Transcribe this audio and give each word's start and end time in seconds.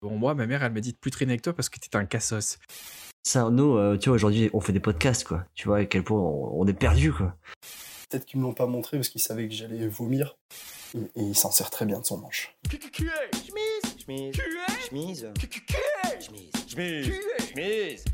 Bon, 0.00 0.16
moi, 0.16 0.34
ma 0.34 0.46
mère, 0.46 0.62
elle 0.62 0.72
m'a 0.72 0.80
dit 0.80 0.92
de 0.92 0.98
plus 0.98 1.10
traîner 1.10 1.32
avec 1.32 1.42
toi 1.42 1.52
parce 1.52 1.68
que 1.68 1.80
t'es 1.80 1.96
un 1.96 2.04
cassos. 2.04 2.58
Ça, 3.24 3.50
nous, 3.50 3.76
euh, 3.76 3.96
tu 3.98 4.08
vois, 4.08 4.16
aujourd'hui, 4.16 4.48
on 4.52 4.60
fait 4.60 4.72
des 4.72 4.78
podcasts, 4.80 5.24
quoi. 5.24 5.44
Tu 5.54 5.66
vois 5.66 5.78
à 5.78 5.84
quel 5.86 6.04
point 6.04 6.20
on, 6.20 6.60
on 6.60 6.66
est 6.68 6.72
perdu, 6.72 7.12
quoi. 7.12 7.36
Peut-être 8.08 8.24
qu'ils 8.24 8.38
me 8.38 8.44
l'ont 8.44 8.54
pas 8.54 8.66
montré 8.66 8.96
parce 8.96 9.08
qu'ils 9.08 9.20
savaient 9.20 9.48
que 9.48 9.54
j'allais 9.54 9.88
vomir. 9.88 10.36
Et, 10.94 11.00
et 11.20 11.22
il 11.24 11.34
s'en 11.36 11.50
sert 11.50 11.70
très 11.70 11.84
bien 11.84 11.98
de 12.00 12.06
son 12.06 12.18
manche. 12.18 12.56
Chemise, 12.70 13.16
chemise, 13.98 14.36
chemise, 14.88 15.26
chemise, 16.68 17.12
chemise, 17.52 18.04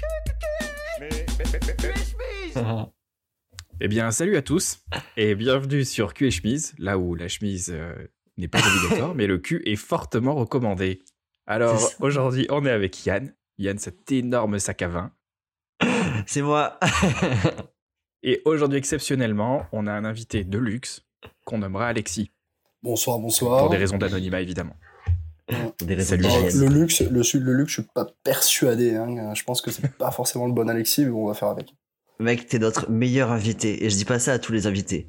Eh 3.80 3.88
bien, 3.88 4.10
salut 4.10 4.36
à 4.36 4.42
tous 4.42 4.80
et 5.18 5.34
bienvenue 5.34 5.84
sur 5.84 6.14
Cul 6.14 6.28
et 6.28 6.30
chemise, 6.30 6.74
là 6.78 6.96
où 6.96 7.14
la 7.14 7.28
chemise 7.28 7.70
euh, 7.70 7.92
n'est 8.38 8.48
pas 8.48 8.58
obligatoire, 8.58 9.14
mais 9.14 9.26
le 9.26 9.38
cul 9.38 9.62
est 9.66 9.76
fortement 9.76 10.34
recommandé. 10.34 11.02
Alors, 11.46 11.90
aujourd'hui, 12.00 12.46
on 12.50 12.64
est 12.64 12.70
avec 12.70 13.04
Yann. 13.06 13.32
Yann, 13.58 13.78
cet 13.78 14.10
énorme 14.12 14.58
sac 14.58 14.82
à 14.82 14.88
vin. 14.88 15.10
C'est 16.26 16.42
moi. 16.42 16.78
Et 18.22 18.40
aujourd'hui, 18.46 18.78
exceptionnellement, 18.78 19.66
on 19.72 19.86
a 19.86 19.92
un 19.92 20.04
invité 20.04 20.44
de 20.44 20.58
luxe 20.58 21.02
qu'on 21.44 21.58
nommera 21.58 21.88
Alexis, 21.88 22.30
Bonsoir, 22.82 23.18
bonsoir. 23.18 23.60
pour 23.60 23.70
des 23.70 23.76
raisons 23.76 23.98
d'anonymat, 23.98 24.40
évidemment. 24.40 24.76
Des 25.82 25.94
raisons 25.94 26.16
le 26.16 26.66
luxe, 26.68 27.00
le, 27.02 27.38
le 27.40 27.52
luxe, 27.54 27.72
je 27.76 27.80
suis 27.82 27.90
pas 27.94 28.06
persuadé. 28.24 28.94
hein. 28.94 29.34
Je 29.34 29.44
pense 29.44 29.60
que 29.60 29.70
c'est 29.70 29.92
pas 29.96 30.10
forcément 30.10 30.46
le 30.46 30.52
bon 30.52 30.68
Alexis, 30.70 31.04
mais 31.04 31.10
bon, 31.10 31.24
on 31.24 31.28
va 31.28 31.34
faire 31.34 31.48
avec. 31.48 31.74
Mec, 32.18 32.46
t'es 32.46 32.58
notre 32.58 32.90
meilleur 32.90 33.30
invité. 33.30 33.84
Et 33.84 33.90
je 33.90 33.96
dis 33.96 34.04
pas 34.06 34.18
ça 34.18 34.32
à 34.32 34.38
tous 34.38 34.52
les 34.52 34.66
invités. 34.66 35.06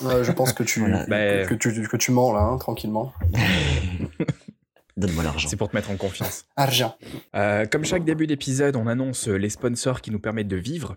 Je 0.00 0.30
pense 0.32 0.52
que 0.52 0.62
tu, 0.62 0.78
Voilà. 0.80 1.06
Bah, 1.06 1.44
que, 1.46 1.54
tu, 1.54 1.88
que 1.88 1.96
tu 1.96 2.12
mens 2.12 2.32
là, 2.32 2.42
hein, 2.42 2.58
tranquillement. 2.58 3.12
Donne-moi 4.96 5.24
l'argent. 5.24 5.48
C'est 5.48 5.56
pour 5.56 5.70
te 5.70 5.76
mettre 5.76 5.90
en 5.90 5.96
confiance. 5.96 6.44
Argent. 6.56 6.96
Euh, 7.34 7.66
comme 7.66 7.84
chaque 7.84 8.04
début 8.04 8.26
d'épisode, 8.26 8.76
on 8.76 8.86
annonce 8.86 9.26
les 9.28 9.48
sponsors 9.50 10.00
qui 10.00 10.10
nous 10.10 10.20
permettent 10.20 10.48
de 10.48 10.56
vivre 10.56 10.96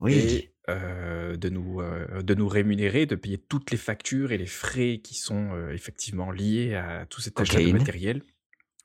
Oui. 0.00 0.14
et 0.14 0.54
euh, 0.70 1.36
de, 1.36 1.48
nous, 1.48 1.80
euh, 1.80 2.22
de 2.22 2.34
nous 2.34 2.46
rémunérer, 2.46 3.04
de 3.06 3.16
payer 3.16 3.38
toutes 3.38 3.72
les 3.72 3.76
factures 3.76 4.30
et 4.30 4.38
les 4.38 4.46
frais 4.46 5.00
qui 5.02 5.14
sont 5.14 5.50
euh, 5.54 5.72
effectivement 5.72 6.30
liés 6.30 6.74
à 6.76 7.04
tout 7.06 7.20
cet 7.20 7.40
achat 7.40 7.58
de 7.60 7.72
matériel. 7.72 8.22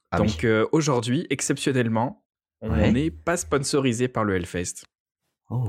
Ah 0.09 0.17
Donc 0.17 0.43
euh, 0.43 0.65
aujourd'hui, 0.71 1.27
exceptionnellement, 1.29 2.23
on 2.61 2.71
Ouais. 2.71 2.91
n'est 2.91 3.11
pas 3.11 3.37
sponsorisé 3.37 4.07
par 4.07 4.23
le 4.23 4.35
Hellfest. 4.35 4.85
Oh. 5.51 5.67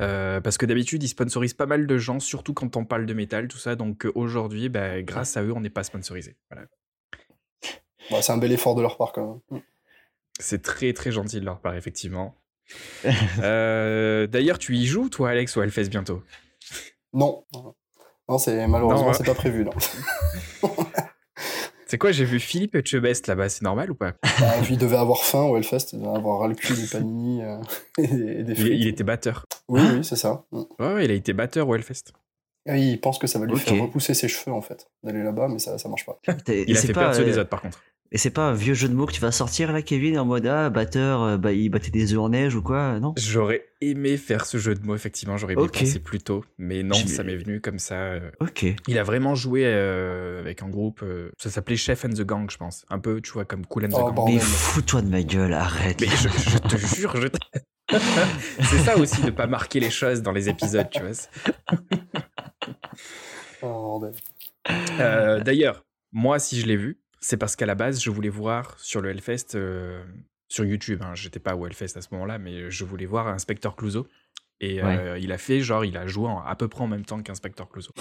Euh, 0.00 0.40
parce 0.40 0.56
que 0.56 0.64
d'habitude, 0.64 1.02
ils 1.02 1.08
sponsorisent 1.08 1.52
pas 1.54 1.66
mal 1.66 1.86
de 1.86 1.98
gens, 1.98 2.20
surtout 2.20 2.54
quand 2.54 2.76
on 2.76 2.86
parle 2.86 3.04
de 3.04 3.12
métal, 3.12 3.48
tout 3.48 3.58
ça. 3.58 3.76
Donc 3.76 4.06
aujourd'hui, 4.14 4.70
bah, 4.70 5.02
grâce 5.02 5.36
à 5.36 5.42
eux, 5.42 5.52
on 5.52 5.60
n'est 5.60 5.68
pas 5.68 5.84
sponsorisé. 5.84 6.36
Voilà. 6.50 6.66
Ouais, 8.10 8.22
c'est 8.22 8.32
un 8.32 8.38
bel 8.38 8.52
effort 8.52 8.74
de 8.74 8.82
leur 8.82 8.96
part 8.96 9.12
quand 9.12 9.42
même. 9.50 9.62
C'est 10.38 10.62
très 10.62 10.92
très 10.92 11.12
gentil 11.12 11.40
de 11.40 11.44
leur 11.44 11.60
part, 11.60 11.74
effectivement. 11.76 12.36
Euh, 13.42 14.26
D'ailleurs, 14.28 14.58
tu 14.58 14.76
y 14.76 14.86
joues, 14.86 15.08
toi, 15.08 15.30
Alex, 15.30 15.56
au 15.56 15.62
Hellfest 15.62 15.88
bientôt? 15.88 16.22
Non. 17.12 17.44
Non, 18.28 18.38
c'est 18.38 18.66
malheureusement, 18.68 19.12
c'est 19.12 19.24
pas 19.26 19.34
prévu. 19.34 19.64
Non. 19.64 19.72
C'est 21.90 21.98
quoi 21.98 22.12
J'ai 22.12 22.24
vu 22.24 22.38
Philippe 22.38 22.76
Etchebest 22.76 23.26
là-bas, 23.26 23.48
c'est 23.48 23.62
normal 23.62 23.90
ou 23.90 23.96
pas? 23.96 24.12
Bah, 24.22 24.52
il 24.70 24.78
devait 24.78 24.96
avoir 24.96 25.24
faim 25.24 25.42
au 25.42 25.56
Hellfest, 25.56 25.88
il 25.92 25.98
devait 25.98 26.16
avoir 26.16 26.38
ras 26.38 26.46
le 26.46 26.54
cul 26.54 26.72
des 26.72 26.86
panini 26.86 27.42
euh, 27.42 27.58
et 27.98 28.06
des, 28.06 28.44
des 28.44 28.52
il, 28.52 28.60
frites. 28.60 28.80
il 28.80 28.86
était 28.86 29.02
batteur. 29.02 29.44
Oui, 29.66 29.80
oui, 29.94 30.04
c'est 30.04 30.14
ça. 30.14 30.44
Mm. 30.52 30.62
Ouais, 30.78 30.94
ouais, 30.94 31.04
il 31.06 31.10
a 31.10 31.14
été 31.14 31.32
batteur 31.32 31.66
au 31.66 31.74
Hellfest. 31.74 32.12
Et 32.66 32.78
il 32.78 33.00
pense 33.00 33.18
que 33.18 33.26
ça 33.26 33.40
va 33.40 33.46
lui 33.46 33.58
faire 33.58 33.82
repousser 33.82 34.14
ses 34.14 34.28
cheveux 34.28 34.54
en 34.54 34.60
fait, 34.60 34.88
d'aller 35.02 35.24
là-bas, 35.24 35.48
mais 35.48 35.58
ça, 35.58 35.78
ça 35.78 35.88
marche 35.88 36.06
pas. 36.06 36.20
Il 36.46 36.76
a 36.76 36.80
c'est 36.80 36.86
fait 36.86 36.92
pas, 36.92 37.00
perdre 37.00 37.16
ceux 37.16 37.24
des 37.24 37.38
euh, 37.38 37.40
autres, 37.40 37.50
par 37.50 37.60
contre. 37.62 37.82
Et 38.12 38.18
c'est 38.18 38.30
pas 38.30 38.48
un 38.48 38.54
vieux 38.54 38.74
jeu 38.74 38.88
de 38.88 38.94
mots 38.94 39.06
que 39.06 39.12
tu 39.12 39.20
vas 39.20 39.30
sortir 39.30 39.70
là, 39.72 39.82
Kevin, 39.82 40.18
en 40.18 40.24
mode 40.24 40.44
ah, 40.46 40.68
batteur, 40.68 41.22
euh, 41.22 41.36
bah, 41.36 41.52
il 41.52 41.68
battait 41.68 41.92
des 41.92 42.12
œufs 42.12 42.18
en 42.18 42.30
neige 42.30 42.56
ou 42.56 42.62
quoi 42.62 42.98
Non? 42.98 43.14
J'aurais 43.16 43.66
aimé 43.80 44.16
faire 44.16 44.46
ce 44.46 44.58
jeu 44.58 44.74
de 44.74 44.84
mots, 44.84 44.96
effectivement, 44.96 45.36
j'aurais 45.36 45.54
Ok. 45.54 45.72
pu 45.72 45.84
penser 45.84 46.00
plus 46.00 46.18
tôt, 46.18 46.44
mais 46.58 46.82
non, 46.82 46.94
ça 46.96 47.22
m'est 47.22 47.36
venu 47.36 47.60
comme 47.60 47.78
ça. 47.78 47.94
euh. 47.94 48.30
Ok. 48.40 48.66
Il 48.88 48.98
a 48.98 49.04
vraiment 49.04 49.36
joué 49.36 49.62
euh, 49.64 50.40
avec 50.40 50.60
un 50.64 50.68
groupe, 50.68 51.02
euh, 51.04 51.30
ça 51.38 51.50
s'appelait 51.50 51.76
Chef 51.76 52.04
and 52.04 52.08
the 52.10 52.22
Gang, 52.22 52.50
je 52.50 52.56
pense. 52.56 52.84
Un 52.90 52.98
peu, 52.98 53.20
tu 53.20 53.30
vois, 53.30 53.44
comme 53.44 53.64
Cool 53.64 53.84
and 53.84 53.88
the 53.90 53.94
Oh, 54.00 54.04
Gang. 54.06 54.14
bordel. 54.16 54.34
Mais 54.34 54.40
fous-toi 54.40 55.02
de 55.02 55.08
ma 55.08 55.22
gueule, 55.22 55.52
arrête. 55.52 56.00
Mais 56.00 56.08
je, 56.08 56.28
je 56.50 56.58
te 56.58 56.76
jure, 56.96 57.14
je 57.20 57.28
te- 57.28 57.38
c'est 58.62 58.78
ça 58.78 58.96
aussi 58.96 59.20
de 59.22 59.30
pas 59.30 59.46
marquer 59.46 59.78
les 59.78 59.90
choses 59.90 60.20
dans 60.22 60.32
les 60.32 60.48
épisodes, 60.48 60.88
tu 60.90 61.00
vois. 61.02 61.10
Oh, 63.62 63.66
bordel. 64.00 64.12
Euh, 65.00 65.40
D'ailleurs, 65.40 65.84
moi, 66.12 66.38
si 66.38 66.60
je 66.60 66.66
l'ai 66.66 66.76
vu, 66.76 66.99
c'est 67.20 67.36
parce 67.36 67.56
qu'à 67.56 67.66
la 67.66 67.74
base, 67.74 68.02
je 68.02 68.10
voulais 68.10 68.28
voir 68.28 68.78
sur 68.78 69.00
le 69.00 69.10
Hellfest, 69.10 69.54
euh, 69.54 70.02
sur 70.48 70.64
YouTube, 70.64 71.00
hein, 71.02 71.14
j'étais 71.14 71.38
pas 71.40 71.54
au 71.56 71.66
Hellfest 71.66 71.96
à 71.96 72.00
ce 72.02 72.08
moment-là, 72.12 72.38
mais 72.38 72.70
je 72.70 72.84
voulais 72.84 73.06
voir 73.06 73.28
Inspector 73.28 73.76
Clouseau. 73.76 74.06
Et 74.62 74.82
euh, 74.82 75.18
il 75.18 75.32
a 75.32 75.38
fait, 75.38 75.60
genre, 75.60 75.84
il 75.84 75.96
a 75.96 76.06
joué 76.06 76.28
en- 76.28 76.40
à 76.40 76.54
peu 76.56 76.68
près 76.68 76.82
en 76.82 76.86
même 76.88 77.04
temps 77.04 77.22
qu'Inspector 77.22 77.68
Clouseau. 77.68 77.92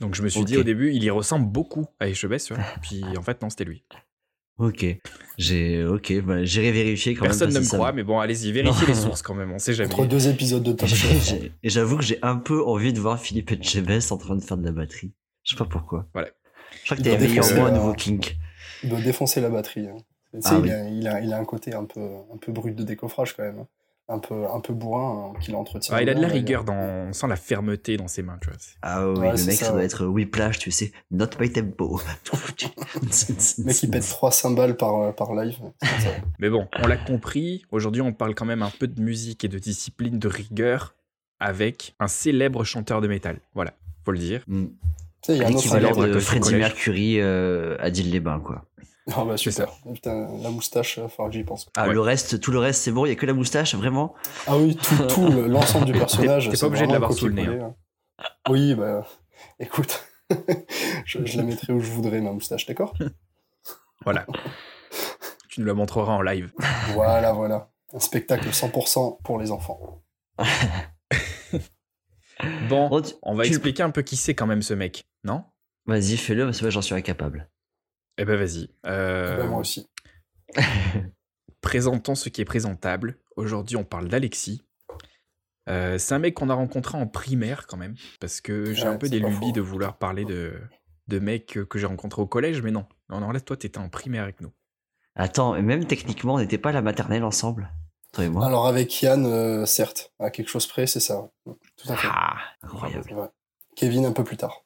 Donc 0.00 0.14
je 0.14 0.22
me 0.22 0.28
suis 0.28 0.44
dit 0.44 0.56
au 0.56 0.62
début, 0.64 0.92
il 0.92 1.04
y 1.04 1.10
ressemble 1.10 1.46
beaucoup 1.50 1.86
à 2.00 2.10
tu 2.10 2.26
vois. 2.26 2.38
Puis 2.82 3.04
en 3.16 3.22
fait, 3.22 3.40
non, 3.42 3.50
c'était 3.50 3.64
lui. 3.64 3.84
Ok. 4.58 4.84
J'ai. 5.38 5.84
Ok, 5.86 6.12
bah, 6.22 6.44
j'irai 6.44 6.72
vérifier 6.72 7.14
quand 7.14 7.22
Personne 7.24 7.48
même. 7.52 7.62
ne 7.62 7.66
me 7.66 7.70
croit, 7.70 7.92
mais 7.92 8.02
bon, 8.02 8.18
allez-y, 8.20 8.52
vérifiez 8.52 8.86
les 8.86 8.94
sources 9.06 9.22
quand 9.22 9.34
même, 9.34 9.52
on 9.52 9.58
sait 9.58 9.72
jamais. 9.74 9.92
Entre 9.92 10.06
deux 10.06 10.28
épisodes 10.28 10.62
de 10.62 10.86
j'ai- 10.86 11.52
Et 11.62 11.70
j'avoue 11.70 11.96
que 11.96 12.02
j'ai 12.02 12.18
un 12.22 12.36
peu 12.36 12.62
envie 12.64 12.92
de 12.92 13.00
voir 13.00 13.18
Philippe 13.20 13.52
Etchebest 13.52 14.12
en 14.12 14.18
train 14.18 14.36
de 14.36 14.42
faire 14.42 14.56
de 14.58 14.64
la 14.64 14.72
batterie. 14.72 15.12
Je 15.44 15.52
sais 15.52 15.56
pas 15.56 15.64
pourquoi. 15.64 16.08
Voilà. 16.12 16.28
Je 16.84 16.94
crois 16.94 16.96
que 16.96 17.02
défoncer 17.02 17.54
moi 17.54 17.68
un 17.68 17.72
nouveau 17.72 17.92
kink. 17.94 18.36
Il 18.82 18.88
doit 18.90 19.00
défoncer 19.00 19.40
la 19.40 19.50
batterie. 19.50 19.88
hein. 19.88 19.96
Tu 20.32 20.40
sais, 20.42 20.48
Ah 20.52 20.56
il, 20.58 20.62
oui. 20.62 20.70
a, 20.72 20.88
il, 20.88 21.08
a, 21.08 21.20
il 21.20 21.32
a 21.32 21.38
un 21.38 21.44
côté 21.44 21.74
un 21.74 21.84
peu, 21.84 22.00
un 22.32 22.36
peu 22.36 22.52
brut 22.52 22.74
de 22.76 22.82
décoffrage 22.84 23.34
quand 23.36 23.42
même. 23.42 23.58
hein. 23.60 23.66
Un 24.12 24.18
peu, 24.18 24.44
un 24.52 24.58
peu 24.58 24.72
bourrin 24.74 25.32
hein, 25.36 25.38
qu'il 25.40 25.54
entretient. 25.54 25.94
Ah, 25.94 26.02
il 26.02 26.08
a 26.08 26.14
de 26.14 26.20
la 26.20 26.26
rigueur, 26.26 26.64
dans... 26.64 26.74
on 26.74 27.12
sent 27.12 27.28
la 27.28 27.36
fermeté 27.36 27.96
dans 27.96 28.08
ses 28.08 28.22
mains, 28.24 28.38
tu 28.42 28.48
vois. 28.50 28.58
Ah 28.82 29.06
oui, 29.08 29.18
Ouais, 29.20 29.36
le 29.36 29.44
mec, 29.44 29.54
ça, 29.56 29.66
ça, 29.66 29.70
doit 29.70 29.78
ouais. 29.78 29.84
être 29.84 30.04
Whiplash, 30.04 30.58
tu 30.58 30.72
sais. 30.72 30.90
Not 31.12 31.26
my 31.38 31.52
tempo. 31.52 32.00
Le 32.94 33.64
mec, 33.64 33.82
il 33.84 33.90
pète 33.90 34.08
3 34.08 34.32
cymbales 34.32 34.76
par, 34.76 35.14
par 35.14 35.34
live. 35.36 35.58
Mais 36.40 36.50
bon, 36.50 36.66
on 36.82 36.86
l'a 36.88 36.96
compris, 36.96 37.64
aujourd'hui 37.70 38.00
on 38.02 38.12
parle 38.12 38.34
quand 38.34 38.44
même 38.46 38.62
un 38.62 38.70
peu 38.70 38.88
de 38.88 39.00
musique 39.00 39.44
et 39.44 39.48
de 39.48 39.58
discipline 39.60 40.18
de 40.18 40.26
rigueur 40.28 40.94
avec 41.38 41.94
un 42.00 42.08
célèbre 42.08 42.64
chanteur 42.64 43.00
de 43.00 43.06
métal. 43.08 43.38
Voilà, 43.54 43.74
faut 44.04 44.10
le 44.12 44.18
dire. 44.18 44.42
Mm. 44.48 44.66
Tu 45.22 45.32
sais, 45.32 45.36
il 45.36 45.42
y 45.42 45.44
a 45.44 45.48
un 45.48 45.50
autre 45.50 45.56
L'équivalent 45.76 45.96
de 46.14 46.18
Freddie. 46.18 46.54
Mercury 46.54 47.20
euh, 47.20 47.76
à 47.80 47.90
Dill-les-Bains, 47.90 48.40
quoi. 48.40 48.64
Ah 49.12 49.24
bah 49.24 49.36
C'est 49.36 49.50
super. 49.50 49.72
Putain, 49.92 50.28
la 50.42 50.50
moustache, 50.50 50.98
euh, 50.98 51.08
faut 51.08 51.26
que 51.26 51.32
j'y 51.32 51.42
pense. 51.44 51.68
Ah, 51.76 51.88
Ouais. 51.88 51.94
le 51.94 52.00
reste, 52.00 52.40
tout 52.40 52.52
le 52.52 52.58
reste, 52.58 52.82
c'est 52.82 52.92
bon, 52.92 53.04
il 53.06 53.08
y 53.08 53.12
a 53.12 53.16
que 53.16 53.26
la 53.26 53.32
moustache, 53.34 53.74
vraiment? 53.74 54.14
Ah 54.46 54.56
oui, 54.56 54.76
tout, 54.76 54.94
tout 55.08 55.28
le- 55.28 55.46
l'ensemble 55.46 55.86
du 55.86 55.92
personnage. 55.92 56.48
t'es 56.48 56.56
pas 56.56 56.66
obligé 56.66 56.86
de 56.86 56.92
l'avoir 56.92 57.12
sous 57.12 57.26
le 57.26 57.34
nez, 57.34 57.44
copier-coller, 57.44 57.64
hein. 57.64 57.74
Oui, 58.48 58.74
bah 58.74 59.06
écoute, 59.58 60.04
je, 61.06 61.24
je 61.24 61.36
la 61.38 61.42
mettrai 61.42 61.72
où 61.72 61.80
je 61.80 61.90
voudrais, 61.90 62.20
ma 62.20 62.32
moustache, 62.32 62.66
d'accord? 62.66 62.94
Voilà. 64.04 64.26
tu 65.48 65.60
nous 65.60 65.66
la 65.66 65.74
montreras 65.74 66.12
en 66.14 66.22
live. 66.22 66.52
Voilà, 66.94 67.32
voilà. 67.32 67.70
Un 67.92 68.00
spectacle 68.00 68.48
100% 68.50 69.22
pour 69.24 69.38
les 69.40 69.50
enfants. 69.50 70.02
Bon, 72.68 72.88
Bon, 72.88 73.02
tu- 73.02 73.14
on 73.22 73.34
va 73.34 73.44
tu- 73.44 73.50
expliquer 73.50 73.82
un 73.82 73.90
peu 73.90 74.02
qui 74.02 74.16
c'est 74.16 74.34
quand 74.34 74.46
même 74.46 74.62
ce 74.62 74.74
mec, 74.74 75.04
non? 75.24 75.44
Vas-y, 75.86 76.16
fais-le, 76.16 76.44
parce 76.44 76.58
que 76.58 76.64
moi, 76.64 76.70
j'en 76.70 76.82
suis 76.82 76.94
incapable. 76.94 77.48
Eh 78.18 78.24
ben 78.24 78.36
vas-y. 78.36 78.68
Euh, 78.86 79.36
Bah, 79.38 79.46
moi 79.46 79.58
aussi. 79.60 79.88
présentons 81.60 82.14
ce 82.14 82.28
qui 82.28 82.40
est 82.40 82.44
présentable. 82.46 83.18
Aujourd'hui, 83.36 83.76
on 83.76 83.84
parle 83.84 84.08
d'Alexis. 84.08 84.62
Euh, 85.68 85.98
c'est 85.98 86.14
un 86.14 86.18
mec 86.18 86.34
qu'on 86.34 86.50
a 86.50 86.54
rencontré 86.54 86.98
en 86.98 87.06
primaire 87.06 87.66
quand 87.66 87.76
même, 87.76 87.94
parce 88.20 88.40
que 88.40 88.72
j'ai 88.72 88.82
Ouais, 88.88 88.94
un 88.94 88.96
peu 88.96 89.08
des 89.08 89.20
lubies 89.20 89.48
faux. 89.48 89.52
de 89.52 89.60
vouloir 89.60 89.98
parler 89.98 90.24
de, 90.24 90.60
de 91.08 91.18
mecs 91.18 91.46
que, 91.46 91.60
que 91.60 91.78
j'ai 91.78 91.86
rencontrés 91.86 92.22
au 92.22 92.26
collège, 92.26 92.62
mais 92.62 92.70
non. 92.70 92.86
Non, 93.08 93.20
non, 93.20 93.30
là, 93.30 93.40
toi, 93.40 93.56
t'étais 93.56 93.78
en 93.78 93.88
primaire 93.88 94.22
avec 94.24 94.40
nous. 94.40 94.52
Attends, 95.14 95.54
et 95.56 95.62
même 95.62 95.84
techniquement, 95.86 96.34
on 96.34 96.38
n'était 96.38 96.58
pas 96.58 96.70
à 96.70 96.72
la 96.72 96.82
maternelle 96.82 97.24
ensemble 97.24 97.70
Toi 98.12 98.24
et 98.24 98.28
moi? 98.28 98.46
Alors 98.46 98.66
avec 98.66 99.02
Yann, 99.02 99.26
euh, 99.26 99.66
certes, 99.66 100.12
à 100.18 100.30
quelque 100.30 100.48
chose 100.48 100.66
près, 100.66 100.86
c'est 100.86 101.00
ça. 101.00 101.30
Ouais. 101.80 101.86
Tout 101.86 101.92
à 101.92 101.96
fait. 101.96 102.08
Ah, 102.10 102.36
incroyable. 102.62 103.12
Ouais. 103.12 103.26
Kevin 103.76 104.04
un 104.06 104.12
peu 104.12 104.24
plus 104.24 104.36
tard. 104.36 104.64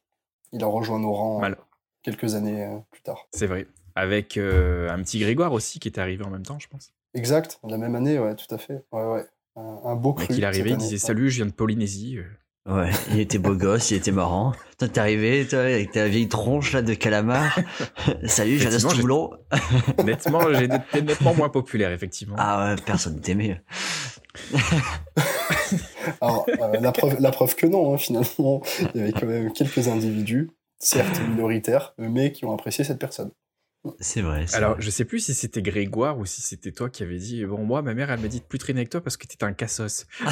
Il 0.52 0.62
a 0.62 0.66
rejoint 0.66 0.98
nos 0.98 1.12
rangs 1.12 1.40
Mal. 1.40 1.52
euh, 1.52 1.56
quelques 2.02 2.34
années 2.34 2.64
euh, 2.64 2.78
plus 2.90 3.02
tard. 3.02 3.26
C'est 3.32 3.46
vrai. 3.46 3.66
Avec 3.96 4.36
euh, 4.36 4.88
un 4.90 5.00
petit 5.02 5.18
Grégoire 5.20 5.52
aussi 5.52 5.78
qui 5.78 5.88
était 5.88 6.00
arrivé 6.00 6.24
en 6.24 6.30
même 6.30 6.42
temps, 6.44 6.58
je 6.58 6.66
pense. 6.68 6.92
Exact, 7.14 7.60
la 7.68 7.76
même 7.78 7.94
année, 7.94 8.18
ouais, 8.18 8.34
tout 8.34 8.52
à 8.52 8.58
fait. 8.58 8.84
Ouais, 8.92 9.04
ouais. 9.04 9.24
Un, 9.56 9.80
un 9.84 9.94
beau 9.94 10.14
Mec, 10.18 10.26
cru. 10.28 10.36
il 10.38 10.44
arrivait, 10.44 10.70
il 10.70 10.76
disait. 10.76 10.98
Salut, 10.98 11.30
je 11.30 11.36
viens 11.36 11.46
de 11.46 11.52
Polynésie. 11.52 12.18
Ouais, 12.66 12.90
il 13.10 13.20
était 13.20 13.38
beau 13.38 13.54
gosse, 13.54 13.90
il 13.92 13.98
était 13.98 14.10
marrant. 14.10 14.52
Toi, 14.78 14.88
t'es 14.88 14.98
arrivé, 14.98 15.46
toi, 15.46 15.60
avec 15.60 15.92
ta 15.92 16.08
vieille 16.08 16.28
tronche 16.28 16.72
là 16.72 16.82
de 16.82 16.94
calamar. 16.94 17.56
Salut, 18.24 18.58
je 18.58 18.68
viens 18.68 18.70
de 18.70 18.74
Effectivement, 18.76 18.90
j'ai- 18.90 18.96
Stoublon. 18.96 19.30
Nettement, 20.04 20.52
j'étais 20.54 21.02
nettement 21.02 21.34
moins 21.34 21.50
populaire, 21.50 21.92
effectivement. 21.92 22.34
Ah 22.38 22.70
ouais, 22.74 22.76
personne 22.84 23.20
t'aimait. 23.20 23.62
Alors, 26.20 26.46
euh, 26.48 26.80
la, 26.80 26.92
preuve, 26.92 27.16
la 27.20 27.30
preuve 27.30 27.54
que 27.56 27.66
non, 27.66 27.94
hein, 27.94 27.98
finalement, 27.98 28.62
il 28.94 29.00
y 29.00 29.02
avait 29.04 29.12
quand 29.12 29.26
même 29.26 29.52
quelques 29.52 29.88
individus, 29.88 30.50
certes 30.78 31.20
minoritaires, 31.28 31.94
mais 31.98 32.32
qui 32.32 32.44
ont 32.44 32.52
apprécié 32.52 32.84
cette 32.84 32.98
personne. 32.98 33.30
C'est 34.00 34.22
vrai. 34.22 34.46
Alors, 34.54 34.72
vrai. 34.72 34.82
je 34.82 34.90
sais 34.90 35.04
plus 35.04 35.20
si 35.20 35.34
c'était 35.34 35.60
Grégoire 35.60 36.18
ou 36.18 36.24
si 36.24 36.40
c'était 36.40 36.72
toi 36.72 36.88
qui 36.88 37.02
avais 37.02 37.18
dit 37.18 37.44
Bon, 37.44 37.64
moi, 37.64 37.82
ma 37.82 37.92
mère, 37.92 38.10
elle 38.10 38.20
m'a 38.20 38.28
dit 38.28 38.40
de 38.40 38.44
plus 38.44 38.58
traîner 38.58 38.80
avec 38.80 38.90
toi 38.90 39.02
parce 39.02 39.18
que 39.18 39.26
t'étais 39.26 39.44
un 39.44 39.52
cassos. 39.52 40.06
Je 40.20 40.24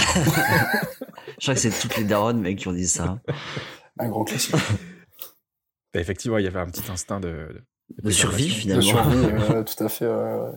crois 1.43 1.55
que 1.55 1.61
c'est 1.61 1.71
toutes 1.71 1.97
les 1.99 2.05
daronnes, 2.05 2.41
mec, 2.41 2.59
qui 2.59 2.69
ont 2.69 2.73
dit 2.73 2.89
ça. 2.89 3.21
Un 3.99 4.09
grand 4.09 4.25
classique. 4.25 4.55
Bah, 5.93 6.01
effectivement, 6.01 6.39
il 6.39 6.45
y 6.45 6.49
avait 6.49 6.61
un 6.61 6.67
petit 6.67 6.91
instinct 6.91 7.21
de. 7.21 7.49
De 8.03 8.11
survie, 8.11 8.49
préservation. 8.49 8.97
De 8.97 9.13
finalement. 9.13 9.47
survie, 9.47 9.65
tout 9.65 9.85
à 9.85 9.89
fait. 9.91 10.07
ouais. 10.07 10.53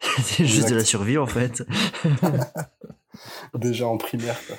c'est 0.22 0.44
juste 0.44 0.58
Exact. 0.58 0.70
de 0.70 0.74
la 0.76 0.84
survie, 0.84 1.18
en 1.18 1.26
fait. 1.26 1.62
Déjà 3.54 3.86
en 3.86 3.98
primaire. 3.98 4.38
Quoi. 4.46 4.56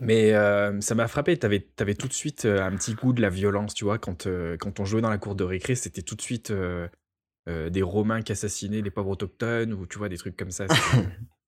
Mais 0.00 0.32
euh, 0.32 0.80
ça 0.80 0.94
m'a 0.94 1.08
frappé. 1.08 1.36
T'avais 1.36 1.66
avais 1.78 1.94
tout 1.94 2.08
de 2.08 2.12
suite 2.12 2.44
euh, 2.44 2.62
un 2.62 2.72
petit 2.72 2.94
goût 2.94 3.12
de 3.12 3.22
la 3.22 3.30
violence, 3.30 3.74
tu 3.74 3.84
vois. 3.84 3.98
Quand, 3.98 4.26
euh, 4.26 4.56
quand 4.58 4.80
on 4.80 4.84
jouait 4.84 5.00
dans 5.00 5.10
la 5.10 5.18
cour 5.18 5.34
de 5.34 5.44
récré, 5.44 5.74
c'était 5.74 6.02
tout 6.02 6.14
de 6.14 6.22
suite 6.22 6.50
euh, 6.50 6.88
euh, 7.48 7.70
des 7.70 7.82
Romains 7.82 8.22
qui 8.22 8.32
assassinaient 8.32 8.82
des 8.82 8.90
pauvres 8.90 9.10
autochtones 9.10 9.72
ou 9.72 9.86
tu 9.86 9.98
vois, 9.98 10.08
des 10.08 10.18
trucs 10.18 10.36
comme 10.36 10.50
ça. 10.50 10.66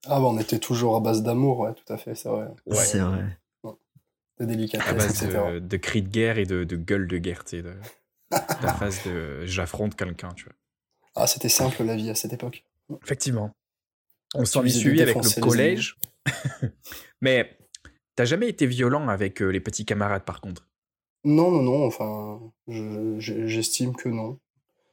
Ah 0.08 0.20
bah 0.20 0.26
on 0.26 0.38
était 0.38 0.61
toujours 0.61 0.94
à 0.94 1.00
base 1.00 1.25
d'amour, 1.25 1.58
ouais, 1.58 1.75
tout 1.75 1.93
à 1.93 1.97
fait, 1.97 2.14
c'est 2.14 2.29
vrai. 2.29 2.47
Ouais. 2.64 2.76
C'est 2.76 3.00
vrai. 3.00 3.37
De 4.38 4.44
à 4.79 4.93
base 4.93 5.26
de, 5.26 5.58
de 5.58 5.76
cris 5.79 6.03
de 6.03 6.08
guerre 6.08 6.38
et 6.38 6.44
de, 6.44 6.62
de 6.62 6.76
gueule 6.76 7.08
de 7.08 7.19
guerre, 7.19 7.43
tu 7.43 7.56
sais. 7.56 7.62
De, 7.62 7.73
la 8.31 8.73
phase 8.75 9.03
de 9.05 9.44
j'affronte 9.47 9.97
quelqu'un, 9.97 10.29
tu 10.37 10.44
vois. 10.44 10.55
Ah, 11.16 11.26
c'était 11.26 11.48
simple 11.48 11.82
la 11.82 11.96
vie 11.96 12.10
à 12.10 12.14
cette 12.14 12.32
époque. 12.32 12.64
Effectivement. 13.02 13.50
On 14.34 14.44
s'en 14.44 14.64
est 14.64 14.68
suivi 14.70 15.00
avec 15.02 15.16
le 15.16 15.40
collège. 15.40 15.96
Mais 17.20 17.56
t'as 18.16 18.24
jamais 18.24 18.48
été 18.48 18.66
violent 18.66 19.08
avec 19.08 19.40
euh, 19.42 19.48
les 19.48 19.60
petits 19.60 19.84
camarades, 19.84 20.24
par 20.24 20.40
contre? 20.40 20.68
Non, 21.24 21.50
non, 21.50 21.62
non, 21.62 21.86
enfin, 21.86 22.40
je- 22.68 23.16
je- 23.18 23.46
j'estime 23.46 23.94
que 23.96 24.08
non. 24.08 24.38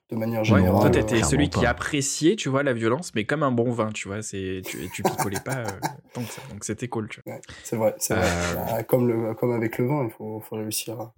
De 0.09 0.15
manière 0.17 0.41
Ouais, 0.41 0.59
générale. 0.59 0.79
toi, 0.81 0.89
t'étais 0.91 1.05
clairement 1.07 1.27
celui 1.29 1.49
qui 1.49 1.65
appréciait, 1.65 2.35
tu 2.35 2.49
vois, 2.49 2.61
la 2.61 2.73
violence, 2.73 3.15
mais 3.15 3.25
comme 3.25 3.41
un 3.41 3.51
bon 3.51 3.71
vin, 3.71 3.91
tu 3.91 4.07
vois. 4.07 4.21
C'est, 4.21 4.61
tu, 4.63 4.87
tu 4.93 5.01
picolais 5.03 5.39
pas 5.39 5.57
euh, 5.57 5.79
tant 6.13 6.23
que 6.23 6.31
ça. 6.31 6.41
Donc 6.49 6.63
c'était 6.65 6.87
cool, 6.87 7.07
tu 7.09 7.21
vois. 7.25 7.35
ouais, 7.35 7.41
c'est 7.63 7.75
vrai. 7.77 7.95
Euh, 8.11 8.55
Ah, 8.69 8.83
Comme, 8.83 9.07
le, 9.07 9.33
comme 9.33 9.51
avec 9.53 9.77
le 9.79 9.87
vin, 9.87 10.05
il 10.05 10.11
faut, 10.11 10.39
faut 10.41 10.55
réussir 10.55 10.99
à, 10.99 11.13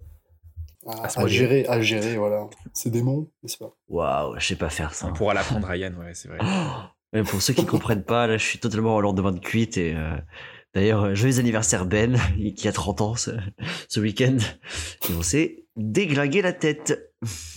à- 0.86 1.20
À 1.22 1.26
gérer, 1.26 1.66
à 1.66 1.80
gérer, 1.80 2.16
voilà. 2.16 2.48
C'est 2.72 2.90
démons, 2.90 3.30
n'est-ce 3.42 3.56
pas? 3.58 3.76
Waouh, 3.88 4.38
je 4.38 4.46
sais 4.46 4.56
pas 4.56 4.70
faire 4.70 4.94
ça. 4.94 5.06
On 5.06 5.12
pourra 5.12 5.34
l'apprendre 5.34 5.68
à 5.68 5.76
Yann, 5.76 5.96
ouais, 5.96 6.14
c'est 6.14 6.28
vrai. 6.28 6.38
Mais 7.12 7.22
pour 7.22 7.40
ceux 7.42 7.54
qui 7.54 7.64
comprennent 7.66 8.04
pas, 8.04 8.26
là, 8.26 8.36
je 8.36 8.44
suis 8.44 8.58
totalement 8.58 8.96
au 8.96 9.00
lendemain 9.00 9.32
de 9.32 9.38
cuite 9.38 9.76
et 9.78 9.94
euh, 9.94 10.16
d'ailleurs, 10.74 11.04
euh, 11.04 11.14
joyeux 11.14 11.38
anniversaire 11.38 11.86
Ben, 11.86 12.18
qui 12.56 12.68
a 12.68 12.72
30 12.72 13.00
ans 13.00 13.14
ce, 13.14 13.30
ce 13.88 14.00
week-end. 14.00 14.36
Et 15.08 15.12
on 15.14 15.22
s'est 15.22 15.64
déglingué 15.76 16.42
la 16.42 16.52
tête. 16.52 17.12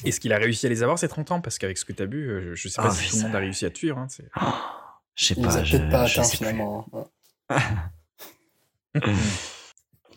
Est-ce 0.05 0.19
qu'il 0.19 0.31
a 0.33 0.37
réussi 0.37 0.65
à 0.65 0.69
les 0.69 0.81
avoir 0.83 0.97
ces 0.99 1.07
30 1.07 1.31
ans? 1.31 1.41
Parce 1.41 1.57
qu'avec 1.57 1.77
ce 1.77 1.85
que 1.85 1.93
t'as 1.93 2.05
bu, 2.05 2.29
euh, 2.29 2.55
je 2.55 2.67
sais 2.69 2.81
pas 2.81 2.87
Ah, 2.89 2.91
si 2.91 3.09
tout 3.09 3.17
le 3.17 3.21
monde 3.23 3.35
a 3.35 3.39
réussi 3.39 3.65
à 3.65 3.69
te 3.69 3.77
suivre. 3.77 3.97
hein, 3.97 4.07
c'est- 4.09 4.29
Je 5.15 5.25
sais 5.25 5.35
pas, 5.35 5.63
je, 5.65 5.75
peut-être 5.77 5.89
pas 5.89 6.05
je 6.05 6.21
sais 6.21 6.37
plus. 6.37 6.37
finalement. 6.37 6.85
hein. 7.49 7.57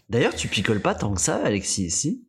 D'ailleurs, 0.08 0.34
tu 0.34 0.48
picoles 0.48 0.80
pas 0.80 0.94
tant 0.94 1.12
que 1.14 1.20
ça, 1.20 1.42
Alexis, 1.44 1.84
ici 1.86 2.24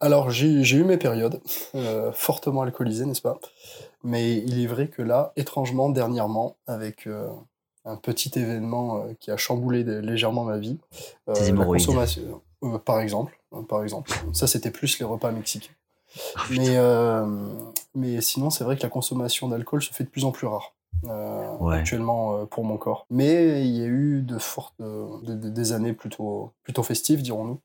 Alors, 0.00 0.30
j'ai 0.30 0.48
eu 0.76 0.84
mes 0.84 0.96
périodes, 0.96 1.40
euh, 1.74 2.12
fortement 2.12 2.62
alcoolisées, 2.62 3.04
n'est-ce 3.06 3.22
pas? 3.22 3.38
Mais 4.02 4.34
il 4.36 4.62
est 4.62 4.66
vrai 4.66 4.88
que 4.88 5.02
là, 5.02 5.32
étrangement, 5.36 5.88
dernièrement, 5.88 6.56
avec 6.66 7.06
euh, 7.06 7.28
un 7.84 7.96
petit 7.96 8.30
événement 8.38 8.98
euh, 8.98 9.12
qui 9.18 9.30
a 9.30 9.36
chamboulé 9.36 9.82
légèrement 9.84 10.44
ma 10.44 10.58
vie, 10.58 10.78
la 11.26 11.64
consommation, 11.64 12.42
par 12.84 13.00
exemple, 13.00 13.38
hein, 13.52 13.64
par 13.68 13.82
exemple, 13.82 14.10
ça 14.32 14.46
c'était 14.46 14.70
plus 14.70 14.98
les 14.98 15.04
repas 15.04 15.30
mexicains. 15.32 15.72
Oh, 16.16 16.38
putain. 16.48 16.62
Mais, 16.62 16.76
mais 17.94 18.20
sinon, 18.20 18.50
c'est 18.50 18.64
vrai 18.64 18.76
que 18.76 18.82
la 18.82 18.88
consommation 18.88 19.48
d'alcool 19.48 19.82
se 19.82 19.92
fait 19.92 20.04
de 20.04 20.08
plus 20.08 20.24
en 20.24 20.30
plus 20.32 20.46
rare. 20.46 20.72
euh, 21.04 21.56
Ouais. 21.60 21.76
actuellement 21.76 22.36
euh, 22.38 22.44
pour 22.46 22.64
mon 22.64 22.78
corps. 22.78 23.06
Mais 23.10 23.66
il 23.66 23.76
y 23.76 23.82
a 23.82 23.86
eu 23.86 24.22
de 24.22 24.38
fortes, 24.38 24.74
euh, 24.80 25.06
de- 25.24 25.34
de- 25.34 25.48
des 25.50 25.72
années 25.72 25.92
plutôt, 25.92 26.52
plutôt 26.62 26.82
festives, 26.82 27.20
dirons-nous. 27.22 27.60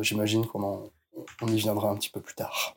J'imagine 0.00 0.46
qu'on 0.46 0.62
en- 0.62 0.82
on 1.42 1.48
y 1.48 1.56
viendra 1.56 1.90
un 1.90 1.96
petit 1.96 2.10
peu 2.10 2.20
plus 2.20 2.34
tard. 2.34 2.76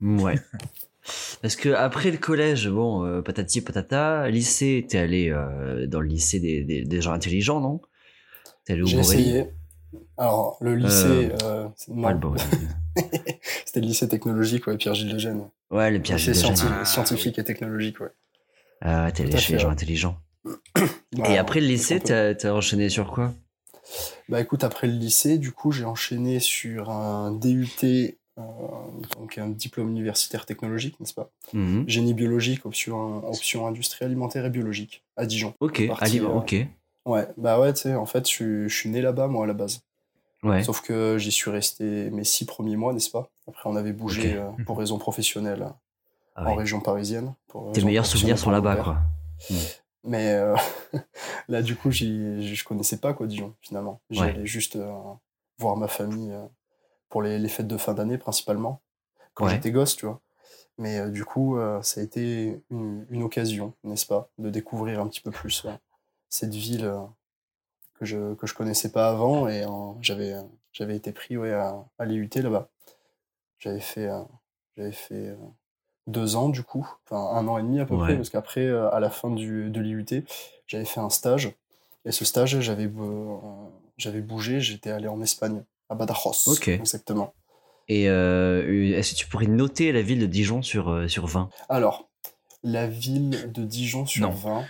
Ouais. 0.00 0.36
Parce 1.42 1.56
que 1.56 1.70
après 1.70 2.10
le 2.10 2.18
collège, 2.18 2.68
bon, 2.68 3.04
euh, 3.04 3.22
patati 3.22 3.60
patata, 3.62 4.28
lycée, 4.28 4.84
t'es 4.88 4.98
allé 4.98 5.30
euh, 5.30 5.86
dans 5.86 6.00
le 6.00 6.06
lycée 6.08 6.38
des, 6.38 6.62
des, 6.64 6.84
des 6.84 7.00
gens 7.00 7.12
intelligents, 7.12 7.60
non? 7.60 7.80
T'es 8.64 8.74
allé 8.74 8.82
au 8.82 8.86
J'ai 8.86 8.98
essayé. 8.98 9.46
Alors, 10.18 10.58
le 10.60 10.74
lycée, 10.76 11.30
euh, 11.42 11.66
c'est- 11.76 11.90
non, 11.92 12.08
Ouais, 12.08 12.14
le 12.14 12.20
c'était 13.64 13.80
le 13.80 13.86
lycée 13.86 14.06
technologique, 14.08 14.66
ouais, 14.66 14.76
Pierre-Gilles 14.76 15.12
de 15.14 15.18
Gênes. 15.18 15.48
Ouais, 15.70 15.90
le 15.90 15.98
Pierre 16.00 16.18
Lycée 16.18 16.34
Gilles 16.34 16.42
de 16.42 16.46
Gênes. 16.46 16.56
scienti- 16.56 16.74
Ah, 16.80 16.84
scientifique 16.84 17.38
et 17.38 17.44
technologique, 17.44 18.00
ouais. 18.00 18.10
Ah 18.82 19.10
t'es 19.12 19.22
allé 19.24 19.38
chez 19.38 19.54
les 19.54 19.58
gens 19.58 19.70
intelligents. 19.70 20.18
Et 20.46 20.50
Voilà, 21.16 21.40
après 21.40 21.60
le 21.60 21.66
lycée, 21.66 22.00
t'as 22.00 22.52
enchaîné 22.52 22.88
sur 22.90 23.10
quoi? 23.10 23.32
Bah 24.28 24.40
écoute, 24.40 24.64
après 24.64 24.86
le 24.86 24.92
lycée, 24.92 25.38
du 25.38 25.52
coup, 25.52 25.72
j'ai 25.72 25.84
enchaîné 25.84 26.40
sur 26.40 26.90
un 26.90 27.32
DUT, 27.32 27.68
euh, 28.38 28.42
donc 29.16 29.38
un 29.38 29.48
diplôme 29.48 29.88
universitaire 29.90 30.44
technologique, 30.46 30.98
n'est-ce 31.00 31.14
pas? 31.14 31.30
Mhm. 31.52 31.84
Génie 31.88 32.14
biologique, 32.14 32.66
option, 32.66 33.26
option 33.28 33.66
industrie 33.66 34.04
alimentaire 34.04 34.44
et 34.44 34.50
biologique, 34.50 35.02
à 35.16 35.24
Dijon. 35.26 35.54
Ok, 35.60 35.86
Parti, 35.88 36.04
allez, 36.04 36.20
euh, 36.20 36.28
ok. 36.28 36.54
Ouais, 37.06 37.26
bah 37.38 37.58
ouais, 37.58 37.72
tu 37.72 37.82
sais, 37.82 37.94
en 37.94 38.04
fait, 38.06 38.26
je, 38.28 38.32
suis- 38.32 38.68
je 38.68 38.74
suis 38.76 38.90
né 38.90 39.00
là-bas, 39.00 39.28
moi, 39.28 39.44
à 39.44 39.46
la 39.46 39.54
base. 39.54 39.80
Ouais. 40.42 40.62
Sauf 40.62 40.82
que 40.82 41.16
j'y 41.18 41.32
suis 41.32 41.50
resté 41.50 42.10
mes 42.10 42.22
six 42.24 42.44
premiers 42.44 42.76
mois, 42.76 42.92
n'est-ce 42.92 43.10
pas? 43.10 43.28
Après, 43.48 43.68
on 43.68 43.74
avait 43.76 43.92
bougé 43.92 44.34
euh, 44.34 44.50
pour 44.66 44.78
raisons 44.78 44.98
professionnelles 44.98 45.62
euh, 45.62 45.70
Ah 46.36 46.44
en 46.44 46.50
ouais. 46.52 46.58
région 46.60 46.80
parisienne. 46.80 47.34
pour 47.48 47.72
Tes 47.72 47.82
meilleurs 47.82 48.06
souvenirs 48.06 48.38
sont 48.38 48.50
là-bas, 48.50 48.76
quoi. 48.76 48.98
Mais 50.08 50.32
euh, 50.32 50.56
là, 51.48 51.62
du 51.62 51.76
coup, 51.76 51.90
je 51.90 52.64
connaissais 52.64 52.98
pas 52.98 53.14
quoi 53.14 53.26
Dijon, 53.26 53.54
finalement. 53.60 54.00
J'y 54.10 54.20
Ouais. 54.22 54.30
allais 54.30 54.46
juste 54.46 54.76
euh, 54.76 54.92
voir 55.58 55.76
ma 55.76 55.86
famille 55.88 56.32
euh, 56.32 56.46
pour 57.08 57.22
les, 57.22 57.38
les 57.38 57.48
fêtes 57.48 57.68
de 57.68 57.76
fin 57.76 57.94
d'année, 57.94 58.18
principalement, 58.18 58.80
quand 59.34 59.44
Ouais. 59.46 59.52
j'étais 59.52 59.70
gosse, 59.70 59.96
tu 59.96 60.06
vois. 60.06 60.20
Mais 60.78 61.10
du 61.10 61.24
coup, 61.24 61.58
ça 61.82 62.00
a 62.00 62.04
été 62.04 62.62
une, 62.70 63.04
une 63.10 63.24
occasion, 63.24 63.74
n'est-ce 63.82 64.06
pas, 64.06 64.30
de 64.38 64.48
découvrir 64.48 65.00
un 65.00 65.08
petit 65.08 65.20
peu 65.20 65.32
plus 65.32 65.66
cette 66.28 66.54
ville 66.54 66.88
que 67.94 68.04
je 68.04 68.34
que 68.34 68.46
je 68.46 68.54
connaissais 68.54 68.92
pas 68.92 69.08
avant. 69.10 69.48
Et 69.48 69.64
j'avais 70.00 70.36
j'avais 70.72 70.94
été 70.94 71.10
pris 71.10 71.36
ouais, 71.36 71.52
à, 71.52 71.84
à 71.98 72.04
l'IUT 72.04 72.30
là-bas. 72.36 72.68
J'avais 73.58 73.80
fait, 73.80 74.08
j'avais 74.76 74.92
fait 74.92 75.36
deux 76.08 76.34
ans, 76.34 76.48
du 76.48 76.62
coup, 76.64 76.88
enfin 77.04 77.36
un 77.38 77.46
an 77.46 77.56
et 77.58 77.62
demi 77.62 77.78
à 77.80 77.84
peu 77.84 77.94
Ouais. 77.94 78.00
près, 78.00 78.16
parce 78.16 78.30
qu'après, 78.30 78.64
euh, 78.66 78.90
à 78.90 78.98
la 78.98 79.10
fin 79.10 79.30
du, 79.30 79.70
de 79.70 79.80
l'IUT, 79.80 80.24
j'avais 80.66 80.84
fait 80.84 81.00
un 81.00 81.10
stage. 81.10 81.52
Et 82.04 82.10
ce 82.12 82.24
stage, 82.24 82.58
j'avais 82.60 82.86
euh, 82.86 83.36
j'avais 83.96 84.20
bougé, 84.20 84.60
j'étais 84.60 84.90
allé 84.90 85.06
en 85.08 85.20
Espagne, 85.22 85.62
à 85.88 85.94
Badajoz. 85.94 86.58
Exactement. 86.66 87.32
Et 87.88 88.08
euh, 88.10 88.96
est-ce 88.96 89.12
que 89.12 89.18
tu 89.18 89.26
pourrais 89.28 89.46
noter 89.46 89.92
la 89.92 90.02
ville 90.02 90.20
de 90.20 90.26
Dijon 90.26 90.62
sur, 90.62 91.04
sur 91.08 91.26
20 91.26 91.48
Alors, 91.68 92.08
la 92.62 92.86
ville 92.86 93.50
de 93.52 93.62
Dijon 93.64 94.04
sur 94.04 94.28
Non. 94.28 94.34
20, 94.34 94.64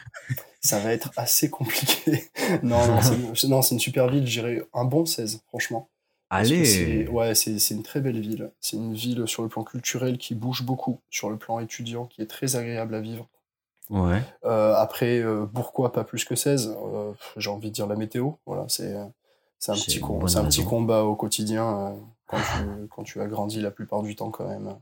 ça 0.61 0.79
va 0.79 0.93
être 0.93 1.11
assez 1.17 1.51
compliqué. 1.51 2.29
non, 2.63 2.87
non, 2.87 3.01
c'est 3.03 3.17
c'est- 3.35 3.49
non, 3.49 3.63
c'est 3.63 3.75
une 3.75 3.81
super 3.81 4.09
ville, 4.09 4.27
je 4.27 4.41
dirais 4.41 4.63
un 4.75 4.85
bon 4.85 5.05
16, 5.07 5.43
franchement. 5.49 5.89
Allez 6.31 7.07
Ouais, 7.09 7.35
c'est 7.35 7.59
c'est 7.59 7.75
une 7.75 7.83
très 7.83 8.01
belle 8.01 8.21
ville. 8.21 8.51
C'est 8.61 8.77
une 8.77 8.93
ville 8.95 9.27
sur 9.27 9.43
le 9.43 9.49
plan 9.49 9.65
culturel 9.65 10.19
qui 10.19 10.35
bouge 10.35 10.63
beaucoup, 10.63 11.01
sur 11.11 11.31
le 11.31 11.37
plan 11.39 11.59
étudiant 11.61 12.07
qui 12.07 12.21
est 12.23 12.27
très 12.27 12.57
agréable 12.57 12.95
à 12.95 13.01
vivre. 13.01 13.27
Ouais. 13.91 14.21
Euh, 14.45 14.75
après, 14.75 15.19
euh, 15.21 15.47
pourquoi 15.47 15.93
pas 15.93 16.05
plus 16.05 16.25
que 16.27 16.35
16 16.35 16.77
Euh, 16.79 17.13
J'ai 17.39 17.49
envie 17.49 17.69
de 17.71 17.75
dire 17.75 17.87
la 17.87 17.97
météo. 17.97 18.33
Voilà, 18.45 18.67
c'est 18.69 18.95
c'est 19.59 19.73
un, 19.73 19.75
petit, 19.75 19.99
com- 20.01 20.23
un 20.23 20.45
petit 20.45 20.65
combat 20.65 21.03
au 21.05 21.17
quotidien 21.17 21.67
euh, 21.79 21.91
quand, 22.27 22.37
tu, 22.83 22.89
quand 22.89 23.03
tu 23.05 23.21
as 23.23 23.27
grandi 23.27 23.61
la 23.63 23.71
plupart 23.71 24.03
du 24.03 24.15
temps 24.15 24.31
quand 24.31 24.47
même 24.47 24.77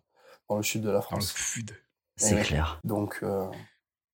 dans 0.49 0.57
le 0.57 0.62
sud 0.65 0.83
de 0.83 0.88
la 0.88 0.95
Dans 0.95 0.99
le 0.99 1.03
France. 1.23 1.33
FUD. 1.33 1.71
C'est 2.17 2.41
clair. 2.43 2.81
Donc, 2.83 3.23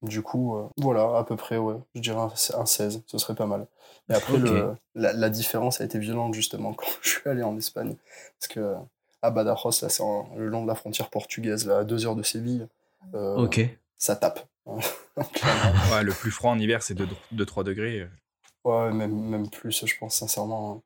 du 0.02 0.22
coup, 0.22 0.56
euh, 0.56 0.66
voilà, 0.76 1.16
à 1.18 1.24
peu 1.24 1.36
près, 1.36 1.56
ouais, 1.58 1.76
je 1.94 2.00
dirais 2.00 2.18
un, 2.20 2.32
un 2.60 2.66
16, 2.66 3.02
ce 3.06 3.18
serait 3.18 3.34
pas 3.34 3.46
mal. 3.46 3.66
Et 4.10 4.14
après, 4.14 4.36
le, 4.36 4.74
la, 4.94 5.12
la 5.12 5.30
différence 5.30 5.80
a 5.80 5.84
été 5.84 5.98
violente 5.98 6.34
justement 6.34 6.72
quand 6.74 6.86
je 7.02 7.08
suis 7.08 7.28
allé 7.30 7.42
en 7.42 7.56
Espagne. 7.56 7.96
Parce 8.38 8.48
que 8.52 8.74
à 9.22 9.30
Badajoz, 9.30 9.80
là, 9.82 9.88
c'est 9.88 10.02
le 10.36 10.48
long 10.48 10.62
de 10.62 10.68
la 10.68 10.74
frontière 10.74 11.08
portugaise, 11.08 11.66
là, 11.66 11.78
à 11.78 11.84
deux 11.84 12.04
heures 12.06 12.16
de 12.16 12.22
Séville, 12.24 12.66
euh, 13.14 13.36
Ok. 13.36 13.60
ça 13.98 14.16
tape. 14.16 14.46
Ouais, 14.66 16.02
le 16.02 16.12
plus 16.12 16.30
froid 16.30 16.50
en 16.52 16.58
hiver, 16.58 16.82
c'est 16.82 16.96
2-3 17.32 17.64
degrés. 17.64 18.08
Ouais, 18.64 18.92
même, 18.92 19.12
même 19.28 19.48
plus, 19.50 19.84
je 19.86 19.98
pense, 19.98 20.16
sincèrement. 20.16 20.72
hein. 20.76 20.82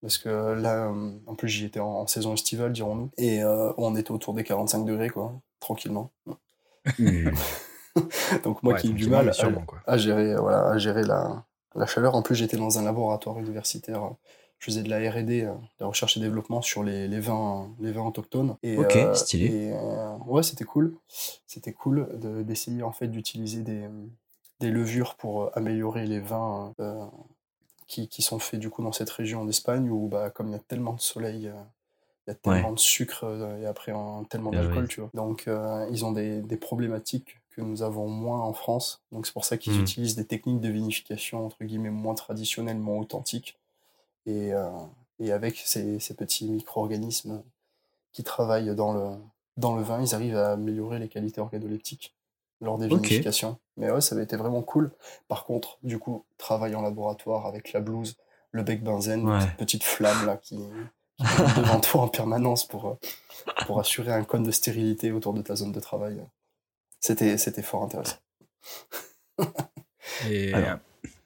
Parce 0.00 0.18
que 0.18 0.28
là, 0.28 0.86
euh, 0.88 1.12
en 1.26 1.34
plus, 1.36 1.48
j'y 1.48 1.64
étais 1.66 1.78
en, 1.80 1.86
en 1.86 2.06
saison 2.06 2.34
estivale, 2.34 2.72
dirons-nous. 2.72 3.10
Et 3.18 3.42
euh, 3.44 3.72
on 3.76 3.94
était 3.96 4.10
autour 4.10 4.34
des 4.34 4.42
45 4.44 4.84
degrés, 4.84 5.10
quoi, 5.10 5.32
tranquillement. 5.60 6.10
Donc, 8.44 8.62
moi 8.62 8.74
Ouais, 8.74 8.74
qui 8.74 8.88
ai 8.88 8.92
du 8.92 9.06
mal 9.06 9.28
à, 9.30 9.32
sûrement, 9.32 9.64
quoi. 9.66 9.82
à 9.86 9.96
gérer, 9.98 10.36
voilà, 10.36 10.68
à 10.70 10.78
gérer 10.78 11.02
la, 11.02 11.44
la 11.74 11.86
chaleur. 11.86 12.14
En 12.14 12.22
plus, 12.22 12.34
j'étais 12.34 12.56
dans 12.56 12.78
un 12.78 12.82
laboratoire 12.84 13.38
universitaire. 13.38 14.10
je 14.58 14.66
faisais 14.66 14.82
de 14.82 14.88
la 14.90 14.98
R&D, 15.10 15.42
de 15.42 15.48
la 15.80 15.86
recherche 15.86 16.16
et 16.16 16.20
développement 16.20 16.62
sur 16.62 16.82
les, 16.84 17.08
les 17.08 17.20
vins, 17.20 17.70
les 17.80 17.92
vins 17.92 18.06
autochtones. 18.06 18.56
Et, 18.62 18.82
Ok, 18.82 18.96
euh, 18.96 19.14
stylé. 19.14 19.58
et, 19.68 19.72
euh, 19.72 20.16
ouais, 20.26 20.42
c'était 20.42 20.64
cool. 20.64 20.96
C'était 21.46 21.72
cool 21.72 22.08
de- 22.20 22.42
d'essayer 22.42 22.82
en 22.82 22.92
fait 22.92 23.08
d'utiliser 23.08 23.62
des, 23.62 23.88
des 24.60 24.70
levures 24.70 25.16
pour 25.16 25.42
euh, 25.44 25.50
améliorer 25.54 26.06
les 26.06 26.20
vins 26.20 26.72
euh, 26.80 27.04
qui, 27.88 28.08
qui 28.08 28.22
sont 28.22 28.38
faits 28.38 28.60
du 28.60 28.70
coup 28.70 28.82
dans 28.82 28.92
cette 28.92 29.10
région 29.10 29.44
d'Espagne 29.44 29.90
où 29.90 30.08
bah, 30.08 30.30
comme 30.30 30.48
il 30.48 30.52
y 30.52 30.56
a 30.56 30.60
tellement 30.60 30.94
de 30.94 31.00
soleil, 31.00 31.52
il 32.26 32.30
y 32.30 32.32
a 32.32 32.36
tellement 32.36 32.72
de 32.72 32.80
sucre 32.80 33.24
et 33.60 33.66
après 33.66 33.92
un- 33.92 34.24
tellement 34.30 34.52
Ah 34.52 34.54
d'alcool, 34.54 34.88
tu 34.88 35.00
vois. 35.02 35.10
Donc 35.14 35.48
euh, 35.48 35.86
ils 35.92 36.04
ont 36.06 36.12
des, 36.12 36.42
des 36.42 36.58
problématiques 36.58 37.41
que 37.54 37.60
nous 37.60 37.82
avons 37.82 38.08
moins 38.08 38.40
en 38.40 38.52
France. 38.52 39.02
Donc 39.12 39.26
c'est 39.26 39.32
pour 39.32 39.44
ça 39.44 39.56
qu'ils 39.56 39.74
Mhm. 39.74 39.80
utilisent 39.82 40.16
des 40.16 40.24
techniques 40.26 40.60
de 40.60 40.68
vinification 40.68 41.46
entre 41.46 41.62
guillemets 41.64 41.90
moins 41.90 42.14
traditionnelles, 42.14 42.78
moins 42.78 42.98
authentiques. 42.98 43.58
Et, 44.26 44.52
euh, 44.52 44.70
et 45.18 45.32
avec 45.32 45.56
ces, 45.64 45.98
ces 46.00 46.14
petits 46.14 46.48
micro-organismes 46.48 47.42
qui 48.12 48.22
travaillent 48.24 48.74
dans 48.74 48.92
le, 48.92 49.16
dans 49.56 49.74
le 49.76 49.82
vin, 49.82 50.00
ils 50.02 50.14
arrivent 50.14 50.36
à 50.36 50.52
améliorer 50.52 50.98
les 50.98 51.08
qualités 51.08 51.40
organoleptiques 51.40 52.14
lors 52.60 52.78
des 52.78 52.86
vinifications. 53.08 53.58
Mais 53.76 53.90
ouais, 53.90 54.00
ça 54.00 54.14
avait 54.14 54.24
été 54.24 54.36
vraiment 54.36 54.62
cool. 54.62 54.92
Par 55.28 55.44
contre, 55.44 55.78
du 55.82 55.98
coup, 55.98 56.24
travail 56.38 56.74
en 56.74 56.82
laboratoire 56.82 57.46
avec 57.46 57.72
la 57.72 57.80
blouse, 57.80 58.16
le 58.52 58.62
bec 58.62 58.82
benzène, 58.84 59.28
Ouais. 59.28 59.40
cette 59.40 59.56
petite 59.56 59.82
flamme 59.84 60.26
là 60.26 60.36
qui, 60.36 60.56
qui 60.56 61.24
est 61.24 61.56
devant 61.56 61.80
toi 61.80 62.02
en 62.02 62.08
permanence 62.08 62.64
pour, 62.66 62.86
euh, 62.86 62.94
pour 63.66 63.80
assurer 63.80 64.12
un 64.12 64.24
cône 64.24 64.42
de 64.44 64.50
stérilité 64.52 65.10
autour 65.10 65.32
de 65.34 65.42
ta 65.42 65.56
zone 65.56 65.72
de 65.72 65.80
travail. 65.80 66.22
C'était, 67.02 67.36
c'était 67.36 67.60
fort 67.62 67.82
intéressant. 67.82 68.16
Et 70.20 70.52
Alors. 70.52 70.70
euh, 70.70 70.76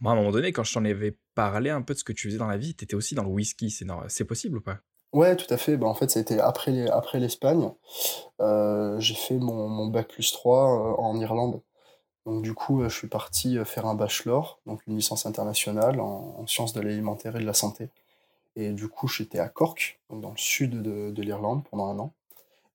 moi, 0.00 0.12
à 0.12 0.14
un 0.14 0.18
moment 0.18 0.32
donné, 0.32 0.52
quand 0.52 0.64
je 0.64 0.72
t'en 0.74 0.84
avais 0.84 1.16
parlé 1.34 1.70
un 1.70 1.82
peu 1.82 1.94
de 1.94 1.98
ce 1.98 2.04
que 2.04 2.12
tu 2.12 2.28
faisais 2.28 2.38
dans 2.38 2.46
la 2.48 2.56
vie, 2.56 2.74
t'étais 2.74 2.94
aussi 2.94 3.14
dans 3.14 3.22
le 3.24 3.28
whisky. 3.30 3.70
C'est 4.08 4.24
possible 4.24 4.58
ou 4.58 4.60
pas? 4.60 4.78
Ouais, 5.12 5.36
tout 5.36 5.52
à 5.52 5.56
fait. 5.56 5.76
Bah, 5.76 5.86
en 5.86 5.94
fait, 5.94 6.10
ça 6.10 6.18
a 6.18 6.22
été 6.22 6.40
après 6.40 6.72
les- 6.72 6.88
après 6.88 7.18
l'Espagne. 7.20 7.70
Euh, 8.40 8.98
j'ai 9.00 9.14
fait 9.14 9.38
mon, 9.38 9.68
mon 9.68 9.86
bac 9.88 10.08
plus 10.08 10.32
3 10.32 10.94
euh, 10.94 10.94
en 11.02 11.18
Irlande. 11.20 11.62
Donc, 12.26 12.42
du 12.42 12.54
coup, 12.54 12.82
je 12.84 12.88
suis 12.88 13.08
parti 13.08 13.58
faire 13.64 13.86
un 13.86 13.94
bachelor, 13.94 14.60
donc 14.66 14.80
une 14.86 14.96
licence 14.96 15.26
internationale 15.26 16.00
en, 16.00 16.36
en 16.38 16.46
sciences 16.46 16.72
de 16.74 16.80
l'alimentaire 16.80 17.36
et 17.36 17.40
de 17.40 17.46
la 17.46 17.54
santé. 17.54 17.90
Et 18.56 18.72
du 18.72 18.88
coup, 18.88 19.08
j'étais 19.08 19.38
à 19.40 19.48
Cork, 19.48 20.00
donc 20.10 20.22
dans 20.22 20.30
le 20.32 20.38
sud 20.38 20.82
de, 20.82 21.10
de 21.12 21.22
l'Irlande, 21.22 21.64
pendant 21.70 21.86
un 21.88 21.98
an. 22.00 22.14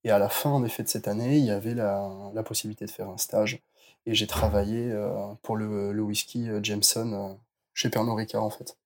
Et 0.04 0.10
à 0.10 0.18
la 0.18 0.28
fin, 0.28 0.50
en 0.50 0.64
effet, 0.64 0.82
de 0.82 0.88
cette 0.88 1.08
année, 1.08 1.38
il 1.38 1.44
y 1.44 1.50
avait 1.50 1.74
la, 1.74 2.08
la 2.34 2.42
possibilité 2.42 2.86
de 2.86 2.90
faire 2.90 3.08
un 3.08 3.18
stage. 3.18 3.60
Et 4.06 4.14
j'ai 4.14 4.26
travaillé 4.26 4.90
euh, 4.90 5.10
pour 5.42 5.56
le, 5.56 5.92
le 5.92 6.02
whisky 6.02 6.48
euh, 6.48 6.60
Jameson 6.62 7.12
euh, 7.12 7.34
chez 7.72 7.88
Pernod 7.88 8.16
Ricard, 8.16 8.42
en 8.42 8.50
fait, 8.50 8.76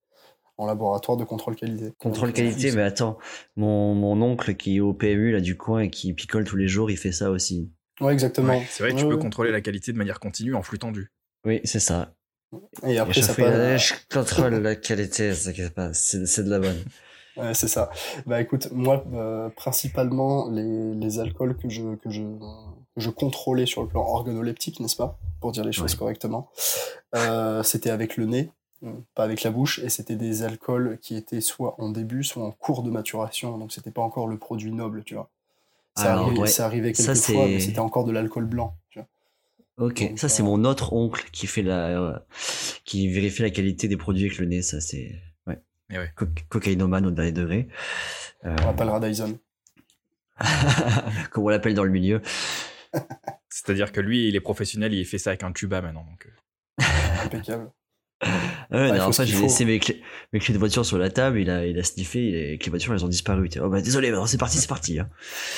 en 0.59 0.67
laboratoire 0.67 1.17
de 1.17 1.25
contrôle 1.25 1.57
qualité. 1.57 1.93
Contrôle 1.99 2.29
Donc, 2.29 2.37
qualité, 2.37 2.71
mais 2.73 2.83
attends, 2.83 3.17
mon, 3.57 3.95
mon 3.95 4.21
oncle 4.21 4.55
qui 4.57 4.77
est 4.77 4.81
au 4.81 4.93
PMU 4.93 5.33
là 5.33 5.41
du 5.41 5.57
coin 5.57 5.81
et 5.81 5.91
qui 5.91 6.13
picole 6.13 6.45
tous 6.45 6.57
les 6.57 6.69
jours, 6.69 6.91
il 6.91 6.99
fait 6.99 7.13
ça 7.13 7.31
aussi. 7.31 7.71
Ouais, 8.01 8.13
exactement. 8.13 8.59
Ouais, 8.59 8.67
C'est 8.69 8.83
vrai 8.83 8.93
que 8.93 8.99
tu 8.99 9.05
Ouais, 9.05 9.11
peux 9.11 9.17
ouais. 9.17 9.23
contrôler 9.23 9.51
la 9.53 9.63
qualité 9.63 9.93
de 9.93 9.97
manière 9.99 10.21
continue 10.21 10.55
en 10.55 10.63
flux 10.63 10.79
tendu. 10.79 11.11
Oui, 11.47 11.61
c'est 11.65 11.81
ça. 11.81 12.13
Et 12.85 12.91
Et 12.93 12.99
après, 12.99 13.15
chaque 13.15 13.25
ça 13.25 13.35
passe- 13.35 13.95
je 14.11 14.15
contrôle 14.15 14.55
la 14.57 14.77
qualité, 14.77 15.33
c'est 15.33 16.45
de 16.45 16.51
la 16.51 16.59
bonne. 16.59 16.85
Ouais, 17.37 17.55
c'est 17.55 17.69
ça. 17.69 17.91
Bah 18.27 18.41
écoute, 18.41 18.69
moi, 18.73 19.05
euh, 19.13 19.49
principalement, 19.51 20.49
les, 20.49 20.95
les 20.95 21.19
alcools 21.19 21.57
que 21.57 21.69
je, 21.69 21.95
que, 21.97 22.11
je, 22.11 22.23
que 22.23 23.01
je 23.01 23.11
contrôlais 23.11 23.67
sur 23.67 23.83
le 23.83 23.89
plan 23.89 24.01
organoleptique, 24.03 24.81
n'est-ce 24.81 24.97
pas? 24.97 25.19
Pour 25.41 25.53
dire 25.53 25.65
les 25.65 25.73
choses 25.73 25.95
correctement, 25.95 26.49
euh, 27.15 27.63
c'était 27.63 27.91
avec 27.91 28.17
le 28.17 28.25
nez, 28.25 28.51
euh, 28.85 28.93
pas 29.15 29.25
avec 29.25 29.43
la 29.43 29.51
bouche, 29.51 29.81
et 29.81 29.91
c'était 29.91 30.17
des 30.17 30.43
alcools 30.43 30.99
qui 31.03 31.15
étaient 31.15 31.43
soit 31.43 31.75
en 31.79 31.91
début, 31.91 32.25
soit 32.25 32.43
en 32.43 32.53
cours 32.53 32.83
de 32.83 32.91
maturation, 32.91 33.59
donc 33.59 33.71
c'était 33.73 33.91
pas 33.91 34.03
encore 34.03 34.27
le 34.27 34.39
produit 34.39 34.73
noble, 34.73 35.05
tu 35.05 35.15
vois. 35.15 35.29
Ça, 35.95 36.13
Alors, 36.13 36.25
arrivait, 36.27 36.41
ouais, 36.41 36.47
ça 36.49 36.65
arrivait 36.65 36.95
ça, 36.95 37.15
fois, 37.15 37.47
mais 37.47 37.61
c'était 37.61 37.81
encore 37.81 38.05
de 38.05 38.13
l'alcool 38.13 38.47
blanc, 38.47 38.75
tu 38.89 38.99
vois. 38.99 39.09
Ok, 39.87 40.09
Donc, 40.09 40.19
ça 40.19 40.31
c'est 40.31 40.43
mon 40.43 40.65
autre 40.65 40.95
oncle 40.95 41.29
qui 41.33 41.47
fait 41.47 41.63
la, 41.63 42.25
qui 42.85 43.09
vérifie 43.09 43.43
la 43.43 43.51
qualité 43.51 43.89
des 43.89 43.99
produits 43.99 44.25
avec 44.25 44.39
le 44.39 44.47
nez, 44.47 44.63
ça 44.63 44.81
c'est, 44.81 45.21
ouais. 45.91 45.97
Eh 45.97 45.99
ouais. 45.99 46.11
Co- 46.17 46.27
cocaïnomane 46.49 47.07
au 47.07 47.11
dernier 47.11 47.33
degré. 47.33 47.69
Euh, 48.45 48.55
On 48.65 48.69
appellera 48.71 49.01
Dyson. 49.01 49.39
comme 51.31 51.45
on 51.45 51.49
l'appelle 51.49 51.75
dans 51.75 51.85
le 51.85 51.91
milieu. 51.91 52.21
C'est-à-dire 53.49 53.93
que 53.93 54.01
lui, 54.01 54.29
il 54.29 54.37
est 54.37 54.41
professionnel, 54.41 54.93
il 54.95 55.05
fait 55.07 55.19
ça 55.19 55.31
avec 55.31 55.43
un 55.43 55.53
tuba 55.53 55.81
maintenant. 55.81 56.05
Donc, 56.05 56.27
euh, 56.27 56.85
Impeccable. 57.25 57.71
Ouais, 58.71 58.99
ce 58.99 59.13
fois, 59.13 59.25
qu'il 59.25 59.35
j'ai 59.35 59.43
laissé 59.43 59.65
mes 59.65 59.79
clés, 59.79 60.03
mes 60.33 60.39
clés 60.41 60.55
de 60.55 60.59
voiture 60.59 60.85
sur 60.85 60.99
la 60.99 61.11
table, 61.11 61.39
il 61.39 61.51
a, 61.51 61.67
il 61.67 61.79
a 61.79 61.83
sniffé, 61.85 62.53
et 62.55 62.59
les 62.59 62.71
voitures, 62.71 62.93
elles 62.95 63.05
ont 63.05 63.09
disparu. 63.09 63.49
Oh 63.61 63.69
bah 63.69 63.81
désolé, 63.81 64.13
c'est 64.27 64.39
parti, 64.39 64.59
c'est 64.59 64.67
parti. 64.69 64.99
hein. 64.99 65.09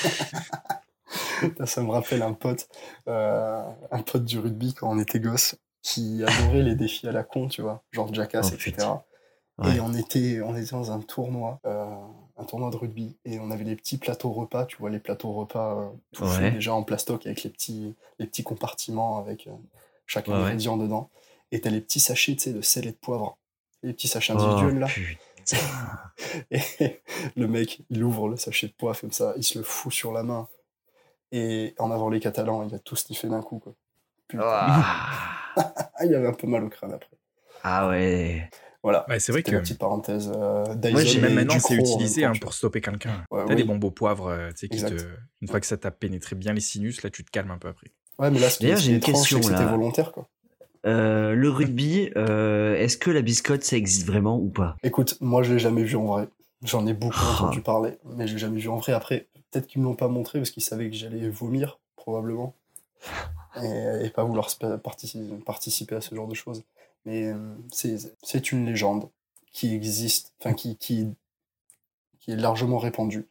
Ça 1.65 1.81
me 1.81 1.89
rappelle 1.89 2.21
un 2.21 2.33
pote, 2.33 2.67
euh, 3.07 3.63
un 3.91 4.01
pote 4.01 4.25
du 4.25 4.39
rugby 4.39 4.73
quand 4.73 4.89
on 4.91 4.99
était 4.99 5.19
gosse, 5.19 5.55
qui 5.81 6.21
adorait 6.25 6.63
les 6.63 6.75
défis 6.75 7.07
à 7.07 7.11
la 7.11 7.23
con, 7.23 7.47
tu 7.47 7.61
vois, 7.61 7.83
genre 7.91 8.13
Jackass, 8.13 8.49
Oh, 8.51 8.55
etc. 8.55 8.71
putain. 8.71 9.01
Et 9.65 9.79
on 9.79 9.93
était, 9.93 10.41
on 10.41 10.55
était 10.55 10.71
dans 10.71 10.91
un 10.91 10.99
tournoi, 10.99 11.59
euh, 11.65 11.85
un 12.37 12.43
tournoi 12.45 12.69
de 12.69 12.77
rugby, 12.77 13.17
et 13.25 13.39
on 13.39 13.51
avait 13.51 13.63
les 13.63 13.75
petits 13.75 13.97
plateaux 13.97 14.31
repas, 14.31 14.65
tu 14.65 14.77
vois, 14.77 14.89
les 14.89 14.99
plateaux 14.99 15.33
repas 15.33 15.75
euh, 15.75 15.89
tout 16.13 16.25
déjà 16.51 16.73
en 16.73 16.83
plastoc 16.83 17.25
avec 17.25 17.43
les 17.43 17.49
petits, 17.49 17.95
les 18.19 18.25
petits 18.25 18.43
compartiments 18.43 19.17
avec 19.17 19.47
euh, 19.47 19.51
chaque 20.05 20.27
Ouais, 20.27 20.35
ingrédient 20.35 20.77
dedans. 20.77 21.09
Et 21.51 21.61
t'as 21.61 21.71
les 21.71 21.81
petits 21.81 21.99
sachets, 21.99 22.35
tu 22.35 22.43
sais, 22.43 22.53
de 22.53 22.61
sel 22.61 22.87
et 22.87 22.91
de 22.91 22.97
poivre. 22.97 23.37
Les 23.83 23.93
petits 23.93 24.07
sachets 24.07 24.33
Oh, 24.35 24.41
individuels, 24.41 24.79
là. 24.79 24.87
Et 26.51 27.01
le 27.35 27.47
mec, 27.47 27.81
il 27.89 28.03
ouvre 28.03 28.29
le 28.29 28.37
sachet 28.37 28.67
de 28.67 28.73
poivre 28.73 28.99
comme 29.01 29.11
ça, 29.11 29.33
il 29.35 29.43
se 29.43 29.57
le 29.57 29.63
fout 29.63 29.91
sur 29.91 30.11
la 30.11 30.21
main. 30.21 30.47
Et 31.31 31.73
en 31.79 31.89
avant 31.91 32.09
les 32.09 32.19
Catalans, 32.19 32.67
il 32.67 32.75
a 32.75 32.79
tout 32.79 32.95
sniffé 32.95 33.27
d'un 33.27 33.41
coup. 33.41 33.59
Quoi. 33.59 33.73
Putain. 34.27 34.75
Il 36.03 36.15
avait 36.15 36.27
un 36.27 36.33
peu 36.33 36.47
mal 36.47 36.63
au 36.63 36.69
crâne 36.69 36.93
après. 36.93 37.17
Ah 37.63 37.89
ouais. 37.89 38.49
Voilà. 38.81 39.05
ouais, 39.09 39.19
c'est 39.19 39.31
vrai 39.33 39.43
que 39.43 39.51
la 39.51 39.59
petite 39.59 39.77
parenthèse. 39.79 40.31
Euh, 40.33 40.63
Dyson 40.75 41.19
même 41.21 41.33
maintenant, 41.33 41.59
c'est 41.59 41.75
utilisé 41.75 42.23
hein, 42.23 42.31
pour 42.39 42.53
stopper 42.53 42.79
quelqu'un. 42.81 43.25
Ouais, 43.29 43.41
T'as 43.45 43.49
oui. 43.49 43.55
des 43.57 43.63
bombes 43.65 43.83
au 43.83 43.91
poivre, 43.91 44.27
euh, 44.27 44.49
tu 44.51 44.57
sais, 44.57 44.69
qui 44.69 44.75
Exact. 44.77 44.97
te... 44.97 45.03
une 45.41 45.47
fois 45.49 45.59
que 45.59 45.65
ça 45.65 45.75
t'a 45.77 45.91
pénétré 45.91 46.35
bien 46.35 46.53
les 46.53 46.61
sinus, 46.61 47.03
là, 47.03 47.09
tu 47.09 47.23
te 47.25 47.29
calmes 47.31 47.51
un 47.51 47.57
peu 47.57 47.67
après. 47.67 47.87
Ouais, 48.19 48.31
mais 48.31 48.39
là, 48.39 48.49
ce 48.49 48.57
qui 48.57 48.63
D'ailleurs, 48.63 48.79
j'ai 48.79 48.91
est 48.91 48.95
une 48.95 49.01
question, 49.01 49.39
que 49.39 49.45
c'était 49.45 49.65
volontaire. 49.65 50.11
Quoi. 50.13 50.27
Euh, 50.85 51.33
le 51.35 51.49
rugby, 51.49 52.09
euh, 52.15 52.75
est-ce 52.77 52.97
que 52.97 53.11
la 53.11 53.21
biscotte, 53.21 53.63
ça 53.63 53.75
existe 53.75 54.07
vraiment 54.07 54.37
ou 54.39 54.47
pas? 54.49 54.77
Écoute, 54.83 55.17
moi, 55.19 55.43
je 55.43 55.53
l'ai 55.53 55.59
jamais 55.59 55.83
vu 55.83 55.97
en 55.97 56.05
vrai. 56.05 56.29
J'en 56.63 56.87
ai 56.87 56.93
beaucoup 56.93 57.17
Ah. 57.21 57.35
entendu 57.35 57.61
parler, 57.61 57.97
mais 58.15 58.27
je 58.27 58.33
l'ai 58.33 58.39
jamais 58.39 58.59
vu 58.59 58.69
en 58.69 58.77
vrai. 58.77 58.93
Après, 58.93 59.27
peut-être 59.51 59.67
qu'ils 59.67 59.81
me 59.81 59.87
l'ont 59.87 59.95
pas 59.95 60.07
montré 60.07 60.39
parce 60.39 60.51
qu'ils 60.51 60.63
savaient 60.63 60.89
que 60.89 60.95
j'allais 60.95 61.29
vomir, 61.29 61.79
probablement. 61.97 62.53
Et, 63.61 64.05
et 64.05 64.09
pas 64.09 64.23
vouloir 64.23 64.49
participer 65.45 65.95
à 65.95 66.01
ce 66.01 66.13
genre 66.15 66.27
de 66.27 66.35
choses. 66.35 66.63
Mais 67.09 67.25
euh, 67.25 67.55
c'est 68.21 68.51
une 68.51 68.67
légende 68.67 69.09
qui 69.51 69.73
existe, 69.73 70.35
enfin, 70.39 70.53
qui, 70.53 70.77
qui, 70.77 71.07
qui 72.19 72.31
est 72.31 72.35
largement 72.35 72.77
répandue. 72.77 73.27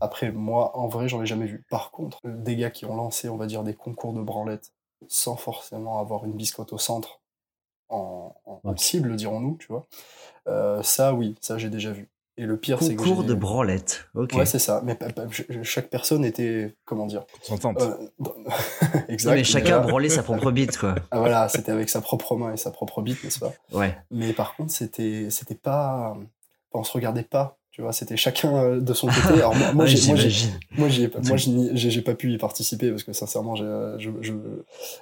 Après, 0.00 0.32
moi, 0.32 0.74
en 0.74 0.88
vrai, 0.88 1.06
j'en 1.06 1.22
ai 1.22 1.26
jamais 1.26 1.44
vu. 1.44 1.66
Par 1.68 1.90
contre, 1.90 2.18
des 2.24 2.56
gars 2.56 2.70
qui 2.70 2.86
ont 2.86 2.96
lancé, 2.96 3.28
on 3.28 3.36
va 3.36 3.46
dire, 3.46 3.62
des 3.62 3.74
concours 3.74 4.14
de 4.14 4.22
branlette 4.22 4.72
sans 5.08 5.36
forcément 5.36 6.00
avoir 6.00 6.24
une 6.24 6.32
biscotte 6.32 6.72
au 6.72 6.78
centre 6.78 7.20
en, 7.90 8.32
cible, 8.78 9.14
dirons-nous, 9.16 9.58
tu 9.58 9.66
vois. 9.66 9.86
Euh, 10.46 10.82
ça, 10.82 11.12
oui, 11.12 11.34
ça, 11.42 11.58
j'ai 11.58 11.68
déjà 11.68 11.92
vu. 11.92 12.08
Et 12.42 12.46
le 12.46 12.56
pire, 12.56 12.82
c'est 12.82 12.94
que 12.94 13.02
Concours 13.02 13.20
j'ai- 13.22 13.28
de 13.28 13.34
branlette. 13.34 14.06
Ok. 14.14 14.32
Ouais, 14.32 14.46
c'est 14.46 14.58
ça. 14.58 14.80
Mais 14.82 14.94
pa- 14.94 15.10
pa- 15.10 15.26
ch- 15.30 15.46
chaque 15.62 15.90
personne 15.90 16.24
était, 16.24 16.74
comment 16.86 17.04
dire, 17.04 17.24
Consentante. 17.46 17.82
euh, 17.82 17.94
dans- 18.18 18.34
exact. 19.08 19.30
Non, 19.32 19.36
mais 19.36 19.44
chacun 19.44 19.76
voilà. 19.76 19.86
branlait 19.86 20.08
sa 20.08 20.22
propre 20.22 20.50
bite, 20.50 20.78
quoi. 20.78 20.94
Ah, 21.10 21.18
voilà, 21.18 21.48
c'était 21.50 21.70
avec 21.72 21.90
sa 21.90 22.00
propre 22.00 22.36
main 22.36 22.54
et 22.54 22.56
sa 22.56 22.70
propre 22.70 23.02
bite, 23.02 23.22
n'est-ce 23.22 23.40
pas? 23.40 23.52
Ouais. 23.72 23.94
Mais 24.10 24.32
par 24.32 24.56
contre, 24.56 24.72
c'était, 24.72 25.26
c'était 25.28 25.54
pas, 25.54 26.12
enfin, 26.16 26.24
on 26.72 26.82
se 26.84 26.92
regardait 26.92 27.24
pas, 27.24 27.58
tu 27.72 27.82
vois. 27.82 27.92
C'était 27.92 28.16
chacun 28.16 28.56
euh, 28.56 28.80
de 28.80 28.94
son 28.94 29.08
côté. 29.08 29.34
Alors 29.34 29.54
moi, 29.54 29.72
moi, 29.74 29.84
Ouais, 29.84 29.90
j'ai, 29.90 30.06
moi, 30.08 30.16
j'ai- 30.16 30.48
moi, 30.78 30.88
j'y 30.88 31.02
ai 31.04 31.08
pas- 31.08 31.20
moi, 31.20 31.36
j'ai 31.36 31.90
j'ai 31.90 32.00
pas 32.02 32.14
pu 32.14 32.32
y 32.32 32.38
participer 32.38 32.88
parce 32.90 33.02
que 33.04 33.12
sincèrement, 33.12 33.54
j'ai- 33.54 33.96
je, 33.98 34.10
je- 34.22 34.32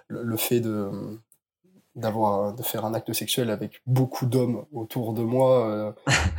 le, 0.09 0.23
le 0.25 0.37
fait 0.37 0.59
de 0.59 0.90
d'avoir 1.99 2.55
de 2.55 2.62
faire 2.62 2.85
un 2.87 2.95
acte 2.95 3.12
sexuel 3.12 3.50
avec 3.50 3.83
beaucoup 3.87 4.26
d'hommes 4.26 4.64
autour 4.73 5.12
de 5.12 5.23
moi 5.23 5.67
euh, 5.69 5.93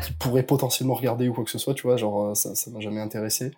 qui 0.06 0.13
pourraient 0.20 0.44
potentiellement 0.44 0.96
regarder 0.96 1.30
ou 1.30 1.34
quoi 1.34 1.44
que 1.44 1.51
ce 1.51 1.58
soit, 1.60 1.74
tu 1.75 1.84
vois, 1.84 1.98
genre 1.98 2.30
euh, 2.30 2.36
ça 2.36 2.56
ça 2.56 2.72
m'a 2.72 2.80
jamais 2.80 3.01
intéressé. 3.01 3.51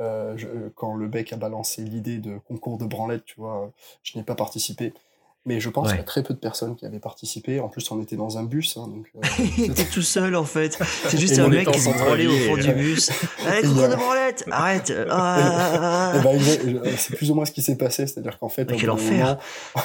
Euh, 0.00 0.36
je- 0.36 0.68
quand 0.74 0.94
le 0.94 1.08
bec 1.08 1.32
a 1.32 1.36
balancé 1.36 1.82
l'idée 1.82 2.18
de 2.18 2.38
concours 2.48 2.78
de 2.78 2.84
branlette, 2.86 3.24
tu 3.24 3.36
vois, 3.40 3.72
je 4.02 4.18
n'ai 4.18 4.24
pas 4.24 4.34
participé. 4.34 4.92
Mais 5.46 5.60
je 5.60 5.70
pense 5.70 5.86
Ouais. 5.86 5.92
qu'il 5.92 5.98
y 6.00 6.02
a 6.02 6.04
très 6.04 6.22
peu 6.24 6.34
de 6.34 6.38
personnes 6.38 6.74
qui 6.76 6.84
avaient 6.84 6.98
participé. 6.98 7.60
En 7.60 7.68
plus, 7.68 7.88
on 7.92 8.02
était 8.02 8.16
dans 8.16 8.36
un 8.36 8.42
bus. 8.42 8.76
hein, 8.76 8.88
donc, 8.88 9.06
euh, 9.16 9.20
Il 9.58 9.70
était 9.70 9.84
tout 9.84 10.02
seul 10.02 10.34
en 10.36 10.44
fait. 10.44 10.76
C'est 11.08 11.18
juste 11.18 11.38
un 11.38 11.48
mec 11.48 11.70
qui 11.70 11.78
s'est 11.80 11.92
branlé 11.92 12.26
au 12.26 12.32
fond 12.32 12.56
du 12.56 12.68
et- 12.70 12.72
bus. 12.74 13.10
Allez, 13.46 13.66
euh, 13.68 13.88
de 13.88 13.94
branlette 13.94 14.44
Arrête 14.50 14.92
Ah, 15.10 16.12
Eh 16.16 16.20
ben, 16.22 16.40
c'est 16.98 17.14
plus 17.16 17.30
ou 17.30 17.34
moins 17.34 17.44
ce 17.44 17.52
qui 17.52 17.62
s'est 17.62 17.76
passé, 17.76 18.06
c'est-à-dire 18.06 18.38
qu'en 18.38 18.48
fait, 18.48 18.62
au 18.62 18.74
quel 18.76 18.80
bout 18.80 18.86
d'un 18.86 18.92
enfer. 18.92 19.26
moment- 19.26 19.38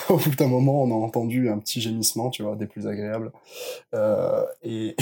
au 0.09 0.17
bout 0.17 0.35
d'un 0.35 0.47
moment, 0.47 0.83
on 0.83 0.91
a 0.91 0.95
entendu 1.05 1.49
un 1.49 1.59
petit 1.59 1.79
gémissement, 1.79 2.29
tu 2.31 2.41
vois, 2.43 2.55
des 2.55 2.65
plus 2.65 2.87
agréables, 2.87 3.31
Euh, 3.93 4.43
et, 4.63 4.87
et 4.87 4.95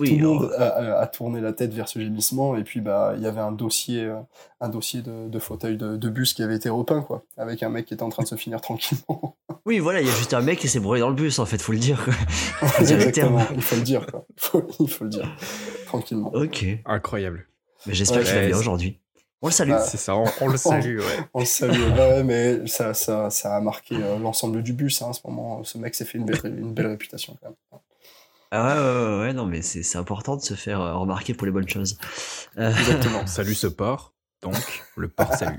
Oui, 0.00 0.10
tout 0.10 0.16
le 0.18 0.26
monde 0.26 0.52
alors- 0.56 0.72
a, 0.72 0.98
a- 0.98 1.00
a 1.02 1.06
tourné 1.06 1.40
la 1.40 1.52
tête 1.52 1.72
vers 1.72 1.88
ce 1.88 1.98
gémissement, 2.00 2.56
et 2.56 2.64
puis 2.64 2.80
bah 2.80 3.12
il 3.16 3.22
y 3.22 3.26
avait 3.26 3.40
un 3.40 3.52
dossier, 3.52 4.04
euh, 4.04 4.16
un 4.60 4.68
dossier 4.68 5.02
de, 5.02 5.28
de 5.28 5.38
fauteuil 5.38 5.76
de, 5.76 5.96
de 5.96 6.08
bus 6.08 6.34
qui 6.34 6.42
avait 6.42 6.56
été 6.56 6.68
repeint, 6.68 7.02
quoi, 7.02 7.22
avec 7.36 7.62
un 7.62 7.68
mec 7.68 7.86
qui 7.86 7.94
était 7.94 8.02
en 8.02 8.08
train 8.08 8.22
de 8.24 8.28
se 8.28 8.34
finir 8.36 8.60
tranquillement. 8.60 9.36
Oui, 9.66 9.78
voilà, 9.78 10.00
il 10.00 10.06
y 10.06 10.10
a 10.10 10.14
juste 10.14 10.34
un 10.34 10.40
mec 10.40 10.58
qui 10.58 10.68
s'est 10.68 10.80
brûlé 10.80 11.00
dans 11.00 11.08
le 11.10 11.14
bus 11.14 11.38
en 11.38 11.46
fait, 11.46 11.60
faut 11.60 11.72
le 11.72 11.78
dire. 11.78 12.04
Exactement, 12.78 13.46
il 13.54 13.62
faut 13.62 13.76
le 13.76 13.82
dire, 13.82 14.06
quoi. 14.06 14.24
Il 14.36 14.40
faut, 14.42 14.68
il 14.80 14.88
faut 14.90 15.04
le 15.04 15.10
dire, 15.10 15.28
tranquillement. 15.86 16.30
Ok. 16.34 16.64
Incroyable. 16.86 17.46
Mais 17.86 17.94
j'espère 17.94 18.18
Ouais, 18.20 18.24
qu'il 18.24 18.34
va 18.34 18.46
bien 18.46 18.56
aujourd'hui. 18.58 19.00
On 19.42 19.46
le 19.46 19.52
salue. 19.52 19.70
Ah, 19.72 19.80
C'est 19.80 19.96
ça, 19.96 20.16
on, 20.16 20.24
on 20.42 20.48
le 20.48 20.56
salue, 20.58 20.98
ouais. 20.98 21.18
On 21.32 21.40
le 21.40 21.46
salue, 21.46 21.80
ouais, 21.80 22.22
mais 22.24 22.66
ça, 22.66 22.92
ça, 22.94 23.30
ça 23.30 23.56
a 23.56 23.60
marqué 23.60 23.94
euh, 23.96 24.18
l'ensemble 24.18 24.62
du 24.62 24.72
bus, 24.74 25.00
hein, 25.02 25.10
à 25.10 25.12
ce 25.14 25.20
moment. 25.26 25.64
Ce 25.64 25.78
mec 25.78 25.94
s'est 25.94 26.04
fait 26.04 26.18
une 26.18 26.26
belle, 26.26 26.40
une 26.44 26.74
belle 26.74 26.88
réputation, 26.88 27.36
quand 27.40 27.48
même. 27.48 27.80
Ah 28.50 28.74
ouais, 28.74 28.80
ouais, 28.82 29.06
ouais, 29.14 29.20
ouais, 29.26 29.32
non, 29.32 29.46
mais 29.46 29.62
c'est 29.62 29.82
c'est 29.84 29.96
important 29.96 30.36
de 30.36 30.42
se 30.42 30.54
faire 30.54 30.80
euh, 30.80 30.94
remarquer 30.96 31.34
pour 31.34 31.46
les 31.46 31.52
bonnes 31.52 31.68
choses. 31.68 31.96
Euh, 32.58 32.70
Exactement. 32.70 33.26
Salut 33.26 33.54
ce 33.54 33.68
port. 33.68 34.12
Donc, 34.42 34.56
le 34.96 35.08
port 35.08 35.32
ça. 35.38 35.52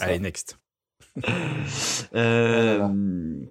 Allez, 0.00 0.18
next. 0.18 0.58
Euh, 2.14 2.78
Voilà. 2.78 2.92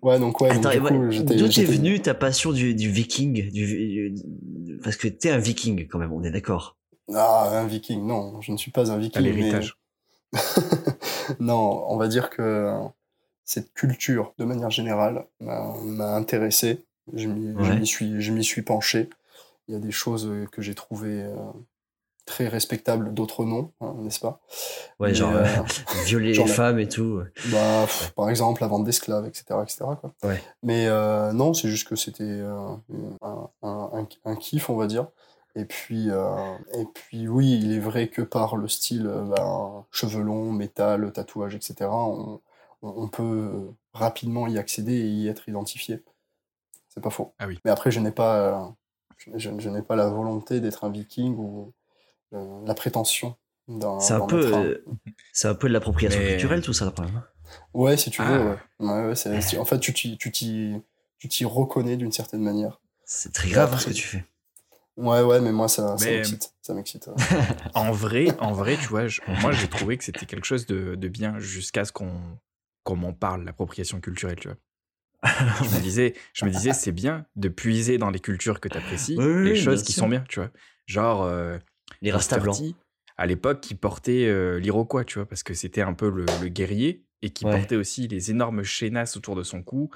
Ouais, 0.02 0.20
donc 0.20 0.42
ouais, 0.42 0.54
donc, 0.60 0.66
Attends, 0.66 1.00
d'où 1.24 1.48
t'es 1.50 1.64
venue 1.64 2.02
ta 2.02 2.14
passion 2.14 2.52
du, 2.52 2.76
du 2.76 2.90
viking 2.90 3.50
du, 3.52 4.12
du- 4.12 4.80
Parce 4.84 4.98
que 4.98 5.08
t'es 5.08 5.30
un 5.30 5.38
viking 5.38 5.88
quand 5.88 6.00
même, 6.00 6.12
on 6.12 6.24
est 6.24 6.32
d'accord. 6.32 6.78
Ah, 7.14 7.50
un 7.60 7.66
viking, 7.68 8.06
non, 8.06 8.42
je 8.42 8.52
ne 8.52 8.58
suis 8.58 8.72
pas 8.72 8.92
un 8.92 8.98
viking. 8.98 9.22
mais- 9.22 9.32
l'héritage. 9.32 9.78
non, 11.40 11.86
on 11.88 11.98
va 11.98 12.08
dire 12.08 12.30
que 12.30 12.74
cette 13.46 13.74
culture, 13.74 14.34
de 14.38 14.46
manière 14.46 14.70
générale, 14.72 15.26
m'a 15.40 16.16
intéressé. 16.16 16.84
Je 17.14 17.28
m'y 17.28 17.54
Ouais. 17.54 17.86
suis, 17.86 18.44
suis 18.44 18.62
penché. 18.62 19.10
Il 19.68 19.74
y 19.74 19.78
a 19.78 19.80
des 19.80 19.92
choses 19.92 20.30
que 20.52 20.62
j'ai 20.62 20.76
trouvées 20.76 21.24
euh, 21.24 21.36
très 22.26 22.48
respectables, 22.48 23.14
d'autres 23.14 23.46
non, 23.46 23.72
hein, 23.82 23.96
n'est-ce 24.00 24.20
pas? 24.20 24.40
Ouais, 25.00 25.10
Mais, 25.10 25.14
genre 25.14 25.34
euh, 25.34 25.44
violer 26.06 26.34
genre 26.34 26.48
les 26.48 26.52
femmes 26.54 26.80
et 26.80 26.88
tout. 26.88 27.22
Bah, 27.52 27.82
pff, 27.86 28.12
par 28.16 28.30
exemple, 28.30 28.62
la 28.62 28.68
vente 28.68 28.84
d'esclaves, 28.86 29.26
etc. 29.28 29.62
etc. 29.64 29.86
quoi. 30.00 30.14
Ouais. 30.24 30.42
Mais 30.64 30.88
euh, 30.88 31.34
non, 31.34 31.54
c'est 31.54 31.68
juste 31.70 31.88
que 31.88 31.96
c'était 31.96 32.24
euh, 32.24 32.76
un, 33.22 33.50
un- 33.62 33.90
un- 33.94 34.08
un 34.26 34.36
kiff, 34.36 34.70
on 34.70 34.76
va 34.78 34.88
dire. 34.88 35.08
Et 35.56 35.66
puis, 35.66 36.10
euh, 36.10 36.56
et 36.80 36.86
puis, 36.94 37.28
oui, 37.28 37.60
il 37.62 37.74
est 37.74 37.80
vrai 37.80 38.08
que 38.08 38.22
par 38.24 38.56
le 38.56 38.68
style 38.68 39.04
ben, 39.36 39.86
cheveux 39.92 40.24
longs, 40.24 40.52
métal, 40.52 41.12
tatouage, 41.12 41.54
etc., 41.56 41.90
on, 41.92 42.40
on- 42.82 43.08
peut 43.08 43.52
rapidement 43.94 44.48
y 44.48 44.58
accéder 44.58 44.94
et 44.94 45.08
y 45.08 45.28
être 45.28 45.48
identifié. 45.48 46.02
C'est 46.90 47.02
pas 47.04 47.12
faux. 47.12 47.34
Ah 47.40 47.46
oui. 47.48 47.60
Mais 47.66 47.72
après, 47.72 47.92
je 47.92 48.00
n'ai 48.00 48.10
pas, 48.12 48.36
euh, 48.38 48.66
je, 49.18 49.30
je- 49.38 49.60
je 49.60 49.70
n'ai 49.70 49.82
pas 49.84 49.96
la 49.96 50.08
volonté 50.10 50.60
d'être 50.60 50.84
un 50.86 50.90
viking 50.90 51.36
ou 51.38 51.72
la 52.66 52.74
prétention. 52.74 53.36
C'est 54.00 54.14
un 54.14 54.26
peu, 54.26 54.54
euh, 54.54 54.84
c'est 55.32 55.48
un 55.48 55.56
peu 55.56 55.68
de 55.70 55.74
l'appropriation 55.74 56.20
Mais- 56.20 56.32
culturelle 56.32 56.62
tout 56.62 56.74
ça, 56.74 56.92
quand 56.96 57.04
même. 57.04 57.16
hein. 57.16 57.26
Ouais, 57.74 57.96
si 57.98 58.10
tu 58.10 58.22
veux, 58.22 58.28
Ah. 58.28 58.58
ouais. 58.82 58.88
Ouais, 58.88 59.08
ouais, 59.08 59.16
c'est- 59.16 59.40
c'est- 59.42 59.58
en 59.58 59.66
fait, 59.66 59.80
tu 59.80 59.94
t'y, 59.94 60.18
tu 60.18 60.32
t'y, 60.32 60.74
tu 61.20 61.30
t'y 61.30 61.46
reconnais 61.46 61.96
d'une 61.96 62.12
certaine 62.12 62.42
manière. 62.42 62.82
C'est 63.06 63.32
très 63.32 63.50
grave 63.50 63.70
hein, 63.70 63.74
après- 63.74 63.84
ce 63.86 63.90
que 63.90 63.94
tu 63.94 64.08
fais. 64.08 64.26
Ouais, 64.98 65.22
ouais, 65.22 65.40
mais 65.40 65.52
moi, 65.52 65.68
ça, 65.70 65.98
ça 65.98 66.06
Mais- 66.06 66.18
m'excite. 66.18 66.54
Ça 66.62 66.74
m'excite. 66.74 67.08
ouais. 67.08 67.14
En 67.74 67.92
vrai, 67.92 68.28
en 68.40 68.52
vrai, 68.54 68.76
tu 68.78 68.88
vois, 68.88 69.08
je- 69.08 69.22
moi 69.42 69.52
j'ai 69.52 69.68
trouvé 69.68 69.98
que 69.98 70.04
c'était 70.04 70.26
quelque 70.26 70.46
chose 70.46 70.66
de, 70.66 70.96
de 70.96 71.08
bien 71.08 71.40
jusqu'à 71.40 71.86
ce 71.86 71.92
qu'on 71.92 72.12
qu'on 72.84 72.98
m'en 72.98 73.14
parle, 73.14 73.46
l'appropriation 73.46 74.02
culturelle, 74.02 74.38
tu 74.40 74.50
vois. 74.50 74.58
je 75.64 75.76
me 75.76 75.80
disais, 75.82 76.16
je 76.34 76.44
me 76.44 76.52
disais, 76.52 76.74
c'est 76.74 76.92
bien 76.92 77.26
de 77.38 77.48
puiser 77.48 77.98
dans 77.98 78.10
les 78.10 78.20
cultures 78.20 78.60
que 78.60 78.68
tu 78.68 78.78
apprécies, 78.78 79.16
Oui, 79.18 79.46
les 79.52 79.56
choses 79.56 79.84
qui 79.84 79.94
sûr. 79.94 80.02
sont 80.02 80.10
bien, 80.10 80.24
tu 80.28 80.40
vois. 80.42 80.50
Genre, 80.86 81.24
euh, 81.24 81.58
Les 82.02 82.12
rastas 82.12 82.38
Mr. 82.38 82.44
blancs. 82.44 82.76
À 83.18 83.26
l'époque, 83.28 83.62
qui 83.62 83.76
portait 83.76 84.26
euh, 84.26 84.60
l'Iroquois, 84.60 85.06
tu 85.06 85.20
vois, 85.20 85.28
parce 85.28 85.44
que 85.44 85.54
c'était 85.54 85.82
un 85.82 85.94
peu 85.94 86.10
le, 86.10 86.26
le 86.42 86.48
guerrier 86.48 87.04
et 87.22 87.30
qui 87.30 87.46
Ouais. 87.46 87.52
portait 87.52 87.76
aussi 87.76 88.08
les 88.08 88.32
énormes 88.32 88.64
chaînasses 88.64 89.16
autour 89.18 89.36
de 89.36 89.44
son 89.44 89.62
cou 89.62 89.90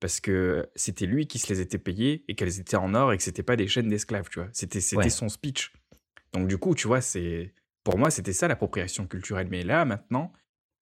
parce 0.00 0.20
que 0.20 0.68
c'était 0.74 1.06
lui 1.06 1.26
qui 1.26 1.38
se 1.38 1.50
les 1.52 1.60
était 1.60 1.78
payées 1.78 2.24
et 2.28 2.34
qu'elles 2.34 2.58
étaient 2.60 2.76
en 2.76 2.94
or 2.94 3.12
et 3.12 3.16
que 3.16 3.22
c'était 3.22 3.42
pas 3.44 3.56
des 3.56 3.68
chaînes 3.68 3.88
d'esclaves, 3.88 4.28
tu 4.28 4.40
vois. 4.40 4.48
C'était 4.52 4.80
c'était 4.80 5.04
Ouais. 5.04 5.08
son 5.10 5.28
speech. 5.28 5.72
Donc 6.32 6.48
du 6.48 6.58
coup, 6.58 6.74
tu 6.74 6.86
vois, 6.88 7.00
c'est 7.00 7.54
pour 7.84 7.96
moi, 7.96 8.10
c'était 8.10 8.32
ça 8.32 8.48
l'appropriation 8.48 9.06
culturelle. 9.06 9.46
Mais 9.50 9.62
là, 9.62 9.84
maintenant, 9.84 10.32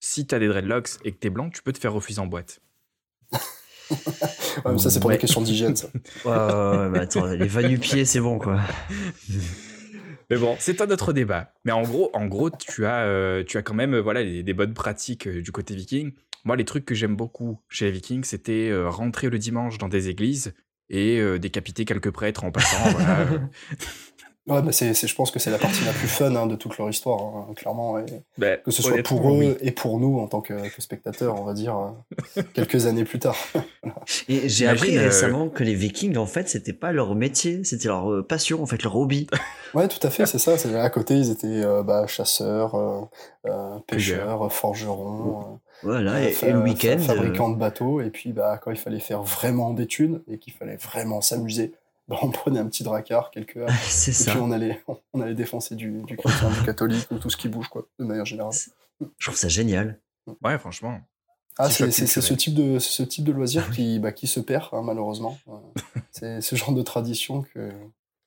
si 0.01 0.25
t'as 0.25 0.39
des 0.39 0.47
dreadlocks 0.47 0.89
et 1.05 1.11
que 1.11 1.17
t'es 1.17 1.29
blanc, 1.29 1.49
tu 1.51 1.61
peux 1.61 1.71
te 1.71 1.77
faire 1.79 1.93
refuser 1.93 2.19
en 2.19 2.27
boîte. 2.27 2.59
Ouais, 3.91 4.71
mais 4.73 4.77
ça, 4.79 4.89
c'est 4.89 4.99
pour 4.99 5.09
Ouais. 5.09 5.15
des 5.15 5.21
questions 5.21 5.41
d'hygiène, 5.41 5.75
ça. 5.75 5.87
Ouais, 6.25 6.31
ouais, 6.31 6.77
ouais, 6.79 6.89
mais 6.89 6.99
attends, 6.99 7.25
les 7.27 7.47
va-nu-pieds, 7.47 8.05
c'est 8.05 8.19
bon, 8.19 8.39
quoi. 8.39 8.59
Mais 10.29 10.37
bon, 10.37 10.55
c'est 10.59 10.81
un 10.81 10.89
autre 10.89 11.13
débat. 11.13 11.53
Mais 11.65 11.71
en 11.71 11.83
gros, 11.83 12.09
en 12.13 12.25
gros, 12.25 12.49
tu 12.49 12.85
as, 12.85 13.03
euh, 13.05 13.43
tu 13.43 13.57
as 13.57 13.61
quand 13.61 13.73
même, 13.73 13.93
euh, 13.95 14.01
voilà, 14.01 14.23
des, 14.23 14.43
des 14.43 14.53
bonnes 14.53 14.73
pratiques 14.73 15.27
euh, 15.27 15.41
du 15.41 15.51
côté 15.51 15.75
viking. 15.75 16.13
Moi, 16.45 16.55
les 16.55 16.65
trucs 16.65 16.85
que 16.85 16.95
j'aime 16.95 17.15
beaucoup 17.15 17.59
chez 17.69 17.85
les 17.85 17.91
Vikings, 17.91 18.25
c'était 18.25 18.69
euh, 18.69 18.89
rentrer 18.89 19.29
le 19.29 19.39
dimanche 19.39 19.77
dans 19.77 19.87
des 19.87 20.09
églises 20.09 20.53
et 20.89 21.39
décapiter 21.39 21.85
quelques 21.85 22.11
prêtres 22.11 22.43
en 22.43 22.51
passant. 22.51 22.91
voilà. 22.91 23.25
Ouais, 24.45 24.61
bah, 24.61 24.73
c'est, 24.73 24.93
c'est- 24.93 25.07
je 25.07 25.15
pense 25.15 25.31
que 25.31 25.39
c'est 25.39 25.51
la 25.51 25.57
partie 25.57 25.85
la 25.85 25.93
plus 25.93 26.07
fun 26.09 26.35
hein, 26.35 26.47
de 26.47 26.55
toute 26.57 26.77
leur 26.77 26.89
histoire, 26.89 27.19
hein, 27.21 27.47
clairement. 27.55 27.97
et 27.99 28.05
Ben, 28.37 28.59
que 28.61 28.71
ce 28.71 28.81
soit 28.83 29.01
pour 29.01 29.29
eux 29.29 29.37
oui. 29.39 29.55
et 29.61 29.71
pour 29.71 29.99
nous, 29.99 30.19
en 30.19 30.27
tant 30.27 30.41
que, 30.41 30.53
que 30.67 30.81
spectateurs, 30.81 31.39
on 31.39 31.45
va 31.45 31.53
dire, 31.53 31.77
euh, 32.37 32.41
quelques 32.53 32.85
années 32.85 33.05
plus 33.05 33.19
tard. 33.19 33.37
Et 34.27 34.49
j'ai 34.49 34.67
appris 34.67 34.97
euh, 34.97 35.03
récemment 35.05 35.47
que 35.49 35.63
les 35.63 35.75
vikings, 35.75 36.17
en 36.17 36.25
fait, 36.25 36.49
c'était 36.49 36.73
pas 36.73 36.91
leur 36.91 37.15
métier, 37.15 37.63
c'était 37.63 37.87
leur 37.87 38.11
euh, 38.11 38.21
passion, 38.21 38.61
en 38.61 38.65
fait, 38.65 38.83
leur 38.83 38.95
hobby. 38.97 39.27
Ouais, 39.73 39.87
tout 39.87 40.05
à 40.05 40.11
fait, 40.11 40.27
c'est 40.27 40.37
ça. 40.37 40.55
C'est, 40.55 40.75
à 40.77 40.89
côté, 40.91 41.15
ils 41.15 41.31
étaient 41.31 41.47
euh, 41.47 41.81
bah, 41.81 42.05
chasseurs, 42.05 42.75
euh, 42.75 43.01
euh, 43.47 43.79
pêcheurs, 43.87 44.51
forgerons. 44.53 45.39
euh, 45.39 45.43
Voilà, 45.81 46.21
et, 46.21 46.35
et 46.43 46.51
le 46.51 46.59
week-end. 46.61 46.97
euh, 46.99 46.99
fabricants 46.99 47.49
de 47.49 47.55
bateaux. 47.57 47.99
Et 47.99 48.11
puis, 48.11 48.33
bah, 48.33 48.59
quand 48.61 48.69
il 48.69 48.77
fallait 48.77 48.99
faire 48.99 49.23
vraiment 49.23 49.71
des 49.73 49.87
thunes 49.87 50.21
et 50.31 50.37
qu'il 50.37 50.53
fallait 50.53 50.75
vraiment 50.75 51.21
s'amuser, 51.21 51.73
bah, 52.07 52.17
on 52.21 52.29
prenait 52.31 52.59
un 52.59 52.67
petit 52.67 52.83
dracard, 52.83 53.31
quelques 53.31 53.59
c'est 53.83 54.11
et 54.11 54.13
ça. 54.13 54.31
puis 54.31 54.39
on 54.41 54.51
allait, 54.51 54.81
on 55.13 55.21
allait 55.21 55.35
défoncer 55.35 55.75
du, 55.75 56.01
du 56.03 56.17
chrétien, 56.17 56.49
du 56.49 56.63
catholique 56.63 57.07
ou 57.11 57.17
tout 57.17 57.29
ce 57.29 57.37
qui 57.37 57.49
bouge, 57.49 57.67
quoi, 57.67 57.87
de 57.99 58.05
manière 58.05 58.25
générale. 58.25 58.53
Je 59.17 59.25
trouve 59.25 59.37
ça 59.37 59.47
génial. 59.47 59.99
Ouais, 60.43 60.57
franchement. 60.57 60.99
Ah, 61.57 61.69
c'est, 61.69 61.83
choc 61.85 61.93
c'est, 61.93 62.07
c'est 62.07 62.21
ce 62.21 62.33
type 62.33 62.55
de, 62.55 62.79
ce 62.79 63.03
type 63.03 63.25
de 63.25 63.31
loisir 63.31 63.69
qui, 63.69 63.99
bah, 63.99 64.11
qui 64.11 64.25
se 64.27 64.39
perd, 64.39 64.69
hein, 64.71 64.81
malheureusement. 64.83 65.37
Euh, 65.47 65.99
c'est 66.11 66.41
ce 66.41 66.55
genre 66.55 66.73
de 66.73 66.81
tradition 66.81 67.43
que, 67.53 67.71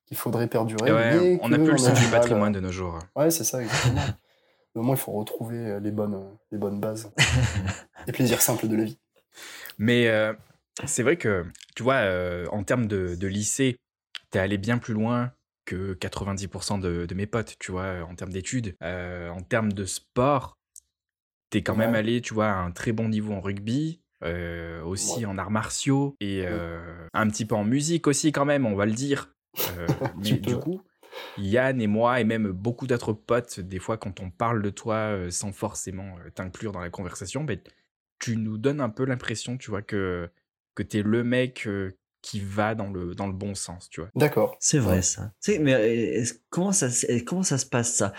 qu'il 0.06 0.16
faudrait 0.16 0.46
perdurer. 0.46 0.90
Et 0.90 0.92
ouais, 0.92 1.18
mais 1.18 1.38
on 1.42 1.48
n'a 1.48 1.58
plus 1.58 1.72
le 1.72 1.78
sens 1.78 1.98
du 1.98 2.06
patrimoine 2.06 2.54
euh, 2.54 2.60
de 2.60 2.66
nos 2.66 2.72
jours. 2.72 2.98
Ouais, 3.16 3.30
c'est 3.30 3.44
ça, 3.44 3.62
exactement. 3.62 4.02
Au 4.76 4.82
moins, 4.82 4.94
il 4.94 4.98
faut 4.98 5.12
retrouver 5.12 5.56
euh, 5.56 5.80
les 5.80 5.90
bonnes, 5.90 6.14
euh, 6.14 6.30
les 6.52 6.58
bonnes 6.58 6.78
bases. 6.78 7.10
les 8.06 8.12
plaisirs 8.12 8.42
simples 8.42 8.68
de 8.68 8.76
la 8.76 8.84
vie. 8.84 8.98
Mais 9.78 10.06
euh, 10.08 10.34
c'est 10.84 11.02
vrai 11.02 11.16
que, 11.16 11.44
tu 11.74 11.82
vois, 11.82 11.94
euh, 11.96 12.46
en 12.50 12.62
termes 12.64 12.86
de, 12.86 13.14
de 13.14 13.26
lycée, 13.26 13.76
t'es 14.30 14.38
allé 14.38 14.58
bien 14.58 14.78
plus 14.78 14.94
loin 14.94 15.32
que 15.64 15.94
90% 15.94 16.78
de, 16.78 17.06
de 17.06 17.14
mes 17.14 17.26
potes, 17.26 17.56
tu 17.58 17.72
vois, 17.72 18.02
en 18.08 18.14
termes 18.14 18.32
d'études. 18.32 18.76
Euh, 18.82 19.28
en 19.30 19.40
termes 19.40 19.72
de 19.72 19.84
sport, 19.84 20.58
t'es 21.50 21.62
quand 21.62 21.76
même 21.76 21.94
allé, 21.94 22.20
tu 22.20 22.34
vois, 22.34 22.48
à 22.48 22.56
un 22.56 22.70
très 22.70 22.92
bon 22.92 23.08
niveau 23.08 23.32
en 23.32 23.40
rugby, 23.40 24.00
euh, 24.22 24.82
aussi 24.82 25.20
Ouais. 25.20 25.24
en 25.26 25.38
arts 25.38 25.50
martiaux 25.50 26.16
et 26.20 26.46
un 26.46 27.28
petit 27.28 27.44
peu 27.44 27.54
en 27.54 27.64
musique 27.64 28.06
aussi 28.06 28.32
quand 28.32 28.44
même, 28.44 28.66
on 28.66 28.74
va 28.76 28.86
le 28.86 28.92
dire. 28.92 29.32
Mais 30.18 30.38
du 30.38 30.56
coup, 30.56 30.82
Yann 31.38 31.80
et 31.80 31.86
moi 31.86 32.20
et 32.20 32.24
même 32.24 32.50
beaucoup 32.52 32.86
d'autres 32.86 33.12
potes, 33.12 33.58
des 33.60 33.78
fois 33.78 33.96
quand 33.96 34.20
on 34.20 34.30
parle 34.30 34.62
de 34.62 34.70
toi 34.70 35.16
sans 35.30 35.52
forcément 35.52 36.16
t'inclure 36.34 36.72
dans 36.72 36.80
la 36.80 36.90
conversation, 36.90 37.42
ben, 37.44 37.58
tu 38.18 38.36
nous 38.36 38.58
donnes 38.58 38.80
un 38.80 38.90
peu 38.90 39.04
l'impression, 39.04 39.56
tu 39.56 39.70
vois, 39.70 39.82
que, 39.82 40.30
que 40.76 40.84
t'es 40.84 41.02
le 41.02 41.24
mec 41.24 41.66
euh, 41.66 41.96
qui 42.22 42.38
va 42.40 42.74
dans 42.76 42.90
le, 42.90 43.14
dans 43.16 43.26
le 43.26 43.32
bon 43.32 43.54
sens, 43.56 43.88
tu 43.90 44.00
vois. 44.00 44.10
D'accord. 44.14 44.56
C'est 44.60 44.78
vrai 44.78 45.02
ça. 45.02 45.32
Tu 45.42 45.52
sais, 45.52 45.58
mais 45.58 45.74
euh, 45.74 46.24
comment 46.50 46.72
ça, 46.72 46.90
se- 46.90 47.22
comment 47.24 47.42
ça 47.42 47.58
se 47.58 47.66
passe 47.66 47.92
ça? 47.94 48.12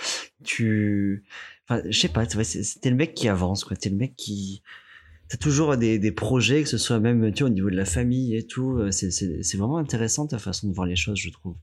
Tu, 0.43 1.23
enfin, 1.69 1.81
je 1.89 1.97
sais 1.99 2.09
pas. 2.09 2.25
tu 2.25 2.35
vois, 2.35 2.43
c'est- 2.43 2.63
c'est- 2.63 2.79
T'es 2.79 2.89
le 2.89 2.95
mec 2.97 3.13
qui 3.13 3.29
avance, 3.29 3.63
quoi. 3.63 3.77
T'es 3.77 3.89
le 3.89 3.95
mec 3.97 4.15
qui, 4.15 4.63
t'as 5.29 5.37
toujours 5.37 5.77
des, 5.77 5.99
des 5.99 6.11
projets, 6.11 6.63
que 6.63 6.69
ce 6.69 6.77
soit 6.77 6.99
même 6.99 7.33
tu 7.33 7.43
vois, 7.43 7.49
au 7.49 7.53
niveau 7.53 7.69
de 7.69 7.75
la 7.75 7.85
famille 7.85 8.35
et 8.35 8.45
tout. 8.47 8.77
euh, 8.79 8.91
C'est, 8.91 9.11
c'est, 9.11 9.43
c'est 9.43 9.57
vraiment 9.57 9.77
intéressant 9.77 10.27
ta 10.27 10.39
façon 10.39 10.67
de 10.69 10.73
voir 10.73 10.87
les 10.87 10.95
choses, 10.95 11.17
je 11.19 11.29
trouve. 11.29 11.55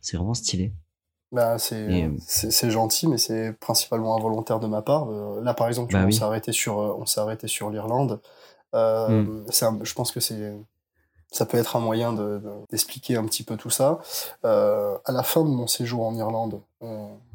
C'est 0.00 0.16
vraiment 0.16 0.34
stylé. 0.34 0.72
Bah, 1.30 1.58
c'est, 1.58 2.70
gentil, 2.70 3.06
mais 3.06 3.18
c'est 3.18 3.52
principalement 3.60 4.16
involontaire 4.16 4.60
de 4.60 4.66
ma 4.66 4.80
part. 4.80 5.10
Euh, 5.10 5.42
là, 5.42 5.52
par 5.52 5.68
exemple, 5.68 5.90
tu 5.90 5.94
Bah 5.94 6.00
vois, 6.00 6.06
oui. 6.06 6.14
on 6.14 6.18
s'est 6.18 6.24
arrêté 6.24 6.52
sur, 6.52 6.78
euh, 6.78 6.94
on 6.98 7.04
s'est 7.06 7.20
arrêté 7.20 7.48
sur 7.48 7.68
l'Irlande. 7.70 8.20
Mm. 8.72 9.46
un- 9.62 9.78
je 9.84 9.94
pense 9.94 10.10
que 10.12 10.20
c'est 10.20 10.52
ça 11.30 11.44
peut 11.44 11.58
être 11.58 11.76
un 11.76 11.80
moyen 11.80 12.14
de- 12.14 12.38
de- 12.38 12.64
d'expliquer 12.70 13.16
un 13.16 13.24
petit 13.26 13.42
peu 13.44 13.58
tout 13.58 13.68
ça. 13.68 14.00
Euh, 14.46 14.96
à 15.04 15.12
la 15.12 15.22
fin 15.22 15.42
de 15.44 15.48
mon 15.50 15.66
séjour 15.66 16.06
en 16.06 16.14
Irlande, 16.14 16.62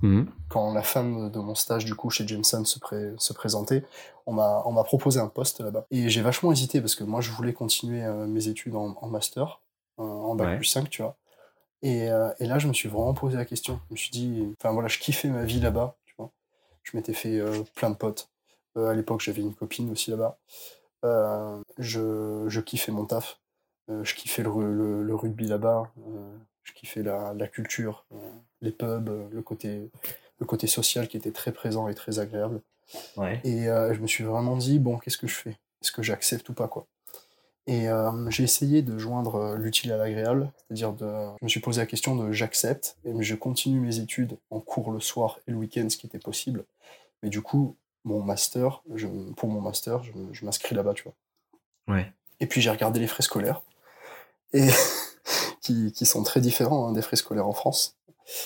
Mhm. 0.02 0.28
quand 0.50 0.74
la 0.74 0.82
fin 0.82 1.04
de 1.04 1.39
mon 1.39 1.54
stage 1.54 1.86
du 1.86 1.93
coup 1.93 2.10
chez 2.10 2.28
Jameson 2.28 2.65
se, 2.65 2.80
pré- 2.80 3.13
se 3.19 3.34
présentait, 3.34 3.84
on 4.26 4.34
m'a 4.34 4.63
on 4.65 4.72
m'a 4.72 4.84
proposé 4.84 5.19
un 5.19 5.28
poste 5.28 5.60
là-bas. 5.62 5.86
Et 5.91 6.10
j'ai 6.10 6.22
vachement 6.24 6.52
hésité 6.52 6.82
parce 6.82 6.96
que 6.96 7.04
moi 7.04 7.22
je 7.22 7.30
voulais 7.32 7.54
continuer 7.54 8.04
euh, 8.04 8.26
mes 8.26 8.48
études 8.48 8.76
en, 8.76 8.96
en 9.00 9.08
master, 9.10 9.62
euh, 10.00 10.04
en 10.04 10.34
bac 10.34 10.48
Ouais. 10.48 10.56
plus 10.58 10.65
5, 10.65 10.89
tu 10.89 11.04
vois. 11.04 11.15
Et, 11.84 12.06
et 12.39 12.46
là 12.48 12.58
je 12.60 12.67
me 12.67 12.74
suis 12.74 12.89
vraiment 12.89 13.13
posé 13.13 13.36
la 13.38 13.46
question. 13.46 13.80
Je 13.89 13.93
me 13.93 13.98
suis 13.98 14.10
dit, 14.10 14.56
enfin 14.60 14.72
voilà, 14.74 14.88
je 14.88 14.98
kiffais 15.00 15.28
ma 15.28 15.43
vie 15.43 15.60
là-bas, 15.60 15.96
tu 16.06 16.15
vois. 16.17 16.32
Je 16.82 16.98
m'étais 16.98 17.13
fait 17.13 17.39
plein 17.76 17.91
de 17.91 17.96
potes. 17.96 18.30
À 18.76 18.93
l'époque 18.93 19.22
j'avais 19.22 19.41
une 19.41 19.54
copine 19.54 19.91
aussi 19.91 20.10
là-bas. 20.10 20.39
Euh, 21.04 21.62
je, 21.78 22.46
je 22.48 22.62
kiffais 22.62 22.92
mon 22.92 23.06
taf. 23.06 23.39
Euh, 23.89 24.04
je 24.04 24.16
kiffais 24.16 24.44
le, 24.44 24.74
le- 24.74 25.04
le 25.04 25.16
rugby 25.16 25.48
là-bas. 25.48 25.92
Euh, 26.08 26.38
je 26.63 26.74
kiffais 26.74 27.04
la, 27.04 27.34
la 27.34 27.48
culture, 27.48 28.06
les 28.62 28.72
pubs, 28.72 29.10
le 29.32 29.42
côté, 29.42 29.92
le 30.39 30.46
côté 30.46 30.66
social 30.68 31.10
qui 31.10 31.18
était 31.18 31.32
très 31.32 31.52
présent 31.52 31.89
et 31.89 31.94
très 31.94 32.20
agréable. 32.20 32.62
Ouais. 33.18 33.42
Et 33.44 33.66
je 33.66 34.00
me 34.00 34.08
suis 34.08 34.24
vraiment 34.24 34.56
dit, 34.56 34.80
bon, 34.80 34.98
qu'est-ce 34.98 35.18
que 35.18 35.28
je 35.28 35.36
fais? 35.36 35.58
Est-ce 35.82 35.92
que 35.92 36.02
j'accepte 36.02 36.48
ou 36.48 36.54
pas 36.54 36.70
quoi? 36.70 36.88
Et 37.68 37.89
euh, 37.89 38.30
j'ai 38.30 38.44
essayé 38.44 38.82
de 38.82 38.98
joindre 38.98 39.56
l'utile 39.56 39.92
à 39.92 39.98
l'agréable, 39.98 40.52
c'est-à-dire 40.58 40.94
de, 40.94 41.06
je 41.39 41.46
me 41.46 41.50
suis 41.50 41.60
posé 41.60 41.82
la 41.82 41.86
question 41.86 42.16
de 42.16 42.32
j'accepte, 42.32 42.98
et 43.04 43.24
je 43.24 43.36
continue 43.36 43.80
mes 43.82 44.00
études 44.00 44.38
en 44.50 44.62
cours 44.62 44.92
le 44.92 45.02
soir 45.02 45.39
et 45.48 45.52
le 45.52 45.58
week-end, 45.58 45.89
ce 45.89 45.98
qui 45.98 46.08
était 46.08 46.20
possible. 46.20 46.63
Mais 47.22 47.30
du 47.30 47.42
coup, 47.42 47.76
mon 48.06 48.22
master, 48.22 48.84
je, 48.94 49.08
pour 49.34 49.50
mon 49.50 49.62
master, 49.62 50.04
je, 50.04 50.12
je 50.32 50.46
m'inscris 50.46 50.76
là-bas, 50.76 50.94
tu 50.94 51.04
vois. 51.04 51.13
Ouais. 51.96 52.12
Et 52.39 52.48
puis 52.48 52.62
j'ai 52.62 52.70
regardé 52.70 53.00
les 53.00 53.08
frais 53.08 53.24
scolaires, 53.24 53.62
et 54.54 54.68
qui, 55.62 55.92
qui 55.92 56.06
sont 56.06 56.24
très 56.24 56.42
différents 56.42 56.88
hein, 56.88 56.92
des 56.94 57.02
frais 57.02 57.16
scolaires 57.16 57.48
en 57.48 57.54
France. 57.54 57.98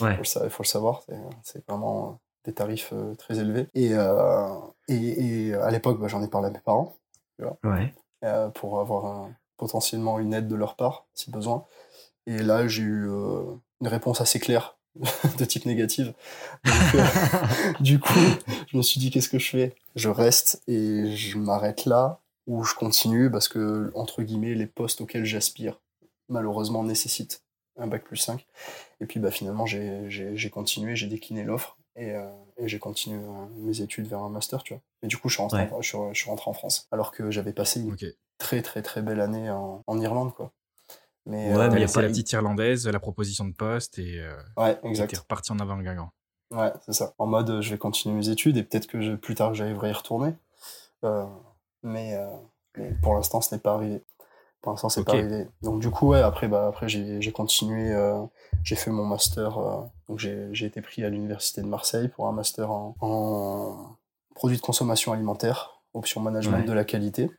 Ouais. 0.02 0.14
Faut 0.14 0.20
le 0.20 0.24
sa- 0.26 0.50
faut 0.50 0.64
le 0.64 0.68
savoir, 0.68 1.04
c'est- 1.44 1.66
vraiment 1.68 2.10
euh, 2.10 2.14
des 2.46 2.54
tarifs 2.54 2.90
euh, 2.94 3.14
très 3.16 3.40
élevés. 3.40 3.68
Et, 3.76 3.94
euh, 3.94 4.48
et, 4.88 5.48
et 5.50 5.54
à 5.54 5.70
l'époque, 5.72 6.00
bah, 6.00 6.08
j'en 6.08 6.22
ai 6.24 6.28
parlé 6.28 6.48
à 6.48 6.52
mes 6.52 6.60
parents 6.60 6.96
Ouais. 7.64 7.94
euh, 8.24 8.50
pour 8.50 8.80
avoir 8.80 9.06
un- 9.06 9.36
potentiellement 9.58 10.20
une 10.20 10.34
aide 10.34 10.48
de 10.48 10.56
leur 10.56 10.76
part, 10.76 11.06
si 11.14 11.30
besoin. 11.32 11.66
Et 12.26 12.40
là, 12.40 12.68
j'ai 12.68 12.84
eu 12.84 13.08
euh, 13.10 13.44
une 13.82 13.88
réponse 13.88 14.22
assez 14.22 14.40
claire 14.40 14.77
de 15.38 15.46
type 15.46 15.66
négative. 15.66 16.14
Donc, 16.66 16.96
euh, 16.96 17.04
du 17.80 18.00
coup, 18.00 18.20
je 18.72 18.78
me 18.78 18.82
suis 18.82 19.00
dit, 19.00 19.10
qu'est-ce 19.12 19.30
que 19.30 19.40
je 19.40 19.50
fais? 19.50 19.76
Je 19.96 20.10
reste 20.10 20.62
et 20.68 21.16
je 21.16 21.38
m'arrête 21.38 21.86
là 21.86 22.20
ou 22.48 22.64
je 22.64 22.74
continue 22.76 23.30
parce 23.30 23.48
que, 23.48 23.92
entre 23.96 24.24
guillemets, 24.24 24.54
les 24.56 24.68
postes 24.68 25.02
auxquels 25.02 25.26
j'aspire, 25.26 25.80
malheureusement, 26.30 26.84
nécessitent 26.84 27.44
un 27.80 27.88
bac 27.88 28.04
plus 28.04 28.18
5. 28.18 28.46
Et 29.02 29.06
puis, 29.06 29.20
bah, 29.20 29.32
finalement, 29.32 29.66
j'ai 29.66 30.50
continué, 30.52 30.96
j'ai 30.96 31.08
décliné 31.08 31.44
l'offre 31.44 31.78
et, 31.96 32.12
euh, 32.12 32.26
et 32.58 32.68
j'ai 32.68 32.80
continué 32.80 33.18
euh, 33.20 33.46
mes 33.58 33.82
études 33.82 34.08
vers 34.08 34.20
un 34.22 34.30
master, 34.30 34.64
tu 34.64 34.74
vois. 34.74 34.82
Et 35.04 35.08
du 35.08 35.18
coup, 35.18 35.30
je 35.30 35.36
suis 35.36 35.42
rentré, 35.42 35.64
Ouais. 35.64 35.74
en, 35.74 35.82
je 35.82 35.90
suis, 35.90 35.98
je 36.14 36.20
suis 36.20 36.30
rentré 36.30 36.50
en 36.50 36.54
France. 36.54 36.88
Alors 36.92 37.12
que 37.12 37.30
j'avais 37.32 37.54
passé 37.54 37.82
une 37.82 37.96
très, 38.40 38.62
très, 38.62 38.82
très 38.82 39.02
belle 39.02 39.20
année 39.20 39.50
en, 39.50 39.84
en 39.86 40.00
Irlande, 40.00 40.34
quoi. 40.34 40.52
Mais, 41.30 41.50
Ouais, 41.54 41.60
euh, 41.60 41.70
mais 41.70 41.70
T'as 41.76 41.80
y 41.80 41.84
a 41.84 41.88
pas- 41.94 42.02
la 42.02 42.08
petite 42.08 42.32
irlandaise, 42.32 42.88
la 42.88 43.00
proposition 43.00 43.46
de 43.46 43.54
poste 43.54 44.00
et 44.00 44.20
euh, 44.22 44.34
ouais, 44.58 44.80
t'es 45.08 45.18
reparti 45.18 45.52
en 45.52 45.60
avant 45.60 45.78
gagnant. 45.80 46.10
Ouais, 46.52 46.72
c'est 46.86 46.94
ça. 46.94 47.14
En 47.18 47.26
mode, 47.28 47.50
euh, 47.50 47.62
je 47.62 47.70
vais 47.72 47.78
continuer 47.78 48.16
mes 48.16 48.30
études 48.30 48.56
et 48.58 48.64
peut-être 48.64 48.88
que 48.88 49.02
je- 49.02 49.12
plus 49.14 49.36
tard, 49.36 49.54
j'arriverai 49.54 49.88
à 49.88 49.90
y 49.92 49.94
retourner. 49.94 50.34
Euh, 51.04 51.26
mais, 51.84 52.18
mais 52.78 52.92
pour 53.04 53.14
l'instant, 53.14 53.42
ce 53.42 53.54
n'est 53.54 53.60
pas 53.60 53.74
arrivé. 53.74 54.02
Pour 54.62 54.72
l'instant, 54.72 54.88
c'est 54.90 55.02
Ok. 55.02 55.08
pas 55.08 55.14
arrivé. 55.14 55.48
Donc, 55.62 55.82
du 55.82 55.92
coup, 55.92 56.08
ouais, 56.10 56.22
après, 56.22 56.48
bah, 56.48 56.68
après 56.68 56.88
j'ai 56.90 57.32
continué. 57.34 57.94
j'ai 58.64 58.76
fait 58.76 58.90
mon 58.92 59.06
master. 59.06 59.58
donc, 60.08 60.20
j'ai 60.20 60.48
j'ai 60.54 60.66
été 60.66 60.82
pris 60.82 61.04
à 61.04 61.10
l'Université 61.10 61.62
de 61.62 61.68
Marseille 61.68 62.08
pour 62.08 62.28
un 62.28 62.32
master 62.32 62.72
en, 62.72 62.96
en 63.02 63.98
produits 64.36 64.58
de 64.58 64.62
consommation 64.62 65.12
alimentaire, 65.14 65.82
option 65.94 66.22
management 66.22 66.60
Ouais. 66.60 66.66
de 66.66 66.74
la 66.74 66.86
qualité. 66.86 67.30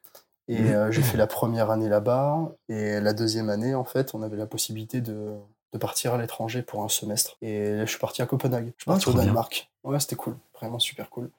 Et 0.49 0.61
Mhm. 0.61 0.67
euh, 0.75 0.91
j'ai 0.91 1.03
fait 1.03 1.17
la 1.19 1.27
première 1.27 1.71
année 1.71 1.89
là-bas. 1.89 2.53
Et 2.69 3.01
la 3.01 3.13
deuxième 3.13 3.51
année, 3.51 3.75
en 3.75 3.85
fait, 3.85 4.15
on 4.15 4.23
avait 4.23 4.37
la 4.37 4.47
possibilité 4.47 5.01
de, 5.01 5.37
de 5.73 5.79
partir 5.79 6.15
à 6.15 6.19
l'étranger 6.19 6.63
pour 6.63 6.83
un 6.83 6.89
semestre. 6.89 7.37
Et 7.43 7.73
là, 7.75 7.85
je 7.85 7.91
suis 7.91 7.99
parti 7.99 8.23
à 8.23 8.27
Copenhague. 8.27 8.73
Je 8.79 8.83
suis 8.83 8.91
Ah, 8.91 8.93
parti 8.95 9.09
au 9.11 9.13
bien. 9.13 9.25
Danemark. 9.25 9.71
Ouais, 9.85 10.01
c'était 10.01 10.17
cool. 10.17 10.37
Vraiment 10.55 10.79
super 10.79 11.09
cool. 11.11 11.31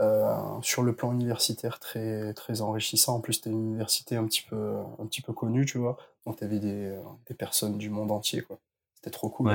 Euh, 0.00 0.32
sur 0.62 0.82
le 0.82 0.94
plan 0.94 1.12
universitaire, 1.12 1.78
très, 1.80 2.32
très 2.34 2.60
enrichissant. 2.60 3.16
En 3.16 3.20
plus, 3.20 3.34
c'était 3.34 3.50
une 3.50 3.66
université 3.66 4.16
un 4.16 4.24
petit 4.26 4.42
peu, 4.42 4.76
un 5.00 5.06
petit 5.06 5.22
peu 5.22 5.32
connue, 5.32 5.66
tu 5.66 5.78
vois. 5.78 5.96
Donc, 6.24 6.38
tu 6.38 6.44
avais 6.44 6.58
des, 6.60 6.96
des 7.28 7.34
personnes 7.34 7.78
du 7.78 7.90
monde 7.90 8.10
entier, 8.12 8.42
quoi. 8.42 8.58
C'était 8.94 9.10
trop 9.10 9.28
cool. 9.28 9.48
Ouais. 9.48 9.54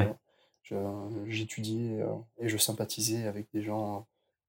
hein. 0.71 1.09
J'étudiais 1.27 2.01
euh, 2.01 2.07
et 2.39 2.47
je 2.47 2.57
sympathisais 2.57 3.27
avec 3.27 3.47
des 3.53 3.61
gens, 3.61 4.05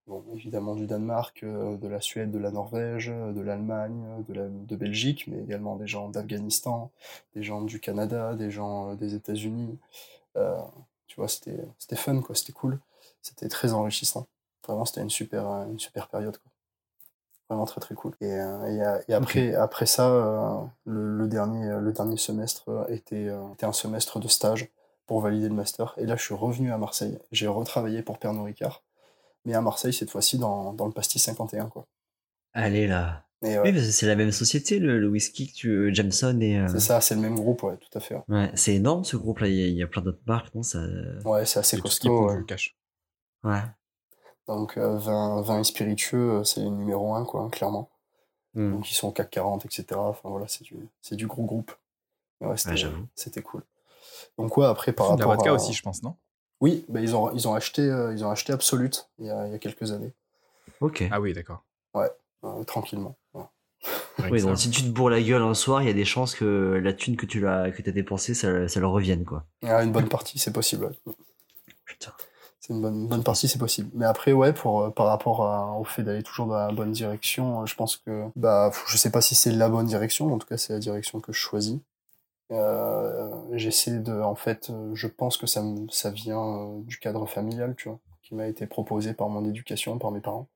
bon, 0.07 0.25
évidemment 0.35 0.75
du 0.75 0.87
Danemark, 0.87 1.43
euh, 1.43 1.77
de 1.77 1.88
la 1.88 2.01
Suède, 2.01 2.31
de 2.31 2.38
la 2.38 2.51
Norvège, 2.51 3.11
euh, 3.11 3.33
de 3.33 3.41
l'Allemagne, 3.41 4.05
euh, 4.07 4.23
de, 4.29 4.35
la, 4.35 4.49
de 4.49 4.77
Belgique, 4.77 5.27
mais 5.29 5.38
également 5.43 5.77
des 5.77 5.87
gens 5.87 6.09
d'Afghanistan, 6.09 6.91
des 7.35 7.43
gens 7.43 7.62
du 7.62 7.81
Canada, 7.81 8.35
des 8.35 8.51
gens 8.51 8.95
des 8.95 9.15
États-Unis. 9.15 9.79
Euh, 10.37 10.57
tu 11.07 11.17
vois, 11.17 11.29
c'était 11.29 11.59
c'était 11.79 11.97
fun, 11.97 12.21
quoi. 12.21 12.35
C'était 12.35 12.53
cool. 12.53 12.79
C'était 13.23 13.49
très 13.49 13.73
enrichissant. 13.73 14.27
Vraiment, 14.67 14.85
c'était 14.85 15.03
une 15.03 15.11
super, 15.11 15.47
une 15.71 15.79
super 15.79 16.09
période, 16.09 16.38
quoi. 16.38 16.51
Vraiment 17.49 17.67
très 17.67 17.81
très 17.81 17.95
cool. 17.95 18.12
Et, 18.23 18.29
et, 18.29 18.83
et 19.09 19.15
après, 19.15 19.55
après 19.55 19.85
ça, 19.85 20.09
le, 20.87 21.19
le 21.19 21.27
dernier, 21.29 21.69
le 21.81 21.93
dernier 21.93 22.17
semestre 22.17 22.87
était, 22.88 23.29
était 23.53 23.67
un 23.67 23.73
semestre 23.73 24.19
de 24.21 24.29
stage 24.29 24.71
pour 25.07 25.21
valider 25.21 25.49
le 25.49 25.55
master. 25.55 25.95
Et 25.99 26.07
là, 26.07 26.17
je 26.17 26.23
suis 26.23 26.35
revenu 26.35 26.73
à 26.73 26.79
Marseille. 26.79 27.19
J'ai 27.31 27.49
retravaillé 27.49 28.01
pour 28.03 28.19
Pernod 28.19 28.47
Ricard. 28.47 28.83
Mais 29.44 29.55
à 29.55 29.61
Marseille, 29.61 29.92
cette 29.92 30.11
fois-ci, 30.11 30.38
dans, 30.38 30.72
dans 30.72 30.87
le 30.87 30.92
pastis 30.92 31.22
51, 31.22 31.68
quoi. 31.68 31.87
Allez 32.52 32.87
là. 32.87 33.24
Et 33.44 33.59
Oui, 33.59 33.72
parce 33.72 33.87
que 33.87 33.90
c'est 33.90 34.07
la 34.07 34.14
même 34.14 34.31
société, 34.31 34.78
le, 34.78 35.00
le 35.00 35.09
whisky 35.09 35.48
que 35.48 35.52
tu, 35.57 35.94
Jameson 35.94 36.38
et. 36.40 36.59
euh, 36.61 36.68
c'est 36.68 36.78
ça, 36.81 37.00
c'est 37.00 37.16
le 37.16 37.20
même 37.20 37.35
groupe, 37.35 37.64
ouais, 37.64 37.76
tout 37.76 37.98
à 37.98 38.00
fait. 38.00 38.16
Ouais, 38.28 38.52
c'est 38.55 38.74
énorme 38.74 39.02
ce 39.02 39.16
groupe-là. 39.16 39.48
Il 39.48 39.55
y, 39.57 39.62
a- 39.64 39.66
il 39.66 39.74
y 39.76 39.83
a 39.83 39.88
plein 39.88 40.02
d'autres 40.02 40.22
marques, 40.26 40.55
non 40.55 40.62
ça... 40.62 40.78
Ouais, 41.24 41.44
c'est 41.44 41.59
assez 41.59 41.76
C'est 41.76 41.83
tout 41.83 41.88
ce 41.88 41.98
qui 41.98 42.07
est 42.07 42.11
costaud. 42.11 42.28
ouais. 42.28 42.37
le 42.37 42.44
cash. 42.44 42.76
Ouais. 43.42 43.62
Donc, 44.46 44.76
euh, 44.78 44.96
vin, 44.96 45.42
vin 45.42 45.59
et 45.61 45.64
spiritueux, 45.64 46.38
euh, 46.40 46.44
c'est 46.44 46.61
les 46.61 46.70
numéro 46.70 47.14
un, 47.14 47.24
quoi, 47.24 47.48
clairement. 47.50 47.90
Hmm. 48.55 48.72
Donc, 48.74 48.90
ils 48.90 48.94
sont 48.94 49.09
au 49.09 49.12
CAC 49.12 49.31
40, 49.31 49.64
etc. 49.64 49.87
Enfin, 49.96 50.28
voilà, 50.28 50.46
c'est 50.46 50.62
du, 50.62 50.76
c'est 51.00 51.16
du 51.16 51.26
gros 51.26 51.44
groupe. 51.44 51.72
Ouais, 52.40 52.57
c'était, 52.57 52.70
Ouais, 52.70 52.76
j'avoue. 52.76 53.07
c'était 53.16 53.42
cool. 53.42 53.64
Donc, 54.38 54.57
ouais, 54.57 54.66
après, 54.66 54.92
par 54.92 55.16
de 55.16 55.20
la 55.22 55.26
rapport 55.26 55.37
vodka 55.44 55.50
à... 55.50 55.55
aussi, 55.55 55.72
je 55.72 55.83
pense, 55.83 56.02
non? 56.05 56.14
Oui, 56.62 56.85
bah, 56.88 57.01
ils, 57.01 57.16
ont, 57.16 57.33
ils, 57.35 57.48
ont 57.48 57.55
acheté, 57.55 57.83
euh, 57.83 58.12
ils 58.14 58.25
ont 58.25 58.31
acheté 58.31 58.53
Absolute 58.53 59.11
il 59.18 59.27
y 59.27 59.31
a, 59.31 59.48
il 59.48 59.53
y 59.53 59.55
a 59.55 59.59
quelques 59.59 59.90
années, 59.90 60.12
Ok. 60.81 61.03
Ah 61.11 61.20
oui, 61.20 61.33
d'accord. 61.33 61.64
euh, 61.96 62.64
tranquillement. 62.64 63.16
Oui, 64.31 64.40
donc 64.40 64.57
si 64.59 64.70
tu 64.70 64.83
te 64.83 64.88
bourres 64.88 65.11
la 65.11 65.20
gueule 65.20 65.42
un 65.42 65.55
soir, 65.55 65.83
il 65.83 65.88
y 65.88 65.90
a 65.90 65.94
des 65.94 66.05
chances 66.05 66.37
que 66.37 66.81
la 66.83 66.92
thune 66.92 67.16
que 67.16 67.27
tu 67.27 67.40
l'as, 67.40 67.72
que 67.72 67.83
t'as 67.83 67.90
dépensée, 67.90 68.35
ça, 68.35 68.68
ça 68.68 68.79
leur 68.79 68.92
revienne, 68.92 69.25
quoi. 69.25 69.44
Ah, 69.64 69.83
une 69.83 69.90
bonne 69.90 70.09
partie, 70.09 70.38
c'est 70.38 70.53
possible. 70.53 70.85
ouais. 70.85 71.12
Putain. 71.85 72.12
C'est 72.61 72.72
une 72.72 72.81
bonne, 72.81 72.94
une 72.94 73.09
bonne 73.09 73.25
partie, 73.25 73.48
c'est 73.48 73.59
possible. 73.59 73.90
Mais 73.94 74.05
après, 74.05 74.33
ouais, 74.33 74.53
pour, 74.53 74.83
euh, 74.83 74.90
par 74.90 75.07
rapport 75.07 75.42
à- 75.44 75.77
au 75.77 75.83
fait 75.83 76.05
d'aller 76.05 76.22
toujours 76.22 76.46
dans 76.46 76.55
la 76.55 76.70
bonne 76.70 76.92
direction, 76.92 77.66
je 77.66 77.75
pense 77.75 77.96
que, 77.96 78.27
bah, 78.37 78.70
je 78.87 78.96
sais 78.96 79.11
pas 79.11 79.20
si 79.20 79.35
c'est 79.35 79.51
la 79.51 79.68
bonne 79.68 79.87
direction, 79.87 80.27
mais 80.29 80.35
en 80.35 80.38
tout 80.38 80.46
cas, 80.46 80.57
c'est 80.59 80.72
la 80.72 80.79
direction 80.79 81.18
que 81.20 81.33
je 81.33 81.38
choisis. 81.38 81.79
Euh, 82.53 83.31
J'essaie 83.55 83.99
de, 83.99 84.12
en 84.12 84.35
fait, 84.35 84.71
euh, 84.71 84.95
je 84.95 85.07
pense 85.09 85.37
que 85.37 85.47
ça, 85.47 85.62
ça 85.91 86.11
vient 86.11 86.43
euh, 86.43 86.81
du 86.83 86.99
cadre 86.99 87.27
familial, 87.27 87.75
tu 87.77 87.88
vois, 87.88 87.99
qui 88.23 88.35
m'a 88.35 88.47
été 88.47 88.67
proposé 88.67 89.15
par 89.15 89.29
mon 89.29 89.45
éducation, 89.45 89.99
par 89.99 90.11
mes 90.11 90.21
parents, 90.21 90.49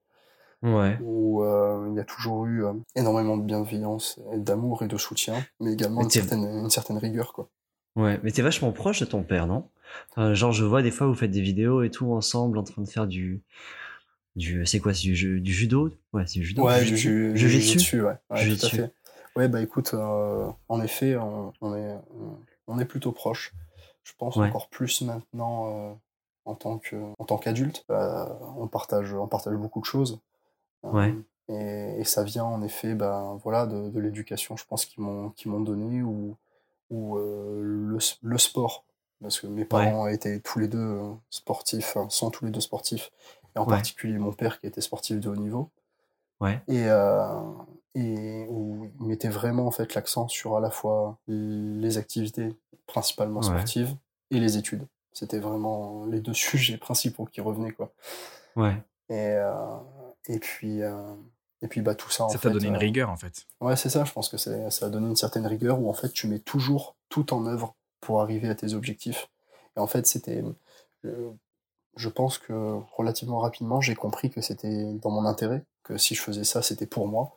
Ouais. 0.63 0.99
où 1.03 1.43
euh, 1.43 1.89
il 1.91 1.97
y 1.97 2.01
a 2.01 2.05
toujours 2.05 2.47
eu 2.47 2.65
euh, 2.65 2.73
énormément 2.95 3.37
de 3.37 3.43
bienveillance, 3.45 4.19
et 4.33 4.39
d'amour 4.39 4.83
et 4.83 4.89
de 4.89 4.97
soutien, 4.97 5.35
mais 5.61 5.73
également 5.73 5.99
Mais 5.99 6.05
une 6.05 6.11
certaine, 6.11 6.45
une 6.45 6.71
certaine 6.71 6.99
rigueur, 6.99 7.33
quoi. 7.33 7.49
Ouais, 7.97 8.21
mais 8.23 8.31
t'es 8.31 8.43
vachement 8.43 8.73
proche 8.73 9.01
de 9.01 9.07
ton 9.07 9.23
père, 9.23 9.47
non? 9.47 9.69
Enfin, 10.11 10.35
Genre, 10.35 10.53
je 10.53 10.65
vois 10.65 10.83
des 10.83 10.91
fois, 10.91 11.07
vous 11.07 11.15
faites 11.15 11.31
des 11.31 11.41
vidéos 11.41 11.83
et 11.83 11.91
tout 11.91 12.13
ensemble 12.13 12.59
en 12.59 12.63
train 12.63 12.83
de 12.83 12.89
faire 12.89 13.07
du. 13.07 13.41
du 14.35 14.67
c'est 14.67 14.81
quoi 14.81 14.93
C'est 14.93 15.03
du, 15.09 15.41
du 15.41 15.53
judo? 15.53 15.91
Ouais, 16.13 16.25
c'est 16.27 16.41
du 16.41 16.45
judo. 16.45 16.63
Ouais, 16.63 16.81
du 16.85 16.91
du 16.91 16.97
jiu- 16.97 17.37
ju- 17.37 17.49
jujitsu 17.49 18.03
ouais, 18.03 18.13
ouais, 18.31 18.57
tout 18.57 18.67
à 18.67 18.69
fait. 18.69 18.91
Ouais, 19.37 19.49
bah 19.49 19.61
écoute, 19.61 19.93
euh, 19.95 20.49
en 20.69 20.81
effet, 20.83 21.17
on, 21.17 21.53
on 21.61 21.75
est, 21.77 21.95
on, 22.19 22.39
on 22.75 22.79
est 22.79 22.85
plutôt 22.85 23.13
proche. 23.13 23.55
Je 24.03 24.13
pense 24.19 24.37
Ouais. 24.37 24.49
encore 24.49 24.69
plus 24.69 25.03
maintenant 25.03 25.67
euh, 25.69 25.93
en 26.45 26.55
tant 26.55 26.79
que, 26.79 26.97
en 27.19 27.25
tant 27.25 27.37
qu'adulte. 27.39 27.85
Euh, 27.91 28.27
on 28.57 28.67
partage, 28.69 29.13
on 29.13 29.27
partage 29.29 29.57
beaucoup 29.57 29.81
de 29.81 29.85
choses. 29.85 30.21
Ouais. 30.83 31.15
Et, 31.49 32.01
et 32.01 32.05
ça 32.05 32.23
vient 32.25 32.45
en 32.45 32.63
effet, 32.63 32.95
ben 32.95 33.39
voilà, 33.43 33.67
de, 33.67 33.91
de 33.91 34.01
l'éducation, 34.01 34.57
je 34.57 34.65
pense 34.65 34.85
qu'ils 34.87 35.03
m'ont, 35.03 35.33
m'ont 35.47 35.61
donné 35.61 36.03
ou, 36.03 36.37
ou 36.91 37.17
le, 37.19 37.99
le 38.23 38.39
sport. 38.39 38.85
Parce 39.23 39.41
que 39.41 39.47
mes 39.47 39.65
parents 39.65 40.07
étaient 40.09 40.41
tous 40.41 40.59
les 40.59 40.69
deux 40.69 41.01
sportifs, 41.31 41.97
sont 42.11 42.31
tous 42.31 42.45
les 42.45 42.51
deux 42.51 42.61
sportifs, 42.61 43.11
et 43.55 43.59
en 43.59 43.65
particulier 43.65 44.19
mon 44.19 44.33
père 44.33 44.61
qui 44.61 44.67
était 44.67 44.83
sportif 44.83 45.19
de 45.21 45.29
haut 45.31 45.37
niveau 45.37 45.71
Ouais. 46.39 46.61
et, 46.69 46.87
et 47.97 48.47
où 48.49 48.89
il 49.01 49.07
mettait 49.07 49.29
vraiment 49.29 49.67
en 49.67 49.71
fait 49.73 49.95
l'accent 49.95 50.29
sur 50.29 50.57
à 50.57 50.61
la 50.61 50.71
fois 50.71 51.19
les 51.27 51.97
activités 51.99 52.55
principalement 52.87 53.41
Ouais. 53.41 53.47
sportives 53.47 53.97
et 54.31 54.39
les 54.39 54.57
études. 54.59 54.87
C'était 55.13 55.39
vraiment 55.41 56.05
les 56.07 56.21
deux 56.21 56.35
sujets 56.47 56.77
principaux 56.77 57.25
qui 57.25 57.41
revenaient 57.41 57.73
quoi. 57.73 57.91
Ouais. 58.55 58.77
Et 59.09 59.15
euh, 59.33 59.77
et 60.29 60.39
puis 60.39 60.83
euh, 60.83 61.15
et 61.63 61.69
puis 61.69 61.81
bah 61.81 61.95
tout 61.95 62.11
ça 62.11 62.29
Ça 62.29 62.39
t'a 62.39 62.51
donné 62.51 62.67
une 62.67 62.75
euh, 62.75 62.79
rigueur, 62.79 63.09
en 63.11 63.17
fait. 63.17 63.47
Ouais, 63.63 63.77
c'est 63.77 63.89
ça, 63.89 64.05
je 64.05 64.13
pense 64.13 64.29
que 64.29 64.37
ça 64.37 64.51
a 64.87 64.89
donné 64.91 65.09
une 65.09 65.17
certaine 65.17 65.47
rigueur 65.47 65.81
où 65.81 65.89
en 65.89 65.95
fait 65.95 66.11
tu 66.13 66.27
mets 66.29 66.39
toujours 66.39 66.97
tout 67.09 67.33
en 67.33 67.47
œuvre 67.47 67.75
pour 68.01 68.21
arriver 68.21 68.49
à 68.51 68.55
tes 68.55 68.75
objectifs. 68.75 69.29
Et 69.77 69.81
en 69.81 69.87
fait, 69.87 70.07
c'était. 70.07 70.45
euh, 71.07 71.31
Je 71.97 72.09
pense 72.11 72.37
que 72.39 72.79
relativement 72.95 73.39
rapidement, 73.39 73.81
j'ai 73.81 73.95
compris 73.95 74.29
que 74.31 74.43
c'était 74.43 74.93
dans 74.95 75.11
mon 75.11 75.25
intérêt, 75.25 75.65
que 75.83 75.97
si 75.97 76.15
je 76.15 76.21
faisais 76.21 76.45
ça, 76.45 76.61
c'était 76.61 76.87
pour 76.87 77.09
moi. 77.09 77.35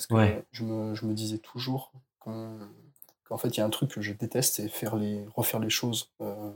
Parce 0.00 0.06
que 0.06 0.14
Ouais. 0.14 0.42
je, 0.50 0.64
me, 0.64 0.94
je 0.94 1.04
me 1.04 1.12
disais 1.12 1.36
toujours 1.38 1.92
qu'en 2.20 3.36
fait, 3.36 3.48
il 3.48 3.58
y 3.58 3.60
a 3.60 3.66
un 3.66 3.70
truc 3.70 3.90
que 3.90 4.00
je 4.00 4.14
déteste, 4.14 4.54
c'est 4.54 4.68
faire 4.68 4.96
les, 4.96 5.26
refaire 5.34 5.60
les 5.60 5.68
choses, 5.68 6.10
euh, 6.22 6.52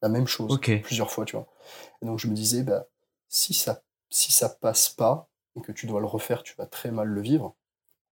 la 0.00 0.08
même 0.08 0.26
chose, 0.26 0.58
plusieurs 0.82 1.10
fois, 1.10 1.26
tu 1.26 1.36
vois. 1.36 1.46
Et 2.00 2.06
donc 2.06 2.18
je 2.18 2.28
me 2.28 2.32
disais, 2.34 2.62
bah, 2.62 2.86
si 3.28 3.52
ça, 3.52 3.82
si 4.08 4.32
ça 4.32 4.48
passe 4.48 4.88
pas 4.88 5.28
et 5.54 5.60
que 5.60 5.70
tu 5.72 5.86
dois 5.86 6.00
le 6.00 6.06
refaire, 6.06 6.42
tu 6.42 6.54
vas 6.56 6.64
très 6.64 6.90
mal 6.90 7.08
le 7.08 7.20
vivre. 7.20 7.54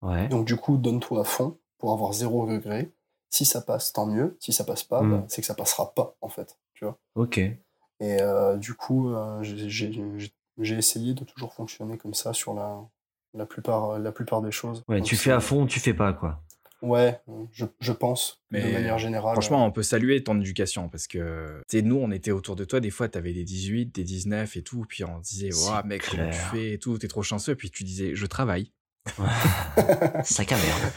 Ouais. 0.02 0.28
Donc 0.28 0.46
du 0.46 0.56
coup, 0.56 0.76
donne-toi 0.76 1.22
à 1.22 1.24
fond 1.24 1.58
pour 1.78 1.92
avoir 1.92 2.12
zéro 2.12 2.46
regret. 2.46 2.92
Si 3.28 3.44
ça 3.44 3.60
passe, 3.62 3.92
tant 3.92 4.06
mieux. 4.06 4.36
Si 4.40 4.52
ça 4.52 4.62
passe 4.64 4.84
pas, 4.84 5.02
Mm. 5.02 5.10
bah, 5.10 5.24
c'est 5.28 5.40
que 5.40 5.46
ça 5.46 5.54
passera 5.54 5.92
pas, 5.94 6.14
en 6.20 6.28
fait. 6.28 6.58
Tu 6.74 6.84
vois 6.84 6.96
Ok. 7.16 7.38
Et 7.38 7.58
euh, 8.00 8.56
du 8.56 8.74
coup, 8.74 9.08
euh, 9.10 9.42
j'ai 9.42 10.76
essayé 10.76 11.14
de 11.14 11.24
toujours 11.24 11.54
fonctionner 11.54 11.98
comme 11.98 12.14
ça 12.14 12.32
sur 12.32 12.54
la, 12.54 12.80
la, 13.34 13.46
plupart, 13.46 13.98
la 13.98 14.12
plupart 14.12 14.42
des 14.42 14.50
choses. 14.52 14.82
Ouais, 14.88 14.98
Donc, 14.98 15.06
tu 15.06 15.16
fais 15.16 15.32
à 15.32 15.40
fond, 15.40 15.66
tu 15.66 15.80
fais 15.80 15.94
pas, 15.94 16.12
quoi. 16.12 16.42
Ouais, 16.82 17.20
je, 17.52 17.66
je 17.80 17.92
pense, 17.92 18.40
de 18.50 18.56
Mais 18.58 18.72
manière 18.72 18.98
générale. 18.98 19.34
Franchement, 19.34 19.66
on 19.66 19.70
peut 19.70 19.82
saluer 19.82 20.24
ton 20.24 20.40
éducation 20.40 20.88
parce 20.88 21.06
que, 21.06 21.60
tu 21.68 21.76
sais, 21.76 21.82
nous, 21.82 21.96
on 21.96 22.10
était 22.10 22.30
autour 22.30 22.56
de 22.56 22.64
toi. 22.64 22.80
Des 22.80 22.88
fois, 22.88 23.06
t'avais 23.06 23.34
des 23.34 23.44
18, 23.44 23.94
des 23.94 24.02
19 24.02 24.56
et 24.56 24.62
tout. 24.62 24.86
Puis 24.88 25.04
on 25.04 25.18
disait, 25.18 25.50
waouh, 25.52 25.84
mec, 25.84 26.02
comment 26.10 26.30
tu 26.30 26.38
fais 26.38 26.72
et 26.72 26.78
tout, 26.78 26.96
t'es 26.96 27.06
trop 27.08 27.22
chanceux. 27.22 27.54
Puis 27.54 27.70
tu 27.70 27.84
disais, 27.84 28.14
je 28.14 28.24
travaille. 28.24 28.72
Sac 30.24 30.52
à 30.52 30.56
merde. 30.56 30.92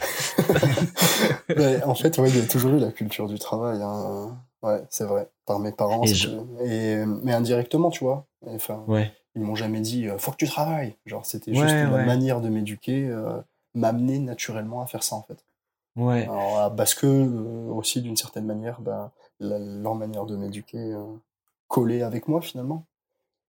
En 1.86 1.94
fait, 1.94 2.16
ouais, 2.18 2.30
il 2.30 2.36
y 2.38 2.40
a 2.40 2.46
toujours 2.46 2.74
eu 2.74 2.78
la 2.78 2.90
culture 2.90 3.26
du 3.28 3.38
travail. 3.38 3.80
hein. 3.82 4.38
Ouais, 4.62 4.82
c'est 4.90 5.04
vrai. 5.04 5.28
Par 5.46 5.58
mes 5.58 5.72
parents. 5.72 6.02
Et 6.04 6.08
c'est- 6.08 6.14
je- 6.14 6.30
et- 6.64 7.04
mais 7.06 7.32
indirectement, 7.34 7.90
tu 7.90 8.04
vois. 8.04 8.26
Enfin, 8.46 8.82
Ouais. 8.88 9.12
Ils 9.34 9.42
m'ont 9.42 9.54
jamais 9.54 9.80
dit 9.80 10.08
euh, 10.08 10.18
faut 10.18 10.30
que 10.32 10.36
tu 10.36 10.46
travailles. 10.46 10.96
Genre, 11.06 11.24
c'était 11.26 11.52
Ouais, 11.52 11.60
juste 11.60 11.82
la 11.82 11.90
ouais. 11.90 12.04
manière 12.06 12.40
de 12.40 12.48
m'éduquer, 12.48 13.08
euh, 13.08 13.40
m'amener 13.74 14.18
naturellement 14.18 14.80
à 14.82 14.86
faire 14.86 15.02
ça, 15.02 15.16
en 15.16 15.22
fait. 15.22 15.44
Ouais. 15.96 16.24
Alors, 16.24 16.58
ah, 16.58 16.70
parce 16.76 16.94
que, 16.94 17.06
euh, 17.06 17.70
aussi, 17.72 18.02
d'une 18.02 18.16
certaine 18.16 18.46
manière, 18.46 18.80
bah, 18.80 19.12
la- 19.40 19.58
leur 19.58 19.94
manière 19.94 20.26
de 20.26 20.36
m'éduquer 20.36 20.92
euh, 20.92 21.04
collait 21.68 22.02
avec 22.02 22.28
moi, 22.28 22.40
finalement. 22.42 22.84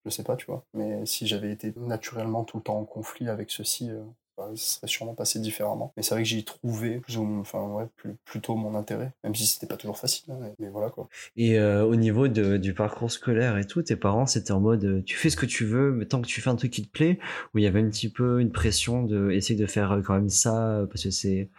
Je 0.06 0.12
sais 0.12 0.24
pas, 0.24 0.36
tu 0.36 0.45
vois. 0.48 0.63
Mais 0.74 1.06
si 1.06 1.28
j'avais 1.28 1.52
été 1.52 1.74
naturellement 1.78 2.43
tout 2.45 2.58
le 2.58 2.63
temps 2.63 2.80
en 2.80 2.86
conflit 2.86 3.30
avec 3.30 3.52
ceci, 3.52 3.89
ça 4.38 4.56
serait 4.56 4.88
sûrement 4.88 5.13
passé 5.13 5.39
différemment. 5.39 5.93
Mais 5.98 6.04
c'est 6.04 6.13
vrai 6.15 6.24
que 6.24 6.30
j'y 6.30 6.43
trouvais 6.43 7.00
plus 7.00 7.17
ou 7.17 7.24
moins- 7.24 7.39
enfin, 7.41 7.62
ouais, 7.69 7.86
plus- 7.95 8.15
plutôt 8.26 8.56
mon 8.56 8.76
intérêt, 8.76 9.12
même 9.24 9.36
si 9.36 9.45
c'était 9.48 9.67
pas 9.67 9.78
toujours 9.78 9.98
facile. 9.98 10.32
hein, 10.32 10.39
mais, 10.60 10.69
voilà, 10.69 10.89
quoi. 10.89 11.08
Et 11.38 11.58
euh, 11.60 11.84
au 11.86 11.95
niveau 11.95 12.28
de, 12.28 12.58
du 12.58 12.74
parcours 12.74 13.12
scolaire 13.12 13.58
et 13.58 13.65
tout, 13.65 13.82
tes 13.82 13.95
parents, 13.95 14.26
c'était 14.26 14.52
en 14.52 14.60
mode 14.60 14.84
euh, 14.86 15.02
tu 15.06 15.15
fais 15.17 15.30
ce 15.30 15.38
que 15.38 15.45
tu 15.45 15.65
veux, 15.65 15.91
mais 15.91 16.06
tant 16.06 16.21
que 16.21 16.28
tu 16.28 16.41
fais 16.41 16.50
un 16.50 16.56
truc 16.56 16.71
qui 16.71 16.84
te 16.84 16.89
plaît, 16.91 17.19
ou 17.54 17.60
il 17.60 17.63
y 17.63 17.67
avait 17.67 17.82
un 17.82 17.89
petit 17.89 18.10
peu 18.10 18.39
une 18.41 18.52
pression 18.52 19.04
de 19.04 19.32
essayer 19.32 19.60
de 19.60 19.65
faire 19.65 19.91
euh, 19.93 20.02
quand 20.02 20.13
même 20.15 20.30
ça, 20.30 20.86
parce 20.89 21.04
que 21.04 21.12
c'est. 21.12 21.50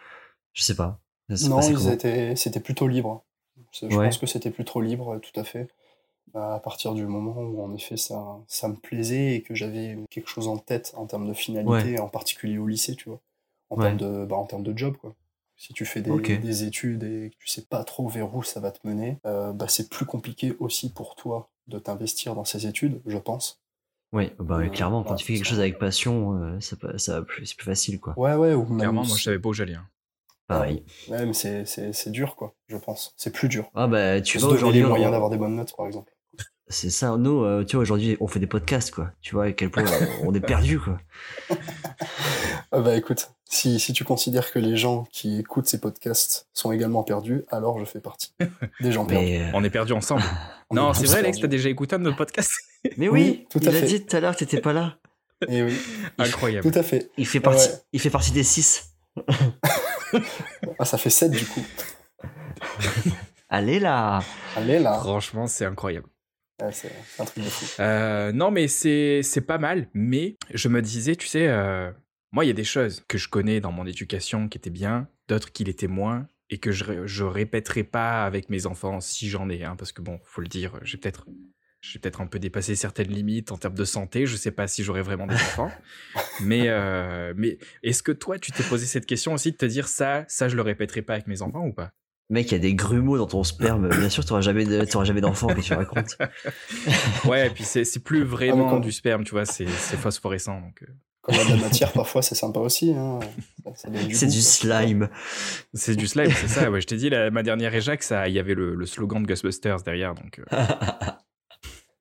Je 0.53 0.63
sais 0.63 0.75
pas. 0.75 0.99
Non, 1.41 1.61
ils 1.61 1.89
étaient, 1.89 2.35
c'était 2.35 2.59
plutôt 2.59 2.87
libre. 2.87 3.23
Je 3.73 3.87
Ouais. 3.87 4.05
pense 4.05 4.17
que 4.17 4.25
c'était 4.27 4.51
plutôt 4.51 4.81
libre, 4.81 5.15
euh, 5.15 5.19
tout 5.19 5.37
à 5.39 5.43
fait. 5.43 5.67
Bah, 6.33 6.55
À 6.55 6.59
partir 6.59 6.93
du 6.93 7.05
moment 7.05 7.39
où, 7.41 7.61
en 7.63 7.73
effet, 7.73 7.97
ça, 7.97 8.37
ça 8.47 8.67
me 8.67 8.75
plaisait 8.75 9.35
et 9.35 9.41
que 9.41 9.55
j'avais 9.55 9.97
quelque 10.09 10.29
chose 10.29 10.47
en 10.47 10.57
tête 10.57 10.93
en 10.95 11.05
termes 11.05 11.27
de 11.27 11.33
finalité, 11.33 11.99
en 11.99 12.09
particulier 12.09 12.57
au 12.57 12.67
lycée, 12.67 12.95
tu 12.95 13.09
vois. 13.09 13.19
En, 13.69 13.77
Ouais. 13.77 13.83
termes, 13.83 13.97
de, 13.97 14.25
bah, 14.25 14.35
en 14.35 14.45
termes 14.45 14.63
de 14.63 14.77
job, 14.77 14.95
quoi. 14.97 15.15
Si 15.59 15.73
tu 15.73 15.85
fais 15.85 16.01
des, 16.01 16.63
études 16.63 17.03
et 17.03 17.31
que 17.31 17.35
tu 17.39 17.47
sais 17.47 17.63
pas 17.63 17.83
trop 17.83 18.07
vers 18.07 18.35
où 18.35 18.43
ça 18.43 18.59
va 18.59 18.71
te 18.71 18.85
mener, 18.87 19.17
euh, 19.25 19.51
bah, 19.53 19.67
c'est 19.67 19.89
plus 19.89 20.05
compliqué 20.05 20.55
aussi 20.59 20.91
pour 20.91 21.15
toi 21.15 21.49
de 21.67 21.79
t'investir 21.79 22.35
dans 22.35 22.45
ces 22.45 22.67
études, 22.67 23.01
je 23.07 23.17
pense. 23.17 23.59
Oui, 24.13 24.31
bah 24.39 24.59
Euh, 24.59 24.69
clairement, 24.69 25.03
quand 25.03 25.11
ouais, 25.11 25.15
tu 25.17 25.25
fais 25.25 25.33
quelque 25.33 25.45
ça- 25.45 25.49
chose 25.49 25.59
avec 25.59 25.79
passion, 25.79 26.35
euh, 26.41 26.59
ça, 26.61 26.77
ça 26.97 27.25
c'est 27.43 27.55
plus 27.57 27.65
facile, 27.65 27.99
quoi. 27.99 28.13
Ouais, 28.17 28.35
ouais, 28.35 28.53
ou 28.53 28.65
même 28.67 28.77
Clairement, 28.77 29.03
moi, 29.03 29.17
je 29.17 29.23
savais 29.23 29.39
pas 29.39 29.49
où 29.49 29.53
j'allais. 29.53 29.73
hein. 29.75 29.87
Pareil. 30.47 30.83
ouais, 31.09 31.25
mais 31.25 31.33
c'est, 31.33 31.65
c'est, 31.65 31.91
c'est 31.91 32.11
dur, 32.11 32.35
quoi, 32.35 32.53
je 32.67 32.77
pense. 32.77 33.13
C'est 33.17 33.31
plus 33.33 33.49
dur. 33.49 33.69
Ah 33.73 33.87
bah 33.87 34.21
tu 34.21 34.37
vois 34.37 34.49
les 34.49 34.55
aujourd'hui, 34.55 34.85
on- 34.85 34.89
moyens 34.89 35.11
d'avoir 35.11 35.29
des 35.29 35.37
bonnes 35.37 35.55
notes, 35.55 35.75
par 35.75 35.87
exemple. 35.87 36.13
C'est 36.69 36.89
ça. 36.89 37.15
Nous, 37.17 37.43
euh, 37.43 37.63
tu 37.63 37.75
vois 37.75 37.83
aujourd'hui, 37.83 38.17
on 38.19 38.27
fait 38.27 38.39
des 38.39 38.47
podcasts, 38.47 38.91
quoi. 38.91 39.11
Tu 39.21 39.35
vois 39.35 39.45
à 39.45 39.51
quel 39.51 39.69
point 39.71 39.83
on 40.23 40.33
est 40.33 40.39
perdu, 40.39 40.79
quoi. 40.79 40.97
Ah 42.73 42.81
bah 42.81 42.95
écoute, 42.97 43.31
si, 43.45 43.79
si 43.79 43.93
tu 43.93 44.03
considères 44.03 44.51
que 44.51 44.59
les 44.59 44.75
gens 44.75 45.05
qui 45.13 45.39
écoutent 45.39 45.67
ces 45.67 45.79
podcasts 45.79 46.49
sont 46.53 46.73
également 46.73 47.01
perdus, 47.03 47.45
alors 47.49 47.79
je 47.79 47.85
fais 47.85 48.01
partie 48.01 48.33
des 48.81 48.91
gens 48.91 49.05
perdus. 49.07 49.37
Euh, 49.37 49.51
On 49.53 49.63
est 49.63 49.69
perdus 49.69 49.93
ensemble. 49.93 50.21
On 50.69 50.75
non, 50.75 50.91
est 50.91 50.95
c'est 50.95 51.05
vrai, 51.05 51.19
Alex, 51.19 51.39
t'as 51.39 51.47
déjà 51.47 51.69
écouté 51.69 51.95
un 51.95 51.99
de 51.99 52.03
nos 52.03 52.13
podcasts? 52.13 52.51
Mais 52.97 53.07
Oui, 53.07 53.21
oui, 53.21 53.47
tout 53.49 53.59
il 53.61 53.69
à 53.69 53.71
a 53.71 53.73
fait. 53.75 53.85
dit 53.85 54.05
tout 54.05 54.15
à 54.15 54.19
l'heure 54.19 54.33
que 54.33 54.39
t'étais 54.39 54.59
pas 54.59 54.73
là. 54.73 54.97
Et 55.47 55.63
oui, 55.63 55.77
Incroyable. 56.17 56.69
tout 56.69 56.77
à 56.77 56.83
fait. 56.83 57.09
Il 57.17 57.25
fait 57.25 57.39
partie, 57.39 57.69
Ouais. 57.69 57.75
il 57.93 58.01
fait 58.01 58.09
partie 58.09 58.31
des 58.31 58.43
six. 58.43 58.89
Ah, 60.77 60.83
ça 60.85 60.97
fait 60.97 61.09
7 61.09 61.31
du 61.31 61.45
coup. 61.45 61.63
Allez 63.49 63.79
là. 63.79 64.19
Allez 64.57 64.79
là. 64.79 64.93
Franchement, 64.99 65.47
c'est 65.47 65.65
incroyable. 65.65 66.07
Ouais, 66.61 66.71
c'est 66.71 66.91
un 67.19 67.25
truc 67.25 67.43
de 67.43 67.49
fou. 67.49 67.81
Euh, 67.81 68.31
non, 68.31 68.51
mais 68.51 68.67
c'est 68.67 69.45
pas 69.45 69.57
mal. 69.57 69.89
Mais 69.93 70.37
je 70.53 70.69
me 70.69 70.81
disais, 70.81 71.15
tu 71.15 71.27
sais, 71.27 71.47
euh, 71.47 71.91
moi, 72.31 72.45
il 72.45 72.47
y 72.47 72.51
a 72.51 72.55
des 72.55 72.63
choses 72.63 73.03
que 73.07 73.17
je 73.17 73.29
connais 73.29 73.59
dans 73.59 73.71
mon 73.71 73.85
éducation 73.85 74.47
qui 74.47 74.57
étaient 74.57 74.69
bien, 74.69 75.07
d'autres 75.27 75.51
qui 75.51 75.63
l'étaient 75.63 75.87
moins, 75.87 76.27
et 76.49 76.57
que 76.57 76.71
je, 76.71 77.05
je 77.05 77.23
répéterai 77.23 77.83
pas 77.83 78.25
avec 78.25 78.49
mes 78.49 78.65
enfants 78.65 78.99
si 79.01 79.29
j'en 79.29 79.49
ai, 79.49 79.63
hein, 79.63 79.75
parce 79.75 79.91
que 79.91 80.01
bon, 80.01 80.19
faut 80.23 80.41
le 80.41 80.47
dire, 80.47 80.79
j'ai 80.83 80.97
peut-être 80.97 81.27
j'ai 81.79 81.99
peut-être 81.99 82.21
un 82.21 82.27
peu 82.27 82.39
dépassé 82.39 82.75
certaines 82.75 83.09
limites 83.09 83.51
en 83.51 83.57
termes 83.57 83.75
de 83.75 83.85
santé. 83.85 84.25
Je 84.25 84.35
sais 84.35 84.51
pas 84.51 84.67
si 84.67 84.83
j'aurai 84.83 85.01
vraiment 85.01 85.27
des 85.27 85.35
enfants, 85.35 85.71
mais 86.41 86.69
euh, 86.69 87.33
mais 87.37 87.59
est-ce 87.83 88.01
que 88.01 88.11
toi, 88.11 88.39
tu 88.39 88.51
t'es 88.51 88.63
posé 88.63 88.85
cette 88.85 89.05
question 89.05 89.33
aussi 89.33 89.51
de 89.51 89.57
te 89.57 89.65
dire 89.65 89.87
ça, 89.87 90.25
ça, 90.27 90.49
je 90.49 90.55
le 90.55 90.63
répéterai 90.63 91.01
pas 91.01 91.13
avec 91.13 91.27
mes 91.27 91.41
enfants 91.41 91.65
ou 91.65 91.73
pas? 91.73 91.91
Mec, 92.29 92.51
il 92.51 92.51
y 92.53 92.55
a 92.55 92.59
des 92.59 92.75
grumeaux 92.75 93.17
dans 93.17 93.25
ton 93.27 93.43
sperme. 93.43 93.87
Bien 93.97 94.09
sûr, 94.09 94.25
t'auras 94.25 94.41
jamais, 94.41 94.65
de- 94.65 94.83
t'auras 94.85 95.05
jamais 95.05 95.21
d'enfant 95.21 95.47
que 95.47 95.61
tu 95.61 95.73
racontes. 95.73 96.17
Ouais, 97.25 97.47
et 97.47 97.49
puis 97.49 97.63
c'est 97.63 97.85
c'est 97.85 98.01
plus 98.01 98.23
vraiment 98.23 98.69
quand- 98.69 98.79
du 98.79 98.91
sperme, 98.91 99.23
tu 99.23 99.31
vois, 99.31 99.45
c'est 99.45 99.67
c'est 99.67 99.97
phosphorescent. 99.97 100.59
Donc, 100.59 100.83
euh, 100.83 100.87
Quand 101.21 101.31
il 101.33 101.37
y 101.37 101.41
a 101.41 101.45
de 101.45 101.49
la 101.51 101.55
matière, 101.67 101.91
parfois 101.93 102.21
c'est 102.21 102.35
sympa 102.35 102.59
aussi. 102.59 102.93
Hein. 102.93 103.19
C'est 103.75 104.27
du 104.27 104.41
slime. 104.41 105.09
C'est 105.73 105.95
du 105.95 106.07
slime, 106.07 106.31
c'est 106.31 106.47
ça. 106.47 106.69
Ouais, 106.69 106.81
je 106.81 106.87
t'ai 106.87 106.97
dit, 106.97 107.09
la- 107.09 107.31
ma 107.31 107.43
dernière 107.43 107.73
éjac, 107.73 108.03
ça, 108.03 108.27
il 108.27 108.33
y 108.33 108.39
avait 108.39 108.53
le, 108.55 108.75
le 108.75 108.85
slogan 108.85 109.23
de 109.23 109.27
Ghostbusters 109.27 109.81
derrière. 109.83 110.13
Donc, 110.13 110.39
euh. 110.39 110.43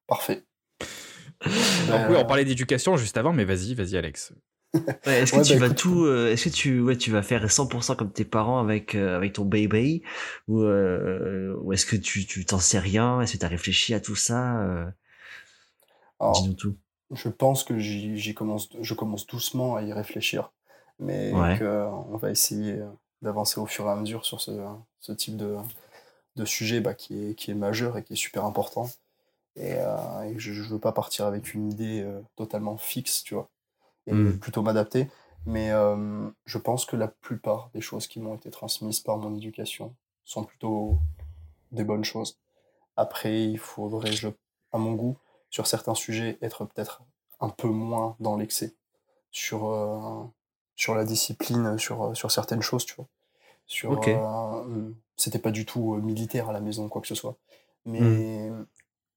Parfait. 0.09 0.45
Donc 1.45 1.53
Euh, 1.91 2.07
oui, 2.11 2.17
on 2.19 2.25
parlait 2.25 2.45
d'éducation 2.45 2.97
juste 2.97 3.17
avant, 3.17 3.33
mais 3.33 3.45
vas-y, 3.45 3.75
vas-y, 3.75 3.97
Alex. 3.97 4.33
Ouais, 5.07 5.21
est-ce 5.23 5.33
que 5.33 5.39
Ouais, 5.39 5.45
tu 5.45 5.55
bah, 5.55 5.57
vas 5.57 5.71
écoute. 5.71 5.71
tout, 5.71 6.05
euh, 6.05 6.33
est-ce 6.33 6.45
que 6.49 6.55
tu, 6.55 6.81
ouais, 6.81 6.97
tu 6.97 7.11
vas 7.13 7.23
faire 7.23 7.49
100% 7.51 7.95
comme 7.95 8.13
tes 8.13 8.25
parents 8.25 8.59
avec 8.59 8.95
euh, 8.97 9.17
avec 9.17 9.35
ton 9.35 9.45
baby 9.45 10.03
ou 10.49 10.63
euh, 10.63 11.55
ou 11.63 11.73
est-ce 11.73 11.87
que 11.87 11.95
tu 11.97 12.27
tu 12.27 12.45
t'en 12.45 12.59
sais 12.59 12.79
rien? 12.81 13.21
Est-ce 13.21 13.35
que 13.35 13.39
t'as 13.39 13.49
réfléchi 13.49 13.95
à 13.95 14.01
tout 14.01 14.17
ça 14.17 14.61
euh, 14.65 14.85
Dis-nous 16.29 16.55
tout. 16.55 16.79
je 17.13 17.29
pense 17.29 17.65
que 17.65 17.79
j'y 17.79 18.35
commence, 18.35 18.69
je 18.81 18.95
commence 18.95 19.27
doucement 19.27 19.77
à 19.77 19.83
y 19.83 19.93
réfléchir, 19.93 20.53
mais 20.99 21.41
Ouais. 21.41 21.55
que 21.55 21.65
on 21.89 22.17
va 22.17 22.31
essayer 22.31 22.81
d'avancer 23.23 23.61
au 23.61 23.67
fur 23.67 23.87
et 23.87 23.91
à 23.91 23.97
mesure 23.97 24.25
sur 24.25 24.41
ce, 24.41 24.51
ce 25.01 25.13
type 25.13 25.37
de, 25.37 25.57
de 26.37 26.45
sujet 26.47 26.81
bah, 26.81 26.95
qui, 26.95 27.31
est, 27.31 27.35
qui 27.37 27.51
est 27.53 27.55
majeur 27.55 27.99
et 27.99 28.05
qui 28.05 28.15
est 28.15 28.17
super 28.17 28.45
important. 28.47 28.89
Et, 29.57 29.75
euh, 29.77 30.23
et 30.25 30.39
je 30.39 30.53
ne 30.53 30.69
veux 30.69 30.81
pas 30.81 30.93
partir 30.93 31.27
avec 31.27 31.55
une 31.55 31.71
idée 31.73 32.03
euh, 32.03 32.21
totalement 32.37 32.79
fixe, 32.79 33.25
tu 33.25 33.35
vois, 33.35 33.51
et 34.07 34.13
Mm. 34.13 34.39
plutôt 34.39 34.63
m'adapter. 34.63 35.09
Mais 35.47 35.71
euh, 35.71 36.29
je 36.45 36.59
pense 36.59 36.85
que 36.87 36.97
la 36.97 37.09
plupart 37.09 37.71
des 37.73 37.81
choses 37.81 38.07
qui 38.07 38.21
m'ont 38.21 38.35
été 38.35 38.51
transmises 38.51 39.01
par 39.01 39.17
mon 39.19 39.35
éducation 39.37 39.95
sont 40.25 40.45
plutôt 40.45 40.99
des 41.71 41.85
bonnes 41.85 42.05
choses. 42.05 42.39
Après, 42.97 43.45
il 43.45 43.59
faudrait, 43.59 44.13
je, 44.13 44.29
à 44.73 44.79
mon 44.79 44.93
goût, 44.95 45.17
sur 45.51 45.67
certains 45.67 45.95
sujets, 45.95 46.39
être 46.43 46.65
peut-être 46.65 47.03
un 47.41 47.49
peu 47.49 47.69
moins 47.69 48.17
dans 48.19 48.37
l'excès 48.37 48.75
sur, 49.31 49.69
euh, 49.69 50.25
sur 50.75 50.95
la 50.95 51.05
discipline, 51.05 51.79
sur, 51.79 52.17
sur 52.17 52.31
certaines 52.31 52.63
choses, 52.63 52.85
tu 52.85 52.95
vois. 52.97 53.07
Sur, 53.67 54.01
euh, 54.07 54.91
c'était 55.17 55.39
pas 55.39 55.51
du 55.51 55.67
tout 55.67 55.95
euh, 55.95 56.01
militaire 56.01 56.49
à 56.49 56.53
la 56.53 56.61
maison, 56.61 56.89
quoi 56.89 57.01
que 57.01 57.09
ce 57.09 57.15
soit. 57.15 57.37
Mais 57.85 58.51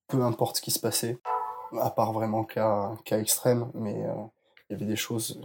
peu 0.07 0.23
importe 0.23 0.57
ce 0.57 0.61
qui 0.61 0.71
se 0.71 0.79
passait, 0.79 1.19
à 1.79 1.89
part 1.89 2.13
vraiment 2.13 2.43
cas, 2.43 2.91
cas 3.05 3.19
extrême, 3.19 3.71
mais 3.73 4.05
euh, 4.05 4.13
il 4.69 4.73
y 4.73 4.75
avait 4.75 4.85
des 4.85 4.95
choses 4.95 5.41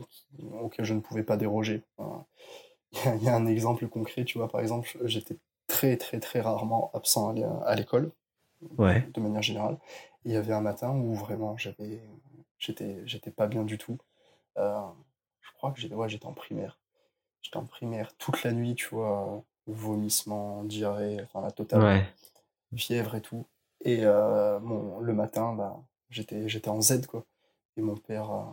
auxquelles 0.61 0.85
je 0.85 0.95
ne 0.95 1.01
pouvais 1.01 1.23
pas 1.23 1.37
déroger. 1.37 1.83
Il 2.93 3.23
y, 3.25 3.29
a 3.29 3.35
un 3.35 3.47
exemple 3.47 3.89
concret, 3.89 4.25
tu 4.25 4.39
vois, 4.39 4.49
par 4.49 4.61
exemple, 4.61 4.97
j'étais 5.03 5.37
très 5.67 5.97
très 5.97 6.21
très 6.21 6.41
rarement 6.41 6.93
absent 6.95 7.35
à 7.65 7.75
l'école, 7.75 8.13
ouais. 8.79 9.09
de 9.13 9.21
manière 9.21 9.43
générale. 9.43 9.79
Il 10.25 10.33
y 10.33 10.37
avait 10.37 10.53
un 10.53 10.61
matin 10.61 10.91
où 10.91 11.15
vraiment 11.15 11.57
j'avais, 11.57 12.01
j'étais, 12.59 13.03
j'étais 13.05 13.33
pas 13.33 13.49
bien 13.49 13.65
du 13.65 13.79
tout. 13.79 13.99
Euh, 14.59 14.81
je 15.41 15.51
crois 15.55 15.73
que 15.73 15.81
j'étais, 15.81 15.95
ouais, 15.95 16.09
j'étais 16.09 16.27
en 16.27 16.35
primaire. 16.35 16.79
J'étais 17.43 17.57
en 17.57 17.67
primaire 17.67 18.15
toute 18.17 18.45
la 18.45 18.53
nuit, 18.53 18.75
tu 18.77 18.89
vois, 18.89 19.43
vomissement, 19.67 20.63
diarrhée, 20.65 21.21
enfin 21.25 21.41
la 21.41 21.51
totale, 21.51 22.07
fièvre 22.77 23.17
et 23.17 23.21
tout. 23.21 23.47
Et 23.81 24.01
euh, 24.03 24.59
le 25.01 25.13
matin, 25.15 25.53
bah, 25.55 25.83
j'étais, 26.11 26.49
j'étais 26.49 26.69
en 26.69 26.81
Z 26.81 27.07
quoi. 27.07 27.25
Et 27.77 27.83
mon 27.83 27.97
père, 27.97 28.31
euh, 28.31 28.45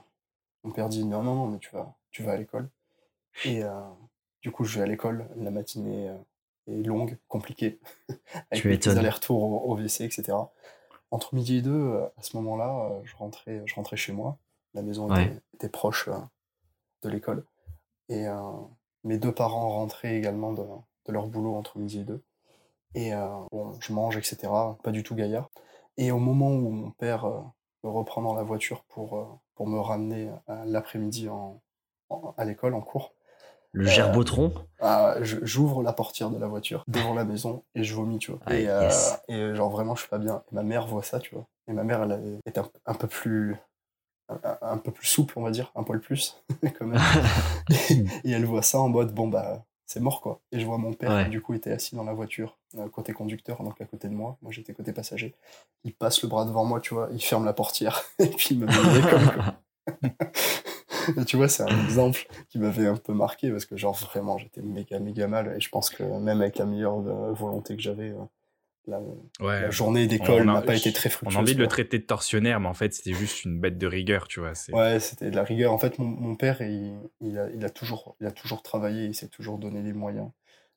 mon 0.64 0.72
père 0.72 0.90
dit 0.90 1.06
non 1.06 1.24
non 1.24 1.36
non 1.36 1.48
mais 1.48 1.60
tu 1.60 1.70
vas, 1.72 1.96
tu 2.12 2.24
vas 2.24 2.34
à 2.34 2.38
l'école. 2.38 2.70
Et 3.46 3.64
du 4.42 4.52
coup 4.52 4.64
je 4.64 4.78
vais 4.78 4.84
à 4.84 4.88
l'école. 4.88 5.28
La 5.38 5.52
matinée 5.52 6.14
est 6.68 6.84
longue, 6.84 7.18
compliquée, 7.28 7.80
avec 8.52 8.68
des 8.68 8.98
allers-retours 8.98 9.42
au, 9.42 9.72
au, 9.72 9.76
WC, 9.76 10.04
etc. 10.04 10.38
Entre 11.12 11.36
midi 11.36 11.58
et 11.58 11.62
deux, 11.62 11.98
à 12.18 12.22
ce 12.22 12.38
moment-là, 12.38 12.90
je 13.04 13.16
rentrais, 13.16 13.62
je 13.66 13.76
rentrais 13.76 13.98
chez 13.98 14.14
moi. 14.14 14.38
La 14.74 14.82
maison 14.82 15.14
était, 15.54 15.70
proche 15.70 16.10
de 17.02 17.10
l'école. 17.10 17.46
Et 18.08 18.26
mes 19.04 19.18
deux 19.18 19.34
parents 19.34 19.70
rentraient 19.70 20.16
également 20.16 20.54
de, 20.54 20.64
de, 20.64 21.12
leur 21.12 21.28
boulot 21.28 21.56
entre 21.56 21.78
midi 21.78 22.00
et 22.00 22.04
deux. 22.04 22.24
Et 22.96 23.12
bon, 23.52 23.78
je 23.82 23.92
mange, 23.92 24.18
etc. 24.18 24.38
Pas 24.84 24.92
du 24.92 25.04
tout 25.04 25.16
gaillard. 25.16 25.50
Et 25.98 26.12
au 26.12 26.20
moment 26.20 26.52
où 26.52 26.70
mon 26.70 26.92
père 26.92 27.26
me 27.84 27.90
reprend 27.90 28.22
dans 28.22 28.34
la 28.34 28.44
voiture 28.44 28.84
pour, 28.86 29.42
pour 29.62 29.70
me 29.70 29.80
ramener 29.80 30.32
l'après-midi 30.66 31.30
en, 31.30 31.62
à 32.36 32.46
l'école, 32.46 32.74
en 32.74 32.82
cours, 32.82 33.14
le 33.74 33.86
gerbotron 33.86 34.52
ah, 34.80 35.18
J'ouvre 35.22 35.84
la 35.84 35.94
portière 35.94 36.32
de 36.32 36.40
la 36.40 36.48
voiture 36.48 36.84
devant 36.88 37.14
la 37.14 37.26
maison 37.26 37.64
et 37.76 37.84
je 37.84 37.94
vomis, 37.94 38.18
tu 38.18 38.32
vois. 38.32 38.40
Ah, 38.48 38.56
et, 38.56 39.36
et, 39.36 39.54
genre 39.54 39.70
vraiment, 39.70 39.94
je 39.94 40.00
suis 40.00 40.10
pas 40.10 40.18
bien. 40.18 40.42
Et 40.52 40.56
ma 40.56 40.64
mère 40.64 40.88
voit 40.88 41.04
ça, 41.04 41.20
tu 41.20 41.36
vois. 41.36 41.46
Et 41.68 41.74
ma 41.74 41.84
mère, 41.84 42.02
elle 42.02 42.40
est 42.48 42.58
un, 42.58 42.68
un 42.88 42.96
peu 42.96 43.06
plus 43.06 43.56
un, 44.62 44.78
peu 44.80 44.90
plus 44.90 45.06
souple, 45.06 45.38
on 45.38 45.44
va 45.44 45.52
dire, 45.52 45.72
un 45.76 45.84
poil 45.84 46.00
plus, 46.00 46.44
quand 46.80 46.88
même. 46.88 47.00
et, 48.24 48.32
elle 48.32 48.46
voit 48.46 48.64
ça 48.64 48.80
en 48.80 48.90
mode, 48.90 49.14
bon, 49.14 49.28
bah, 49.28 49.64
c'est 49.92 50.00
mort, 50.00 50.22
quoi. 50.22 50.40
Et 50.54 50.60
je 50.60 50.66
vois 50.66 50.78
mon 50.78 50.94
père, 50.94 51.26
qui, 51.26 51.30
du 51.30 51.42
coup, 51.42 51.54
était 51.54 51.72
assis 51.72 51.96
dans 51.96 52.06
la 52.06 52.14
voiture, 52.14 52.58
euh, 52.78 52.88
côté 52.88 53.12
conducteur, 53.12 53.62
donc 53.62 53.82
à 53.82 53.86
côté 53.86 54.08
de 54.08 54.14
moi. 54.14 54.38
Moi, 54.42 54.54
j'étais 54.54 54.74
côté 54.74 54.94
passager. 54.94 55.36
Il 55.84 55.94
passe 55.94 56.22
le 56.24 56.30
bras 56.30 56.46
devant 56.46 56.64
moi, 56.64 56.80
tu 56.80 56.94
vois, 56.94 57.10
il 57.12 57.22
ferme 57.22 57.44
la 57.44 57.52
portière, 57.52 58.02
et 58.20 58.28
puis 58.28 58.50
il 58.52 58.60
me 58.60 58.68
met 58.68 59.10
comme, 59.10 60.14
et 61.18 61.26
tu 61.26 61.36
vois, 61.36 61.50
c'est 61.50 61.64
un 61.64 61.84
exemple 61.84 62.26
qui 62.48 62.58
m'avait 62.58 62.88
un 62.88 62.96
peu 62.96 63.14
marqué, 63.14 63.52
parce 63.52 63.66
que, 63.66 63.76
genre, 63.76 63.98
vraiment, 63.98 64.38
j'étais 64.38 64.62
méga, 64.62 64.98
méga 65.00 65.28
mal, 65.28 65.56
et 65.58 65.60
je 65.60 65.68
pense 65.68 65.90
que 65.90 66.04
même 66.04 66.40
avec 66.42 66.58
la 66.58 66.66
meilleure 66.66 67.00
euh, 67.00 67.34
volonté 67.34 67.76
que 67.76 67.82
j'avais, 67.82 68.14
la, 68.88 69.70
journée 69.70 70.08
d'école 70.08 70.46
n'a 70.46 70.62
pas 70.62 70.76
été 70.76 70.92
très 70.92 71.10
fructueuse. 71.10 71.36
On 71.36 71.40
a 71.40 71.42
envie 71.42 71.56
de 71.56 71.60
le 71.60 71.68
traiter 71.68 72.00
de 72.00 72.04
tortionnaire, 72.04 72.60
mais 72.60 72.68
en 72.68 72.74
fait, 72.74 72.94
c'était 72.94 73.14
juste 73.14 73.46
une 73.46 73.60
bête 73.60 73.78
de 73.78 73.88
rigueur, 73.88 74.28
tu 74.28 74.40
vois. 74.40 74.54
Ouais, 74.74 75.00
c'était 75.00 75.30
de 75.30 75.36
la 75.36 75.44
rigueur. 75.44 75.72
En 75.72 75.78
fait, 75.78 76.00
mon, 76.00 76.36
père, 76.36 76.62
il, 76.62 76.98
il, 77.20 77.38
a, 77.38 77.50
il, 77.50 77.64
a 77.64 77.70
toujours, 77.70 78.16
il 78.20 78.28
a 78.28 78.32
toujours 78.32 78.64
travaillé, 78.64 79.06
il 79.06 79.16
s'est 79.16 79.28
toujours 79.28 79.58
donné 79.58 79.82
les 79.82 79.94
moyens 79.94 80.30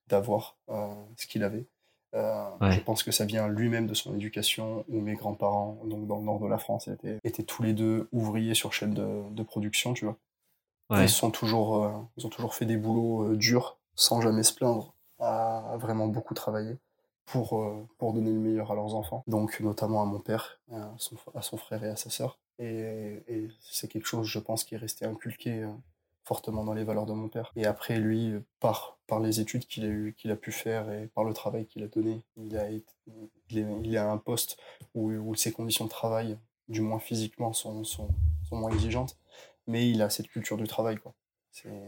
d'avoir 0.09 0.59
euh, 0.69 0.93
ce 1.17 1.27
qu'il 1.27 1.43
avait. 1.43 1.67
Euh, 2.15 2.71
je 2.71 2.79
pense 2.79 3.03
que 3.03 3.11
ça 3.11 3.25
vient 3.25 3.49
lui-même 3.49 3.87
de 3.87 3.95
son 3.95 4.15
éducation, 4.15 4.85
où 4.89 5.01
mes 5.01 5.15
grands-parents, 5.15 5.81
donc 5.87 6.07
dans 6.07 6.19
le 6.19 6.25
nord 6.25 6.39
de 6.39 6.47
la 6.47 6.59
France, 6.59 6.87
étaient, 6.89 7.19
étaient 7.25 7.43
tous 7.43 7.63
les 7.63 7.73
deux 7.73 8.09
ouvriers 8.13 8.55
sur 8.55 8.73
chaîne 8.73 8.95
de, 8.95 9.23
de 9.33 9.43
production, 9.43 9.95
tu 9.95 10.05
vois. 10.05 10.17
Ils, 10.91 11.09
sont 11.09 11.31
toujours, 11.31 11.83
euh, 11.83 11.91
ils 12.17 12.27
ont 12.27 12.29
toujours 12.29 12.55
fait 12.55 12.67
des 12.67 12.77
boulots 12.77 13.35
durs, 13.35 13.79
sans 13.97 14.21
jamais 14.21 14.43
se 14.43 14.55
plaindre, 14.55 14.95
à 15.19 15.77
vraiment 15.79 16.07
beaucoup 16.07 16.35
travailler 16.35 16.77
pour, 17.25 17.61
euh, 17.61 17.87
pour 17.99 18.13
donner 18.13 18.31
le 18.31 18.39
meilleur 18.39 18.71
à 18.71 18.75
leurs 18.75 18.95
enfants. 18.95 19.25
Donc 19.27 19.61
notamment 19.61 20.03
à 20.03 20.07
mon 20.07 20.21
père, 20.21 20.61
à 20.73 20.93
son, 20.99 21.17
à 21.35 21.43
son 21.43 21.57
frère 21.57 21.85
et 21.85 21.89
à 21.89 21.97
sa 21.97 22.11
sœur. 22.11 22.39
Et, 22.59 23.23
et 23.27 23.49
c'est 23.61 23.89
quelque 23.89 24.07
chose, 24.07 24.27
je 24.27 24.39
pense, 24.39 24.65
qui 24.65 24.75
est 24.75 24.79
resté 24.79 25.05
inculqué 25.05 25.63
euh, 25.63 25.69
fortement 26.25 26.65
dans 26.65 26.75
les 26.75 26.85
valeurs 26.85 27.07
de 27.07 27.13
mon 27.13 27.29
père. 27.29 27.53
Et 27.57 27.67
après, 27.67 27.99
lui, 27.99 28.35
par, 28.61 28.99
par 29.07 29.21
les 29.21 29.41
études 29.41 29.67
qu'il 29.67 29.85
a, 29.85 29.89
eu, 29.89 30.15
qu'il 30.17 30.31
a 30.31 30.37
pu 30.37 30.53
faire 30.53 30.91
et 30.91 31.09
par 31.09 31.25
le 31.25 31.35
travail 31.35 31.67
qu'il 31.67 31.83
a 31.83 31.89
donné, 31.89 32.23
il, 32.37 32.57
a 32.57 32.71
été, 32.71 32.93
il, 33.51 33.59
est, 33.59 33.67
il 33.83 33.97
à 33.97 34.11
un 34.11 34.19
poste 34.19 34.59
où, 34.95 35.11
où, 35.11 35.35
ses 35.35 35.53
conditions 35.53 35.85
de 35.85 35.91
travail, 35.91 36.39
du 36.69 36.81
moins 36.81 37.01
physiquement, 37.01 37.53
sont, 37.53 37.85
sont, 37.85 38.09
sont, 38.49 38.57
moins 38.57 38.71
exigeantes. 38.71 39.19
Mais 39.67 39.91
il 39.91 40.03
a 40.03 40.11
cette 40.11 40.29
culture 40.29 40.57
du 40.57 40.69
travail. 40.69 40.99
Quoi. 40.99 41.15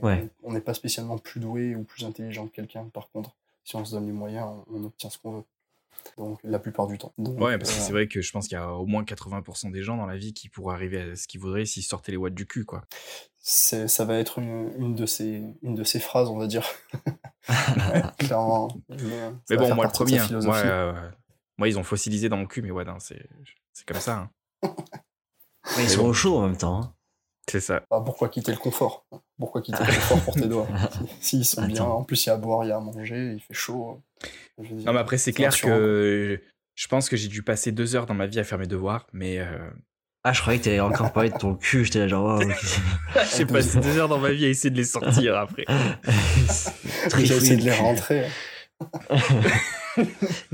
Ouais. 0.02 0.28
On 0.42 0.52
n'est 0.52 0.60
pas 0.60 0.74
spécialement 0.74 1.18
plus 1.18 1.40
doué 1.40 1.74
ou 1.74 1.84
plus 1.84 2.04
intelligent 2.04 2.46
que 2.46 2.52
quelqu'un, 2.52 2.84
par 2.92 3.10
contre 3.10 3.34
si 3.66 3.74
on 3.74 3.84
se 3.84 3.90
donne 3.90 4.06
les 4.06 4.12
moyens, 4.12 4.46
on, 4.70 4.84
obtient 4.84 5.10
ce 5.10 5.18
qu'on 5.18 5.38
veut. 5.38 5.44
Donc, 6.16 6.38
la 6.44 6.60
plupart 6.60 6.86
du 6.86 6.98
temps. 6.98 7.12
ouais, 7.18 7.58
parce 7.58 7.72
que 7.72 7.80
c'est 7.80 7.92
vrai 7.92 8.06
que 8.06 8.20
je 8.20 8.30
pense 8.30 8.46
qu'il 8.46 8.56
y 8.56 8.60
a 8.60 8.72
au 8.72 8.86
moins 8.86 9.02
80% 9.02 9.72
des 9.72 9.82
gens 9.82 9.96
dans 9.96 10.06
la 10.06 10.16
vie 10.16 10.32
qui 10.34 10.48
pourraient 10.48 10.74
arriver 10.74 11.00
à 11.00 11.16
ce 11.16 11.26
qu'ils 11.26 11.40
voudraient 11.40 11.64
s'ils 11.64 11.82
sortaient 11.82 12.12
les 12.12 12.16
watts 12.16 12.34
du 12.34 12.46
cul, 12.46 12.64
quoi. 12.64 12.82
Ça 13.38 14.04
va 14.04 14.18
être 14.18 14.38
une, 14.38 14.94
de 14.94 15.04
ces, 15.04 15.42
une 15.62 15.74
de 15.74 15.82
ces 15.82 15.98
phrases, 15.98 16.28
on 16.28 16.38
va 16.38 16.46
dire. 16.46 16.64
clairement. 18.18 18.68
Mais, 18.88 19.56
bon, 19.56 19.74
moi, 19.74 19.86
le 19.86 19.90
premier, 19.90 20.20
hein. 20.20 20.28
moi, 20.42 20.58
euh, 20.58 21.10
moi, 21.58 21.68
ils 21.68 21.78
ont 21.78 21.84
fossilisé 21.84 22.28
dans 22.28 22.36
mon 22.36 22.46
cul, 22.46 22.62
mais 22.62 22.70
ouais, 22.70 22.84
c'est 23.00 23.86
comme 23.86 24.00
ça. 24.00 24.30
Hein. 24.62 24.74
ils 25.78 25.88
sont 25.88 26.04
au 26.04 26.12
chaud 26.12 26.38
en 26.38 26.46
même 26.46 26.56
temps. 26.56 26.82
Hein. 26.82 26.95
C'est 27.48 27.60
ça. 27.60 27.82
Bah, 27.90 28.02
pourquoi 28.04 28.28
quitter 28.28 28.52
le 28.52 28.58
confort? 28.58 29.06
Pourquoi 29.38 29.62
quitter 29.62 29.84
le 29.84 29.92
confort 29.92 30.20
pour 30.22 30.34
tes 30.34 30.48
doigts? 30.48 30.68
S'ils 31.20 31.44
sont 31.44 31.64
bien, 31.64 31.84
en 31.84 32.02
plus 32.02 32.26
il 32.26 32.28
y 32.28 32.30
a 32.30 32.34
à 32.34 32.38
boire, 32.38 32.64
il 32.64 32.68
y 32.68 32.72
a 32.72 32.76
à 32.76 32.80
manger, 32.80 33.34
il 33.34 33.40
fait 33.40 33.54
chaud. 33.54 34.02
non, 34.58 34.92
mais 34.92 34.98
après, 34.98 35.18
c'est 35.18 35.32
clair 35.32 35.56
que 35.58 36.40
je 36.74 36.88
pense 36.88 37.08
que 37.08 37.16
j'ai 37.16 37.28
dû 37.28 37.42
passer 37.42 37.72
deux 37.72 37.96
heures 37.96 38.06
dans 38.06 38.14
ma 38.14 38.26
vie 38.26 38.38
à 38.38 38.44
faire 38.44 38.58
mes 38.58 38.66
devoirs, 38.66 39.06
mais. 39.12 39.38
Euh, 39.38 39.70
ah, 40.24 40.32
je 40.32 40.40
croyais 40.40 40.58
que 40.58 40.64
t'allais 40.64 40.80
encore 40.80 41.12
parler 41.12 41.30
de 41.30 41.38
ton 41.38 41.54
cul, 41.54 41.84
j'étais 41.84 42.00
là 42.00 42.08
genre. 42.08 42.40
Oh, 42.42 43.18
j'ai 43.36 43.46
passé 43.46 43.78
deux 43.80 43.96
heures 43.96 44.08
dans 44.08 44.18
ma 44.18 44.32
vie 44.32 44.44
à 44.44 44.48
essayer 44.48 44.70
de 44.70 44.76
les 44.76 44.84
sortir 44.84 45.36
après. 45.36 45.64
J'ai 47.16 47.36
essayé 47.36 47.56
de 47.56 47.62
les 47.62 47.72
rentrer. 47.72 48.26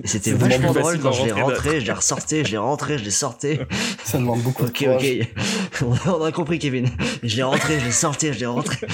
C'était 0.05 0.33
vachement 0.33 0.73
drôle 0.73 0.99
quand 1.01 1.13
je 1.13 1.25
l'ai 1.25 1.33
rentré, 1.33 1.81
je 1.81 1.87
l'ai 1.87 1.93
ressorti, 1.93 2.45
je 2.45 2.53
l'ai 2.53 2.59
rentré, 2.59 2.99
je 2.99 3.05
l'ai 3.05 3.11
sorti. 3.11 3.59
Ça 4.05 4.19
demande 4.19 4.43
beaucoup 4.43 4.65
de 4.65 4.71
Ok, 4.71 5.29
On 6.07 6.23
a 6.23 6.33
compris, 6.33 6.59
Kevin. 6.59 6.89
Je 7.23 7.37
l'ai 7.37 7.43
rentré, 7.43 7.79
je 7.81 7.87
l'ai 7.87 7.93
sorti, 7.93 8.33
je 8.33 8.41
l'ai 8.41 8.47
rentré. 8.47 8.87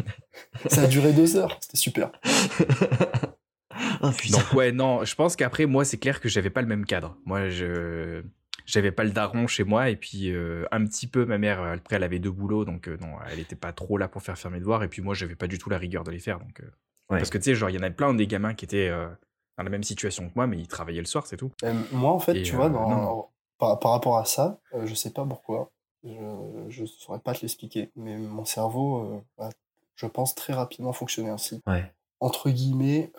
Ça 0.66 0.82
a 0.82 0.86
duré 0.86 1.12
deux 1.12 1.36
heures, 1.36 1.58
c'était 1.60 1.76
super. 1.76 2.10
oh, 4.02 4.10
Donc 4.30 4.52
ouais, 4.54 4.72
non, 4.72 5.04
je 5.04 5.14
pense 5.14 5.36
qu'après, 5.36 5.66
moi, 5.66 5.84
c'est 5.84 5.98
clair 5.98 6.20
que 6.20 6.28
j'avais 6.28 6.50
pas 6.50 6.62
le 6.62 6.66
même 6.66 6.86
cadre. 6.86 7.16
Moi, 7.24 7.50
je 7.50 8.22
j'avais 8.64 8.90
pas 8.90 9.04
le 9.04 9.10
daron 9.10 9.46
chez 9.46 9.62
moi 9.62 9.90
et 9.90 9.96
puis 9.96 10.32
euh, 10.32 10.64
un 10.72 10.84
petit 10.84 11.06
peu 11.06 11.24
ma 11.24 11.38
mère 11.38 11.62
après 11.62 11.96
elle 11.96 12.02
avait 12.02 12.18
deux 12.18 12.32
boulots 12.32 12.64
donc 12.64 12.88
euh, 12.88 12.96
non 13.00 13.12
elle 13.30 13.38
était 13.38 13.54
pas 13.54 13.72
trop 13.72 13.96
là 13.96 14.08
pour 14.08 14.22
faire 14.22 14.36
faire 14.36 14.50
mes 14.50 14.58
devoirs 14.58 14.82
et 14.82 14.88
puis 14.88 15.02
moi 15.02 15.14
j'avais 15.14 15.36
pas 15.36 15.46
du 15.46 15.56
tout 15.56 15.70
la 15.70 15.78
rigueur 15.78 16.02
de 16.02 16.10
les 16.10 16.18
faire 16.18 16.40
donc 16.40 16.60
euh, 16.60 16.70
parce 17.08 17.30
que 17.30 17.38
tu 17.38 17.44
sais 17.44 17.54
genre 17.54 17.70
il 17.70 17.76
y 17.76 17.78
en 17.78 17.82
avait 17.82 17.94
plein 17.94 18.12
des 18.12 18.26
gamins 18.26 18.54
qui 18.54 18.64
étaient 18.64 18.92
dans 19.56 19.64
la 19.64 19.70
même 19.70 19.82
situation 19.82 20.28
que 20.28 20.32
moi, 20.34 20.46
mais 20.46 20.58
il 20.58 20.68
travaillait 20.68 21.00
le 21.00 21.06
soir, 21.06 21.26
c'est 21.26 21.36
tout. 21.36 21.50
moi, 21.92 22.10
en 22.10 22.18
fait, 22.18 22.42
tu 22.42 22.54
vois, 22.54 22.66
euh, 22.66 23.22
par, 23.58 23.90
rapport 23.90 24.18
à 24.18 24.24
ça, 24.24 24.60
euh, 24.74 24.86
je 24.86 24.94
sais 24.94 25.10
pas 25.10 25.24
pourquoi, 25.24 25.70
je 26.04 26.82
ne 26.82 26.86
saurais 26.86 27.18
pas 27.18 27.34
te 27.34 27.40
l'expliquer, 27.42 27.90
mais 27.96 28.16
mon 28.16 28.44
cerveau, 28.44 29.22
euh, 29.40 29.50
je 29.96 30.06
pense, 30.06 30.34
très 30.34 30.52
rapidement 30.52 30.92
fonctionner 30.92 31.30
ainsi. 31.30 31.62
Entre 32.20 32.50
guillemets, 32.50 33.12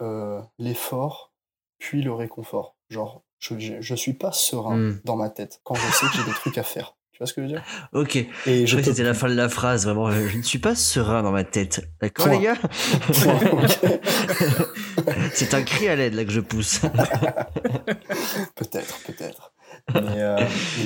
l'effort, 0.59 1.33
puis 1.79 2.01
le 2.01 2.13
réconfort. 2.13 2.75
Genre, 2.89 3.21
je, 3.39 3.81
je, 3.81 3.95
suis 3.95 4.13
pas 4.13 4.31
serein 4.31 4.77
hmm. 4.77 5.01
dans 5.03 5.15
ma 5.15 5.29
tête 5.29 5.59
quand 5.63 5.75
je 5.75 5.91
sais 5.91 6.07
que 6.07 6.13
j'ai 6.13 6.23
des 6.23 6.31
trucs 6.31 6.57
à 6.57 6.63
faire. 6.63 6.96
Tu 7.17 7.23
vois 7.23 7.27
ce 7.29 7.33
que 7.33 7.41
je 7.41 7.47
veux 7.47 7.51
dire? 7.51 7.63
Ok. 7.93 8.15
Et 8.45 8.67
je 8.67 8.75
crois 8.75 8.83
que 8.83 8.91
c'était 8.91 9.01
la 9.01 9.15
fin 9.15 9.27
de 9.27 9.33
la 9.33 9.49
phrase, 9.49 9.85
vraiment. 9.85 10.11
Je 10.11 10.37
ne 10.37 10.43
suis 10.43 10.59
pas 10.59 10.75
serein 10.75 11.23
dans 11.23 11.31
ma 11.31 11.43
tête. 11.43 11.89
D'accord, 11.99 12.27
les 12.27 12.41
gars? 12.41 12.53
C'est 15.33 15.55
un 15.55 15.63
cri 15.63 15.87
à 15.87 15.95
l'aide, 15.95 16.13
là, 16.13 16.25
que 16.25 16.29
je 16.29 16.41
pousse. 16.41 16.79
peut-être, 18.55 18.99
peut-être. 19.07 19.51
Mais, 19.95 20.21
euh, 20.21 20.37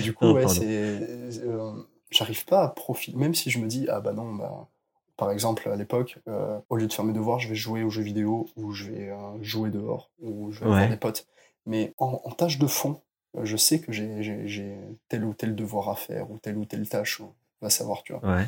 du 0.02 0.14
coup, 0.14 0.32
ouais, 0.32 0.48
c'est. 0.48 0.64
Euh, 0.68 1.74
j'arrive 2.12 2.46
pas 2.46 2.64
à 2.64 2.70
profiter. 2.70 3.18
Même 3.18 3.36
si 3.36 3.50
je 3.50 3.60
me 3.60 3.68
dis, 3.68 3.88
ah 3.90 4.00
bah 4.00 4.14
non, 4.14 4.34
bah. 4.34 4.70
Par 5.18 5.32
exemple, 5.32 5.68
à 5.68 5.76
l'époque, 5.76 6.20
euh, 6.30 6.58
au 6.70 6.78
lieu 6.78 6.88
de 6.88 6.94
faire 6.94 7.04
mes 7.04 7.12
devoirs, 7.12 7.40
je 7.40 7.50
vais 7.50 7.56
jouer 7.56 7.84
aux 7.84 7.90
jeux 7.90 8.04
vidéo 8.04 8.48
ou 8.56 8.72
je 8.72 8.86
vais 8.86 9.12
jouer 9.42 9.70
dehors 9.70 10.12
ou 10.22 10.54
je 10.54 10.62
vais 10.62 10.68
voir 10.68 10.88
des 10.88 10.96
potes. 10.96 11.28
Mais 11.66 11.94
en, 11.98 12.22
en 12.24 12.32
tâche 12.32 12.58
de 12.58 12.68
fond, 12.68 13.02
je 13.44 13.58
sais 13.58 13.80
que 13.80 13.92
j'ai 13.92 14.78
tel 15.08 15.24
ou 15.24 15.34
tel 15.34 15.56
devoir 15.56 15.90
à 15.90 15.96
faire 15.96 16.32
ou 16.32 16.38
telle 16.38 16.58
ou 16.58 16.66
telle 16.66 16.88
tâche, 16.88 17.22
on 17.22 17.34
va 17.62 17.70
savoir, 17.70 18.04
tu 18.04 18.14
vois. 18.14 18.42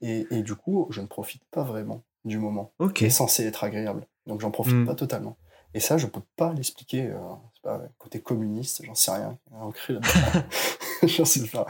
Et, 0.00 0.26
et, 0.30 0.42
du 0.42 0.54
coup, 0.54 0.86
je 0.90 1.00
ne 1.00 1.06
profite 1.06 1.44
pas 1.50 1.64
vraiment 1.64 2.02
du 2.24 2.38
moment 2.38 2.72
qui 2.94 3.04
est 3.06 3.10
censé 3.10 3.44
être 3.44 3.64
agréable. 3.64 4.06
Donc, 4.26 4.40
j'en 4.40 4.50
profite 4.50 4.74
hmm. 4.74 4.86
pas 4.86 4.94
totalement. 4.94 5.36
Et 5.74 5.80
ça, 5.80 5.98
je 5.98 6.06
peux 6.06 6.22
pas 6.36 6.52
l'expliquer. 6.52 7.06
Euh, 7.06 7.18
pas 7.62 7.82
côté 7.98 8.20
communiste, 8.20 8.84
j'en 8.84 8.94
sais 8.94 9.10
rien. 9.10 9.38
Ancré 9.50 9.94
là 9.94 10.00
sais 11.06 11.46
pas. 11.48 11.66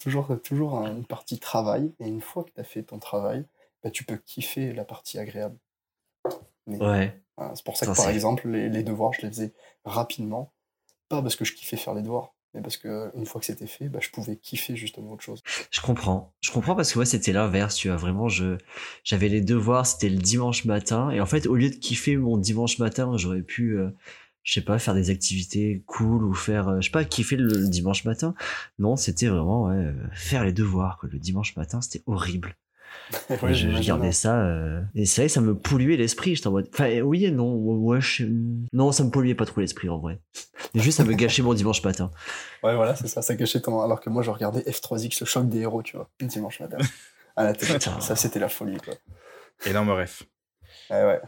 toujours, 0.00 0.28
toujours 0.42 0.78
une 0.86 1.04
partie 1.04 1.38
travail. 1.38 1.92
Et 2.00 2.06
une 2.06 2.20
fois 2.20 2.44
que 2.44 2.50
tu 2.50 2.60
as 2.60 2.64
fait 2.64 2.82
ton 2.82 2.98
travail, 2.98 3.44
bah, 3.82 3.90
tu 3.90 4.04
peux 4.04 4.16
kiffer 4.16 4.72
la 4.72 4.84
partie 4.84 5.18
agréable. 5.18 5.56
Mais 6.66 6.78
Ouais. 6.78 7.20
voilà, 7.36 7.54
c'est 7.54 7.64
pour 7.64 7.76
ça 7.76 7.86
que, 7.86 7.94
Ça, 7.94 8.02
par 8.02 8.10
c'est- 8.10 8.14
exemple, 8.14 8.48
les, 8.48 8.68
les 8.68 8.82
devoirs, 8.82 9.12
je 9.12 9.22
les 9.22 9.28
faisais 9.28 9.52
rapidement. 9.84 10.52
Pas 11.08 11.22
parce 11.22 11.36
que 11.36 11.44
je 11.44 11.54
kiffais 11.54 11.76
faire 11.76 11.94
les 11.94 12.02
devoirs, 12.02 12.34
mais 12.54 12.62
parce 12.62 12.76
que 12.76 13.10
une 13.14 13.26
fois 13.26 13.40
que 13.40 13.46
c'était 13.46 13.66
fait, 13.66 13.88
bah, 13.88 13.98
je 14.02 14.10
pouvais 14.10 14.36
kiffer 14.36 14.76
justement 14.76 15.12
autre 15.12 15.22
chose. 15.22 15.42
Je 15.70 15.80
comprends. 15.80 16.34
Je 16.40 16.50
comprends 16.50 16.74
parce 16.74 16.92
que 16.92 17.04
c'était 17.04 17.32
l'inverse, 17.32 17.76
tu 17.76 17.88
vois. 17.88 17.96
Vraiment, 17.96 18.28
je, 18.28 18.56
j'avais 19.04 19.28
les 19.28 19.40
devoirs, 19.40 19.86
c'était 19.86 20.08
le 20.08 20.18
dimanche 20.18 20.64
matin. 20.64 21.10
Et 21.10 21.20
en 21.20 21.26
fait, 21.26 21.46
au 21.46 21.54
lieu 21.54 21.70
de 21.70 21.76
kiffer 21.76 22.16
mon 22.16 22.38
dimanche 22.38 22.78
matin, 22.78 23.16
j'aurais 23.16 23.42
pu, 23.42 23.78
euh, 23.78 23.90
je 24.42 24.54
sais 24.54 24.64
pas, 24.64 24.78
faire 24.78 24.94
des 24.94 25.10
activités 25.10 25.82
cool 25.86 26.24
ou 26.24 26.34
faire, 26.34 26.68
euh, 26.68 26.80
je 26.80 26.86
sais 26.86 26.92
pas, 26.92 27.04
kiffer 27.04 27.36
le, 27.36 27.68
dimanche 27.68 28.04
matin. 28.04 28.34
Non, 28.78 28.96
c'était 28.96 29.26
vraiment, 29.26 29.66
ouais, 29.66 29.76
euh, 29.76 29.92
faire 30.14 30.44
les 30.44 30.52
devoirs. 30.52 30.98
Le 31.02 31.18
dimanche 31.18 31.56
matin, 31.56 31.80
c'était 31.80 32.02
horrible. 32.06 32.56
Ouais, 33.42 33.54
je 33.54 33.68
regardais 33.68 34.08
hein. 34.08 34.12
ça, 34.12 34.40
euh, 34.40 34.80
et 34.94 35.06
c'est 35.06 35.22
vrai 35.22 35.28
que 35.28 35.32
ça 35.32 35.40
me 35.40 35.56
polluait 35.56 35.96
l'esprit. 35.96 36.34
J'étais 36.34 36.48
en 36.48 36.52
mode, 36.52 36.68
enfin, 36.72 37.00
oui 37.00 37.24
et 37.24 37.30
non. 37.30 37.54
Ouais, 37.54 38.00
je... 38.00 38.26
Non, 38.72 38.90
ça 38.92 39.04
me 39.04 39.10
polluait 39.10 39.34
pas 39.34 39.46
trop 39.46 39.60
l'esprit, 39.60 39.88
en 39.88 39.98
vrai. 39.98 40.20
Juste, 40.74 40.98
ça 40.98 41.04
me 41.04 41.12
gâchait 41.12 41.42
mon 41.42 41.54
dimanche 41.54 41.82
matin. 41.84 42.10
Ouais, 42.62 42.74
voilà, 42.74 42.96
c'est 42.96 43.08
ça, 43.08 43.22
ça 43.22 43.34
gâchait 43.34 43.60
ton. 43.60 43.80
Alors 43.80 44.00
que 44.00 44.10
moi, 44.10 44.22
je 44.22 44.30
regardais 44.30 44.60
F3X, 44.62 45.18
le 45.20 45.26
choc 45.26 45.48
des 45.48 45.60
héros, 45.60 45.82
tu 45.82 45.96
vois, 45.96 46.08
le 46.20 46.26
dimanche 46.26 46.60
matin. 46.60 46.78
À 47.36 47.44
la 47.44 47.52
télé. 47.52 47.78
Ça, 48.00 48.16
c'était 48.16 48.38
la 48.38 48.48
folie, 48.48 48.78
quoi. 48.78 48.94
Énorme 49.66 49.90
ref. 49.90 50.22
Ouais, 50.90 51.04
ouais. 51.04 51.20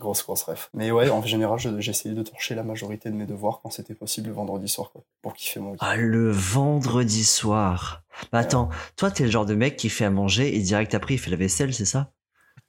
Grosse, 0.00 0.24
grosse 0.24 0.42
ref. 0.42 0.70
Mais 0.74 0.90
ouais, 0.90 1.08
en 1.10 1.22
général, 1.22 1.58
je- 1.58 1.80
j'essayais 1.80 2.14
de 2.14 2.22
torcher 2.22 2.54
la 2.56 2.64
majorité 2.64 3.10
de 3.10 3.14
mes 3.14 3.26
devoirs 3.26 3.60
quand 3.62 3.70
c'était 3.70 3.94
possible 3.94 4.28
le 4.28 4.34
vendredi 4.34 4.68
soir, 4.68 4.90
quoi. 4.92 5.04
Pour 5.22 5.34
kiffer 5.34 5.60
mon 5.60 5.70
week-end. 5.72 5.86
Ah, 5.88 5.96
le 5.96 6.30
vendredi 6.30 7.24
soir. 7.24 8.02
Bah 8.32 8.38
attends, 8.40 8.70
toi, 8.96 9.10
t'es 9.10 9.24
le 9.24 9.30
genre 9.30 9.46
de 9.46 9.54
mec 9.54 9.76
qui 9.76 9.88
fait 9.88 10.04
à 10.04 10.10
manger 10.10 10.56
et 10.56 10.60
direct 10.60 10.94
après, 10.94 11.14
il 11.14 11.18
fait 11.18 11.30
la 11.30 11.36
vaisselle, 11.36 11.72
c'est 11.72 11.84
ça? 11.84 12.12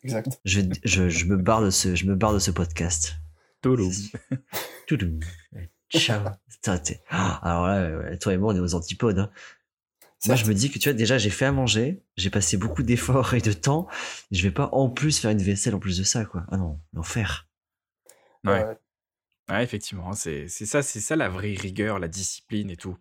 Exact. 0.03 0.39
je, 0.45 0.61
je, 0.83 1.09
je 1.09 1.25
me 1.25 1.35
barre 1.35 1.61
de 1.61 1.71
ce, 1.71 1.95
je 1.95 2.05
me 2.05 2.15
barre 2.15 2.33
de 2.33 2.39
ce 2.39 2.51
podcast. 2.51 3.15
Tolo. 3.61 3.89
Toudoum. 4.87 5.19
Ciao. 5.89 6.21
Ah, 7.09 7.39
Alors 7.43 7.67
là, 7.67 8.17
toi 8.17 8.33
et 8.33 8.37
moi, 8.37 8.51
on 8.53 8.55
est 8.55 8.59
aux 8.59 8.73
antipodes. 8.73 9.19
hein. 9.19 9.29
Moi, 10.27 10.35
je 10.35 10.45
me 10.45 10.53
dis 10.53 10.71
que 10.71 10.79
tu 10.79 10.89
vois, 10.89 10.93
déjà, 10.93 11.17
j'ai 11.17 11.29
fait 11.29 11.45
à 11.45 11.51
manger, 11.51 12.03
j'ai 12.17 12.29
passé 12.29 12.57
beaucoup 12.57 12.83
d'efforts 12.83 13.33
et 13.33 13.41
de 13.41 13.53
temps. 13.53 13.87
Je 14.31 14.41
vais 14.43 14.51
pas 14.51 14.69
en 14.71 14.89
plus 14.89 15.19
faire 15.19 15.31
une 15.31 15.41
vaisselle 15.41 15.75
en 15.75 15.79
plus 15.79 15.97
de 15.97 16.03
ça, 16.03 16.25
quoi. 16.25 16.45
Ah 16.51 16.57
non, 16.57 16.79
l'enfer. 16.93 17.47
Ouais. 18.45 18.63
Ouais. 18.63 18.77
Ouais, 19.49 19.63
effectivement, 19.63 20.13
c'est 20.13 20.47
c'est 20.47 20.65
ça, 20.65 20.81
c'est 20.81 20.99
ça 20.99 21.15
la 21.15 21.29
vraie 21.29 21.53
rigueur, 21.53 21.99
la 21.99 22.07
discipline 22.07 22.71
et 22.71 22.77
tout. 22.77 22.97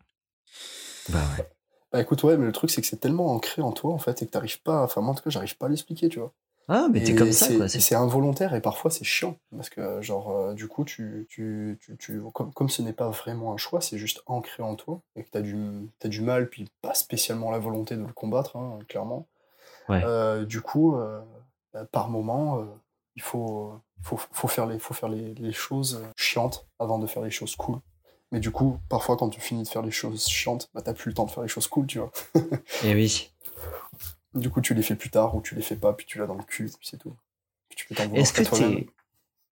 Bah 1.09 1.23
ouais. 1.39 1.49
Bah 1.91 2.01
écoute, 2.01 2.23
ouais, 2.25 2.37
mais 2.37 2.45
le 2.45 2.53
truc, 2.53 2.71
c'est 2.71 2.81
que 2.81 2.87
c'est 2.87 2.99
tellement 2.99 3.33
ancré 3.33 3.63
en 3.63 3.73
toi, 3.73 3.93
en 3.95 3.99
fait, 3.99 4.21
et 4.21 4.27
que 4.27 4.31
t'arrives 4.31 4.61
pas. 4.63 4.83
Enfin, 4.83 5.01
moi, 5.01 5.13
en 5.13 5.15
tout 5.15 5.23
cas, 5.23 5.31
j'arrive 5.31 5.57
pas 5.57 5.67
à 5.67 5.69
l'expliquer, 5.69 6.09
tu 6.09 6.19
vois. 6.19 6.35
Ah, 6.69 6.89
mais 6.91 7.03
t'es 7.03 7.13
Et 7.13 7.15
comme 7.15 7.33
ça, 7.33 7.47
quoi. 7.55 7.67
et 7.67 7.69
c'est- 7.69 7.95
involontaire 7.95 8.55
et 8.55 8.61
parfois 8.61 8.91
c'est 8.91 9.05
chiant 9.05 9.37
parce 9.55 9.69
que 9.69 10.01
genre 10.01 10.31
euh, 10.31 10.55
du 10.55 10.67
coup 10.67 10.85
tu, 10.85 11.27
tu, 11.29 11.79
tu, 11.83 11.97
tu- 11.99 12.23
comme, 12.33 12.53
comme 12.55 12.69
ce 12.71 12.81
n'est 12.83 12.93
pas 12.95 13.11
vraiment 13.11 13.53
un 13.53 13.57
choix, 13.59 13.81
c'est 13.83 13.99
juste 13.99 14.23
ancré 14.27 14.63
en 14.63 14.75
toi 14.75 15.01
et 15.17 15.25
que 15.25 15.31
tu 15.31 15.37
as 15.39 15.43
du, 15.43 15.57
t'as 15.99 16.09
du 16.09 16.23
mal 16.23 16.49
puis 16.49 16.69
pas 16.81 16.95
spécialement 16.95 17.51
la 17.51 17.59
volonté 17.59 17.97
de 17.97 18.03
le 18.03 18.13
combattre 18.13 18.57
hein, 18.57 18.79
clairement. 18.89 19.27
Ouais. 19.89 20.03
Euh, 20.05 20.45
du 20.47 20.63
coup 20.63 20.97
euh, 20.97 21.21
bah, 21.75 21.85
par 21.85 22.09
moment 22.09 22.65
il 23.17 23.23
faut, 23.23 23.73
faut, 24.03 24.19
faut 24.33 24.49
faire, 24.49 24.67
les, 24.67 24.79
faut 24.79 24.95
faire 24.95 25.09
les, 25.11 25.35
les 25.35 25.53
choses 25.53 26.03
chiantes 26.17 26.67
avant 26.79 26.99
de 26.99 27.07
faire 27.07 27.23
les 27.23 27.31
choses 27.31 27.55
cool. 27.57 27.77
Mais 28.33 28.41
du 28.41 28.51
coup, 28.51 28.79
parfois 28.89 29.17
quand 29.17 29.29
tu 29.29 29.41
finis 29.41 29.63
de 29.63 29.69
faire 29.69 29.83
les 29.83 29.93
choses 29.93 30.27
chiantes, 30.27 30.69
bah, 30.75 30.81
t'as 30.83 30.95
plus 30.95 31.11
le 31.11 31.15
temps 31.15 31.25
de 31.27 31.31
faire 31.31 31.45
les 31.45 31.49
choses 31.49 31.69
cool, 31.69 31.87
tu 31.87 32.01
vois. 32.01 32.11
Eh 32.83 32.93
oui. 32.95 33.31
Du 34.35 34.51
coup, 34.51 34.61
tu 34.61 34.75
les 34.75 34.83
fais 34.83 34.97
plus 34.97 35.11
tard 35.11 35.35
ou 35.37 35.41
tu 35.41 35.55
les 35.55 35.63
fais 35.63 35.77
pas, 35.77 35.93
puis 35.93 36.07
tu 36.07 36.19
l'as 36.19 36.27
dans 36.27 36.35
le 36.35 36.43
cul, 36.43 36.65
puis 36.65 36.87
c'est 36.89 36.99
tout. 36.99 37.15
Puis 37.69 37.77
tu 37.77 37.87
peux 37.87 37.95
t'en 37.95 38.05
vouloir 38.05 38.21
Est-ce 38.21 38.33
que 38.33 38.43
t'es. 38.43 38.87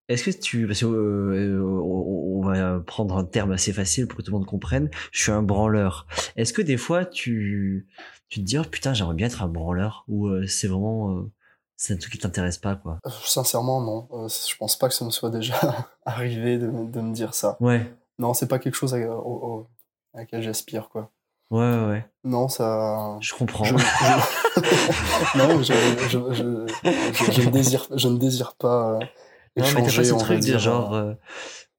Est-ce 0.09 0.25
que 0.25 0.31
tu. 0.31 0.67
Parce 0.67 0.81
que, 0.81 0.87
euh, 0.87 1.63
on, 1.63 2.43
va 2.43 2.81
prendre 2.81 3.17
un 3.17 3.25
terme 3.25 3.53
assez 3.53 3.73
facile 3.73 4.09
pour 4.09 4.19
que 4.19 4.23
tout 4.23 4.33
le 4.33 4.39
monde 4.39 4.47
comprenne. 4.47 4.91
Je 5.13 5.23
suis 5.23 5.33
un 5.33 5.43
branleur. 5.43 6.07
Est-ce 6.37 6.53
que 6.53 6.61
des 6.63 6.77
fois, 6.77 7.05
tu, 7.07 7.87
tu 8.29 8.41
te 8.41 8.45
dis, 8.45 8.59
oh 8.59 8.65
putain, 8.65 8.93
j'aimerais 8.95 9.15
bien 9.15 9.29
être 9.29 9.43
un 9.43 9.49
branleur 9.49 10.05
Ou 10.09 10.27
euh, 10.27 10.47
c'est 10.47 10.67
vraiment. 10.69 11.17
euh, 11.17 11.31
c'est 11.77 11.95
un 11.95 11.97
truc 11.97 12.13
qui 12.13 12.19
t'intéresse 12.19 12.59
pas, 12.59 12.77
quoi? 12.77 12.99
Sincèrement, 13.25 13.81
non. 13.81 14.29
Je 14.29 14.57
pense 14.57 14.77
pas 14.79 14.89
que 14.89 14.95
ça 14.95 15.05
me 15.05 15.11
soit 15.11 15.31
déjà 15.31 15.57
arrivé 16.05 16.59
de, 16.59 16.67
me- 16.69 16.87
de 16.91 17.01
me 17.01 17.13
dire 17.15 17.35
ça. 17.35 17.57
Ouais. 17.61 17.93
Non, 18.19 18.35
c'est 18.35 18.47
pas 18.49 18.59
quelque 18.59 18.75
chose 18.77 18.95
à, 18.95 18.99
au- 18.99 19.21
au- 19.61 19.67
à 20.15 20.19
laquelle 20.19 20.43
j'aspire, 20.43 20.89
quoi. 20.91 21.11
Ouais, 21.53 21.61
ouais, 21.61 21.87
ouais. 21.91 22.05
Non, 22.25 22.49
ça. 22.49 23.19
Je 23.21 23.33
comprends. 23.35 23.65
Je, 23.65 23.77
je- 23.77 25.39
non, 25.39 25.63
je, 25.63 25.73
je, 26.09 26.35
je, 26.35 26.67
je- 27.13 27.33
je 27.33 27.43
ne 27.47 27.51
désire, 27.51 27.87
je 27.95 28.09
ne 28.09 28.17
désire 28.19 28.55
pas 28.57 28.95
euh, 28.95 28.99
Non, 29.59 29.67
mais 29.75 29.83
t'as 29.83 29.95
pas 29.97 30.05
ce 30.05 30.15
truc 30.15 30.39
de 30.39 30.43
dire, 30.43 30.59
genre. 30.59 30.95
euh, 30.95 31.11
euh, 31.11 31.15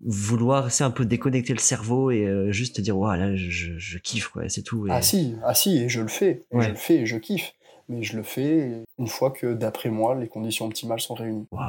vouloir, 0.05 0.69
c'est 0.71 0.83
un 0.83 0.91
peu 0.91 1.05
déconnecter 1.05 1.53
le 1.53 1.59
cerveau 1.59 2.11
et 2.11 2.25
euh, 2.25 2.51
juste 2.51 2.75
te 2.75 2.81
dire, 2.81 2.97
ouais, 2.97 3.17
là, 3.17 3.35
je, 3.35 3.49
je, 3.49 3.77
je 3.77 3.97
kiffe, 3.97 4.27
quoi, 4.27 4.47
c'est 4.49 4.61
tout. 4.61 4.85
et- 4.87 4.91
Ah 4.91 5.01
si, 5.01 5.35
ah 5.43 5.53
si, 5.55 5.77
et 5.77 5.89
je 5.89 6.01
le 6.01 6.07
fais, 6.07 6.43
et 6.51 6.55
Ouais. 6.55 6.65
je 6.65 6.69
le 6.69 6.75
fais 6.75 6.95
et 6.97 7.05
je 7.05 7.17
kiffe. 7.17 7.53
Mais 7.89 8.01
je 8.03 8.15
le 8.15 8.23
fais 8.23 8.83
une 8.97 9.07
fois 9.09 9.31
que, 9.31 9.53
d'après 9.53 9.89
moi, 9.89 10.15
les 10.15 10.27
conditions 10.29 10.65
optimales 10.67 11.01
sont 11.01 11.15
réunies. 11.15 11.47
Waouh, 11.51 11.65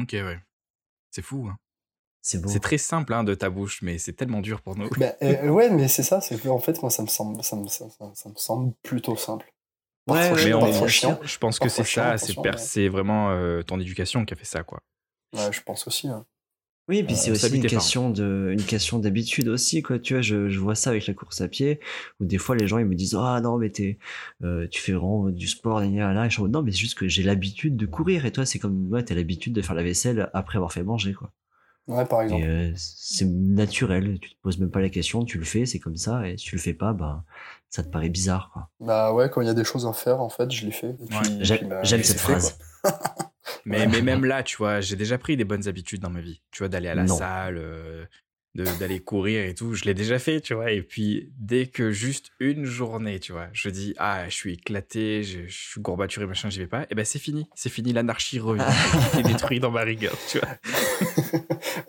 Ok, 0.00 0.10
ouais. 0.12 0.38
C'est 1.10 1.22
fou. 1.22 1.48
hein. 1.50 1.56
C'est 2.26 2.42
beau. 2.42 2.48
C'est 2.48 2.60
très 2.60 2.78
simple 2.78 3.14
hein, 3.14 3.22
de 3.24 3.34
ta 3.34 3.50
bouche, 3.50 3.82
mais 3.82 3.98
c'est 3.98 4.12
tellement 4.12 4.40
dur 4.40 4.60
pour 4.60 4.76
nous. 4.76 4.88
Ben, 4.98 5.14
euh, 5.22 5.48
ouais, 5.50 5.70
mais 5.70 5.86
c'est 5.88 6.02
ça, 6.02 6.20
c'est 6.20 6.40
que 6.40 6.48
en 6.48 6.58
fait, 6.58 6.80
moi, 6.82 6.90
ça 6.90 7.02
me 7.02 7.08
semble, 7.08 7.42
ça 7.42 7.56
me, 7.56 7.66
ça, 7.68 7.88
ça- 7.88 8.12
ça 8.14 8.28
me 8.28 8.34
semble 8.36 8.72
plutôt 8.82 9.16
simple. 9.16 9.52
Ouais, 10.08 10.30
mais 10.44 10.54
on- 10.54 10.72
sûr. 10.72 10.88
chiant. 10.88 11.20
Je 11.24 11.38
pense 11.38 11.58
que 11.58 11.68
c'est 11.68 11.84
ça, 11.84 12.16
c'est 12.58 12.88
vraiment 12.88 13.30
euh, 13.30 13.62
ton 13.62 13.80
éducation 13.80 14.24
qui 14.24 14.34
a 14.34 14.36
fait 14.36 14.44
ça, 14.44 14.62
quoi. 14.62 14.80
Ouais, 15.34 15.52
je 15.52 15.62
pense 15.62 15.86
aussi. 15.86 16.08
hein. 16.08 16.24
Oui, 16.88 16.98
et 16.98 17.04
puis 17.04 17.14
Euh, 17.14 17.16
c'est 17.16 17.30
aussi 17.32 17.56
une 17.56 17.62
question 17.66 18.10
de, 18.10 18.50
une 18.52 18.62
question 18.64 19.00
d'habitude 19.00 19.48
aussi, 19.48 19.82
quoi. 19.82 19.98
Tu 19.98 20.14
vois, 20.14 20.22
je, 20.22 20.48
je 20.48 20.58
vois 20.60 20.76
ça 20.76 20.90
avec 20.90 21.08
la 21.08 21.14
course 21.14 21.40
à 21.40 21.48
pied, 21.48 21.80
où 22.20 22.24
des 22.24 22.38
fois 22.38 22.54
les 22.54 22.68
gens 22.68 22.78
ils 22.78 22.86
me 22.86 22.94
disent, 22.94 23.16
ah 23.18 23.40
non, 23.40 23.58
mais 23.58 23.70
t'es, 23.70 23.98
euh, 24.44 24.68
tu 24.68 24.80
fais 24.80 24.92
vraiment 24.92 25.28
du 25.30 25.48
sport, 25.48 25.80
gna, 25.82 26.12
gna. 26.12 26.26
Et 26.26 26.30
je 26.30 26.40
mode, 26.40 26.52
non, 26.52 26.62
mais 26.62 26.70
c'est 26.70 26.78
juste 26.78 26.96
que 26.96 27.08
j'ai 27.08 27.24
l'habitude 27.24 27.76
de 27.76 27.86
courir, 27.86 28.24
et 28.24 28.30
toi, 28.32 28.46
c'est 28.46 28.60
comme, 28.60 28.88
ouais, 28.92 29.04
t'as 29.04 29.16
l'habitude 29.16 29.52
de 29.52 29.62
faire 29.62 29.74
la 29.74 29.82
vaisselle 29.82 30.30
après 30.32 30.56
avoir 30.58 30.72
fait 30.72 30.84
manger, 30.84 31.12
quoi. 31.14 31.32
Ouais, 31.88 32.04
par 32.04 32.22
exemple. 32.22 32.44
Euh, 32.44 32.72
c'est 32.76 33.26
naturel, 33.26 34.18
tu 34.20 34.30
te 34.30 34.40
poses 34.42 34.58
même 34.58 34.70
pas 34.70 34.80
la 34.80 34.88
question, 34.88 35.24
tu 35.24 35.38
le 35.38 35.44
fais, 35.44 35.66
c'est 35.66 35.78
comme 35.78 35.96
ça, 35.96 36.28
et 36.28 36.36
si 36.36 36.46
tu 36.46 36.56
le 36.56 36.60
fais 36.60 36.74
pas, 36.74 36.92
bah, 36.92 37.24
ça 37.70 37.82
te 37.84 37.88
paraît 37.88 38.08
bizarre, 38.08 38.50
quoi. 38.52 38.68
Bah 38.80 39.12
ouais, 39.12 39.30
quand 39.30 39.40
il 39.40 39.46
y 39.46 39.50
a 39.50 39.54
des 39.54 39.62
choses 39.64 39.86
à 39.86 39.92
faire, 39.92 40.20
en 40.20 40.28
fait, 40.28 40.50
je 40.50 40.66
les 40.66 40.72
fais. 40.72 40.88
Ouais. 40.98 41.64
bah, 41.68 41.82
J'aime 41.84 42.02
cette 42.02 42.18
fait, 42.18 42.32
phrase. 42.32 42.58
Mais, 43.64 43.86
mais 43.86 44.00
même 44.02 44.24
là, 44.24 44.42
tu 44.42 44.56
vois, 44.56 44.80
j'ai 44.80 44.94
déjà 44.96 45.18
pris 45.18 45.36
des 45.36 45.44
bonnes 45.44 45.66
habitudes 45.68 46.00
dans 46.00 46.10
ma 46.10 46.20
vie. 46.20 46.40
Tu 46.52 46.58
vois, 46.58 46.68
d'aller 46.68 46.88
à 46.88 46.94
la 46.94 47.04
Non. 47.04 47.16
salle, 47.16 47.58
euh, 47.58 48.04
d'aller 48.56 49.00
courir 49.00 49.44
et 49.44 49.54
tout. 49.54 49.74
Je 49.74 49.84
l'ai 49.84 49.94
déjà 49.94 50.18
fait, 50.18 50.40
tu 50.40 50.54
vois. 50.54 50.72
Et 50.72 50.82
puis, 50.82 51.30
dès 51.38 51.66
que 51.66 51.90
juste 51.90 52.30
une 52.40 52.64
journée, 52.64 53.20
tu 53.20 53.32
vois, 53.32 53.48
je 53.52 53.68
dis, 53.68 53.94
ah, 53.98 54.28
je 54.28 54.34
suis 54.34 54.54
éclaté, 54.54 55.22
je, 55.22 55.46
je 55.46 55.68
suis 55.70 55.82
courbaturé, 55.82 56.26
machin, 56.26 56.48
j'y 56.50 56.60
vais 56.60 56.66
pas. 56.66 56.86
Et 56.90 56.94
ben, 56.94 57.04
c'est 57.04 57.18
fini. 57.18 57.46
C'est 57.54 57.68
fini, 57.70 57.92
l'anarchie 57.92 58.38
revient. 58.38 58.64
Tout 59.12 59.18
est 59.20 59.22
détruit 59.22 59.60
dans 59.60 59.70
ma 59.70 59.82
rigueur, 59.82 60.16
tu 60.28 60.38
vois. 60.38 60.48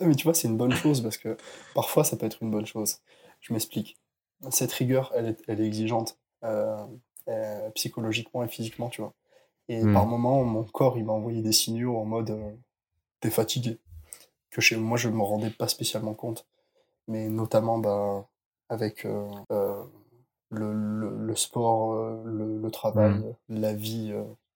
Mais 0.00 0.14
tu 0.14 0.24
vois, 0.24 0.34
c'est 0.34 0.48
une 0.48 0.56
bonne 0.56 0.74
chose 0.74 1.00
parce 1.02 1.18
que 1.18 1.36
parfois, 1.74 2.04
ça 2.04 2.16
peut 2.16 2.26
être 2.26 2.42
une 2.42 2.50
bonne 2.50 2.66
chose. 2.66 2.96
Je 3.40 3.52
m'explique. 3.52 3.96
Cette 4.50 4.72
rigueur, 4.72 5.12
elle 5.16 5.26
est, 5.26 5.42
elle 5.48 5.60
est 5.60 5.66
exigeante 5.66 6.18
euh, 6.44 6.84
euh, 7.28 7.70
psychologiquement 7.70 8.44
et 8.44 8.48
physiquement, 8.48 8.88
tu 8.88 9.00
vois. 9.00 9.14
Et 9.68 9.82
Hmm. 9.82 9.92
par 9.92 10.06
moments, 10.06 10.44
mon 10.44 10.64
corps, 10.64 10.96
il 10.96 11.04
m'a 11.04 11.12
envoyé 11.12 11.42
des 11.42 11.52
signaux 11.52 11.98
en 11.98 12.04
mode 12.04 12.30
euh, 12.30 12.50
t'es 13.20 13.30
fatigué. 13.30 13.78
Que 14.50 14.60
chez 14.62 14.76
moi, 14.76 14.96
je 14.96 15.08
me 15.08 15.22
rendais 15.22 15.50
pas 15.50 15.68
spécialement 15.68 16.14
compte. 16.14 16.46
Mais 17.08 17.28
notamment, 17.28 17.78
bah, 17.78 18.28
avec 18.68 19.04
euh, 19.06 19.28
euh, 19.52 19.82
le, 20.50 20.72
le, 20.74 21.16
le 21.26 21.36
sport, 21.36 21.92
euh, 21.94 22.22
le, 22.24 22.58
le 22.60 22.70
travail, 22.70 23.34
la 23.48 23.74
vie 23.74 24.12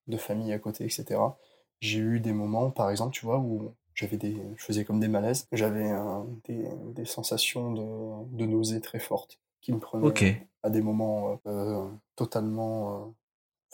de 0.09 0.16
famille 0.16 0.53
à 0.53 0.59
côté, 0.59 0.84
etc. 0.84 1.38
J'ai 1.80 1.98
eu 1.98 2.20
des 2.20 2.32
moments, 2.32 2.70
par 2.70 2.90
exemple, 2.90 3.12
tu 3.14 3.26
vois, 3.26 3.38
où 3.38 3.72
j'avais 3.94 4.16
des, 4.16 4.36
je 4.57 4.64
faisais 4.64 4.84
comme 4.84 5.00
des 5.00 5.09
malaises. 5.09 5.46
J'avais 5.53 5.90
euh, 5.92 6.22
des, 6.44 6.68
des 6.94 7.05
sensations 7.05 7.72
de, 7.72 8.36
de 8.36 8.46
nausée 8.46 8.80
très 8.80 9.00
fortes 9.00 9.40
qui 9.61 9.72
me 9.72 9.78
prenaient 9.80 10.18
à 10.62 10.70
des 10.70 10.82
moments 10.82 11.40
euh, 11.46 11.88
totalement. 12.16 13.05
euh, 13.07 13.11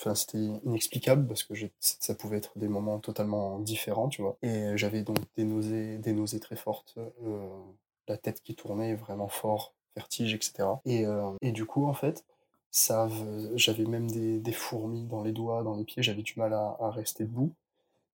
Enfin, 0.00 0.14
c'était 0.14 0.38
inexplicable 0.64 1.26
parce 1.26 1.42
que 1.42 1.54
ça 1.80 2.14
pouvait 2.14 2.38
être 2.38 2.58
des 2.58 2.68
moments 2.68 3.00
totalement 3.00 3.58
différents, 3.58 4.08
tu 4.08 4.22
vois. 4.22 4.38
Et 4.42 4.76
j'avais 4.76 5.02
donc 5.02 5.18
des 5.36 5.44
nausées, 5.44 5.98
des 5.98 6.12
nausées 6.12 6.40
très 6.40 6.56
fortes, 6.56 6.98
la 8.08 8.16
tête 8.18 8.40
qui 8.42 8.54
tournait 8.54 8.94
vraiment 8.94 9.28
fort, 9.28 9.74
vertige, 9.96 10.34
etc. 10.34 10.80
Et, 10.84 11.06
euh, 11.06 11.30
et 11.40 11.52
du 11.52 11.64
coup, 11.66 11.86
en 11.86 11.94
fait, 11.94 12.24
ça, 12.70 13.08
j'avais 13.54 13.84
même 13.84 14.10
des, 14.10 14.38
des 14.40 14.52
fourmis 14.52 15.04
dans 15.04 15.22
les 15.22 15.32
doigts, 15.32 15.62
dans 15.62 15.74
les 15.76 15.84
pieds, 15.84 16.02
j'avais 16.02 16.22
du 16.22 16.34
mal 16.36 16.52
à, 16.52 16.76
à 16.80 16.90
rester 16.90 17.24
debout. 17.24 17.52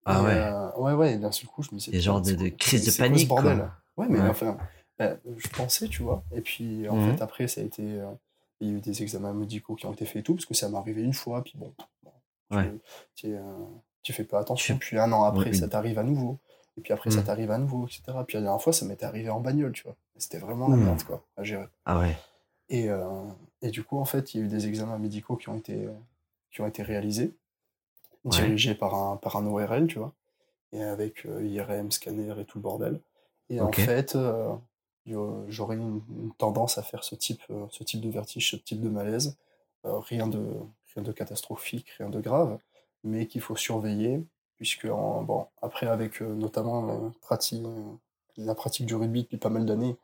Ah 0.06 0.20
Et, 0.20 0.24
ouais. 0.24 0.32
euh, 0.32 0.70
ouais, 0.76 0.92
ouais, 0.92 1.14
et 1.14 1.18
d'un 1.18 1.32
seul 1.32 1.48
coup, 1.48 1.62
je 1.62 1.70
me 1.72 1.78
disais. 1.78 1.92
Des 1.92 2.00
genres 2.00 2.20
de, 2.20 2.34
crise 2.50 2.84
de 2.84 2.90
c'est 2.90 3.08
quoi 3.08 3.18
ce 3.18 3.26
panique, 3.26 3.28
bordel? 3.28 3.58
Quoi. 3.58 4.04
Ouais, 4.04 4.06
mais 4.10 4.20
Ouais. 4.20 4.28
enfin, 4.28 4.56
euh, 5.00 5.16
je 5.38 5.48
pensais, 5.48 5.88
tu 5.88 6.02
vois. 6.02 6.22
Et 6.32 6.40
puis, 6.40 6.88
en 6.88 6.94
Mhm. 6.96 7.16
fait, 7.16 7.22
après, 7.22 7.48
ça 7.48 7.60
a 7.60 7.64
été. 7.64 7.82
euh, 7.82 8.10
il 8.60 8.68
y 8.68 8.70
a 8.72 8.74
eu 8.76 8.80
des 8.80 9.02
examens 9.02 9.32
médicaux 9.34 9.74
qui 9.74 9.84
ont 9.86 9.92
été 9.92 10.04
faits 10.06 10.16
et 10.16 10.22
tout, 10.22 10.34
parce 10.34 10.46
que 10.46 10.54
ça 10.54 10.68
m'est 10.68 10.78
arrivé 10.78 11.02
une 11.02 11.12
fois, 11.12 11.42
puis 11.42 11.54
bon. 11.56 11.74
bon, 12.02 12.12
tu, 12.50 12.56
Ouais. 12.56 12.70
tu, 13.16 13.36
tu 14.02 14.12
fais 14.12 14.24
pas 14.24 14.38
attention. 14.40 14.76
Puis 14.78 14.98
un 14.98 15.10
an 15.12 15.24
après, 15.24 15.52
ça 15.52 15.68
t'arrive 15.68 15.98
à 15.98 16.04
nouveau. 16.04 16.38
Et 16.76 16.80
puis 16.80 16.92
après, 16.92 17.10
ça 17.10 17.20
Mm. 17.20 17.24
t'arrive 17.24 17.50
à 17.52 17.58
nouveau, 17.58 17.86
etc. 17.86 18.02
Puis 18.26 18.36
la 18.36 18.42
dernière 18.42 18.60
fois, 18.60 18.72
ça 18.72 18.84
m'était 18.84 19.04
arrivé 19.06 19.30
en 19.30 19.40
bagnole, 19.40 19.72
tu 19.72 19.84
vois. 19.84 19.94
C'était 20.16 20.38
vraiment 20.38 20.68
la 20.68 20.76
Mm. 20.76 20.84
merde, 20.84 21.02
quoi, 21.04 21.24
à 21.36 21.44
gérer. 21.44 21.66
Ah 21.86 21.98
ouais. 22.00 22.16
Et, 22.68 22.88
euh, 22.90 23.22
et 23.62 23.70
du 23.70 23.84
coup, 23.84 23.98
en 23.98 24.04
fait, 24.04 24.34
il 24.34 24.40
y 24.40 24.42
a 24.42 24.46
eu 24.46 24.48
des 24.48 24.66
examens 24.66 24.98
médicaux 24.98 25.36
qui 25.36 25.48
ont 25.48 25.56
été, 25.56 25.88
qui 26.50 26.60
ont 26.62 26.66
été 26.66 26.82
réalisés, 26.82 27.34
Ouais. 28.24 28.30
dirigés 28.38 28.74
par 28.74 28.94
un, 28.94 29.16
par 29.18 29.36
un 29.36 29.46
ORL, 29.46 29.86
tu 29.86 29.98
vois, 29.98 30.12
et 30.72 30.82
avec 30.82 31.26
euh, 31.26 31.44
IRM, 31.46 31.92
scanner 31.92 32.34
et 32.40 32.44
tout 32.44 32.58
le 32.58 32.62
bordel. 32.62 33.00
Et 33.50 33.60
en 33.60 33.66
fait, 33.84 34.16
euh, 34.16 34.54
j'aurais 35.48 35.76
une, 35.76 36.00
une 36.08 36.32
tendance 36.38 36.78
à 36.78 36.82
faire 36.82 37.04
ce 37.04 37.14
type, 37.14 37.42
ce 37.70 37.84
type 37.84 38.00
de 38.00 38.08
vertige, 38.08 38.50
ce 38.50 38.56
type 38.56 38.80
de 38.80 38.88
malaise. 38.88 39.36
Rien, 39.84 40.26
de, 40.26 40.42
rien 40.94 41.02
de 41.04 41.12
catastrophique, 41.12 41.88
rien 41.98 42.08
de 42.08 42.18
grave, 42.20 42.58
mais 43.02 43.26
qu'il 43.26 43.42
faut 43.42 43.54
surveiller, 43.56 44.24
puisque 44.56 44.86
en- 44.86 45.22
bon, 45.22 45.46
après, 45.62 45.86
avec 45.86 46.22
euh, 46.22 46.34
notamment 46.34 46.86
la 46.86 47.10
pratique, 47.20 47.62
la 48.36 48.54
pratique 48.54 48.86
du 48.86 48.94
rugby 48.94 49.22
depuis 49.22 49.38
pas 49.38 49.50
mal 49.50 49.66
d'années, 49.66 49.96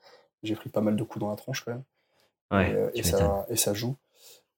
j'ai 0.43 0.55
pris 0.57 0.71
pas 0.71 0.81
mal 0.81 0.97
de 0.97 1.03
coups 1.05 1.21
dans 1.21 1.31
la 1.31 1.37
tronche 1.37 1.65
quand 1.65 1.73
même. 1.73 1.85
Ouais, 2.51 2.71
Et, 2.71 2.75
euh, 2.75 2.91
et 2.95 3.03
ça, 3.03 3.47
et 3.51 3.57
ça 3.57 3.75
joue. 3.75 3.97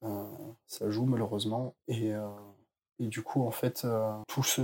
Euh, 0.04 0.24
ça 0.66 0.90
joue 0.90 1.06
malheureusement. 1.06 1.74
Et, 1.88 2.12
euh, 2.14 2.28
et 2.98 3.06
du 3.06 3.22
coup, 3.22 3.42
en 3.46 3.50
fait, 3.50 3.84
euh, 3.84 4.12
tout 4.28 4.42
ce, 4.42 4.62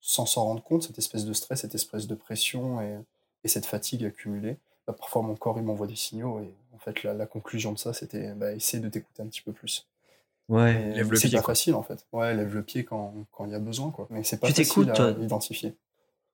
sans 0.00 0.26
s'en 0.26 0.44
rendre 0.44 0.62
compte, 0.62 0.82
cette 0.84 0.98
espèce 0.98 1.24
de 1.24 1.32
stress, 1.32 1.60
cette 1.62 1.74
espèce 1.74 2.06
de 2.06 2.14
pression 2.14 2.80
et, 2.80 2.98
et 3.44 3.48
cette 3.48 3.66
fatigue 3.66 4.04
accumulée, 4.04 4.58
bah, 4.86 4.92
parfois 4.94 5.22
mon 5.22 5.36
corps 5.36 5.58
il 5.58 5.64
m'envoie 5.64 5.86
des 5.86 5.96
signaux. 5.96 6.40
Et 6.40 6.54
en 6.74 6.78
fait, 6.78 7.02
la, 7.02 7.14
la 7.14 7.26
conclusion 7.26 7.72
de 7.72 7.78
ça, 7.78 7.92
c'était 7.92 8.34
bah, 8.34 8.52
essayer 8.52 8.82
de 8.82 8.88
t'écouter 8.88 9.22
un 9.22 9.26
petit 9.28 9.42
peu 9.42 9.52
plus. 9.52 9.86
Ouais. 10.48 10.94
Lève 10.94 11.10
le 11.10 11.16
c'est 11.16 11.28
pied, 11.28 11.36
pas 11.38 11.42
quoi. 11.42 11.54
facile 11.54 11.74
en 11.74 11.82
fait. 11.82 12.06
Ouais, 12.12 12.34
lève 12.34 12.54
le 12.54 12.62
pied 12.62 12.84
quand 12.84 13.14
quand 13.32 13.46
il 13.46 13.52
y 13.52 13.54
a 13.54 13.58
besoin, 13.58 13.90
quoi. 13.90 14.06
Mais 14.10 14.22
c'est 14.22 14.38
pas 14.40 14.46
Tu 14.48 14.52
facile 14.54 14.68
t'écoutes, 14.84 14.88
à 14.90 15.12
toi 15.14 15.24
identifier. 15.24 15.76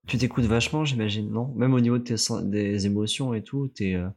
Tu 0.07 0.19
t'écoutes 0.19 0.45
vachement, 0.47 0.85
j'imagine, 0.85 1.31
non? 1.31 1.47
Même 1.55 1.75
au 1.75 1.81
niveau 1.81 1.97
de 1.97 2.03
tes 2.03 2.17
des 2.43 2.87
émotions 2.87 3.35
et 3.35 3.43
tout, 3.43 3.69
t'es 3.69 3.95
euh, 3.95 4.09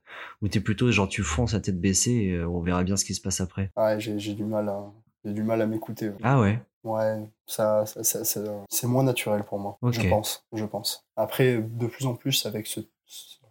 ou 0.42 0.48
t'es 0.48 0.60
plutôt 0.60 0.92
genre 0.92 1.08
tu 1.08 1.22
fonces 1.22 1.54
à 1.54 1.60
tête 1.60 1.80
baissée 1.80 2.12
et 2.12 2.32
euh, 2.34 2.48
on 2.50 2.60
verra 2.62 2.84
bien 2.84 2.98
ce 2.98 3.06
qui 3.06 3.14
se 3.14 3.22
passe 3.22 3.40
après. 3.40 3.72
Ouais, 3.78 4.00
j'ai 4.00 4.18
j'ai 4.20 4.34
du 4.34 4.44
mal 4.44 4.68
à, 4.68 4.84
j'ai 5.24 5.32
du 5.34 5.44
mal 5.44 5.62
à 5.62 5.68
m'écouter. 5.68 6.10
ouais. 6.10 6.18
Ah 6.24 6.40
ouais? 6.42 6.60
Ouais, 6.84 7.30
ça, 7.48 7.86
ça, 7.86 8.04
ça- 8.04 8.24
ça- 8.26 8.64
c'est 8.70 8.88
moins 8.88 9.04
naturel 9.04 9.44
pour 9.44 9.58
moi, 9.60 9.78
je 9.92 10.08
pense, 10.10 10.46
je 10.54 10.66
pense. 10.66 11.04
Après, 11.16 11.58
de 11.58 11.88
plus 11.88 12.06
en 12.06 12.14
plus 12.16 12.46
avec 12.46 12.68
ce, 12.68 12.80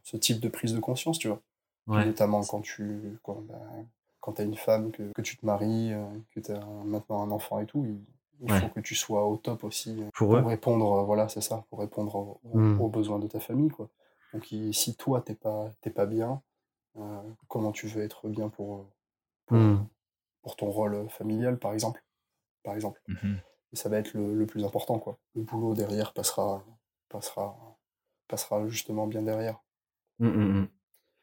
ce 0.05 0.17
type 0.17 0.39
de 0.41 0.49
prise 0.49 0.73
de 0.75 0.79
conscience, 0.81 1.19
tu 1.19 1.29
vois, 1.29 1.41
Ouais. 1.89 2.05
notamment 2.07 2.43
quand 2.45 2.61
tu 2.61 3.19
quand, 3.23 3.43
bah, 3.49 3.61
quand 4.25 4.33
t'as 4.33 4.45
une 4.45 4.57
femme, 4.57 4.91
que, 4.91 5.13
que 5.13 5.21
tu 5.21 5.37
te 5.37 5.45
maries, 5.45 5.93
euh, 5.93 6.03
que 6.31 6.41
tu 6.41 6.51
as 6.51 6.65
maintenant 6.85 7.23
un 7.23 7.31
enfant 7.31 7.59
et 7.61 7.67
tout, 7.67 7.85
il, 7.85 8.01
il 8.41 8.51
Ouais. 8.51 8.59
faut 8.59 8.69
que 8.69 8.81
tu 8.81 8.95
sois 8.95 9.27
au 9.27 9.37
top 9.37 9.65
aussi 9.65 10.03
euh, 10.03 10.09
Pour 10.15 10.31
répondre, 10.49 10.93
euh, 11.01 11.03
voilà, 11.03 11.29
c'est 11.29 11.43
ça, 11.43 11.65
pour 11.69 11.81
répondre 11.81 12.15
aux, 12.17 12.41
aux- 12.45 12.85
aux 12.85 12.89
besoins 12.89 13.19
de 13.19 13.27
ta 13.27 13.39
famille, 13.39 13.69
quoi. 13.69 13.91
Donc 14.33 14.51
il- 14.51 14.73
si 14.73 14.97
toi, 14.97 15.21
t'es 15.21 15.35
pas, 15.35 15.71
t'es 15.83 15.91
pas 15.91 16.07
bien, 16.07 16.41
euh, 16.97 17.23
comment 17.49 17.73
tu 17.73 17.87
veux 17.87 18.03
être 18.03 18.29
bien 18.29 18.49
pour, 18.49 18.77
euh, 18.79 18.87
pour, 19.47 19.59
pour 20.43 20.57
ton 20.57 20.71
rôle 20.71 21.09
familial, 21.11 21.59
par 21.59 21.75
exemple, 21.75 22.03
par 22.63 22.75
exemple. 22.75 23.03
Et 23.73 23.77
ça 23.77 23.89
va 23.91 23.99
être 23.99 24.15
le, 24.15 24.35
le 24.35 24.47
plus 24.47 24.65
important, 24.65 24.99
quoi. 24.99 25.19
Le 25.35 25.43
boulot 25.43 25.75
derrière 25.75 26.15
passera, 26.15 26.65
passera, 27.11 27.57
passera 28.29 28.67
justement 28.69 29.07
bien 29.07 29.23
derrière. 29.23 29.61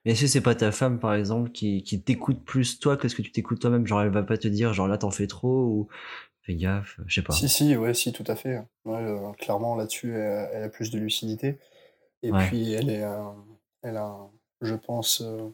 Mais 0.06 0.12
est-ce 0.12 0.22
que 0.22 0.28
c'est 0.28 0.42
pas 0.42 0.56
ta 0.56 0.72
femme, 0.72 1.00
par 1.00 1.14
exemple, 1.14 1.52
qui, 1.52 1.84
qui 1.84 2.02
t'écoute 2.02 2.44
plus 2.44 2.80
toi 2.80 2.98
que 2.98 3.08
ce 3.08 3.16
que 3.16 3.22
tu 3.22 3.32
t'écoutes 3.32 3.60
toi-même? 3.60 3.86
Genre, 3.86 4.02
elle 4.02 4.10
va 4.10 4.24
pas 4.24 4.38
te 4.38 4.48
dire, 4.48 4.74
genre 4.74 4.88
là, 4.88 4.98
t'en 4.98 5.12
fais 5.12 5.28
trop 5.28 5.64
ou 5.66 5.88
fais 6.42 6.56
gaffe, 6.56 7.00
je 7.06 7.16
sais 7.16 7.22
pas. 7.22 7.34
Si, 7.34 7.48
si, 7.48 7.78
ouais, 7.78 7.94
si, 7.94 8.12
tout 8.12 8.24
à 8.28 8.36
fait. 8.36 8.58
Ouais, 8.86 8.96
euh, 8.96 9.32
clairement, 9.34 9.76
là-dessus, 9.76 10.14
elle, 10.14 10.50
elle 10.54 10.64
a 10.64 10.70
plus 10.70 10.90
de 10.90 10.98
lucidité. 10.98 11.60
Et 12.24 12.32
Ouais. 12.32 12.48
puis, 12.48 12.74
elle 12.74 12.90
est, 12.90 13.04
euh, 13.04 13.32
elle 13.84 13.98
a, 13.98 14.18
je 14.62 14.76
pense, 14.76 15.22
euh, 15.22 15.50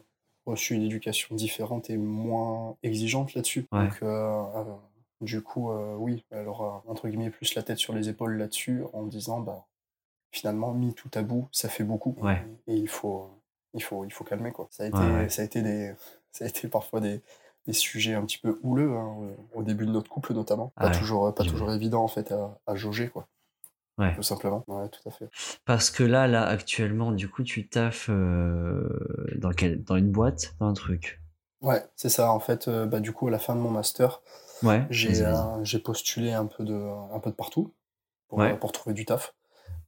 reçu 0.46 0.74
une 0.74 0.82
éducation 0.82 1.34
différente 1.34 1.90
et 1.90 1.96
moins 1.96 2.76
exigeante 2.82 3.34
là-dessus. 3.34 3.66
Ouais. 3.72 3.84
Donc, 3.84 3.98
euh, 4.02 4.64
du 5.20 5.42
coup, 5.42 5.70
oui, 5.98 6.24
elle 6.30 6.48
aura, 6.48 6.82
entre 6.86 7.08
guillemets, 7.08 7.30
plus 7.30 7.54
la 7.54 7.62
tête 7.62 7.78
sur 7.78 7.92
les 7.92 8.08
épaules 8.08 8.36
là-dessus 8.38 8.82
en 8.92 9.04
disant, 9.04 9.40
bah, 9.40 9.66
finalement, 10.32 10.72
mis 10.72 10.94
tout 10.94 11.10
à 11.14 11.22
bout, 11.22 11.48
ça 11.52 11.68
fait 11.68 11.84
beaucoup. 11.84 12.16
Et 12.66 12.74
il 12.74 12.88
faut, 12.88 13.28
il 13.74 13.82
faut, 13.82 14.04
il 14.04 14.12
faut 14.12 14.24
calmer, 14.24 14.52
quoi. 14.52 14.68
Ça 14.70 14.84
a 14.84 14.86
été, 14.86 14.98
Ouais, 14.98 15.28
ça 15.30 15.42
a 15.42 15.44
été 15.44 15.62
des, 15.62 15.94
ça 16.32 16.44
a 16.44 16.48
été 16.48 16.68
parfois 16.68 17.00
des, 17.00 17.22
des 17.66 17.72
sujets 17.72 18.14
un 18.14 18.24
petit 18.24 18.38
peu 18.38 18.58
houleux, 18.62 18.96
hein, 18.96 19.16
au 19.54 19.62
début 19.62 19.86
de 19.86 19.92
notre 19.92 20.10
couple 20.10 20.34
notamment. 20.34 20.72
Ah 20.76 20.84
Pas 20.84 20.90
ouais, 20.90 20.98
toujours, 20.98 21.34
pas 21.34 21.44
toujours 21.44 21.72
évident 21.72 22.02
en 22.02 22.08
fait 22.08 22.32
à, 22.32 22.58
à 22.66 22.74
jauger, 22.76 23.08
quoi. 23.08 23.26
Ouais. 23.98 24.14
Tout 24.14 24.22
simplement. 24.22 24.64
Ouais, 24.68 24.88
tout 24.88 25.06
à 25.08 25.12
fait. 25.12 25.30
Parce 25.64 25.90
que 25.90 26.02
là, 26.02 26.26
là, 26.26 26.44
actuellement, 26.46 27.12
du 27.12 27.28
coup, 27.28 27.44
tu 27.44 27.68
taffes 27.68 28.08
euh, 28.10 28.88
dans, 29.36 29.50
quel, 29.52 29.84
dans 29.84 29.96
une 29.96 30.10
boîte, 30.10 30.54
dans 30.58 30.66
un 30.66 30.72
truc? 30.74 31.20
Ouais, 31.60 31.84
c'est 31.96 32.08
ça. 32.08 32.30
En 32.32 32.40
fait, 32.40 32.68
euh, 32.68 32.86
bah, 32.86 33.00
du 33.00 33.12
coup, 33.12 33.28
à 33.28 33.30
la 33.30 33.38
fin 33.38 33.54
de 33.56 33.60
mon 33.60 33.70
master, 33.70 34.22
Ouais. 34.62 34.84
j'ai 34.90 35.22
euh, 35.24 35.62
j'ai 35.64 35.78
postulé 35.80 36.32
un 36.32 36.46
peu 36.46 36.64
de, 36.64 36.74
un 36.74 37.20
peu 37.20 37.30
de 37.30 37.34
partout 37.36 37.74
pour, 38.28 38.40
Ouais. 38.40 38.52
euh, 38.52 38.56
pour 38.56 38.72
trouver 38.72 38.94
du 38.94 39.04
taf. 39.06 39.34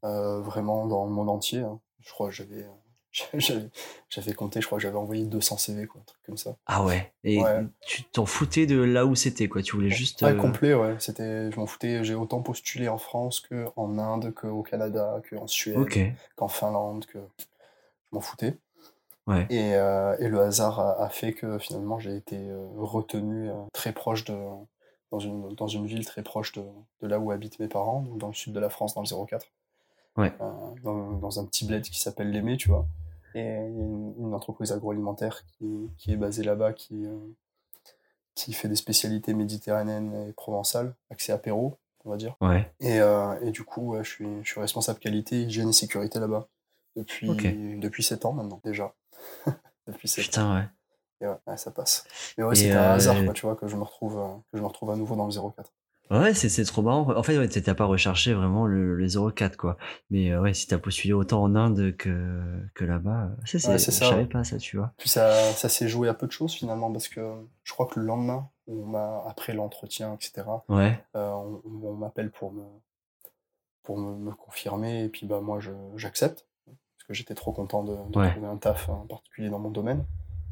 Euh, 0.04 0.40
vraiment 0.42 0.86
dans 0.86 1.06
le 1.06 1.12
monde 1.12 1.30
entier. 1.30 1.60
hein. 1.60 1.80
Je 2.00 2.12
crois 2.12 2.28
que 2.28 2.34
j'avais, 2.34 2.66
j'avais, 4.08 4.32
compté, 4.34 4.60
je 4.60 4.66
crois 4.66 4.78
que 4.78 4.82
j'avais 4.82 4.96
envoyé 4.96 5.24
200 5.24 5.56
CV, 5.56 5.86
quoi, 5.86 6.00
un 6.00 6.04
truc 6.04 6.20
comme 6.24 6.36
ça. 6.36 6.56
Ah 6.66 6.84
ouais. 6.84 7.12
Et 7.24 7.40
Ouais. 7.42 7.64
tu 7.86 8.04
t'en 8.04 8.26
foutais 8.26 8.66
de 8.66 8.80
là 8.80 9.04
où 9.06 9.14
c'était, 9.14 9.48
quoi? 9.48 9.62
Tu 9.62 9.74
voulais 9.74 9.90
juste. 9.90 10.22
Ouais, 10.22 10.30
euh, 10.30 10.36
complet, 10.36 10.74
ouais. 10.74 10.94
C'était, 11.00 11.50
je 11.50 11.56
m'en 11.56 11.66
foutais. 11.66 12.04
J'ai 12.04 12.14
autant 12.14 12.40
postulé 12.42 12.88
en 12.88 12.98
France 12.98 13.40
que 13.40 13.66
en 13.76 13.98
Inde, 13.98 14.32
qu'au 14.34 14.62
Canada, 14.62 15.20
qu'en 15.28 15.46
Suède, 15.46 16.14
qu'en 16.36 16.48
Finlande, 16.48 17.06
que 17.06 17.18
je 17.38 17.44
m'en 18.12 18.20
foutais. 18.20 18.56
Ouais. 19.26 19.46
Et, 19.50 19.74
euh, 19.74 20.16
et 20.18 20.28
le 20.28 20.40
hasard 20.40 20.80
a, 20.80 21.02
a 21.04 21.08
fait 21.08 21.32
que 21.34 21.58
finalement 21.58 22.00
j'ai 22.00 22.16
été 22.16 22.36
euh, 22.36 22.66
retenu 22.78 23.50
euh, 23.50 23.54
très 23.72 23.92
proche 23.92 24.24
de 24.24 24.36
dans 25.12 25.18
une 25.20 25.54
dans 25.54 25.68
une 25.68 25.86
ville 25.86 26.04
très 26.04 26.22
proche 26.22 26.52
de, 26.52 26.62
de 27.02 27.06
là 27.06 27.20
où 27.20 27.30
habitent 27.30 27.58
mes 27.60 27.68
parents, 27.68 28.00
donc 28.00 28.18
dans 28.18 28.28
le 28.28 28.32
sud 28.34 28.52
de 28.52 28.58
la 28.60 28.70
France, 28.70 28.94
dans 28.94 29.02
le 29.02 29.26
04. 29.26 29.46
Ouais. 30.16 30.32
Euh, 30.40 30.50
dans, 30.82 31.12
dans 31.12 31.40
un 31.40 31.44
petit 31.44 31.64
bled 31.66 31.82
qui 31.82 32.00
s'appelle 32.00 32.30
l'Aimé, 32.30 32.56
tu 32.56 32.68
vois. 32.68 32.86
Et 33.34 33.40
il 33.40 33.44
y 33.44 33.48
a 33.48 33.84
une, 33.84 34.14
une 34.18 34.34
entreprise 34.34 34.72
agroalimentaire 34.72 35.44
qui, 35.46 35.88
qui 35.96 36.12
est 36.12 36.16
basée 36.16 36.42
là-bas, 36.42 36.72
qui, 36.72 37.06
euh, 37.06 37.16
qui 38.34 38.52
fait 38.52 38.68
des 38.68 38.76
spécialités 38.76 39.34
méditerranéennes 39.34 40.28
et 40.28 40.32
provençales, 40.32 40.94
accès 41.10 41.32
apéro, 41.32 41.78
on 42.04 42.10
va 42.10 42.16
dire. 42.16 42.36
Ouais. 42.40 42.72
Et, 42.80 43.00
euh, 43.00 43.38
et 43.42 43.52
du 43.52 43.64
coup, 43.64 43.92
ouais, 43.92 44.02
je, 44.02 44.10
suis, 44.10 44.26
je 44.42 44.50
suis 44.50 44.60
responsable 44.60 44.98
qualité, 44.98 45.42
hygiène 45.42 45.68
et 45.68 45.72
sécurité 45.72 46.18
là-bas. 46.18 46.48
Depuis, 46.96 47.28
depuis 47.78 48.02
7 48.02 48.24
ans 48.24 48.32
maintenant, 48.32 48.60
déjà. 48.64 48.92
depuis 49.86 50.08
7 50.08 50.24
ans. 50.24 50.26
Putain, 50.26 50.54
ouais. 50.56 50.68
Et 51.22 51.26
ouais, 51.28 51.36
ouais, 51.46 51.56
ça 51.56 51.70
passe. 51.70 52.04
Mais 52.36 52.44
ouais, 52.44 52.54
c'était 52.56 52.72
un 52.72 52.92
hasard, 52.92 53.22
quoi, 53.24 53.32
tu 53.32 53.42
vois, 53.42 53.54
que 53.54 53.68
je 53.68 53.76
me 53.76 53.82
retrouve, 53.82 54.18
que 54.50 54.58
je 54.58 54.62
me 54.62 54.66
retrouve 54.66 54.90
à 54.90 54.96
nouveau 54.96 55.14
dans 55.14 55.26
le 55.26 55.32
04. 55.32 55.70
Ouais, 56.10 56.34
c'est, 56.34 56.48
c'est 56.48 56.64
trop 56.64 56.82
marrant. 56.82 57.16
En 57.16 57.22
fait, 57.22 57.38
ouais, 57.38 57.48
t'as 57.48 57.74
pas 57.74 57.84
recherché 57.84 58.34
vraiment 58.34 58.66
le, 58.66 58.96
le 58.96 59.06
04, 59.32 59.56
quoi. 59.56 59.76
Mais 60.10 60.32
euh, 60.32 60.40
ouais, 60.40 60.54
si 60.54 60.66
t'as 60.66 60.78
postulé 60.78 61.12
autant 61.12 61.42
en 61.42 61.54
Inde 61.54 61.94
que, 61.96 62.60
que 62.74 62.84
là-bas, 62.84 63.26
euh, 63.26 63.28
c'est, 63.44 63.60
c'est, 63.60 63.68
Ouais, 63.70 63.78
je 63.78 63.84
ça, 63.84 64.06
savais 64.06 64.26
pas 64.26 64.42
ça, 64.42 64.58
tu 64.58 64.76
vois. 64.76 64.92
Puis 64.98 65.08
ça, 65.08 65.32
ça 65.52 65.68
s'est 65.68 65.88
joué 65.88 66.08
à 66.08 66.14
peu 66.14 66.26
de 66.26 66.32
choses 66.32 66.52
finalement, 66.52 66.90
parce 66.92 67.06
que 67.08 67.20
je 67.62 67.72
crois 67.72 67.86
que 67.86 68.00
le 68.00 68.06
lendemain, 68.06 68.48
on 68.66 68.86
m'a, 68.86 69.22
après 69.28 69.52
l'entretien, 69.54 70.14
etc., 70.14 70.42
Ouais. 70.68 70.98
euh, 71.16 71.30
on, 71.30 71.62
on 71.84 71.94
m'appelle 71.94 72.30
pour 72.32 72.52
me, 72.52 72.64
pour 73.84 73.96
me, 73.98 74.16
me 74.16 74.32
confirmer, 74.32 75.04
et 75.04 75.08
puis 75.08 75.26
bah, 75.26 75.40
moi 75.40 75.60
je, 75.60 75.70
j'accepte, 75.96 76.46
parce 76.66 77.06
que 77.06 77.14
j'étais 77.14 77.34
trop 77.34 77.52
content 77.52 77.84
de, 77.84 77.92
de 78.10 78.18
Ouais. 78.18 78.30
trouver 78.32 78.48
un 78.48 78.56
taf 78.56 78.88
en 78.88 79.06
particulier 79.06 79.48
dans 79.48 79.58
mon 79.60 79.70
domaine. 79.70 80.04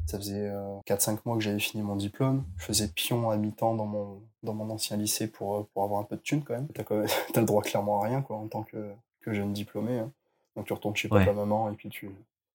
Ça 0.09 0.17
faisait 0.17 0.49
euh, 0.49 0.79
4-5 0.87 1.19
mois 1.25 1.37
que 1.37 1.43
j'avais 1.43 1.59
fini 1.59 1.83
mon 1.83 1.95
diplôme. 1.95 2.43
Je 2.57 2.65
faisais 2.65 2.87
pion 2.87 3.29
à 3.29 3.37
mi-temps 3.37 3.75
dans 3.75 3.85
mon, 3.85 4.23
dans 4.41 4.55
mon 4.55 4.67
ancien 4.71 4.97
lycée 4.97 5.27
pour, 5.27 5.55
euh, 5.55 5.69
pour 5.71 5.83
avoir 5.83 5.99
un 6.01 6.03
peu 6.03 6.15
de 6.15 6.21
thunes 6.21 6.43
quand 6.43 6.55
même. 6.55 6.67
T'as, 6.73 6.83
quand 6.83 6.95
même- 6.95 7.07
t'as 7.33 7.41
le 7.41 7.45
droit 7.45 7.61
clairement 7.61 8.01
à 8.01 8.07
rien 8.07 8.23
quoi, 8.23 8.37
en 8.37 8.47
tant 8.47 8.63
que, 8.63 8.91
que 9.21 9.33
jeune 9.35 9.53
diplômé. 9.53 9.99
hein. 9.99 10.11
Donc 10.55 10.65
tu 10.65 10.73
retournes 10.73 10.95
chez 10.95 11.09
Ouais. 11.09 11.23
papa, 11.23 11.33
maman, 11.37 11.69
et 11.71 11.75
puis 11.75 11.89
tu, 11.89 12.09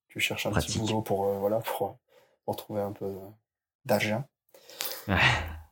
tu 0.08 0.18
cherches 0.18 0.46
un 0.46 0.50
petit 0.50 0.78
boulot 0.80 1.00
pour, 1.02 1.26
euh, 1.28 1.38
voilà, 1.38 1.60
pour, 1.60 1.96
pour 2.44 2.56
trouver 2.56 2.80
un 2.82 2.90
peu 2.90 3.12
d'argent. 3.84 4.24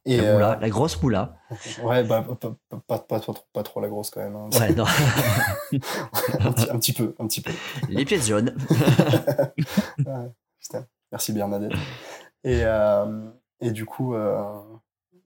Et, 0.05 0.17
la, 0.19 0.59
euh, 0.61 0.69
grosse 0.69 1.01
moula. 1.03 1.37
ouais, 1.85 2.03
bah, 2.05 2.23
pas, 2.41 2.55
pas, 2.71 2.81
pas, 2.87 2.99
pas 3.01 3.21
trop, 3.21 3.35
pas 3.53 3.63
trop 3.65 3.81
la 3.81 3.89
grosse 3.89 4.11
quand 4.11 4.21
même. 4.21 4.35
hein. 4.37 4.51
Ouais, 4.59 4.73
non. 4.75 4.85
un, 4.85 6.53
petit, 6.53 6.71
un 6.71 6.79
petit 6.79 6.93
peu, 6.93 7.15
un 7.19 7.27
petit 7.27 7.41
peu. 7.41 7.53
Les 7.89 8.05
pièces 8.05 8.27
jaunes. 8.29 8.55
Ouais, 9.99 10.31
putain, 10.61 10.87
merci 11.13 11.33
Bernadette. 11.33 11.73
Et, 12.45 12.63
euh, 12.65 13.31
et 13.61 13.71
du 13.71 13.87
coup, 13.87 14.15
euh, 14.15 14.61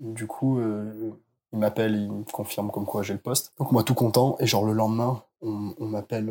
du 0.01 0.27
coup 0.27 0.59
euh, 0.59 1.13
il 1.53 1.59
m'appelle, 1.59 1.95
il 1.97 2.13
me 2.13 2.25
confirme 2.25 2.71
comme 2.71 2.85
quoi 2.85 3.03
j'ai 3.03 3.15
le 3.15 3.19
poste. 3.19 3.55
Donc 3.59 3.73
moi 3.73 3.83
tout 3.85 3.95
content, 3.95 4.37
et 4.39 4.47
genre 4.47 4.67
le 4.67 4.75
lendemain, 4.75 5.23
on, 5.41 5.75
on 5.79 5.87
m'appelle 5.87 6.31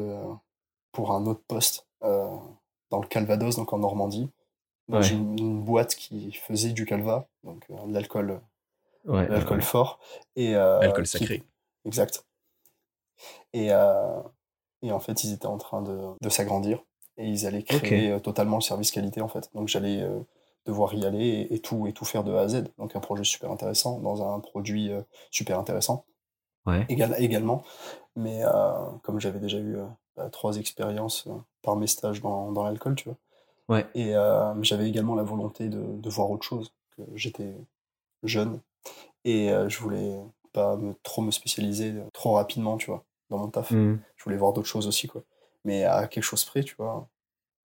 pour 0.92 1.12
un 1.12 1.26
autre 1.26 1.42
poste 1.48 1.88
dans 2.02 3.02
le 3.02 3.08
Calvados, 3.08 3.56
donc 3.56 3.74
en 3.74 3.80
Normandie, 3.80 4.30
dans 4.90 5.00
Ouais. 5.02 5.10
une, 5.10 5.40
une 5.40 5.64
boîte 5.64 5.96
qui 5.96 6.32
faisait 6.34 6.72
du 6.72 6.86
calva, 6.86 7.28
donc 7.44 7.66
de 7.72 7.92
l'alcool, 7.92 8.40
Ouais. 9.06 9.28
l'alcool 9.28 9.64
fort. 9.64 10.00
Et, 10.36 10.54
Alcool 10.56 11.06
qui- 11.06 11.18
sacré. 11.18 11.44
Exact. 11.86 12.28
Et, 13.54 13.70
euh, 13.72 14.22
Et 14.84 14.92
en 14.92 15.00
fait, 15.00 15.24
ils 15.24 15.34
étaient 15.34 15.48
en 15.48 15.58
train 15.58 15.82
de, 15.82 16.00
de 16.22 16.30
s'agrandir 16.30 16.84
et 17.18 17.28
ils 17.28 17.46
allaient 17.46 17.64
créer 17.64 18.12
euh, 18.12 18.20
totalement 18.20 18.58
le 18.58 18.62
service 18.62 18.92
qualité 18.92 19.22
en 19.22 19.28
fait. 19.28 19.50
Donc 19.54 19.68
j'allais 19.68 20.02
euh, 20.02 20.20
devoir 20.66 20.94
y 20.94 21.06
aller 21.06 21.26
et, 21.26 21.54
et 21.56 21.60
tout 21.60 21.88
et 21.88 21.94
tout 21.94 22.06
faire 22.06 22.24
de 22.24 22.34
A 22.34 22.42
à 22.42 22.48
Z. 22.48 22.66
Donc 22.78 22.96
un 22.96 23.00
projet 23.00 23.24
super 23.24 23.52
intéressant 23.52 24.00
dans 24.00 24.22
un 24.34 24.40
produit 24.40 24.92
euh, 24.92 25.02
super 25.32 25.60
intéressant 25.60 26.06
Ouais. 26.66 26.84
égal, 26.90 27.16
également. 27.20 27.64
Mais 28.16 28.40
euh, 28.44 28.74
comme 29.04 29.20
j'avais 29.20 29.40
déjà 29.40 29.60
eu 29.60 29.78
bah, 30.18 30.30
trois 30.32 30.58
expériences 30.58 31.28
par 31.62 31.76
mes 31.76 31.86
stages 31.86 32.22
dans, 32.22 32.52
dans 32.52 32.64
l'alcool, 32.64 32.96
tu 32.96 33.10
vois. 33.10 33.18
Ouais. 33.70 33.86
Et 33.94 34.14
j'avais 34.62 34.90
également 34.90 35.14
la 35.14 35.22
volonté 35.22 35.70
de, 35.70 35.84
de 35.84 36.10
voir 36.10 36.32
autre 36.32 36.44
chose. 36.44 36.74
Que 36.98 37.04
j'étais 37.14 37.54
jeune 38.24 38.62
et 39.26 39.52
je 39.68 39.78
voulais 39.80 40.18
pas 40.54 40.76
me, 40.76 40.96
trop 41.04 41.22
me 41.22 41.30
spécialiser 41.30 41.94
trop 42.14 42.32
rapidement, 42.34 42.78
tu 42.78 42.88
vois, 42.88 43.04
dans 43.30 43.38
mon 43.38 43.50
taf. 43.50 43.70
Mm. 43.70 44.00
Je 44.16 44.24
voulais 44.24 44.38
voir 44.38 44.54
d'autres 44.54 44.68
choses 44.68 44.88
aussi, 44.88 45.08
quoi. 45.08 45.22
Mais 45.66 45.84
à 45.84 46.08
quelque 46.08 46.24
chose 46.24 46.46
près, 46.46 46.64
tu 46.64 46.76
vois, 46.76 47.10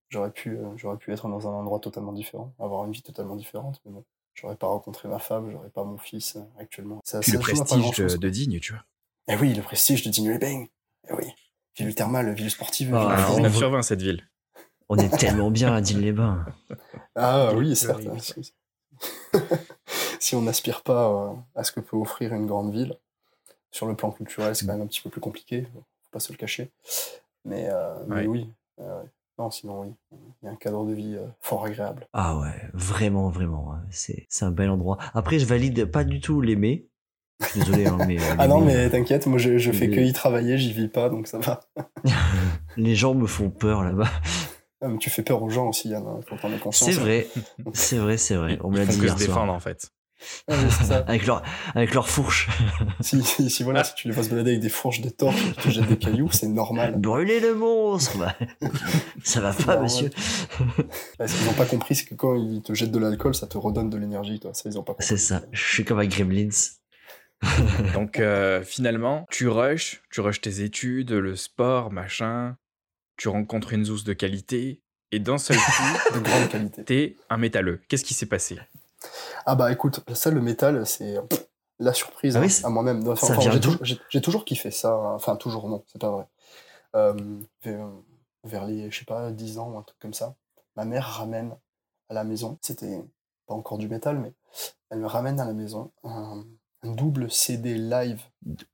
j'aurais 0.09 0.31
pu, 0.31 0.57
euh, 0.57 0.77
j'aurais 0.77 0.97
pu 0.97 1.13
être 1.13 1.29
dans 1.29 1.47
un 1.47 1.53
endroit 1.53 1.81
totalement 1.81 2.13
différent, 2.13 2.55
avoir 2.59 2.85
une 2.87 2.93
vie 2.93 3.03
totalement 3.03 3.37
différente. 3.37 3.81
Mais 3.85 3.93
bon, 3.93 4.05
j'aurais 4.35 4.57
pas 4.57 4.69
rencontré 4.69 5.09
ma 5.09 5.19
femme, 5.19 5.51
j'aurais 5.51 5.69
pas 5.69 5.85
mon 5.85 5.99
fils 5.99 6.37
euh, 6.37 6.41
actuellement. 6.59 7.01
Ça, 7.05 7.21
Puis 7.21 7.33
ça 7.33 7.37
le 7.37 7.43
prestige 7.43 7.83
grand-chose, 7.83 8.19
de, 8.19 8.29
Digne, 8.31 8.61
tu 8.61 8.73
vois. 8.73 8.85
Eh 9.29 9.37
oui, 9.37 9.53
le 9.53 9.63
prestige 9.63 10.03
de 10.05 10.11
Digne 10.11 10.31
les 10.31 10.39
Bang. 10.39 10.69
Eh 11.11 11.13
oui. 11.13 11.25
Ville 11.77 11.95
thermale, 11.95 12.33
ville 12.33 12.51
sportive. 12.51 12.95
Ah, 12.95 13.01
ville 13.01 13.11
alors, 13.11 13.27
forum. 13.27 13.37
19 13.43 13.55
on 13.55 13.59
sur 13.59 13.71
20 13.71 13.83
cette 13.83 14.03
ville. 14.03 14.29
On 14.89 14.97
est 14.97 15.19
tellement 15.19 15.51
bien 15.51 15.75
à 15.75 15.81
Digne-les-Bains. 15.83 16.47
Ah 17.15 17.51
oui, 17.53 17.69
Oui, 17.69 17.77
certes. 17.77 18.01
oui. 18.07 18.21
Si- 18.21 18.55
si 20.21 20.35
on 20.35 20.43
n'aspire 20.43 20.83
pas 20.83 21.11
euh, 21.11 21.35
à 21.55 21.63
ce 21.65 21.73
que 21.73 21.81
peut 21.81 21.97
offrir 21.97 22.33
une 22.33 22.47
grande 22.47 22.73
ville, 22.73 22.97
sur 23.71 23.87
le 23.87 23.95
plan 23.95 24.11
culturel, 24.11 24.57
c'est 24.57 24.67
quand 24.67 24.73
même 24.73 24.83
un 24.83 24.87
petit 24.87 25.03
peu 25.03 25.11
plus 25.11 25.21
compliqué, 25.21 25.67
faut 25.75 25.85
pas 26.11 26.21
se 26.21 26.33
le 26.33 26.39
cacher. 26.39 26.71
Mais, 27.45 27.69
euh, 27.71 27.95
mais 28.07 28.17
Ouais. 28.23 28.27
oui, 28.27 28.53
euh, 28.81 29.03
non, 29.39 29.51
sinon 29.51 29.83
oui, 29.83 29.95
il 30.43 30.47
y 30.47 30.49
a 30.49 30.53
un 30.53 30.57
cadre 30.57 30.85
de 30.85 30.93
vie 30.93 31.15
euh, 31.17 31.27
fort 31.41 31.65
agréable. 31.65 32.07
Ah 32.13 32.39
ouais, 32.39 32.69
vraiment, 32.75 33.29
vraiment. 33.31 33.73
hein. 33.73 33.83
C'est 33.91 34.27
c'est 34.29 34.45
un 34.45 34.51
bel 34.51 34.71
endroit. 34.71 34.99
Après, 35.15 35.39
je 35.39 35.47
valide 35.47 35.85
pas 35.87 36.05
du 36.05 36.21
tout 36.21 36.41
l'aimer. 36.41 36.87
Je 37.41 37.47
suis 37.47 37.61
désolé, 37.61 37.87
hein, 37.87 37.99
mais. 38.07 38.17
Ah 38.39 38.49
non, 38.49 38.61
mais 38.61 38.91
t'inquiète, 38.91 39.27
moi 39.27 39.39
je, 39.39 39.59
je 39.59 39.71
fais 39.73 39.89
que 39.89 40.01
y 40.01 40.13
travailler, 40.13 40.59
j'y 40.59 40.73
vis 40.73 40.89
pas, 40.89 41.09
donc 41.09 41.29
ça 41.29 41.39
va. 41.39 41.61
Les 42.77 42.95
gens 42.95 43.15
me 43.15 43.27
font 43.27 43.51
peur 43.51 43.83
là-bas. 43.85 44.09
Ah, 44.81 44.89
mais 44.89 44.99
tu 44.99 45.11
fais 45.11 45.23
peur 45.23 45.43
aux 45.43 45.51
gens 45.51 45.69
aussi, 45.69 45.89
Yann, 45.89 46.07
hein, 46.07 46.21
faut 46.27 46.35
en 46.37 46.39
avoir 46.49 46.61
conscience. 46.61 46.91
C'est 46.93 47.01
vrai, 47.01 47.27
c'est 47.75 47.99
vrai, 47.99 48.17
c'est 48.17 48.37
vrai. 48.37 48.59
On 48.63 48.71
me 48.71 48.77
l'a 48.77 48.85
Ils 48.85 48.89
dit 48.91 48.97
font 48.97 49.03
que 49.03 49.09
se 49.09 49.17
soir. 49.25 49.27
défendre 49.27 49.53
en 49.53 49.59
fait. 49.61 49.91
Ah, 50.49 50.55
ça. 50.71 50.99
Avec 51.07 51.27
leur, 51.27 51.43
avec 51.75 51.95
leur 51.95 52.09
fourche. 52.09 52.49
Si, 53.01 53.23
si, 53.23 53.49
si, 53.49 53.63
voilà, 53.63 53.85
si 53.85 53.95
tu 53.95 54.09
les 54.09 54.15
vas 54.15 54.23
se 54.23 54.31
balader 54.31 54.51
avec 54.51 54.61
des 54.63 54.69
fourches, 54.69 55.01
des 55.01 55.11
torches, 55.11 55.41
et 55.41 55.53
qu'ils 55.53 55.63
te 55.63 55.71
jettent 55.71 55.87
des 55.89 55.99
cailloux, 55.99 56.31
c'est 56.33 56.49
normal. 56.49 56.95
Brûlez 56.99 57.39
le 57.41 57.55
monstre 57.55 58.19
bah, 58.19 58.35
Ça 59.25 59.41
va 59.41 59.53
pas, 59.53 59.81
monsieur 59.81 60.11
Ouais, 61.21 61.29
Ce 61.29 61.37
qu'ils 61.37 61.47
n'ont 61.47 61.53
pas 61.53 61.65
compris, 61.67 61.95
c'est 61.95 62.07
que 62.07 62.15
quand 62.15 62.35
ils 62.35 62.61
te 62.63 62.75
jettent 62.75 62.91
de 62.91 62.99
l'alcool, 62.99 63.35
ça 63.35 63.47
te 63.47 63.57
redonne 63.57 63.89
de 63.91 63.97
l'énergie, 63.97 64.41
toi. 64.41 64.53
Ça, 64.55 64.69
ils 64.69 64.79
ont 64.79 64.83
pas 64.83 64.93
compris. 64.93 65.07
C'est 65.07 65.17
ça. 65.17 65.43
Je 65.53 65.63
suis 65.63 65.85
comme 65.85 65.99
avec 65.99 66.11
Gremlins. 66.11 66.49
Donc 67.95 68.19
euh, 68.19 68.63
finalement, 68.65 69.27
tu 69.31 69.49
rushes, 69.49 70.03
tu 70.11 70.21
rushes 70.21 70.41
tes 70.41 70.63
études, 70.63 71.13
le 71.13 71.37
sport, 71.37 71.93
machin. 71.93 72.57
Tu 73.17 73.29
rencontres 73.29 73.73
une 73.73 73.85
zouze 73.85 74.05
de 74.05 74.13
qualité. 74.13 74.83
Et 75.11 75.21
d'un 75.21 75.39
seul 75.39 75.57
coup, 75.57 76.15
De 76.15 76.21
grande 76.21 76.49
qualité. 76.49 76.85
t'es 76.85 77.17
un 77.31 77.37
métalleux. 77.39 77.81
Qu'est-ce 77.89 78.05
qui 78.05 78.15
s'est 78.15 78.27
passé? 78.27 78.59
Ah 79.47 79.55
bah 79.55 79.71
écoute, 79.73 80.01
ça, 80.15 80.31
le 80.31 80.41
métal, 80.41 80.87
c'est 80.87 81.17
la 81.79 81.93
surprise 81.93 82.37
Ah 82.37 82.41
oui, 82.41 82.47
hein, 82.63 82.67
à 82.67 82.71
moi-même. 82.71 83.07
Enfin, 83.09 83.27
ça 83.27 83.33
enfin, 83.35 83.43
vient 83.43 83.53
j'ai 83.53 83.61
toujours, 83.61 83.85
j'ai- 83.85 84.01
j'ai 84.11 84.21
toujours 84.21 84.45
kiffé 84.45 84.71
ça. 84.71 84.93
hein. 84.93 85.15
Enfin, 85.15 85.37
toujours, 85.37 85.69
non, 85.69 85.85
c'est 85.87 86.01
pas 86.01 86.11
vrai. 86.11 86.27
Euh, 86.97 87.15
vers, 88.45 88.67
les, 88.67 88.91
je 88.91 88.99
sais 88.99 89.05
pas, 89.05 89.31
10 89.31 89.59
ans 89.59 89.71
ou 89.71 89.79
un 89.79 89.83
truc 89.83 89.99
comme 90.01 90.15
ça, 90.15 90.35
ma 90.77 90.85
mère 90.85 91.05
ramène 91.07 91.55
à 92.09 92.15
la 92.15 92.25
maison, 92.25 92.59
c'était 92.63 93.03
pas 93.47 93.55
encore 93.55 93.79
du 93.79 93.89
métal, 93.89 94.19
mais 94.19 94.33
elle 94.91 94.99
me 95.01 95.07
ramène 95.07 95.39
à 95.41 95.45
la 95.45 95.53
maison 95.53 95.93
un, 96.05 96.45
un 96.83 96.91
double 96.93 97.31
CD 97.31 97.75
live. 97.75 98.21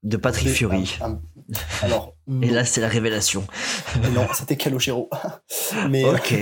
De 0.03 0.17
Patrick 0.17 0.49
Fury. 0.49 0.97
un- 1.01 1.13
un- 1.13 1.21
alors, 1.83 2.15
Et 2.43 2.51
là, 2.51 2.65
c'est 2.65 2.81
la 2.81 2.89
révélation. 2.89 3.45
non, 4.15 4.27
c'était 4.33 4.57
Calogero. 4.57 5.11
mais 5.91 6.05
Ok. 6.05 6.35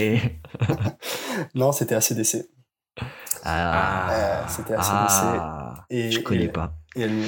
non, 1.54 1.72
c'était 1.72 1.94
ACDC. 1.94 2.48
Ah. 3.44 4.10
Euh, 4.12 4.44
c'était 4.48 4.74
ACDC. 4.74 4.88
Ah. 5.40 5.74
Et, 5.90 6.10
Je 6.10 6.20
connais 6.20 6.44
et- 6.44 6.48
pas. 6.48 6.72
Et 6.96 7.02
elle 7.02 7.22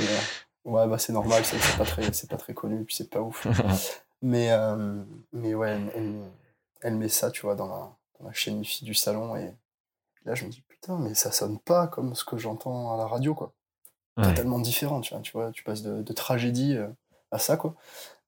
ouais, 0.64 0.86
bah 0.88 0.98
c'est 0.98 1.12
normal, 1.12 1.44
c'est 1.44 1.58
pas 1.78 1.84
très, 1.84 2.02
pas 2.28 2.36
très 2.36 2.54
connu, 2.54 2.84
puis 2.84 2.94
c'est 2.96 3.10
pas 3.10 3.20
ouf. 3.20 3.46
Mais, 4.22 4.50
euh, 4.52 5.02
mais 5.34 5.54
ouais, 5.54 5.72
elle, 5.72 5.92
elle, 5.94 6.22
elle 6.80 6.94
met 6.96 7.10
ça, 7.10 7.30
tu 7.30 7.42
vois, 7.42 7.54
dans 7.54 7.66
la, 7.66 7.90
dans 8.18 8.26
la 8.26 8.32
chaîne 8.32 8.62
IFI 8.62 8.86
du 8.86 8.94
salon, 8.94 9.36
et 9.36 9.52
là 10.24 10.34
je 10.34 10.46
me 10.46 10.50
dis 10.50 10.62
putain, 10.62 10.96
mais 10.98 11.12
ça 11.14 11.30
sonne 11.30 11.58
pas 11.58 11.88
comme 11.88 12.14
ce 12.14 12.24
que 12.24 12.38
j'entends 12.38 12.94
à 12.94 12.96
la 12.96 13.06
radio, 13.06 13.34
quoi. 13.34 13.52
Ouais. 14.16 14.24
Totalement 14.24 14.60
différent, 14.60 15.02
tu 15.02 15.12
vois, 15.12 15.20
tu 15.22 15.32
vois, 15.32 15.50
tu 15.52 15.62
passes 15.62 15.82
de, 15.82 16.00
de 16.00 16.12
tragédie 16.14 16.74
euh, 16.74 16.88
à 17.32 17.38
ça, 17.38 17.58
quoi. 17.58 17.74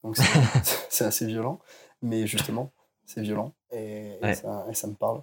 Donc 0.04 0.18
c'est 0.18 0.24
c'est 0.90 1.04
assez 1.06 1.24
violent, 1.26 1.60
mais 2.02 2.26
justement, 2.26 2.70
c'est 3.06 3.22
violent, 3.22 3.54
et, 3.70 4.18
et 4.18 4.22
Ouais. 4.22 4.34
ça, 4.34 4.66
et 4.68 4.74
ça 4.74 4.88
me 4.88 4.94
parle. 4.94 5.22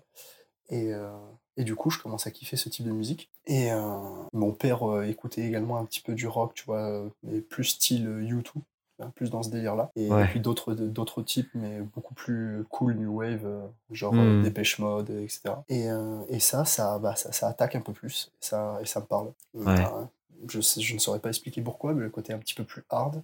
Et, 0.69 0.91
euh, 0.91 1.11
et 1.57 1.63
du 1.63 1.75
coup, 1.75 1.89
je 1.89 1.99
commence 1.99 2.25
à 2.27 2.31
kiffer 2.31 2.57
ce 2.57 2.69
type 2.69 2.85
de 2.85 2.91
musique. 2.91 3.29
Et 3.45 3.71
euh, 3.71 3.97
mon 4.33 4.51
père 4.51 4.89
euh, 4.89 5.03
écoutait 5.07 5.41
également 5.41 5.77
un 5.77 5.85
petit 5.85 6.01
peu 6.01 6.13
du 6.13 6.27
rock, 6.27 6.53
tu 6.55 6.65
vois, 6.65 6.81
euh, 6.89 7.09
mais 7.23 7.41
plus 7.41 7.65
style 7.65 8.07
euh, 8.07 8.21
U2, 8.21 8.43
tu 8.43 8.51
vois, 8.99 9.09
plus 9.15 9.29
dans 9.29 9.43
ce 9.43 9.49
délire-là. 9.49 9.91
Et, 9.95 10.09
Ouais. 10.11 10.27
puis 10.27 10.39
d'autres 10.39 10.73
d'autres 10.73 11.21
types, 11.21 11.49
mais 11.53 11.79
beaucoup 11.81 12.13
plus 12.13 12.63
cool, 12.69 12.95
new 12.95 13.19
wave, 13.19 13.45
euh, 13.45 13.67
genre 13.91 14.13
Mm. 14.13 14.41
Dépêche 14.43 14.79
Mode, 14.79 15.09
etc. 15.09 15.55
Et, 15.69 15.85
et 16.29 16.39
ça, 16.39 16.65
ça, 16.65 16.97
bah, 16.99 17.15
ça, 17.15 17.31
ça 17.31 17.47
attaque 17.47 17.75
un 17.75 17.81
peu 17.81 17.93
plus, 17.93 18.31
et 18.41 18.45
ça, 18.45 18.79
et 18.81 18.85
ça 18.85 18.99
me 19.01 19.05
parle. 19.05 19.31
Ouais. 19.53 19.81
Euh, 19.81 20.05
je, 20.47 20.59
sais- 20.61 20.81
je 20.81 20.93
ne 20.95 20.99
saurais 20.99 21.19
pas 21.19 21.29
expliquer 21.29 21.61
pourquoi, 21.61 21.93
mais 21.93 22.01
le 22.03 22.09
côté 22.09 22.33
un 22.33 22.39
petit 22.39 22.53
peu 22.55 22.63
plus 22.63 22.83
hard 22.89 23.21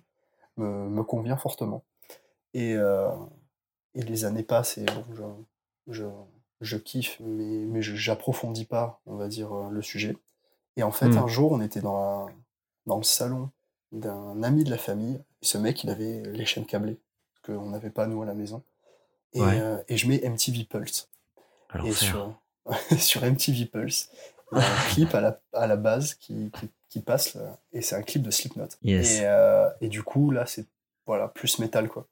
me, 0.58 0.88
me 0.90 1.04
convient 1.04 1.38
fortement. 1.38 1.84
Et, 2.54 2.76
et 3.96 4.02
les 4.02 4.26
années 4.26 4.44
passent 4.44 4.78
et 4.78 4.86
bon, 4.86 5.04
je, 5.14 5.24
je, 5.94 6.06
je 6.62 6.78
kiffe, 6.78 7.18
mais, 7.22 7.66
mais 7.66 7.82
j'approfondis 7.82 8.66
pas, 8.66 9.00
on 9.06 9.16
va 9.16 9.28
dire, 9.28 9.54
euh, 9.54 9.70
le 9.70 9.82
sujet. 9.82 10.18
Et 10.78 10.84
en 10.84 10.92
fait, 10.92 11.08
Mm. 11.10 11.18
un 11.18 11.28
jour, 11.28 11.52
on 11.52 11.62
était 11.62 11.82
dans, 11.82 12.26
la- 12.28 12.34
dans 12.86 12.98
le 12.98 13.04
salon 13.04 13.50
d'un 13.92 14.44
ami 14.44 14.64
de 14.64 14.70
la 14.70 14.78
famille. 14.78 15.16
Et 15.42 15.46
ce 15.46 15.58
mec, 15.58 15.84
il 15.84 15.90
avait 15.90 16.22
les 16.24 16.46
chaînes 16.46 16.66
câblées, 16.66 16.98
qu'on 17.44 17.70
n'avait 17.70 17.90
pas, 17.90 18.08
nous, 18.08 18.22
à 18.22 18.26
la 18.26 18.34
maison. 18.34 18.62
Et, 19.34 19.42
Ouais. 19.42 19.60
euh, 19.60 19.78
et 19.88 19.98
je 19.98 20.08
mets 20.08 20.22
MTV 20.24 20.66
Pulse. 20.66 21.10
Alors, 21.70 21.88
Et 21.88 21.92
sur, 21.92 22.40
sur 22.98 23.24
MTV 23.24 23.66
Pulse, 23.66 24.10
il 24.52 24.58
y 24.58 24.62
a 24.62 24.66
un 24.66 24.90
clip 24.90 25.14
à 25.16 25.22
la, 25.22 25.40
à 25.54 25.68
la 25.68 25.76
base 25.76 26.14
qui, 26.16 26.52
qui, 26.60 26.70
qui 26.90 27.00
passe, 27.02 27.36
là, 27.36 27.58
et 27.72 27.82
c'est 27.82 27.96
un 27.96 28.02
clip 28.02 28.24
de 28.24 28.32
Slipknot. 28.32 28.68
Yes. 28.84 29.20
Et, 29.20 29.26
euh, 29.26 29.70
et 29.82 29.88
du 29.90 30.02
coup, 30.04 30.32
là, 30.32 30.46
c'est 30.48 30.66
voilà, 31.06 31.28
plus 31.28 31.60
métal, 31.60 31.88
quoi. 31.88 32.08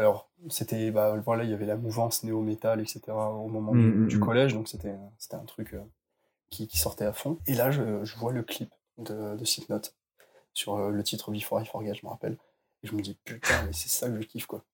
Alors, 0.00 0.30
c'était, 0.48 0.90
bah, 0.90 1.16
voilà, 1.24 1.44
il 1.44 1.50
y 1.50 1.52
avait 1.52 1.66
la 1.66 1.76
mouvance 1.76 2.24
néo-métal, 2.24 2.80
etc., 2.80 3.30
au 3.32 3.48
moment 3.48 3.72
du, 3.74 3.82
Mm, 3.82 4.04
mm, 4.04 4.06
du 4.08 4.16
mm. 4.16 4.20
collège, 4.20 4.54
donc 4.54 4.68
c'était 4.68 4.96
c'était 5.18 5.36
un 5.36 5.44
truc 5.44 5.74
euh, 5.74 5.82
qui, 6.50 6.66
qui 6.68 6.78
sortait 6.78 7.04
à 7.04 7.12
fond. 7.12 7.38
Et 7.46 7.54
là, 7.54 7.70
je, 7.70 8.04
je 8.04 8.16
vois 8.16 8.32
le 8.32 8.42
clip 8.42 8.74
de, 8.98 9.36
de 9.36 9.44
Slipknot 9.44 9.82
sur 10.54 10.76
euh, 10.76 10.90
le 10.90 11.02
titre 11.02 11.30
Before 11.30 11.60
I 11.60 11.66
Forget, 11.66 11.94
je 11.94 12.06
me 12.06 12.10
rappelle. 12.10 12.38
Et 12.82 12.86
je 12.88 12.94
me 12.94 13.02
dis, 13.02 13.14
putain, 13.24 13.62
mais 13.66 13.72
c'est 13.74 13.90
ça 13.90 14.08
que 14.08 14.20
je 14.20 14.26
kiffe, 14.26 14.46
quoi. 14.46 14.64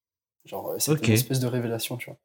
Genre, 0.45 0.71
euh, 0.71 0.79
c'était 0.79 1.07
une 1.07 1.13
espèce 1.15 1.41
de 1.41 1.49
révélation, 1.49 1.97
tu 1.97 2.11
vois. 2.11 2.19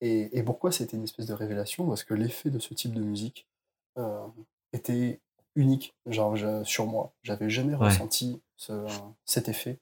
Et, 0.00 0.36
et 0.36 0.42
pourquoi 0.42 0.72
c'était 0.72 0.96
une 0.96 1.04
espèce 1.04 1.26
de 1.26 1.34
révélation? 1.34 1.86
Parce 1.86 2.04
que 2.04 2.14
l'effet 2.14 2.50
de 2.50 2.58
ce 2.58 2.74
type 2.74 2.92
de 2.94 3.00
musique 3.02 3.46
euh, 3.98 4.26
était 4.72 5.20
unique 5.54 5.94
genre, 6.06 6.34
je- 6.36 6.64
sur 6.64 6.86
moi. 6.86 7.12
J'avais 7.22 7.50
jamais 7.50 7.74
Ouais. 7.74 7.86
ressenti 7.86 8.42
ce- 8.56 8.86
cet 9.24 9.48
effet 9.48 9.78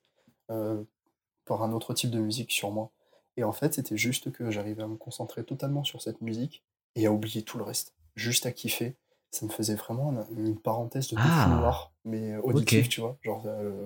par 1.50 1.64
un 1.64 1.72
autre 1.72 1.94
type 1.94 2.10
de 2.12 2.20
musique 2.20 2.52
sur 2.52 2.70
moi. 2.70 2.90
Et 3.36 3.42
en 3.42 3.50
fait, 3.50 3.74
c'était 3.74 3.96
juste 3.96 4.30
que 4.30 4.52
j'arrivais 4.52 4.84
à 4.84 4.86
me 4.86 4.94
concentrer 4.96 5.42
totalement 5.42 5.82
sur 5.82 6.00
cette 6.00 6.20
musique 6.20 6.62
et 6.94 7.06
à 7.06 7.12
oublier 7.12 7.42
tout 7.42 7.58
le 7.58 7.64
reste. 7.64 7.92
Juste 8.14 8.46
à 8.46 8.52
kiffer. 8.52 8.94
Ça 9.32 9.44
me 9.46 9.50
faisait 9.50 9.74
vraiment 9.74 10.14
une, 10.36 10.56
parenthèse 10.56 11.08
de 11.08 11.16
Ah. 11.18 11.24
défouloir, 11.24 11.90
mais 12.04 12.36
auditif, 12.36 12.88
tu 12.88 13.00
vois. 13.00 13.16
Genre, 13.22 13.42
euh, 13.46 13.84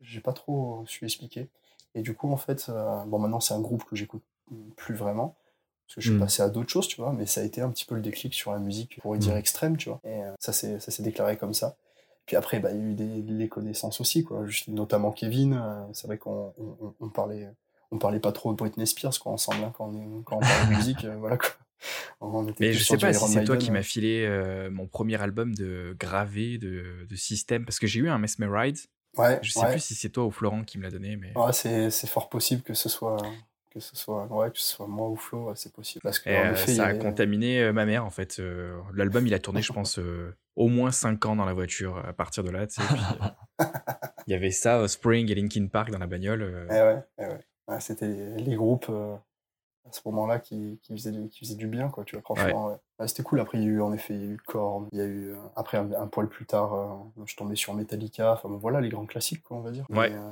j'ai 0.00 0.20
pas 0.20 0.32
trop 0.32 0.82
su 0.86 1.04
expliquer. 1.04 1.48
Et 1.94 2.02
du 2.02 2.14
coup, 2.14 2.28
en 2.32 2.36
fait, 2.36 2.66
euh, 2.68 3.04
bon, 3.04 3.20
maintenant, 3.20 3.38
c'est 3.40 3.54
un 3.54 3.60
groupe 3.60 3.84
que 3.84 3.94
j'écoute 3.94 4.22
plus 4.76 4.96
vraiment, 4.96 5.36
parce 5.86 5.94
que 5.96 6.00
je 6.00 6.08
suis 6.08 6.16
Mm. 6.16 6.20
passé 6.20 6.42
à 6.42 6.48
d'autres 6.48 6.70
choses, 6.70 6.88
tu 6.88 6.96
vois, 7.00 7.12
mais 7.12 7.26
ça 7.26 7.40
a 7.40 7.44
été 7.44 7.60
un 7.60 7.70
petit 7.70 7.84
peu 7.84 7.94
le 7.94 8.00
déclic 8.00 8.34
sur 8.34 8.50
la 8.50 8.58
musique, 8.58 8.98
pour 9.00 9.16
dire 9.16 9.34
Mm. 9.34 9.38
extrême, 9.38 9.76
tu 9.76 9.88
vois. 9.90 10.00
Et 10.02 10.24
euh, 10.24 10.34
ça 10.40 10.52
s'est 10.52 11.02
déclaré 11.04 11.36
comme 11.36 11.54
ça. 11.54 11.76
Puis 12.30 12.36
après, 12.36 12.60
bah, 12.60 12.70
il 12.70 12.76
y 12.76 12.80
a 12.80 12.90
eu 12.90 12.94
des, 12.94 13.22
les 13.22 13.48
connaissances 13.48 14.00
aussi, 14.00 14.22
quoi. 14.22 14.46
Juste, 14.46 14.68
notamment 14.68 15.10
Kevin. 15.10 15.54
euh, 15.54 15.82
c'est 15.92 16.06
vrai 16.06 16.16
qu'on 16.16 16.54
on, 16.58 16.76
on- 16.80 16.94
on 17.00 17.08
parlait, 17.08 17.48
on 17.90 17.98
parlait 17.98 18.20
pas 18.20 18.30
trop 18.30 18.52
de 18.52 18.56
Britney 18.56 18.86
Spears, 18.86 19.18
quoi, 19.18 19.32
ensemble, 19.32 19.64
hein, 19.64 19.72
quand, 19.76 19.86
on, 19.88 20.20
est- 20.20 20.22
quand 20.24 20.36
on 20.36 20.38
parlait 20.38 20.66
de 20.66 20.70
musique, 20.76 21.04
euh, 21.04 21.16
voilà, 21.16 21.36
quoi. 21.38 21.50
On 22.20 22.46
était 22.46 22.66
Mais 22.66 22.72
je 22.72 22.84
sais 22.84 22.96
pas 22.98 23.12
si 23.12 23.26
c'est 23.32 23.42
toi 23.42 23.56
qui 23.56 23.72
m'as 23.72 23.82
filé 23.82 24.24
euh, 24.28 24.70
mon 24.70 24.86
premier 24.86 25.20
album 25.20 25.56
de 25.56 25.96
gravé 25.98 26.58
de, 26.58 27.04
de 27.08 27.16
système, 27.16 27.64
parce 27.64 27.80
que 27.80 27.88
j'ai 27.88 27.98
eu 27.98 28.08
un 28.08 28.18
Mesmeride, 28.18 28.78
Ouais, 29.16 29.40
Je 29.42 29.50
sais 29.50 29.58
ouais. 29.58 29.70
plus 29.72 29.80
si 29.80 29.96
c'est 29.96 30.10
toi 30.10 30.24
ou 30.24 30.30
Florent 30.30 30.62
qui 30.62 30.78
me 30.78 30.84
l'a 30.84 30.90
donné, 30.92 31.16
mais. 31.16 31.32
Ouais, 31.36 31.52
c'est 31.52 31.90
c'est 31.90 32.06
fort 32.06 32.28
possible 32.28 32.62
que 32.62 32.74
ce 32.74 32.88
soit 32.88 33.16
que 33.70 33.80
ce 33.80 33.96
soit 33.96 34.26
ouais, 34.26 34.52
que 34.52 34.58
ce 34.60 34.66
soit 34.66 34.86
moi 34.86 35.08
ou 35.08 35.16
Flo, 35.16 35.46
ouais, 35.48 35.54
c'est 35.56 35.72
possible 35.72 36.00
parce 36.04 36.20
que 36.20 36.30
Et, 36.30 36.36
en 36.36 36.52
effet, 36.52 36.70
il 36.70 36.74
y 36.74 36.76
ça 36.76 36.84
a 36.84 36.88
avait- 36.90 36.98
contaminé 37.00 37.72
ma 37.72 37.86
mère 37.86 38.04
en 38.04 38.10
fait. 38.10 38.40
L'album 38.94 39.26
il 39.26 39.34
a 39.34 39.40
tourné, 39.40 39.62
je 39.62 39.72
pense, 39.72 39.98
au 40.60 40.68
moins 40.68 40.90
5 40.92 41.24
ans 41.26 41.36
dans 41.36 41.46
la 41.46 41.54
voiture 41.54 41.96
à 42.06 42.12
partir 42.12 42.44
de 42.44 42.50
là. 42.50 42.66
tu 42.66 42.74
sais, 42.74 42.82
euh, 42.82 43.64
il 44.26 44.32
y 44.32 44.34
avait 44.34 44.50
ça, 44.50 44.86
Spring 44.88 45.30
et 45.30 45.34
Linkin 45.34 45.66
Park 45.68 45.90
dans 45.90 45.98
la 45.98 46.06
bagnole. 46.06 46.42
euh, 46.42 46.66
Eh 46.68 46.82
ouais, 46.82 47.02
eh 47.18 47.72
ouais. 47.72 47.80
C'était 47.80 48.06
les, 48.36 48.56
groupes 48.56 48.86
euh, 48.90 49.14
à 49.88 49.92
ce 49.92 50.00
moment-là 50.06 50.38
qui, 50.38 50.78
qui, 50.82 50.92
faisaient, 50.92 51.12
du- 51.12 51.28
qui 51.28 51.40
faisaient 51.46 51.54
du 51.56 51.66
bien, 51.66 51.88
quoi, 51.88 52.04
tu 52.04 52.16
vois, 52.16 52.22
franchement. 52.22 52.68
ouais. 52.68 52.76
Ouais, 52.98 53.08
c'était 53.08 53.22
cool. 53.22 53.40
Après, 53.40 53.58
il 53.58 53.64
y 53.64 53.66
a 53.66 53.70
eu, 53.70 53.80
en 53.80 53.92
effet, 53.94 54.14
il 54.14 54.20
y 54.20 54.28
a 54.28 54.32
eu 54.32 54.36
Korn, 54.36 54.88
il 54.92 54.98
y 54.98 55.02
a 55.02 55.06
eu, 55.06 55.34
après, 55.56 55.78
un, 55.78 55.90
un 55.92 56.06
poil 56.08 56.28
plus 56.28 56.44
tard, 56.46 56.74
euh, 56.74 57.24
je 57.24 57.34
tombais 57.36 57.56
sur 57.56 57.72
Metallica, 57.74 58.32
enfin, 58.34 58.48
bon, 58.50 58.58
voilà, 58.58 58.80
les 58.82 58.88
grands 58.90 59.06
classiques, 59.06 59.42
quoi, 59.42 59.56
on 59.56 59.60
va 59.62 59.70
dire. 59.70 59.86
Ouais. 59.88 60.10
Mais, 60.10 60.16
euh, 60.16 60.30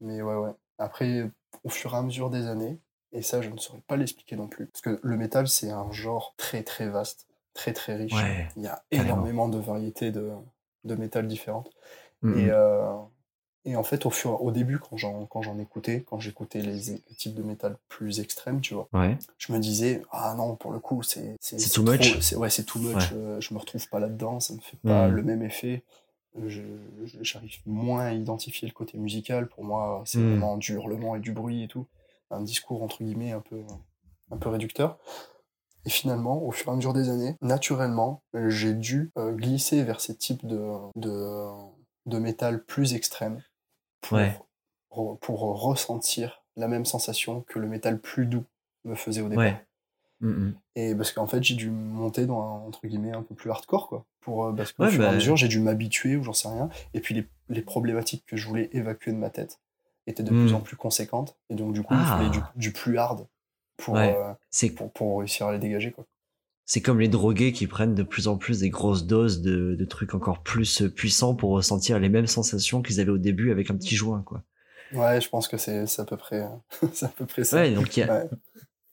mais 0.00 0.22
ouais, 0.22 0.34
ouais. 0.34 0.52
Après, 0.78 1.30
au 1.62 1.68
fur 1.68 1.94
et 1.94 1.96
à 1.96 2.02
mesure 2.02 2.30
des 2.30 2.46
années, 2.48 2.80
et 3.12 3.22
ça, 3.22 3.40
je 3.42 3.50
ne 3.50 3.58
saurais 3.58 3.82
pas 3.86 3.96
l'expliquer 3.96 4.34
non 4.36 4.48
plus, 4.48 4.66
parce 4.66 4.80
que 4.80 4.98
le 5.02 5.16
métal, 5.16 5.46
c'est 5.48 5.70
un 5.70 5.90
genre 5.92 6.34
très, 6.36 6.62
très 6.64 6.88
vaste, 6.88 7.26
très, 7.54 7.72
très 7.72 7.96
riche. 7.96 8.12
Ouais, 8.14 8.48
Il 8.56 8.62
y 8.62 8.66
a 8.66 8.82
carrément. 8.90 9.08
énormément 9.14 9.48
de 9.48 9.58
variétés 9.58 10.10
de, 10.12 10.30
de 10.84 10.94
métal 10.94 11.26
différentes. 11.26 11.70
Mm, 12.22 12.38
Et, 12.38 12.44
mm. 12.46 12.50
euh, 12.50 12.96
et 13.66 13.76
en 13.76 13.82
fait, 13.82 14.06
au, 14.06 14.10
fur, 14.10 14.42
au 14.42 14.50
début, 14.52 14.78
quand 14.78 14.96
j'en, 14.96 15.26
quand 15.26 15.42
j'en 15.42 15.58
écoutais, 15.58 16.02
quand 16.02 16.18
j'écoutais 16.18 16.60
les, 16.62 16.72
les 17.08 17.14
types 17.16 17.34
de 17.34 17.42
métal 17.42 17.76
plus 17.88 18.20
extrêmes, 18.20 18.60
tu 18.62 18.72
vois, 18.74 18.88
Ouais. 18.94 19.18
je 19.38 19.52
me 19.52 19.58
disais, 19.58 20.02
ah 20.10 20.34
non, 20.36 20.56
pour 20.56 20.72
le 20.72 20.78
coup, 20.78 21.02
c'est 21.02 21.36
C'est 21.40 21.58
too 21.70 21.82
much. 21.82 22.12
trop- 22.12 22.20
c'est- 22.22 22.36
Ouais, 22.36 22.48
c'est 22.50 22.64
too 22.64 22.78
much. 22.78 23.10
Euh, 23.12 23.38
je 23.40 23.52
me 23.52 23.58
retrouve 23.58 23.86
pas 23.90 23.98
là-dedans, 24.00 24.40
ça 24.40 24.54
me 24.54 24.60
fait 24.60 24.78
pas 24.78 25.08
Mm. 25.08 25.12
le 25.14 25.22
même 25.22 25.42
effet. 25.42 25.82
Je- 26.46 26.62
je- 27.04 27.18
J'arrive 27.22 27.56
moins 27.66 28.04
à 28.06 28.12
identifier 28.12 28.66
le 28.68 28.72
côté 28.72 28.96
musical. 28.96 29.48
Pour 29.48 29.64
moi, 29.64 30.02
c'est 30.06 30.20
vraiment 30.22 30.56
du 30.56 30.72
hurlement 30.74 31.16
et 31.16 31.20
du 31.20 31.32
bruit 31.32 31.64
et 31.64 31.68
tout. 31.68 31.86
Un 32.30 32.40
discours, 32.42 32.82
entre 32.84 33.02
guillemets, 33.02 33.32
un 33.32 33.40
peu, 33.40 33.60
un 34.30 34.36
peu 34.36 34.48
réducteur. 34.48 34.96
Et 35.86 35.90
finalement, 35.90 36.42
au 36.42 36.50
fur 36.50 36.68
et 36.68 36.72
à 36.72 36.76
mesure 36.76 36.92
des 36.92 37.08
années, 37.08 37.36
naturellement, 37.40 38.22
j'ai 38.48 38.74
dû 38.74 39.10
euh, 39.18 39.32
glisser 39.32 39.82
vers 39.82 40.00
ces 40.00 40.14
types 40.16 40.46
de, 40.46 40.60
de, 40.96 41.46
de 42.06 42.18
métal 42.18 42.62
plus 42.64 42.94
extrêmes 42.94 43.42
pour, 44.00 44.18
Ouais. 44.18 44.38
re- 44.90 45.18
pour 45.18 45.40
ressentir 45.62 46.44
la 46.56 46.68
même 46.68 46.84
sensation 46.84 47.42
que 47.42 47.58
le 47.58 47.66
métal 47.66 47.98
plus 47.98 48.26
doux 48.26 48.44
me 48.84 48.94
faisait 48.94 49.22
au 49.22 49.28
départ. 49.28 49.44
Ouais. 49.44 49.64
Mm, 50.20 50.28
mm. 50.28 50.54
Et 50.76 50.94
parce 50.94 51.12
qu'en 51.12 51.26
fait, 51.26 51.42
j'ai 51.42 51.54
dû 51.54 51.70
monter 51.70 52.26
dans 52.26 52.40
un, 52.42 52.66
entre 52.66 52.86
guillemets, 52.86 53.12
un 53.12 53.22
peu 53.22 53.34
plus 53.34 53.50
hardcore, 53.50 53.88
quoi. 53.88 54.04
Pour, 54.20 54.44
euh, 54.44 54.52
parce 54.52 54.72
qu'au 54.72 54.82
Ouais, 54.84 54.90
fur 54.90 55.00
et 55.02 55.06
à 55.06 55.08
bah- 55.10 55.14
mesure, 55.14 55.36
j'ai 55.36 55.48
dû 55.48 55.60
m'habituer 55.60 56.16
ou 56.16 56.22
j'en 56.22 56.34
sais 56.34 56.48
rien. 56.48 56.68
Et 56.92 57.00
puis, 57.00 57.14
les, 57.14 57.26
les 57.48 57.62
problématiques 57.62 58.24
que 58.26 58.36
je 58.36 58.46
voulais 58.46 58.68
évacuer 58.72 59.12
de 59.12 59.16
ma 59.16 59.30
tête 59.30 59.58
étaient 60.06 60.22
de 60.22 60.30
plus 60.30 60.52
en 60.52 60.60
plus 60.60 60.76
conséquentes. 60.76 61.36
Et 61.48 61.54
donc, 61.54 61.72
du 61.72 61.82
coup, 61.82 61.94
il 61.94 62.00
Ah. 62.00 62.16
fallait 62.18 62.30
du, 62.30 62.40
du 62.56 62.72
plus 62.72 62.98
hard 62.98 63.26
pour, 63.80 63.94
Ouais. 63.94 64.16
euh, 64.16 64.68
pour, 64.76 64.92
pour 64.92 65.18
réussir 65.18 65.46
à 65.46 65.52
les 65.52 65.58
dégager, 65.58 65.90
quoi. 65.92 66.04
c'est 66.66 66.80
comme 66.82 67.00
les 67.00 67.08
drogués 67.08 67.52
qui 67.52 67.66
prennent 67.66 67.94
de 67.94 68.02
plus 68.04 68.28
en 68.28 68.36
plus 68.36 68.60
des 68.60 68.70
grosses 68.70 69.06
doses 69.06 69.42
de, 69.42 69.74
de 69.74 69.84
trucs 69.84 70.14
encore 70.14 70.42
plus 70.42 70.82
euh, 70.82 70.90
puissants 70.90 71.34
pour 71.34 71.50
ressentir 71.50 71.98
les 71.98 72.08
mêmes 72.08 72.26
sensations 72.28 72.82
qu'ils 72.82 73.00
avaient 73.00 73.10
au 73.10 73.18
début 73.18 73.50
avec 73.50 73.70
un 73.70 73.76
petit 73.76 73.96
joint, 73.96 74.22
quoi. 74.22 74.42
Ouais, 74.92 75.20
je 75.20 75.28
pense 75.28 75.46
que 75.48 75.56
c'est 75.56 75.86
c'est 75.86 76.02
à 76.02 76.04
peu 76.04 76.16
près, 76.16 76.42
euh, 76.42 76.86
c'est 76.92 77.06
à 77.06 77.08
peu 77.10 77.26
près 77.26 77.44
ça. 77.44 77.56
Ouais, 77.58 77.70
donc 77.72 77.96
il 77.96 78.00
y 78.00 78.02
a, 78.04 78.12
Ouais. 78.14 78.28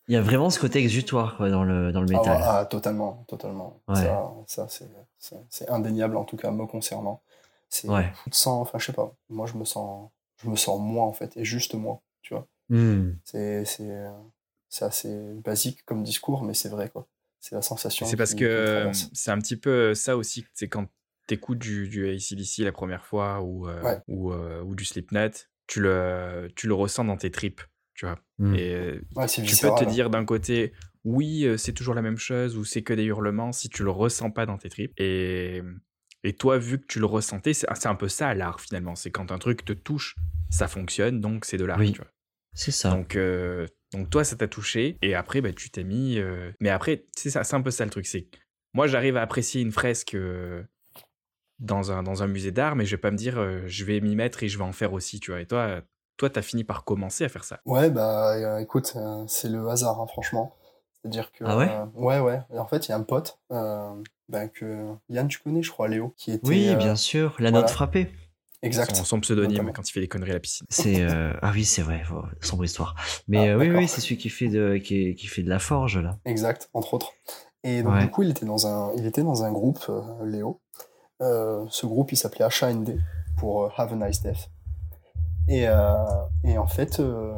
y 0.10 0.16
a 0.16 0.22
vraiment 0.22 0.50
ce 0.50 0.60
côté 0.60 0.80
exutoire 0.80 1.38
quoi, 1.38 1.50
dans 1.50 1.64
le 1.64 1.92
dans 1.92 2.02
le 2.02 2.08
Ah, 2.14 2.20
métal. 2.20 2.38
ah, 2.44 2.66
totalement, 2.66 3.26
totalement. 3.28 3.80
Ça, 3.94 4.32
ça 4.48 4.68
c'est- 4.70 4.90
c'est 5.20 5.38
c'est 5.50 5.70
indéniable, 5.70 6.18
en 6.18 6.24
tout 6.24 6.38
cas, 6.38 6.52
me 6.52 6.66
concernant. 6.68 7.22
C'est 7.70 7.90
Ouais. 7.90 8.12
sans, 8.32 8.62
enfin, 8.62 8.80
je 8.80 8.86
sais 8.86 8.94
pas. 8.94 9.12
Moi, 9.30 9.46
je 9.48 9.58
me 9.58 9.66
sens, 9.66 10.10
je 10.44 10.50
me 10.50 10.56
sens 10.56 10.80
moi, 10.80 11.04
en 11.06 11.14
fait, 11.14 11.36
et 11.36 11.44
juste 11.44 11.74
moi, 11.74 12.00
tu 12.22 12.34
vois. 12.34 12.48
Hmm. 12.70 13.14
C'est 13.26 13.66
c'est 13.66 13.90
c'est 14.70 14.86
assez 14.86 15.34
basique 15.43 15.84
comme 15.86 16.03
discours, 16.03 16.43
mais 16.43 16.53
c'est 16.53 16.70
vrai, 16.70 16.89
quoi. 16.89 17.07
C'est 17.39 17.55
la 17.55 17.61
sensation. 17.61 18.05
C'est 18.05 18.18
parce 18.18 18.34
qui- 18.34 18.39
que 18.41 18.45
euh, 18.45 18.91
c'est 19.13 19.32
un 19.32 19.38
petit 19.39 19.57
peu 19.57 19.93
ça 19.93 20.18
aussi, 20.18 20.45
c'est 20.53 20.68
quand 20.68 20.88
t'écoutes 21.28 21.59
du, 21.59 21.88
du 21.88 22.09
ACDC 22.09 22.59
la 22.63 22.72
première 22.72 23.05
fois 23.05 23.41
ou, 23.41 23.68
euh, 23.68 23.82
Ouais. 23.84 23.99
ou, 24.07 24.32
euh, 24.32 24.61
ou 24.63 24.76
du 24.76 24.86
Slipknot, 24.86 25.30
tu 25.68 25.82
le, 25.82 26.49
tu 26.55 26.68
le 26.68 26.74
ressens 26.74 27.03
dans 27.05 27.18
tes 27.18 27.32
tripes, 27.32 27.61
tu 27.93 28.05
vois. 28.05 28.20
Hmm. 28.39 28.55
Et 28.55 28.74
euh, 28.74 29.01
Ouais, 29.15 29.28
tu 29.28 29.41
peux 29.41 29.76
te 29.76 29.84
dire 29.84 30.09
d'un 30.09 30.26
côté, 30.26 30.74
oui, 31.03 31.45
euh, 31.45 31.57
c'est 31.57 31.74
toujours 31.74 31.93
la 31.93 32.01
même 32.01 32.18
chose 32.18 32.57
ou 32.57 32.63
c'est 32.65 32.82
que 32.82 32.93
des 32.93 33.03
hurlements 33.03 33.51
si 33.51 33.70
tu 33.70 33.84
le 33.84 33.91
ressens 33.91 34.32
pas 34.32 34.45
dans 34.45 34.57
tes 34.57 34.70
tripes. 34.70 34.93
Et, 34.97 35.61
et 36.24 36.34
toi, 36.34 36.57
vu 36.57 36.80
que 36.80 36.86
tu 36.88 36.99
le 36.99 37.05
ressentais, 37.05 37.53
c'est 37.53 37.68
c'est 37.76 37.88
un 37.88 37.95
peu 37.95 38.07
ça 38.07 38.34
l'art 38.34 38.59
finalement. 38.61 38.95
C'est 38.95 39.11
quand 39.11 39.32
un 39.32 39.38
truc 39.38 39.63
te 39.65 39.74
touche, 39.74 40.15
ça 40.49 40.68
fonctionne, 40.68 41.22
donc 41.22 41.45
c'est 41.45 41.57
de 41.57 41.65
l'art. 41.65 41.78
Oui. 41.80 41.91
tu 41.91 41.99
vois. 41.99 42.11
C'est 42.53 42.72
ça. 42.72 42.89
Donc, 42.89 43.15
euh, 43.15 43.68
donc 43.94 44.10
toi, 44.10 44.24
ça 44.24 44.36
t'a 44.36 44.48
touché, 44.48 44.98
et 45.02 45.16
après, 45.16 45.42
bah, 45.42 45.54
tu 45.54 45.70
t'es 45.70 45.84
mis. 45.84 46.18
euh, 46.20 46.52
Mais 46.60 46.70
après, 46.70 47.06
c'est 47.16 47.30
ça, 47.30 47.44
c'est 47.44 47.56
un 47.56 47.62
peu 47.62 47.72
ça 47.72 47.86
le 47.86 47.92
truc. 47.92 48.06
C'est 48.06 48.28
moi, 48.74 48.88
j'arrive 48.88 49.18
à 49.18 49.22
apprécier 49.22 49.62
une 49.62 49.72
fresque 49.72 50.14
euh, 50.16 50.64
dans 51.60 51.92
un 51.92 52.04
dans 52.04 52.22
un 52.24 52.28
musée 52.28 52.52
d'art, 52.52 52.76
mais 52.76 52.86
je 52.86 52.92
vais 52.92 53.02
pas 53.02 53.12
me 53.12 53.18
dire, 53.18 53.40
euh, 53.40 53.62
je 53.66 53.86
vais 53.86 54.00
m'y 54.02 54.16
mettre 54.16 54.44
et 54.44 54.50
je 54.50 54.58
vais 54.58 54.64
en 54.64 54.74
faire 54.74 54.94
aussi, 54.94 55.20
tu 55.20 55.32
vois. 55.32 55.42
Et 55.42 55.46
toi, 55.46 55.82
toi, 56.18 56.30
t'as 56.30 56.42
fini 56.42 56.64
par 56.64 56.84
commencer 56.84 57.24
à 57.24 57.30
faire 57.30 57.44
ça. 57.44 57.60
Ouais, 57.66 57.90
bah 57.90 58.34
euh, 58.36 58.58
écoute, 58.60 58.94
euh, 58.96 59.24
c'est 59.28 59.50
le 59.50 59.68
hasard, 59.70 60.00
hein, 60.02 60.08
franchement. 60.08 60.56
C'est-à-dire 61.02 61.32
que. 61.32 61.44
Ah 61.46 61.58
ouais? 61.58 61.70
euh, 61.70 61.86
Ouais, 61.96 62.20
ouais. 62.20 62.42
Et 62.54 62.60
en 62.60 62.68
fait, 62.68 62.88
il 62.88 62.90
y 62.90 62.92
a 62.92 62.98
un 62.98 63.04
pote, 63.04 63.40
euh, 63.52 63.94
ben, 64.30 64.50
que. 64.50 64.94
Yann, 65.10 65.28
tu 65.28 65.40
connais, 65.40 65.64
je 65.64 65.72
crois, 65.72 65.88
Léo, 65.88 66.14
qui 66.18 66.32
était. 66.32 66.48
oui, 66.48 66.70
euh, 66.70 66.76
bien 66.76 66.96
sûr. 66.96 67.36
La 67.40 67.50
voilà. 67.50 67.66
note 67.66 67.72
frappée. 67.72 68.10
Exact. 68.64 68.95
Son, 68.95 69.03
son 69.03 69.20
pseudonyme 69.20 69.51
Notamment. 69.58 69.72
quand 69.74 69.88
il 69.88 69.91
fait 69.91 69.99
des 69.99 70.08
conneries 70.08 70.32
à 70.32 70.36
la 70.36 70.39
piscine. 70.39 70.66
C'est 70.70 71.01
euh, 71.01 71.32
ah 71.41 71.51
oui, 71.53 71.64
c'est 71.64 71.82
vrai. 71.84 72.03
sombre 72.41 72.66
histoire. 72.66 72.95
Mais 73.28 73.49
Ah, 73.49 73.53
euh, 73.53 73.60
oui, 73.60 73.70
oui, 73.70 73.88
c'est 73.88 74.01
celui 74.01 74.18
qui 74.18 74.30
fait 74.30 74.49
de 74.49 74.78
qui, 74.78 75.16
fait 75.28 75.43
de 75.43 75.49
la 75.49 75.60
forge 75.60 75.97
là. 75.99 76.18
Exact, 76.26 76.70
entre 76.74 76.93
autres. 76.95 77.12
Et 77.64 77.84
donc, 77.84 77.93
Ouais. 77.93 78.01
du 78.03 78.10
coup, 78.10 78.24
il 78.24 78.30
était 78.32 78.45
dans 78.45 78.66
un, 78.68 78.93
il 78.95 79.05
était 79.05 79.24
dans 79.24 79.43
un 79.43 79.51
groupe, 79.51 79.80
euh, 79.89 80.01
Léo. 80.26 80.62
Euh, 81.22 81.66
ce 81.70 81.86
groupe, 81.86 82.12
il 82.12 82.16
s'appelait 82.18 82.45
HND 82.47 82.99
pour 83.38 83.64
euh, 83.66 83.70
Have 83.78 83.93
a 83.93 84.08
Nice 84.08 84.22
Death. 84.22 84.49
Et, 85.47 85.68
euh, 85.68 85.95
et 86.43 86.58
en 86.58 86.68
fait, 86.68 86.99
euh, 86.99 87.34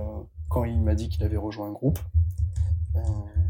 quand 0.49 0.63
il 0.65 0.81
m'a 0.81 0.95
dit 0.95 1.09
qu'il 1.09 1.23
avait 1.23 1.37
rejoint 1.37 1.67
un 1.67 1.71
groupe, 1.73 1.99
euh, 2.95 2.99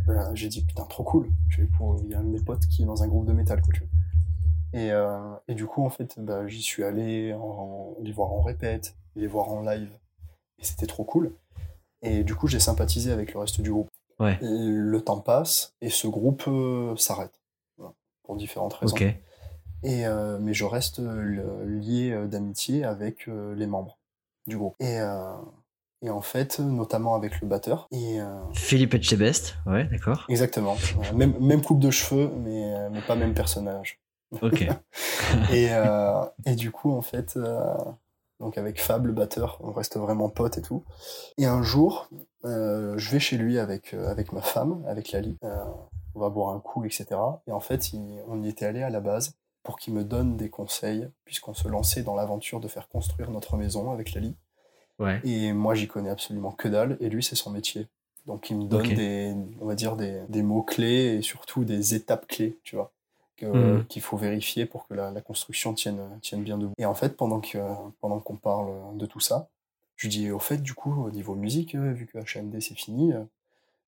voilà, 0.05 0.34
j'ai 0.36 0.47
dit 0.47 0.65
putain, 0.65 0.84
trop 0.86 1.03
cool. 1.03 1.30
Il 1.57 2.09
y 2.09 2.13
a 2.15 2.20
un 2.20 2.24
de 2.24 2.30
mes 2.30 2.41
potes 2.41 2.65
qui 2.67 2.84
est 2.84 2.86
dans 2.86 3.03
un 3.03 3.07
groupe 3.07 3.26
de 3.28 3.34
métal, 3.34 3.61
quoi, 3.61 3.74
tu 3.74 3.82
vois. 3.82 3.89
Et, 4.74 4.91
euh, 4.91 5.36
et 5.47 5.55
du 5.55 5.65
coup, 5.65 5.84
en 5.84 5.89
fait, 5.89 6.20
bah, 6.20 6.47
j'y 6.47 6.61
suis 6.61 6.84
allé 6.84 7.34
en, 7.34 7.95
les 8.01 8.11
voir 8.11 8.32
en 8.32 8.41
répète, 8.41 8.95
les 9.15 9.28
voir 9.28 9.49
en 9.49 9.61
live. 9.61 9.91
Et 10.59 10.63
c'était 10.63 10.88
trop 10.88 11.03
cool. 11.03 11.34
Et 12.01 12.24
du 12.24 12.36
coup, 12.36 12.47
j'ai 12.47 12.59
sympathisé 12.59 13.11
avec 13.11 13.34
le 13.34 13.39
reste 13.39 13.61
du 13.61 13.72
groupe. 13.72 13.89
Ouais. 14.20 14.38
Le 14.41 14.99
temps 15.01 15.22
passe 15.22 15.76
et 15.82 15.89
ce 15.89 16.07
groupe 16.07 16.43
euh, 16.47 16.95
s'arrête. 16.97 17.41
Voilà, 17.78 17.93
pour 18.24 18.36
différentes 18.36 18.74
raisons. 18.74 18.97
Et, 19.82 20.05
euh, 20.05 20.38
mais 20.39 20.53
je 20.53 20.65
reste 20.65 20.99
lié 20.99 22.28
d'amitié 22.28 22.84
avec 22.84 23.28
les 23.28 23.65
membres 23.65 23.97
du 24.45 24.57
groupe. 24.57 24.76
Et, 24.82 24.99
et 26.01 26.09
en 26.09 26.22
fait, 26.22 26.59
notamment 26.59 27.15
avec 27.15 27.39
le 27.41 27.47
batteur. 27.47 27.88
Et, 27.91 28.20
Philippe 28.53 28.93
Etchebest. 28.93 29.55
Ouais, 29.65 29.86
d'accord. 29.86 30.26
exactement. 30.28 30.76
Même, 31.15 31.34
même 31.39 31.61
coupe 31.61 31.80
de 31.80 31.91
cheveux, 31.91 32.30
mais, 32.36 32.89
mais 32.89 33.01
pas 33.01 33.15
même 33.15 33.34
personnage. 33.34 33.99
Ok. 34.41 34.67
Et, 35.51 35.67
euh, 35.71 36.23
et 36.45 36.55
du 36.55 36.71
coup, 36.71 36.91
en 36.91 37.01
fait, 37.01 37.36
euh, 37.38 37.75
donc 38.39 38.57
avec 38.57 38.82
Fab, 38.82 39.05
le 39.05 39.13
batteur, 39.13 39.57
on 39.61 39.71
reste 39.71 39.97
vraiment 39.97 40.30
potes 40.30 40.57
et 40.57 40.61
tout. 40.61 40.84
Et 41.38 41.45
un 41.45 41.61
jour, 41.63 42.09
euh, 42.45 42.97
je 42.97 43.09
vais 43.11 43.19
chez 43.19 43.38
lui 43.38 43.59
avec, 43.59 43.93
avec 43.93 44.32
ma 44.34 44.41
femme, 44.41 44.84
avec 44.88 45.11
Lali. 45.11 45.38
On 46.15 46.19
va 46.19 46.30
boire 46.30 46.55
un 46.55 46.59
coup, 46.59 46.84
etc. 46.86 47.05
Et 47.47 47.51
en 47.51 47.59
fait, 47.59 47.93
il- 47.93 48.21
on 48.27 48.41
y 48.41 48.49
était 48.49 48.65
allé 48.65 48.82
à 48.82 48.89
la 48.89 48.99
base 49.01 49.34
pour 49.63 49.77
qu'il 49.77 49.93
me 49.93 50.03
donne 50.03 50.38
des 50.38 50.49
conseils, 50.49 51.07
puisqu'on 51.25 51.53
se 51.53 51.67
lançait 51.67 52.01
dans 52.01 52.15
l'aventure 52.15 52.59
de 52.59 52.67
faire 52.67 52.88
construire 52.88 53.30
notre 53.30 53.55
maison 53.57 53.91
avec 53.91 54.13
Lali. 54.13 54.36
Ouais. 54.99 55.21
Et 55.23 55.53
moi, 55.53 55.75
j'y 55.75 55.88
connais 55.88 56.09
absolument 56.09 56.51
que 56.51 56.67
dalle, 56.67 56.97
et 57.01 57.09
lui, 57.09 57.23
c'est 57.23 57.36
son 57.36 57.51
métier. 57.51 57.88
Donc, 58.25 58.49
il 58.49 58.57
me 58.57 58.63
donne 58.65 58.82
des, 58.95 59.36
on 59.61 59.65
va 59.65 59.75
dire, 59.75 59.95
des, 59.95 60.21
des 60.30 60.41
mots-clés 60.43 61.15
et 61.17 61.21
surtout 61.21 61.63
des 61.65 61.93
étapes 61.93 62.27
clés, 62.27 62.59
tu 62.63 62.75
vois, 62.75 62.91
Mhm. 63.46 63.86
qu'il 63.88 64.02
faut 64.02 64.18
vérifier 64.18 64.66
pour 64.66 64.88
que 64.88 64.94
la, 64.94 65.12
la 65.12 65.22
construction 65.22 65.74
tienne, 65.74 66.02
tienne 66.22 66.44
bien 66.44 66.58
debout. 66.58 66.74
Et 66.78 66.86
en 66.86 66.94
fait, 66.96 67.16
pendant 67.18 67.40
que, 67.42 67.58
pendant 68.02 68.20
qu'on 68.20 68.36
parle 68.38 68.98
de 68.98 69.06
tout 69.06 69.20
ça, 69.20 69.50
je 69.96 70.08
lui 70.08 70.16
dis, 70.16 70.32
au 70.32 70.40
fait, 70.40 70.58
du 70.58 70.74
coup, 70.74 70.94
au 71.06 71.12
niveau 71.12 71.36
musique, 71.36 71.76
euh, 71.76 71.92
vu 71.94 72.06
que 72.08 72.18
HMD 72.20 72.60
c'est 72.62 72.76
fini, 72.76 73.12
euh, 73.14 73.24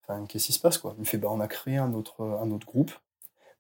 enfin, 0.04 0.26
qu'est-ce 0.26 0.48
qui 0.48 0.54
se 0.54 0.60
passe, 0.60 0.78
quoi? 0.78 0.94
Il 0.98 1.02
me 1.02 1.06
fait, 1.06 1.18
bah, 1.18 1.30
on 1.32 1.40
a 1.40 1.48
créé 1.48 1.78
un 1.78 1.94
autre, 1.94 2.22
un 2.24 2.52
autre 2.52 2.66
groupe. 2.68 2.92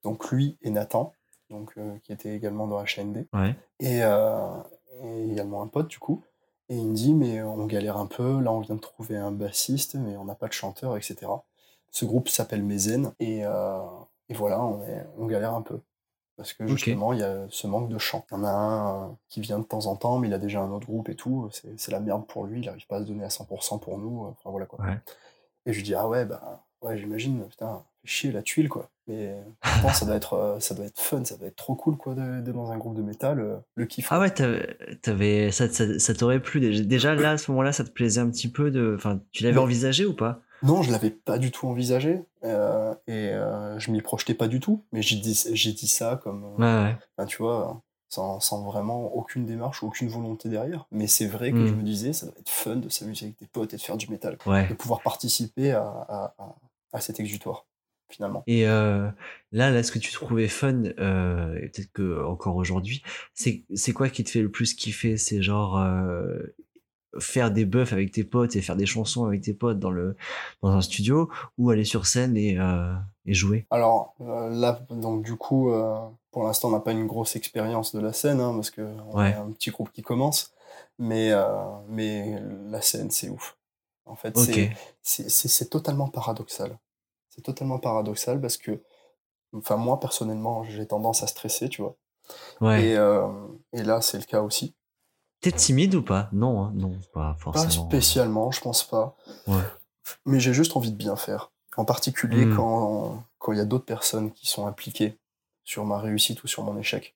Donc, 0.04 0.32
lui 0.32 0.58
et 0.62 0.70
Nathan, 0.72 1.14
donc, 1.50 1.74
euh, 1.78 1.98
qui 2.04 2.12
était 2.14 2.36
également 2.36 2.68
dans 2.68 2.82
HND 2.84 3.28
Ouais. 3.34 3.56
et, 3.80 4.04
euh, 4.04 4.50
et 5.04 5.32
également 5.32 5.62
un 5.62 5.68
pote 5.68 5.88
du 5.88 6.00
coup. 6.00 6.24
Et 6.70 6.76
il 6.78 6.88
me 6.88 6.94
dit 6.96 7.14
mais 7.14 7.42
on 7.44 7.66
galère 7.66 7.98
un 7.98 8.06
peu, 8.08 8.39
là 8.42 8.52
on 8.52 8.60
vient 8.62 8.76
de 8.76 8.80
trouver 8.82 9.18
un 9.18 9.32
bassiste 9.32 9.96
mais 9.96 10.16
on 10.18 10.24
n'a 10.26 10.36
pas 10.36 10.48
de 10.48 10.54
chanteur, 10.54 10.96
etc. 10.98 11.16
Ce 11.92 12.06
groupe 12.06 12.30
s'appelle 12.30 12.64
Mézène 12.64 13.14
et, 13.20 13.46
euh, 13.46 13.82
et 14.32 14.34
voilà, 14.34 14.63
on, 14.63 14.82
est, 14.84 15.05
on 15.17 15.25
galère 15.25 15.53
un 15.53 15.61
peu. 15.61 15.79
Parce 16.38 16.53
que 16.53 16.65
justement, 16.65 17.11
il 17.11 17.19
y 17.19 17.23
a 17.23 17.45
ce 17.49 17.67
manque 17.67 17.89
de 17.89 17.97
chant. 17.97 18.25
Il 18.32 18.36
y 18.36 18.38
en 18.38 18.43
a 18.45 18.49
un 18.49 19.03
euh, 19.03 19.07
qui 19.27 19.41
vient 19.41 19.59
de 19.59 19.65
temps 19.65 19.86
en 19.88 19.95
temps, 19.97 20.17
mais 20.17 20.29
il 20.29 20.34
a 20.34 20.39
déjà 20.39 20.61
un 20.61 20.71
autre 20.71 20.88
groupe 20.88 21.09
et 21.09 21.15
tout. 21.15 21.49
C'est 21.51 21.77
c'est 21.77 21.91
la 21.91 21.99
merde 21.99 22.25
pour 22.25 22.45
lui, 22.45 22.61
il 22.61 22.65
n'arrive 22.65 22.88
pas 22.88 22.97
à 22.97 22.99
se 23.01 23.05
donner 23.05 23.25
à 23.25 23.27
100% 23.27 23.79
pour 23.79 23.97
nous. 23.97 24.25
Enfin 24.25 24.49
voilà 24.49 24.65
quoi. 24.65 24.84
Ouais. 24.84 24.97
Et 25.65 25.73
je 25.73 25.77
lui 25.77 25.84
dis, 25.84 25.93
ah 25.93 26.07
ouais, 26.07 26.25
bah 26.25 26.63
ouais, 26.82 26.97
j'imagine, 26.97 27.45
putain, 27.47 27.84
chier 28.05 28.32
la 28.32 28.41
tuile 28.41 28.69
quoi. 28.69 28.89
Mais 29.07 29.36
pourtant, 29.61 29.89
ça 29.89 30.05
doit 30.05 30.15
être, 30.15 30.34
euh, 30.34 30.59
ça 30.61 30.73
doit 30.73 30.86
être 30.86 30.99
fun, 30.99 31.25
ça 31.25 31.36
doit 31.36 31.49
être 31.49 31.57
trop 31.57 31.75
cool 31.75 31.97
quoi 31.97 32.15
d'être 32.15 32.55
dans 32.55 32.71
un 32.71 32.77
groupe 32.77 32.95
de 32.95 33.01
métal, 33.01 33.39
euh, 33.39 33.57
le 33.75 33.86
kiff. 33.86 34.07
Ah 34.09 34.19
ouais, 34.19 34.32
t'avais, 34.32 35.51
ça, 35.51 35.67
ça, 35.67 35.99
ça 35.99 36.13
t'aurait 36.13 36.39
plu 36.39 36.61
déjà, 36.86 37.13
là 37.13 37.32
à 37.32 37.38
ce 37.38 37.51
moment-là, 37.51 37.73
ça 37.73 37.84
te 37.84 37.91
plaisait 37.91 38.21
un 38.21 38.29
petit 38.29 38.49
peu 38.49 38.71
de, 38.71 38.95
enfin, 38.95 39.19
tu 39.32 39.43
l'avais 39.43 39.59
envisagé 39.59 40.05
ou 40.05 40.15
pas? 40.15 40.41
Non, 40.64 40.82
je 40.82 40.91
l'avais 40.91 41.09
pas 41.09 41.38
du 41.38 41.51
tout 41.51 41.68
envisagé 41.68 42.22
euh, 42.43 42.93
et 43.07 43.30
euh, 43.30 43.80
je 43.80 43.91
m'y 43.91 44.01
projetais 44.01 44.34
pas 44.34 44.47
du 44.47 44.59
tout. 44.59 44.84
Mais 44.91 45.01
j'ai 45.01 45.16
dit, 45.18 45.39
j'ai 45.53 45.74
dit 45.74 45.88
ça 45.88 46.20
comme, 46.24 46.43
euh, 46.43 46.57
Ouais, 46.57 46.84
ouais. 46.91 46.97
ben, 47.18 47.26
tu 47.26 47.38
vois, 47.38 47.82
sans, 48.09 48.39
sans 48.39 48.64
vraiment 48.64 49.14
aucune 49.16 49.45
démarche 49.45 49.82
ou 49.82 49.88
aucune 49.88 50.09
volonté 50.09 50.49
derrière. 50.49 50.86
Mais 50.91 51.07
c'est 51.07 51.28
vrai 51.28 51.51
que 51.51 51.66
je 51.66 51.74
Mm. 51.74 51.78
me 51.78 51.84
disais, 51.84 52.14
ça 52.14 52.26
doit 52.28 52.36
être 52.39 52.49
fun 52.49 52.76
de 52.76 52.89
s'amuser 52.89 53.26
avec 53.26 53.38
tes 53.38 53.47
potes 53.47 53.74
et 53.74 53.78
de 53.78 53.82
faire 53.82 53.97
du 53.97 54.07
métal, 54.09 54.38
Ouais. 54.45 54.68
de 54.68 54.74
pouvoir 54.74 55.01
participer 55.01 55.72
à, 55.72 55.84
à, 55.84 56.36
à, 56.38 56.55
à 56.93 57.01
cet 57.01 57.20
exutoire 57.20 57.66
finalement. 58.09 58.43
Et 58.45 58.68
euh, 58.68 59.09
là, 59.53 59.72
là, 59.72 59.84
ce 59.84 59.91
que 59.93 59.97
tu 59.99 60.12
trouvais 60.12 60.49
fun, 60.49 60.84
euh, 60.99 61.55
et 61.62 61.70
peut-être 61.70 61.91
que 61.93 62.26
encore 62.26 62.57
aujourd'hui, 62.57 63.01
c'est 63.34 63.64
c'est 63.74 63.93
quoi 63.93 64.09
qui 64.09 64.26
te 64.26 64.30
fait 64.30 64.41
le 64.41 64.51
plus 64.51 64.74
kiffer? 64.74 65.16
C'est 65.16 65.41
genre 65.41 65.78
euh, 65.78 66.39
faire 67.20 67.51
des 67.51 67.66
buffs 67.66 67.93
avec 67.93 68.12
tes 68.12 68.24
potes 68.24 68.55
et 68.55 68.62
faire 68.62 68.76
des 68.76 68.86
chansons 68.86 69.26
avec 69.26 69.41
tes 69.41 69.53
potes 69.53 69.80
dans 69.80 69.91
le 69.91 70.16
dans 70.62 70.70
un 70.70 70.82
studio, 70.82 71.30
ou 71.57 71.70
aller 71.70 71.84
sur 71.86 72.05
scène 72.05 72.38
et 72.38 72.57
euh, 72.59 72.93
et 73.26 73.34
jouer. 73.34 73.66
Alors 73.70 74.14
euh, 74.22 74.49
là, 74.49 74.80
donc 74.89 75.24
du 75.24 75.36
coup, 75.36 75.72
euh, 75.72 75.97
pour 76.32 76.43
l'instant, 76.45 76.70
on 76.70 76.72
n'a 76.72 76.80
pas 76.80 76.91
une 76.93 77.07
grosse 77.07 77.36
expérience 77.36 77.93
de 77.93 77.99
la 77.99 78.14
scène, 78.14 78.39
hein, 78.39 78.53
parce 78.53 78.72
que 78.72 78.82
on 79.09 79.18
Ouais. 79.18 79.32
est 79.32 79.36
un 79.36 79.51
petit 79.51 79.70
groupe 79.72 79.91
qui 79.91 80.01
commence. 80.01 80.53
Mais, 80.99 81.32
mais 81.89 82.39
la 82.70 82.82
scène, 82.82 83.09
c'est 83.12 83.30
ouf. 83.30 83.57
En 84.05 84.16
fait, 84.16 84.38
Ok. 84.38 84.45
c'est 84.45 84.72
c'est- 85.01 85.30
c'est 85.30 85.47
c'est 85.47 85.66
totalement 85.70 86.07
paradoxal. 86.07 86.78
C'est 87.30 87.41
totalement 87.41 87.80
paradoxal 87.80 88.39
parce 88.39 88.57
que, 88.57 88.82
enfin, 89.53 89.78
moi, 89.78 89.99
personnellement, 89.99 90.64
j'ai 90.64 90.86
tendance 90.86 91.24
à 91.24 91.28
stresser, 91.28 91.70
tu 91.70 91.82
vois. 91.82 91.95
Ouais. 92.62 92.84
Et, 92.86 92.93
et 93.74 93.84
là, 93.84 94.01
c'est 94.01 94.18
le 94.20 94.26
cas 94.26 94.41
aussi. 94.41 94.76
T'es 95.42 95.52
timide 95.52 95.96
ou 95.96 96.04
pas? 96.04 96.30
Non, 96.34 96.64
hein, 96.66 96.72
non, 96.76 96.92
pas 97.14 97.34
Pas 97.34 97.36
forcément. 97.39 97.88
spécialement, 97.88 98.52
je 98.52 98.62
pense 98.62 98.84
pas. 98.84 99.16
Ouais. 99.48 99.62
Mais 100.26 100.39
j'ai 100.39 100.54
juste 100.54 100.78
envie 100.78 100.92
de 100.92 100.96
bien 100.98 101.16
faire. 101.16 101.52
En 101.78 101.86
particulier 101.86 102.46
Mm. 102.46 102.56
quand 102.56 103.24
quand 103.39 103.52
il 103.54 103.58
y 103.58 103.62
a 103.62 103.66
d'autres 103.66 103.86
personnes 103.86 104.32
qui 104.32 104.46
sont 104.46 104.68
impliquées 104.68 105.18
sur 105.64 105.84
ma 105.84 105.98
réussite 105.98 106.44
ou 106.44 106.48
sur 106.48 106.64
mon 106.64 106.78
échec. 106.78 107.16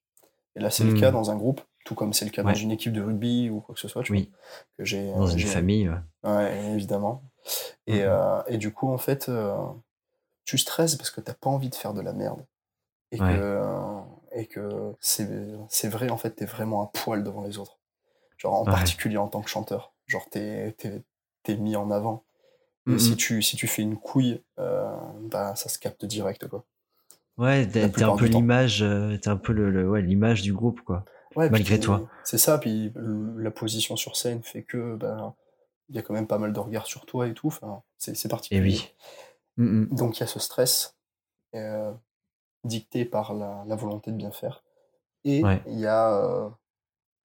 Et 0.56 0.60
là, 0.60 0.72
c'est 0.72 0.84
le 0.86 0.94
Mm. 0.94 1.00
cas 1.00 1.12
dans 1.12 1.30
un 1.30 1.36
groupe, 1.36 1.62
tout 1.86 1.94
comme 1.94 2.14
c'est 2.14 2.26
le 2.26 2.32
cas 2.32 2.42
Ouais. 2.44 2.54
dans 2.54 2.58
une 2.58 2.72
équipe 2.72 2.94
de 2.94 3.02
rugby 3.02 3.50
ou 3.52 3.60
quoi 3.62 3.76
que 3.76 3.82
ce 3.82 3.88
soit, 3.88 4.02
tu 4.02 4.12
Oui. 4.12 4.32
vois, 4.32 4.40
que 4.80 4.86
j'ai 4.86 5.12
Dans 5.14 5.28
une 5.28 5.40
famille. 5.42 5.88
ouais. 5.90 5.98
Ouais, 6.24 6.72
évidemment. 6.74 7.22
Et, 7.86 8.00
Mhm. 8.00 8.08
euh, 8.08 8.42
et 8.48 8.58
du 8.58 8.74
coup, 8.74 8.92
en 8.92 8.98
fait, 8.98 9.30
euh, 9.30 9.56
tu 10.46 10.58
stresses 10.58 10.96
parce 10.96 11.12
que 11.12 11.22
t'as 11.22 11.36
pas 11.36 11.50
envie 11.52 11.70
de 11.70 11.76
faire 11.76 11.94
de 11.94 12.02
la 12.02 12.14
merde. 12.14 12.44
Et 13.12 13.22
Ouais. 13.22 13.34
que, 13.36 13.40
euh, 13.40 14.00
et 14.32 14.48
que 14.48 14.96
c'est 15.00 15.30
c'est 15.70 15.90
vrai, 15.90 16.10
en 16.10 16.18
fait, 16.18 16.32
t'es 16.32 16.46
vraiment 16.46 16.82
un 16.82 16.88
poil 16.88 17.24
devant 17.24 17.44
les 17.44 17.60
autres. 17.60 17.78
Genre, 18.38 18.54
en 18.54 18.66
Ouais. 18.66 18.72
particulier 18.72 19.18
en 19.18 19.28
tant 19.28 19.42
que 19.42 19.50
chanteur. 19.50 19.94
Genre, 20.08 20.30
t'es 20.30 20.76
t'es 21.44 21.58
mis 21.58 21.76
en 21.76 21.92
avant. 21.92 22.24
Et 22.88 22.92
Mhm. 22.92 23.00
si, 23.00 23.16
tu, 23.18 23.42
si 23.42 23.56
tu 23.56 23.68
fais 23.68 23.82
une 23.82 23.98
couille, 23.98 24.42
euh, 24.60 24.96
bah, 25.30 25.56
ça 25.56 25.70
se 25.70 25.80
capte 25.80 26.06
direct, 26.06 26.48
quoi. 26.48 26.66
Ouais, 27.38 27.68
t'es 27.68 27.82
La 27.82 27.90
t'es 27.90 28.04
un 28.04 28.16
peu 28.16 28.26
l'image, 28.26 28.82
euh, 28.82 29.18
t'es 29.18 29.28
un 29.28 29.38
peu 29.38 29.52
le, 29.54 29.70
le- 29.70 29.90
ouais, 29.90 30.02
l'image 30.02 30.42
du 30.42 30.54
groupe, 30.54 30.82
quoi. 30.82 31.04
Ouais, 31.36 31.50
Malgré 31.50 31.80
toi. 31.80 32.08
C'est 32.24 32.38
ça, 32.38 32.58
puis 32.58 32.94
la 32.96 33.52
position 33.52 33.96
sur 33.96 34.16
scène 34.16 34.42
fait 34.42 34.64
que, 34.64 34.96
ben, 34.96 35.36
il 35.90 35.96
y 35.96 36.00
a 36.00 36.02
quand 36.02 36.14
même 36.14 36.28
pas 36.28 36.38
mal 36.38 36.54
de 36.54 36.60
regards 36.60 36.88
sur 36.88 37.06
toi 37.06 37.28
et 37.28 37.34
tout. 37.34 37.48
Enfin, 37.48 37.84
c'est 37.98 38.16
c'est 38.16 38.28
Et 38.28 38.32
particulier. 38.32 38.64
oui. 38.64 38.94
Mhm. 39.58 39.88
Donc 39.92 40.18
il 40.18 40.22
y 40.22 40.24
a 40.24 40.28
ce 40.28 40.40
stress 40.40 40.96
euh, 41.56 41.92
dicté 42.64 43.06
par 43.06 43.34
la, 43.34 43.64
la 43.68 43.76
volonté 43.76 44.12
de 44.12 44.18
bien 44.18 44.32
faire. 44.32 44.64
Et 45.26 45.44
Ouais. 45.44 45.62
il 45.68 45.80
y 45.80 45.88
a 45.88 46.14
euh, 46.14 46.50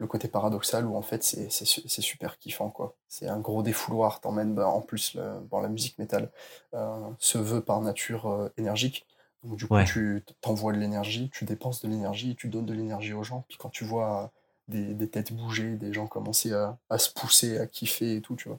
le 0.01 0.07
côté 0.09 0.29
paradoxal 0.29 0.87
où 0.87 0.97
en 0.97 1.03
fait 1.03 1.23
c'est 1.25 1.51
c'est 1.51 1.67
su- 1.67 1.89
c'est 1.89 2.03
super 2.03 2.39
kiffant 2.39 2.71
quoi. 2.71 2.97
C'est 3.09 3.29
un 3.29 3.39
gros 3.41 3.63
défouloir, 3.63 4.21
t'emmènes 4.21 4.55
bah, 4.55 4.69
en 4.69 4.81
plus 4.83 5.15
le- 5.15 5.41
bon, 5.51 5.61
la 5.61 5.69
musique 5.69 5.99
métal 5.99 6.31
euh, 6.75 7.09
se 7.21 7.39
veut 7.39 7.63
par 7.63 7.81
nature 7.83 8.27
euh, 8.29 8.49
énergique. 8.59 9.07
Donc 9.45 9.57
du 9.57 9.69
coup 9.69 9.75
Ouais. 9.75 9.85
tu 9.85 10.25
t'envoies 10.41 10.73
de 10.73 10.79
l'énergie, 10.79 11.31
tu 11.33 11.45
dépenses 11.47 11.83
de 11.83 11.89
l'énergie, 11.89 12.37
tu 12.37 12.49
donnes 12.49 12.67
de 12.67 12.75
l'énergie 12.75 13.13
aux 13.15 13.23
gens. 13.25 13.45
Puis 13.49 13.59
quand 13.59 13.71
tu 13.71 13.85
vois 13.85 14.33
des, 14.69 14.95
des 14.95 15.09
têtes 15.09 15.33
bouger, 15.33 15.77
des 15.77 15.93
gens 15.93 16.07
commencer 16.07 16.53
à, 16.53 16.79
à 16.91 16.99
se 16.99 17.11
pousser, 17.13 17.59
à 17.59 17.67
kiffer 17.67 18.17
et 18.17 18.21
tout, 18.23 18.37
tu 18.37 18.49
vois. 18.49 18.59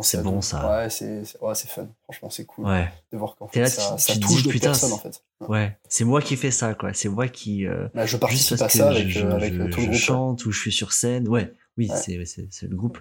C'est 0.00 0.22
bon, 0.22 0.40
ça. 0.40 0.66
Ouais, 0.84 0.88
c'est 0.90 1.22
ouais, 1.42 1.54
c'est 1.54 1.68
fun. 1.68 1.86
Franchement, 2.04 2.30
c'est 2.30 2.46
cool 2.46 2.64
Ouais. 2.66 2.90
de 3.12 3.18
voir 3.18 3.36
qu'en 3.36 3.48
fait, 3.48 3.60
là, 3.60 3.66
ça, 3.68 3.96
tu- 3.96 4.02
ça 4.02 4.12
tu 4.14 4.20
touche 4.20 4.30
dis, 4.36 4.42
d'autres 4.44 4.52
putain, 4.54 4.68
personnes, 4.68 4.88
c'est- 4.90 4.94
en 4.94 4.98
fait. 4.98 5.22
Ouais. 5.46 5.76
C'est 5.88 6.04
moi 6.04 6.22
qui 6.22 6.36
fais 6.36 6.50
ça, 6.50 6.72
quoi. 6.74 6.94
C'est 6.94 7.10
moi 7.10 7.28
qui. 7.28 7.66
euh, 7.66 7.88
Bah, 7.94 8.06
je 8.06 8.12
juste 8.12 8.20
participe 8.20 8.62
à 8.62 8.68
ça 8.70 8.88
avec, 8.88 9.08
je, 9.08 9.26
avec 9.26 9.52
je- 9.52 9.60
euh, 9.60 9.68
tout 9.68 9.80
je 9.80 9.86
le 9.86 9.86
groupe. 9.86 9.88
quoi. 9.90 9.98
chante 9.98 10.46
ou 10.46 10.52
je 10.52 10.58
suis 10.60 10.72
sur 10.72 10.92
scène. 10.94 11.28
Ouais. 11.28 11.52
Oui, 11.76 11.90
Ouais. 11.90 11.96
c'est 11.96 12.66
le 12.68 12.76
groupe. 12.76 12.98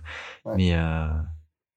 Mais 0.57 0.73
euh, 0.73 1.07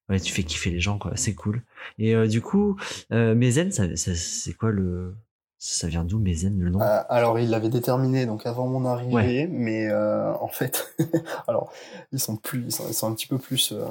ouais, 0.09 0.19
tu 0.19 0.33
fais 0.33 0.43
kiffer 0.43 0.71
les 0.71 0.81
gens, 0.81 0.97
quoi. 0.97 1.11
C'est 1.15 1.35
cool. 1.35 1.63
Et 1.99 2.13
euh, 2.13 2.27
du 2.27 2.41
coup, 2.41 2.75
euh, 3.13 3.33
Mézen, 3.33 3.71
ça, 3.71 3.95
ça- 3.95 4.13
c'est 4.15 4.53
quoi 4.53 4.71
le. 4.71 5.15
Ça 5.59 5.87
vient 5.87 6.03
d'où, 6.03 6.19
Mézen, 6.19 6.59
le 6.59 6.69
nom? 6.69 6.81
Euh, 6.81 7.01
alors, 7.09 7.39
il 7.39 7.49
l'avait 7.49 7.69
déterminé 7.69 8.25
donc 8.27 8.45
avant 8.45 8.67
mon 8.67 8.85
arrivée, 8.85 9.47
mais 9.47 9.87
euh, 9.87 10.31
en 10.35 10.49
fait, 10.49 10.93
alors 11.47 11.71
ils 12.11 12.19
sont 12.19 12.35
plus, 12.35 12.65
ils 12.65 12.71
sont, 12.71 12.83
ils 12.87 12.93
sont 12.93 13.09
un 13.09 13.15
petit 13.15 13.25
peu 13.25 13.39
plus, 13.39 13.71
euh, 13.71 13.85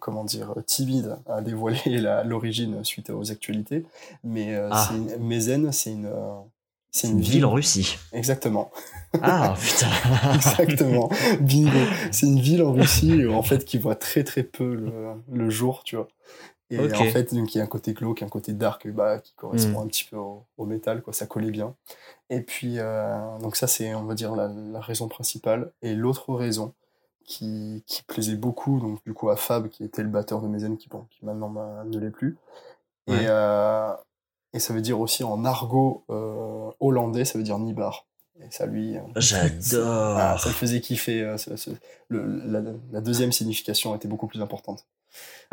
comment 0.00 0.24
dire, 0.24 0.54
timides 0.66 1.16
à 1.28 1.40
dévoiler 1.40 2.00
l'origine 2.24 2.82
suite 2.84 3.10
aux 3.10 3.30
actualités. 3.30 3.84
Mais 4.24 4.54
euh, 4.54 4.68
Ah. 4.72 4.90
Mézen, 5.20 5.72
c'est 5.72 5.92
une, 5.92 6.06
euh, 6.06 6.34
C'est 6.90 7.08
une 7.08 7.20
ville 7.20 7.44
en 7.46 7.52
Russie. 7.52 7.96
Exactement, 8.12 8.70
Ah, 9.22 9.54
putain. 9.60 10.34
exactement. 10.34 11.08
Bingo. 11.40 11.70
C'est 12.10 12.26
une 12.26 12.40
ville 12.40 12.62
en 12.62 12.72
Russie 12.72 13.22
euh, 13.22 13.32
en 13.32 13.42
fait 13.42 13.64
qui 13.64 13.78
voit 13.78 13.94
très 13.96 14.24
très 14.24 14.42
peu 14.42 14.74
le, 14.74 14.92
le 15.32 15.50
jour, 15.50 15.82
tu 15.84 15.96
vois. 15.96 16.08
Et 16.70 16.78
Ok. 16.78 16.94
en 17.00 17.04
fait, 17.04 17.34
donc 17.34 17.54
il 17.54 17.58
y 17.58 17.60
a 17.60 17.64
un 17.64 17.66
côté 17.66 17.92
glauque, 17.92 18.22
un 18.22 18.28
côté 18.28 18.52
dark, 18.54 18.88
bah, 18.88 19.18
qui 19.18 19.34
correspond 19.34 19.80
Mm. 19.80 19.84
un 19.84 19.86
petit 19.88 20.04
peu 20.10 20.16
au, 20.16 20.44
au 20.56 20.64
métal, 20.64 21.02
quoi. 21.02 21.12
Ça 21.12 21.26
collait 21.26 21.50
bien. 21.50 21.74
Et 22.30 22.40
puis, 22.40 22.76
euh, 22.78 23.38
donc 23.40 23.56
ça, 23.56 23.66
c'est, 23.66 23.94
on 23.94 24.04
va 24.04 24.14
dire, 24.14 24.34
la, 24.34 24.48
la 24.48 24.80
raison 24.80 25.06
principale. 25.06 25.70
Et 25.82 25.94
l'autre 25.94 26.32
raison 26.34 26.72
qui, 27.24 27.82
qui 27.86 28.02
plaisait 28.02 28.36
beaucoup, 28.36 28.78
donc 28.80 29.02
du 29.04 29.12
coup, 29.14 29.28
à 29.30 29.36
Fab, 29.36 29.68
qui 29.68 29.84
était 29.84 30.02
le 30.02 30.08
batteur 30.08 30.40
de 30.40 30.48
Mézen, 30.48 30.76
qui, 30.76 30.88
bon, 30.88 31.06
qui 31.10 31.24
maintenant 31.24 31.50
bah, 31.50 31.82
ne 31.86 31.98
l'est 31.98 32.10
plus. 32.10 32.36
Ouais. 33.08 33.14
Et, 33.22 33.26
euh, 33.28 33.92
et 34.52 34.58
ça 34.60 34.74
veut 34.74 34.80
dire 34.82 35.00
aussi 35.00 35.24
en 35.24 35.44
argot 35.44 36.04
euh, 36.10 36.70
hollandais, 36.80 37.24
ça 37.24 37.38
veut 37.38 37.44
dire 37.44 37.58
nibar. 37.58 38.06
Et 38.40 38.50
ça, 38.50 38.66
lui, 38.66 38.96
euh, 38.96 39.00
J'adore. 39.16 40.16
ah, 40.18 40.36
ça 40.38 40.48
le 40.48 40.54
faisait 40.54 40.80
kiffer. 40.80 41.34
le- 42.08 42.42
la, 42.46 42.62
la 42.90 43.00
deuxième 43.00 43.30
signification 43.32 43.94
était 43.94 44.08
beaucoup 44.08 44.26
plus 44.26 44.40
importante. 44.42 44.86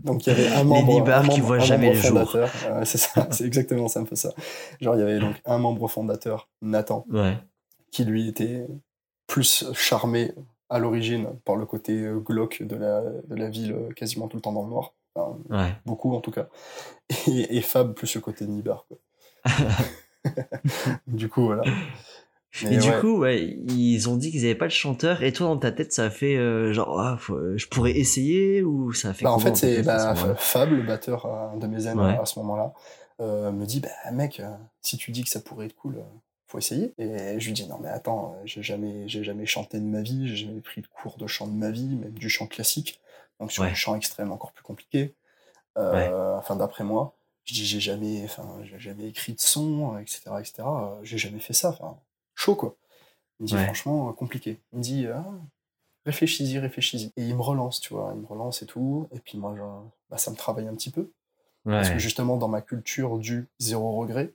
donc 0.00 0.26
il 0.26 0.30
y 0.30 0.32
avait 0.32 0.48
un 0.54 0.64
membre, 0.64 0.92
nibards 0.94 1.24
un 1.24 1.28
qui 1.28 1.40
membre, 1.40 1.44
voient 1.46 1.56
un 1.56 1.60
jamais 1.60 1.92
le 1.92 2.00
jour. 2.00 2.36
c'est 2.84 2.98
ça, 2.98 3.26
c'est 3.32 3.44
exactement 3.44 3.88
ça, 3.88 4.00
un 4.00 4.04
peu 4.04 4.16
ça. 4.16 4.32
Genre 4.80 4.94
il 4.94 5.00
y 5.00 5.02
avait 5.02 5.18
donc 5.18 5.34
un 5.44 5.58
membre 5.58 5.88
fondateur, 5.88 6.48
Nathan, 6.62 7.04
ouais. 7.10 7.36
qui 7.90 8.04
lui 8.04 8.28
était 8.28 8.66
plus 9.26 9.64
charmé 9.74 10.32
à 10.70 10.78
l'origine 10.78 11.28
par 11.44 11.56
le 11.56 11.66
côté 11.66 11.92
euh, 12.02 12.18
glauque 12.18 12.62
de 12.62 12.76
la, 12.76 13.00
de 13.02 13.34
la 13.34 13.48
ville 13.48 13.72
euh, 13.72 13.92
quasiment 13.92 14.28
tout 14.28 14.36
le 14.36 14.42
temps 14.42 14.52
dans 14.52 14.64
le 14.64 14.70
noir. 14.70 14.92
Enfin, 15.14 15.38
Ouais. 15.50 15.72
beaucoup 15.86 16.14
en 16.14 16.20
tout 16.20 16.30
cas. 16.30 16.48
Et, 17.28 17.56
et 17.58 17.60
Fab 17.62 17.92
plus 17.94 18.14
le 18.14 18.20
côté 18.20 18.46
Nibar. 18.46 18.86
Quoi. 18.88 18.98
du 21.06 21.28
coup 21.28 21.44
voilà. 21.46 21.62
Mais 22.62 22.74
et 22.74 22.78
du 22.78 22.88
ouais. 22.88 23.00
coup, 23.00 23.18
ouais, 23.18 23.58
ils 23.68 24.08
ont 24.08 24.16
dit 24.16 24.30
qu'ils 24.30 24.44
avaient 24.44 24.54
pas 24.54 24.66
de 24.66 24.70
chanteur. 24.72 25.24
Et 25.24 25.32
toi, 25.32 25.48
dans 25.48 25.56
ta 25.58 25.72
tête, 25.72 25.92
ça 25.92 26.04
a 26.04 26.10
fait 26.10 26.36
euh, 26.36 26.72
genre, 26.72 27.00
ah, 27.00 27.16
faut- 27.18 27.56
je 27.58 27.66
pourrais 27.66 27.90
essayer 27.98 28.62
ou 28.62 28.92
ça 28.92 29.08
a 29.08 29.12
fait 29.12 29.24
Bah, 29.24 29.32
en 29.32 29.40
fait, 29.40 29.56
c'est 29.56 29.82
bah, 29.82 30.14
ce 30.14 30.34
Fab, 30.36 30.70
le 30.70 30.82
batteur 30.82 31.26
de 31.58 31.66
Mézen 31.66 31.98
Ouais. 31.98 32.16
à 32.16 32.24
ce 32.24 32.38
moment-là, 32.38 32.72
euh, 33.20 33.50
me 33.50 33.66
dit 33.66 33.80
bah, 33.80 33.88
mec, 34.12 34.40
si 34.82 34.96
tu 34.96 35.10
dis 35.10 35.24
que 35.24 35.30
ça 35.30 35.40
pourrait 35.40 35.66
être 35.66 35.74
cool, 35.74 35.96
faut 36.54 36.58
essayer. 36.58 36.94
Et 36.98 37.40
je 37.40 37.46
lui 37.46 37.52
dis 37.52 37.66
non, 37.68 37.78
mais 37.80 37.88
attends, 37.88 38.36
j'ai 38.44 38.62
jamais, 38.62 39.08
j'ai 39.08 39.24
jamais 39.24 39.46
chanté 39.46 39.78
de 39.80 39.84
ma 39.84 40.02
vie, 40.02 40.28
j'ai 40.28 40.46
jamais 40.46 40.60
pris 40.60 40.80
de 40.82 40.86
cours 40.86 41.16
de 41.16 41.26
chant 41.26 41.46
de 41.48 41.52
ma 41.52 41.70
vie, 41.70 41.96
même 41.96 42.12
du 42.14 42.28
chant 42.30 42.46
classique, 42.46 43.00
donc 43.40 43.52
sur 43.52 43.64
Ouais. 43.64 43.70
un 43.70 43.74
chant 43.74 43.96
extrême 43.96 44.32
encore 44.32 44.52
plus 44.52 44.62
compliqué. 44.64 45.14
Euh, 45.78 46.36
Enfin, 46.38 46.56
d'après 46.56 46.84
moi, 46.84 47.14
je 47.44 47.54
dis 47.54 47.66
j'ai 47.66 47.80
jamais, 47.80 48.22
enfin, 48.24 48.58
j'ai 48.64 48.78
jamais 48.78 49.08
écrit 49.08 49.34
de 49.34 49.40
son, 49.40 49.98
etc., 49.98 50.40
etc. 50.40 50.62
euh, 50.68 51.00
J'ai 51.04 51.18
jamais 51.18 51.40
fait 51.40 51.52
ça. 51.54 51.70
Enfin, 51.70 51.98
chaud 52.34 52.54
quoi. 52.56 52.76
Il 53.40 53.44
me 53.44 53.48
dit 53.48 53.54
Ouais. 53.54 53.64
franchement 53.64 54.08
euh, 54.10 54.12
compliqué. 54.12 54.60
Il 54.72 54.78
me 54.78 54.82
dit 54.82 55.06
ah, 55.08 55.24
réfléchis-y, 56.06 56.58
réfléchis-y. 56.58 57.06
Et 57.16 57.26
il 57.26 57.34
me 57.36 57.42
relance, 57.42 57.80
tu 57.80 57.94
vois, 57.94 58.12
il 58.14 58.20
me 58.20 58.26
relance 58.26 58.62
et 58.62 58.66
tout. 58.66 59.08
Et 59.12 59.20
puis 59.20 59.38
moi, 59.38 59.56
genre, 59.56 59.90
bah, 60.10 60.18
ça 60.18 60.30
me 60.30 60.36
travaille 60.36 60.68
un 60.68 60.74
petit 60.74 60.90
peu. 60.90 61.10
Parce 61.64 61.88
que 61.90 61.98
justement, 61.98 62.36
dans 62.36 62.48
ma 62.48 62.62
culture 62.62 63.18
du 63.18 63.48
zéro 63.58 63.96
regret, 63.96 64.34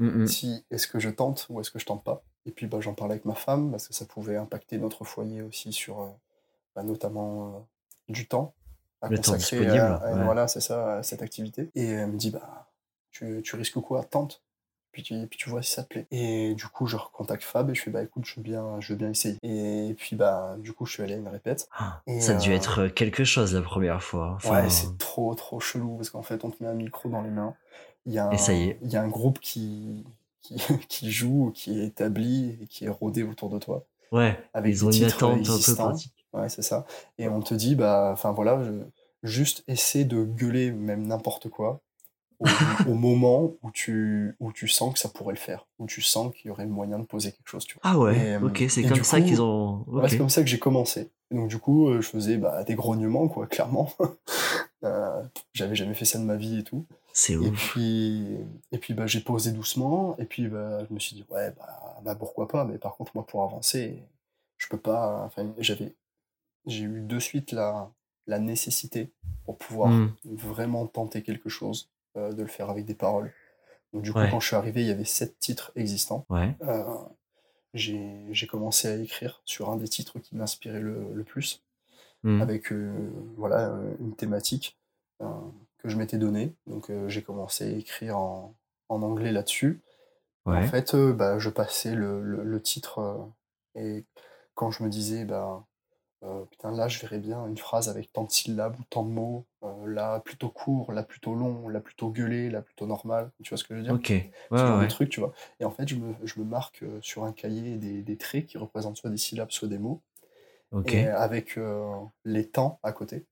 Mm, 0.00 0.22
mm. 0.22 0.26
si 0.26 0.64
est-ce 0.70 0.86
que 0.86 0.98
je 0.98 1.10
tente 1.10 1.46
ou 1.50 1.60
est-ce 1.60 1.70
que 1.70 1.78
je 1.78 1.84
tente 1.84 2.02
pas. 2.02 2.24
Et 2.46 2.50
puis 2.50 2.66
bah, 2.66 2.80
j'en 2.80 2.94
parlais 2.94 3.12
avec 3.12 3.26
ma 3.26 3.34
femme 3.34 3.70
parce 3.70 3.86
que 3.86 3.94
ça 3.94 4.06
pouvait 4.06 4.36
impacter 4.36 4.78
notre 4.78 5.04
foyer 5.04 5.42
aussi 5.42 5.72
sur 5.72 6.00
euh, 6.00 6.08
bah, 6.74 6.82
notamment 6.82 7.48
euh, 7.48 7.58
du 8.08 8.26
temps 8.26 8.54
à 9.02 9.08
Le 9.08 9.18
temps 9.18 9.32
consacrer 9.32 9.66
disponible, 9.66 9.84
à, 9.84 9.96
à- 9.96 10.14
ouais. 10.14 10.24
voilà, 10.24 10.48
c'est 10.48 10.60
ça, 10.60 10.96
à 10.96 11.02
cette 11.02 11.22
activité. 11.22 11.70
Et 11.74 11.84
elle 11.84 12.12
me 12.12 12.16
dit 12.16 12.30
bah 12.30 12.70
tu, 13.10 13.42
tu 13.42 13.56
risques 13.56 13.78
quoi 13.80 14.02
Tente. 14.02 14.42
Puis 14.92 15.04
tu, 15.04 15.14
puis 15.28 15.38
tu 15.38 15.48
vois 15.50 15.62
si 15.62 15.70
ça 15.70 15.84
te 15.84 15.88
plaît. 15.88 16.06
Et 16.10 16.54
du 16.54 16.66
coup, 16.66 16.86
je 16.86 16.96
recontacte 16.96 17.44
Fab 17.44 17.70
et 17.70 17.74
je 17.74 17.82
fais 17.82 17.90
bah 17.90 18.02
écoute, 18.02 18.24
je 18.24 18.36
veux 18.36 18.42
bien, 18.42 18.80
je 18.80 18.92
veux 18.92 18.98
bien 18.98 19.10
essayer. 19.10 19.38
Et 19.42 19.94
puis 19.94 20.16
bah 20.16 20.56
du 20.58 20.72
coup, 20.72 20.86
je 20.86 20.94
suis 20.94 21.02
allé 21.02 21.14
à 21.14 21.16
une 21.18 21.28
répète. 21.28 21.68
Ah, 21.78 22.02
Et, 22.06 22.20
ça 22.20 22.32
a 22.32 22.34
dû 22.36 22.50
euh, 22.50 22.56
être 22.56 22.88
quelque 22.88 23.22
chose 23.24 23.54
la 23.54 23.62
première 23.62 24.02
fois. 24.02 24.32
Enfin, 24.36 24.62
Ouais, 24.62 24.70
c'est 24.70 24.96
trop 24.98 25.34
trop 25.34 25.60
chelou 25.60 25.96
parce 25.96 26.10
qu'en 26.10 26.22
fait, 26.22 26.42
on 26.44 26.50
te 26.50 26.62
met 26.62 26.68
un 26.68 26.74
micro 26.74 27.08
dans 27.10 27.20
les 27.20 27.30
mains. 27.30 27.54
Il 28.06 28.12
y 28.12 28.18
a 28.18 28.28
un, 28.28 28.32
Et 28.32 28.38
ça 28.38 28.52
y 28.54 28.68
est. 28.70 28.78
Il 28.82 28.90
y 28.90 28.96
a 28.96 29.02
un 29.02 29.08
groupe 29.08 29.38
qui, 29.40 30.04
qui, 30.42 30.56
qui 30.88 31.10
joue, 31.10 31.52
qui 31.54 31.80
est 31.80 31.86
établi 31.86 32.56
et 32.62 32.66
qui 32.66 32.84
est 32.84 32.88
rodé 32.88 33.22
autour 33.22 33.50
de 33.50 33.58
toi. 33.58 33.84
ouais, 34.12 34.38
avec 34.54 34.72
ils 34.74 34.84
ont 34.84 34.90
des 34.90 34.98
une 34.98 35.04
attente 35.04 35.32
un 35.32 35.34
peu 35.36 35.38
existants. 35.40 35.88
pratique. 35.88 36.14
Ouais, 36.32 36.48
c'est 36.48 36.62
ça. 36.62 36.86
Et 37.18 37.28
on 37.28 37.40
te 37.40 37.54
dit, 37.54 37.74
bah, 37.74 38.10
enfin 38.12 38.30
voilà, 38.32 38.62
je- 38.64 38.72
juste 39.22 39.64
essaie 39.68 40.04
de 40.04 40.24
gueuler 40.24 40.70
même 40.70 41.06
n'importe 41.06 41.48
quoi 41.50 41.80
au, 42.38 42.46
au 42.88 42.94
moment 42.94 43.52
où 43.62 43.70
tu, 43.72 44.34
où 44.40 44.52
tu 44.52 44.68
sens 44.68 44.94
que 44.94 44.98
ça 44.98 45.08
pourrait 45.08 45.34
le 45.34 45.40
faire, 45.40 45.66
où 45.78 45.86
tu 45.86 46.02
sens 46.02 46.32
qu'il 46.34 46.48
y 46.48 46.50
aurait 46.50 46.66
moyen 46.66 46.98
de 46.98 47.04
poser 47.04 47.32
quelque 47.32 47.48
chose. 47.48 47.64
Tu 47.66 47.74
vois. 47.74 47.82
Ah 47.84 47.98
ouais, 47.98 48.16
Et, 48.16 48.34
euh, 48.34 48.40
ok, 48.40 48.64
c'est 48.68 48.82
comme 48.84 49.04
ça 49.04 49.20
qu'ils 49.20 49.42
ont. 49.42 49.84
Ouais, 49.88 50.02
Ok. 50.04 50.10
c'est 50.10 50.18
comme 50.18 50.30
ça 50.30 50.42
que 50.42 50.48
j'ai 50.48 50.58
commencé. 50.58 51.10
Et 51.30 51.34
donc 51.34 51.48
du 51.48 51.58
coup, 51.58 51.88
euh, 51.88 52.00
je 52.00 52.08
faisais 52.08 52.36
bah, 52.38 52.64
des 52.64 52.74
grognements, 52.74 53.28
quoi, 53.28 53.46
clairement. 53.46 53.92
Euh, 54.82 55.22
J'avais 55.52 55.74
jamais 55.76 55.92
fait 55.92 56.06
ça 56.06 56.18
de 56.18 56.24
ma 56.24 56.36
vie 56.36 56.60
et 56.60 56.62
tout. 56.64 56.86
C'est 57.12 57.34
Et 57.34 57.50
puis, 57.50 58.36
et 58.72 58.78
puis 58.78 58.94
bah, 58.94 59.06
j'ai 59.06 59.20
posé 59.20 59.52
doucement, 59.52 60.16
et 60.18 60.24
puis 60.24 60.48
bah, 60.48 60.84
je 60.88 60.94
me 60.94 60.98
suis 60.98 61.16
dit, 61.16 61.24
ouais, 61.30 61.50
bah, 61.58 62.00
bah, 62.02 62.14
pourquoi 62.14 62.46
pas, 62.48 62.64
mais 62.64 62.78
par 62.78 62.96
contre, 62.96 63.12
moi, 63.14 63.26
pour 63.26 63.42
avancer, 63.42 64.02
je 64.58 64.68
peux 64.68 64.78
pas. 64.78 65.24
Enfin, 65.24 65.52
j'avais, 65.58 65.94
j'ai 66.66 66.84
eu 66.84 67.00
de 67.00 67.18
suite 67.18 67.52
la, 67.52 67.90
la 68.26 68.38
nécessité 68.38 69.12
pour 69.44 69.58
pouvoir 69.58 69.90
Mm. 69.90 70.14
vraiment 70.24 70.86
tenter 70.86 71.22
quelque 71.22 71.48
chose, 71.48 71.90
euh, 72.16 72.32
de 72.32 72.42
le 72.42 72.48
faire 72.48 72.70
avec 72.70 72.84
des 72.84 72.94
paroles. 72.94 73.32
Donc, 73.92 74.02
du 74.02 74.12
coup, 74.12 74.18
Ouais. 74.20 74.30
quand 74.30 74.38
je 74.40 74.46
suis 74.46 74.56
arrivé, 74.56 74.82
il 74.82 74.86
y 74.86 74.92
avait 74.92 75.04
sept 75.04 75.38
titres 75.40 75.72
existants. 75.74 76.24
Ouais. 76.30 76.54
Euh, 76.62 76.84
j'ai 77.74 78.26
j'ai 78.32 78.46
commencé 78.46 78.88
à 78.88 78.96
écrire 78.96 79.42
sur 79.44 79.70
un 79.70 79.76
des 79.76 79.88
titres 79.88 80.18
qui 80.20 80.36
m'inspirait 80.36 80.80
le, 80.80 81.12
le 81.14 81.24
plus 81.24 81.62
Mm. 82.22 82.42
avec 82.42 82.70
euh, 82.72 82.92
voilà 83.38 83.72
une 83.98 84.14
thématique 84.14 84.78
que 85.82 85.88
je 85.88 85.96
m'étais 85.96 86.18
donnée. 86.18 86.54
Donc 86.66 86.90
euh, 86.90 87.08
j'ai 87.08 87.22
commencé 87.22 87.64
à 87.64 87.76
écrire 87.78 88.18
en, 88.18 88.54
en 88.88 89.02
anglais 89.02 89.32
là-dessus. 89.32 89.82
En 90.52 90.62
fait, 90.62 90.94
euh, 90.94 91.12
bah, 91.14 91.38
je 91.38 91.50
passais 91.50 91.94
le, 91.94 92.22
le- 92.22 92.44
le 92.44 92.62
titre 92.62 92.98
euh, 93.00 93.18
et 93.76 94.06
quand 94.54 94.70
je 94.72 94.82
me 94.84 94.90
disais 94.90 95.24
bah 95.24 95.66
putain 96.50 96.70
là 96.72 96.88
je 96.88 96.98
verrais 97.00 97.18
bien 97.18 97.46
une 97.46 97.56
phrase 97.56 97.88
avec 97.88 98.12
tant 98.12 98.24
de 98.24 98.30
syllabes 98.30 98.78
ou 98.78 98.84
tant 98.90 99.04
de 99.04 99.10
mots, 99.10 99.46
là 99.86 100.20
plutôt 100.20 100.50
court, 100.50 100.92
là 100.92 101.02
plutôt 101.02 101.34
long, 101.34 101.68
là 101.68 101.80
plutôt 101.80 102.10
gueulé, 102.10 102.50
là 102.50 102.62
plutôt 102.62 102.86
normal. 102.86 103.30
Tu 103.42 103.48
vois 103.50 103.58
ce 103.58 103.64
que 103.64 103.74
je 103.74 103.78
veux 103.78 103.84
dire? 103.84 103.96
Ok. 103.96 104.10
Ouais, 104.50 104.58
ouais. 104.78 104.88
truc, 104.88 105.08
tu 105.10 105.20
vois. 105.20 105.32
Et 105.60 105.64
en 105.64 105.70
fait, 105.70 105.88
je 105.88 105.96
me, 105.96 106.14
je 106.24 106.40
me 106.40 106.44
marque 106.44 106.84
sur 107.02 107.24
un 107.24 107.32
cahier 107.32 107.76
des, 107.78 108.02
des 108.02 108.16
traits 108.18 108.46
qui 108.46 108.58
représentent 108.58 108.96
soit 108.98 109.10
des 109.10 109.16
syllabes, 109.16 109.50
soit 109.50 109.68
des 109.68 109.78
mots, 109.78 110.02
et 110.84 111.06
avec 111.06 111.58
les 112.24 112.48
temps 112.50 112.80
à 112.82 112.92
côté 112.92 113.26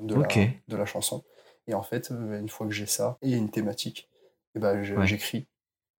de, 0.00 0.14
la, 0.16 0.50
de 0.68 0.76
la 0.76 0.86
chanson. 0.86 1.24
Et 1.68 1.74
en 1.74 1.82
fait, 1.82 2.10
euh, 2.12 2.38
une 2.40 2.48
fois 2.48 2.66
que 2.66 2.72
j'ai 2.72 2.86
ça, 2.86 3.18
et 3.22 3.32
une 3.32 3.50
thématique, 3.50 4.08
et 4.54 4.58
ben, 4.58 4.82
je- 4.82 4.94
Ouais. 4.94 5.06
j'écris. 5.06 5.46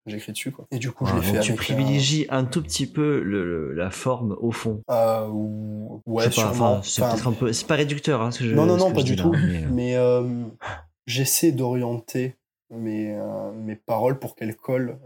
J'écris 0.05 0.31
dessus, 0.31 0.51
quoi. 0.51 0.65
Et 0.71 0.79
du 0.79 0.89
coup, 0.91 1.03
Ah, 1.05 1.11
je 1.11 1.15
l'ai 1.17 1.21
fait 1.21 1.39
tu 1.41 1.51
avec... 1.51 1.57
privilégies 1.57 2.27
un 2.29 2.45
tout 2.45 2.61
petit 2.63 2.87
peu 2.87 3.21
le, 3.21 3.43
le- 3.43 3.73
la 3.73 3.89
forme 3.89 4.37
au 4.39 4.51
fond. 4.53 4.81
euh, 4.89 5.27
ou- 5.27 6.01
ouais, 6.05 6.27
enfin, 6.27 6.79
c'est 6.81 7.01
Enfin, 7.03 7.29
un 7.29 7.33
peu. 7.33 7.51
C'est 7.51 7.67
pas 7.67 7.75
réducteur, 7.75 8.21
hein, 8.21 8.31
ce 8.31 8.39
que 8.39 8.45
je. 8.45 8.55
Non, 8.55 8.65
non, 8.65 8.77
non, 8.77 8.93
pas 8.93 9.03
du 9.03 9.17
tout. 9.17 9.33
là, 9.33 9.39
mais, 9.45 9.63
euh, 9.65 9.67
Mais 9.69 9.95
euh, 9.97 10.45
j'essaie 11.05 11.51
d'orienter 11.51 12.35
mes, 12.69 13.13
euh, 13.15 13.51
mes 13.51 13.75
paroles 13.75 14.17
pour 14.19 14.35
qu'elles 14.35 14.55
collent 14.55 14.97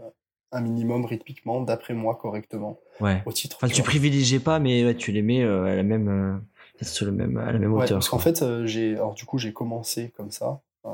un 0.52 0.60
minimum 0.60 1.04
rythmiquement, 1.04 1.62
d'après 1.62 1.94
moi, 1.94 2.14
correctement, 2.14 2.78
Ouais. 3.00 3.22
au 3.26 3.32
titre. 3.32 3.56
Enfin, 3.56 3.68
tu 3.68 3.74
tu 3.74 3.82
privilégies 3.82 4.38
pas, 4.38 4.58
mais 4.60 4.84
ouais, 4.84 4.94
tu 4.94 5.10
les 5.10 5.22
mets 5.22 5.42
euh, 5.42 5.64
à 5.64 5.74
la 5.74 5.82
même, 5.82 6.08
euh, 6.08 6.38
sur 6.82 7.06
le 7.06 7.12
même, 7.12 7.36
à 7.36 7.52
la 7.52 7.58
même 7.58 7.72
Ouais, 7.72 7.84
hauteur. 7.84 7.98
parce 7.98 8.08
qu'en 8.08 8.18
fait, 8.18 8.42
euh, 8.42 8.66
j'ai, 8.66 8.94
alors 8.94 9.14
du 9.14 9.24
coup, 9.24 9.38
j'ai 9.38 9.52
commencé 9.52 10.10
comme 10.10 10.30
ça, 10.30 10.60
euh, 10.84 10.90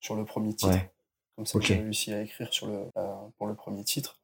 sur 0.00 0.14
le 0.16 0.24
premier 0.24 0.54
titre. 0.54 0.72
Ouais. 0.72 0.92
Comme 1.36 1.46
ça, 1.46 1.58
j'ai 1.60 1.74
réussi 1.76 2.12
à 2.12 2.22
écrire 2.22 2.52
sur 2.52 2.66
le, 2.66 2.86
euh, 2.96 3.14
pour 3.36 3.46
le 3.46 3.54
premier 3.54 3.84
titre. 3.84 4.18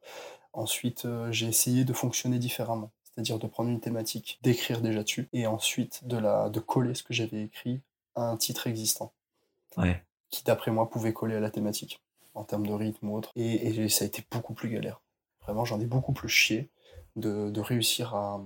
Ensuite, 0.54 1.04
euh, 1.04 1.30
j'ai 1.32 1.46
essayé 1.46 1.84
de 1.84 1.92
fonctionner 1.92 2.38
différemment. 2.38 2.90
C'est-à-dire 3.04 3.38
de 3.38 3.46
prendre 3.46 3.68
une 3.68 3.80
thématique, 3.80 4.38
d'écrire 4.42 4.80
déjà 4.80 5.02
dessus, 5.02 5.28
et 5.34 5.46
ensuite 5.46 6.06
de, 6.06 6.16
la, 6.16 6.48
de 6.48 6.60
coller 6.60 6.94
ce 6.94 7.02
que 7.02 7.12
j'avais 7.12 7.42
écrit 7.42 7.82
à 8.14 8.22
un 8.22 8.36
titre 8.38 8.66
existant, 8.66 9.12
Ouais. 9.76 10.02
qui 10.30 10.42
d'après 10.44 10.70
moi 10.70 10.88
pouvait 10.88 11.12
coller 11.12 11.34
à 11.36 11.40
la 11.40 11.50
thématique, 11.50 12.00
en 12.34 12.44
termes 12.44 12.66
de 12.66 12.72
rythme 12.72 13.08
ou 13.10 13.16
autre. 13.16 13.30
Et, 13.36 13.66
et 13.68 13.88
ça 13.90 14.04
a 14.04 14.08
été 14.08 14.24
beaucoup 14.30 14.54
plus 14.54 14.70
galère. 14.70 15.02
Vraiment, 15.42 15.64
j'en 15.66 15.80
ai 15.80 15.84
beaucoup 15.86 16.12
plus 16.14 16.28
chié 16.30 16.70
de, 17.16 17.50
de 17.50 17.60
réussir 17.60 18.14
à, 18.14 18.42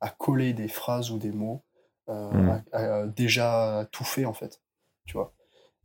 à 0.00 0.10
coller 0.10 0.52
des 0.52 0.66
phrases 0.68 1.12
ou 1.12 1.18
des 1.18 1.30
mots 1.30 1.62
euh, 2.08 2.30
Mm. 2.32 2.62
à- 2.72 3.06
déjà 3.06 3.86
tout 3.92 4.04
fait 4.04 4.24
en 4.24 4.32
fait, 4.34 4.60
tu 5.06 5.14
vois. 5.14 5.32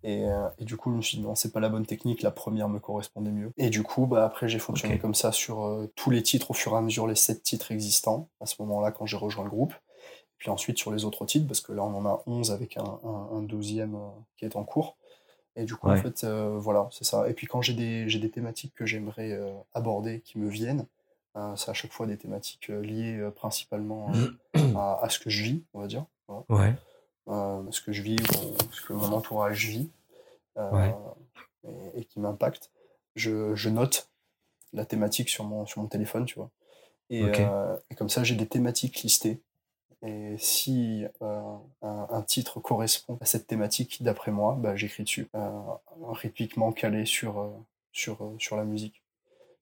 Et, 0.03 0.25
euh, 0.25 0.49
et 0.59 0.65
du 0.65 0.77
coup, 0.77 0.91
je 0.91 0.97
me 0.97 1.01
suis 1.01 1.17
dit 1.17 1.23
non, 1.23 1.35
c'est 1.35 1.51
pas 1.53 1.59
la 1.61 1.69
bonne 1.69 1.85
technique, 1.85 2.21
la 2.23 2.31
première 2.31 2.69
me 2.69 2.79
correspondait 2.79 3.31
mieux. 3.31 3.51
Et 3.57 3.69
du 3.69 3.83
coup, 3.83 4.05
bah, 4.05 4.25
après, 4.25 4.49
j'ai 4.49 4.59
fonctionné 4.59 4.99
comme 4.99 5.15
ça 5.15 5.31
sur 5.31 5.63
euh, 5.65 5.91
tous 5.95 6.09
les 6.11 6.23
titres 6.23 6.51
au 6.51 6.53
fur 6.53 6.73
et 6.73 6.77
à 6.77 6.81
mesure, 6.81 7.07
les 7.07 7.15
sept 7.15 7.41
titres 7.43 7.71
existants, 7.71 8.29
à 8.41 8.45
ce 8.45 8.55
moment-là, 8.63 8.91
quand 8.91 9.05
j'ai 9.05 9.17
rejoint 9.17 9.45
le 9.45 9.49
groupe. 9.49 9.73
Puis 10.37 10.49
ensuite 10.49 10.77
sur 10.77 10.91
les 10.91 11.05
autres 11.05 11.25
titres, 11.25 11.47
parce 11.47 11.61
que 11.61 11.71
là, 11.73 11.83
on 11.83 11.95
en 11.95 12.05
a 12.05 12.21
11 12.27 12.51
avec 12.51 12.77
un, 12.77 12.99
un, 13.05 13.29
un 13.37 13.41
douzième 13.43 13.95
euh, 13.95 14.09
qui 14.37 14.45
est 14.45 14.55
en 14.57 14.63
cours. 14.65 14.97
Et 15.55 15.65
du 15.65 15.75
coup, 15.75 15.87
en 15.87 15.95
fait, 16.01 16.23
euh, 16.23 16.57
voilà, 16.57 16.89
c'est 16.91 17.03
ça. 17.05 17.29
Et 17.29 17.33
puis 17.33 17.47
quand 17.47 17.61
j'ai 17.61 17.73
des, 17.73 18.05
des 18.05 18.31
thématiques 18.31 18.73
que 18.75 18.85
j'aimerais 18.85 19.31
euh, 19.31 19.53
aborder, 19.73 20.21
qui 20.21 20.39
me 20.39 20.49
viennent, 20.49 20.81
euh, 20.81 20.85
c'est 21.55 21.69
à 21.71 21.73
chaque 21.73 21.91
fois 21.91 22.05
des 22.05 22.17
thématiques 22.17 22.69
euh, 22.69 22.81
liées 22.81 23.17
euh, 23.17 23.31
principalement 23.31 24.11
euh, 24.55 24.73
à, 24.75 25.03
à 25.03 25.09
ce 25.09 25.19
que 25.19 25.29
je 25.29 25.43
vis, 25.43 25.63
on 25.73 25.81
va 25.81 25.87
dire. 25.87 26.05
Voilà 26.27 26.43
Ouais. 26.49 26.73
euh, 27.27 27.63
ce 27.71 27.81
que 27.81 27.91
je 27.91 28.01
vis, 28.01 28.17
ce 28.71 28.81
que 28.85 28.93
mon 28.93 29.11
entourage 29.13 29.65
vit, 29.67 29.89
euh, 30.57 30.71
Ouais. 30.71 30.95
et, 31.67 32.01
et 32.01 32.05
qui 32.05 32.19
m'impacte. 32.19 32.71
Je, 33.15 33.55
je 33.55 33.69
note 33.69 34.09
la 34.73 34.85
thématique 34.85 35.29
sur 35.29 35.43
mon, 35.43 35.65
sur 35.65 35.81
mon 35.81 35.87
téléphone, 35.87 36.25
tu 36.25 36.35
vois. 36.35 36.49
Et, 37.09 37.21
euh, 37.23 37.77
comme 37.95 38.09
ça, 38.09 38.23
j'ai 38.23 38.35
des 38.35 38.47
thématiques 38.47 39.01
listées. 39.03 39.39
Et 40.05 40.35
si 40.39 41.05
euh, 41.21 41.55
un, 41.81 42.07
un 42.09 42.21
titre 42.23 42.59
correspond 42.59 43.17
à 43.21 43.25
cette 43.25 43.45
thématique, 43.47 44.01
d'après 44.03 44.31
moi, 44.31 44.55
bah, 44.59 44.75
j'écris 44.75 45.03
dessus, 45.03 45.29
euh, 45.35 45.61
rythmiquement 46.09 46.71
calé 46.71 47.05
sur, 47.05 47.39
euh, 47.39 47.51
sur, 47.91 48.23
euh, 48.23 48.35
sur 48.39 48.57
la 48.57 48.63
musique. 48.65 49.02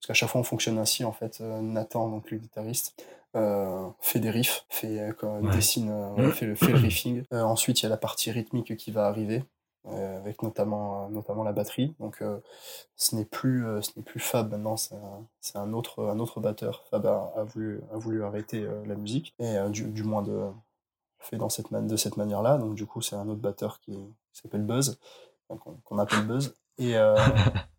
Parce 0.02 0.08
qu'à 0.08 0.14
chaque 0.14 0.30
fois, 0.30 0.40
on 0.40 0.44
fonctionne 0.44 0.78
ainsi, 0.78 1.04
en 1.04 1.12
fait. 1.12 1.38
Euh, 1.40 1.60
Nathan, 1.60 2.08
donc 2.08 2.28
le 2.32 2.38
guitariste, 2.38 3.00
euh, 3.36 3.86
fait 4.00 4.18
des 4.18 4.30
riffs, 4.30 4.66
fait, 4.68 4.98
euh, 4.98 5.12
Ouais. 5.40 5.50
dessine, 5.54 5.90
euh, 5.90 6.10
ouais, 6.14 6.32
fait, 6.32 6.44
le, 6.46 6.56
fait 6.56 6.72
le 6.72 6.78
riffing. 6.78 7.22
Euh, 7.32 7.42
ensuite, 7.42 7.80
il 7.80 7.84
y 7.84 7.86
a 7.86 7.88
la 7.88 7.96
partie 7.96 8.30
rythmique 8.32 8.76
qui 8.76 8.90
va 8.90 9.06
arriver, 9.06 9.44
avec 9.84 10.42
notamment, 10.42 11.08
notamment 11.08 11.42
la 11.44 11.52
batterie. 11.52 11.94
Donc, 12.00 12.22
ce 12.96 13.14
n'est 13.16 13.24
plus, 13.24 13.64
ce 13.80 13.90
n'est 13.96 14.02
plus 14.02 14.18
Fab 14.20 14.50
maintenant, 14.50 14.76
c'est 14.76 14.94
un, 14.96 15.24
c'est 15.40 15.56
un 15.58 15.72
autre, 15.72 16.04
un 16.04 16.18
autre 16.18 16.40
batteur. 16.40 16.84
Fab 16.90 17.06
a, 17.06 17.32
a 17.36 17.42
voulu, 17.44 17.80
a 17.92 17.96
voulu 17.96 18.22
arrêter 18.24 18.66
la 18.86 18.94
musique, 18.96 19.34
et 19.38 19.56
du, 19.70 19.84
du 19.84 20.02
moins 20.04 20.22
de, 20.22 20.46
fait 21.20 21.36
dans 21.36 21.48
cette 21.48 21.70
man- 21.70 21.86
de 21.86 21.96
cette 21.96 22.16
manière-là. 22.16 22.58
Donc, 22.58 22.74
du 22.74 22.86
coup, 22.86 23.00
c'est 23.02 23.16
un 23.16 23.28
autre 23.28 23.40
batteur 23.40 23.78
qui, 23.80 23.92
qui 24.32 24.40
s'appelle 24.40 24.62
Buzz, 24.62 24.98
qu'on 25.84 25.98
appelle 25.98 26.26
Buzz. 26.26 26.54
Et, 26.78 26.94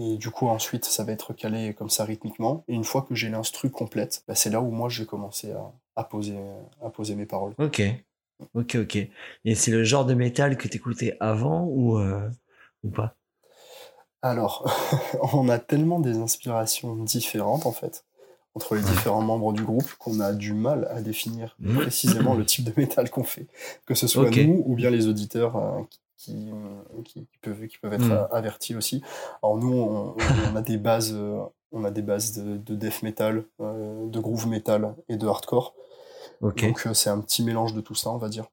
et 0.00 0.16
du 0.16 0.30
coup, 0.30 0.46
ensuite, 0.46 0.84
ça 0.84 1.02
va 1.02 1.10
être 1.10 1.32
calé 1.32 1.74
comme 1.74 1.90
ça 1.90 2.04
rythmiquement. 2.04 2.62
Et 2.68 2.74
une 2.74 2.84
fois 2.84 3.02
que 3.02 3.16
j'ai 3.16 3.28
l'instru 3.28 3.68
complète, 3.68 4.22
bah, 4.28 4.36
c'est 4.36 4.48
là 4.48 4.60
où 4.60 4.70
moi, 4.70 4.88
j'ai 4.88 5.06
commencé 5.06 5.50
à, 5.50 5.72
à, 5.96 6.04
poser, 6.04 6.38
à 6.80 6.88
poser 6.88 7.16
mes 7.16 7.26
paroles. 7.26 7.54
Ok. 7.58 7.82
Ok, 8.54 8.76
ok. 8.76 8.96
Et 9.44 9.54
c'est 9.56 9.72
le 9.72 9.82
genre 9.82 10.04
de 10.04 10.14
métal 10.14 10.56
que 10.56 10.68
t'écoutais 10.68 11.16
avant 11.18 11.64
ou, 11.64 11.98
euh, 11.98 12.30
ou 12.84 12.90
pas? 12.90 13.16
Alors, 14.22 14.70
on 15.32 15.48
a 15.48 15.58
tellement 15.58 15.98
des 15.98 16.18
inspirations 16.18 16.94
différentes, 16.94 17.66
en 17.66 17.72
fait, 17.72 18.04
entre 18.54 18.76
les 18.76 18.82
différents 18.82 19.22
membres 19.22 19.52
du 19.52 19.64
groupe, 19.64 19.92
qu'on 19.94 20.20
a 20.20 20.32
du 20.32 20.52
mal 20.52 20.86
à 20.92 21.02
définir 21.02 21.56
précisément 21.74 22.34
le 22.34 22.44
type 22.46 22.64
de 22.64 22.72
métal 22.76 23.10
qu'on 23.10 23.24
fait. 23.24 23.48
Que 23.84 23.96
ce 23.96 24.06
soit 24.06 24.30
nous 24.30 24.62
ou 24.64 24.76
bien 24.76 24.90
les 24.90 25.08
auditeurs 25.08 25.56
euh, 25.56 25.80
qui, 25.90 25.98
qui, 26.18 26.50
qui 27.04 27.26
peuvent, 27.40 27.66
qui 27.66 27.78
peuvent 27.78 27.92
être 27.94 28.04
Mm. 28.08 28.12
euh, 28.12 28.26
avertis 28.28 28.74
aussi. 28.76 29.02
Alors 29.42 29.56
nous, 29.56 29.72
on, 29.72 30.14
on 30.52 30.56
a 30.56 30.60
des 30.62 30.76
bases, 30.76 31.12
euh, 31.14 31.40
on 31.72 31.84
a 31.84 31.90
des 31.90 32.02
bases 32.02 32.32
de, 32.36 32.56
de 32.58 32.74
death 32.74 33.02
metal, 33.02 33.44
euh, 33.60 34.06
de 34.08 34.20
groove 34.20 34.46
metal 34.48 34.94
et 35.08 35.16
de 35.16 35.26
hardcore. 35.26 35.74
Donc 36.64 36.86
euh, 36.86 36.94
c'est 36.94 37.10
un 37.10 37.20
petit 37.20 37.42
mélange 37.44 37.72
de 37.74 37.80
tout 37.80 37.94
ça, 37.94 38.10
on 38.10 38.18
va 38.18 38.28
dire. 38.28 38.46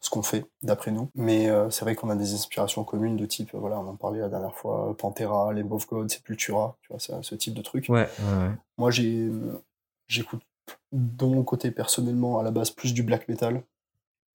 ce 0.00 0.10
qu'on 0.10 0.22
fait, 0.22 0.44
d'après 0.62 0.90
nous. 0.90 1.08
Mais 1.14 1.48
euh, 1.48 1.70
c'est 1.70 1.84
vrai 1.84 1.94
qu'on 1.94 2.10
a 2.10 2.16
des 2.16 2.34
inspirations 2.34 2.82
communes 2.84 3.16
de 3.16 3.26
type, 3.26 3.50
voilà, 3.54 3.78
on 3.78 3.86
en 3.86 3.94
parlait 3.96 4.18
la 4.20 4.28
dernière 4.28 4.54
fois, 4.56 4.96
Pantera, 4.98 5.52
Les 5.52 5.62
of 5.62 5.86
God, 5.88 6.10
Sepultura, 6.10 6.76
tu 6.82 6.88
vois, 6.90 6.98
ce, 6.98 7.12
ce 7.22 7.34
type 7.36 7.54
de 7.54 7.62
truc. 7.62 7.86
Ouais, 7.88 8.08
ouais, 8.18 8.38
ouais. 8.48 8.50
Moi, 8.78 8.90
j'ai, 8.90 9.28
j'écoute 10.08 10.42
de 10.92 11.24
mon 11.24 11.42
côté 11.44 11.70
personnellement 11.70 12.38
à 12.38 12.42
la 12.42 12.50
base 12.50 12.70
plus 12.70 12.92
du 12.94 13.02
black 13.04 13.28
metal 13.28 13.62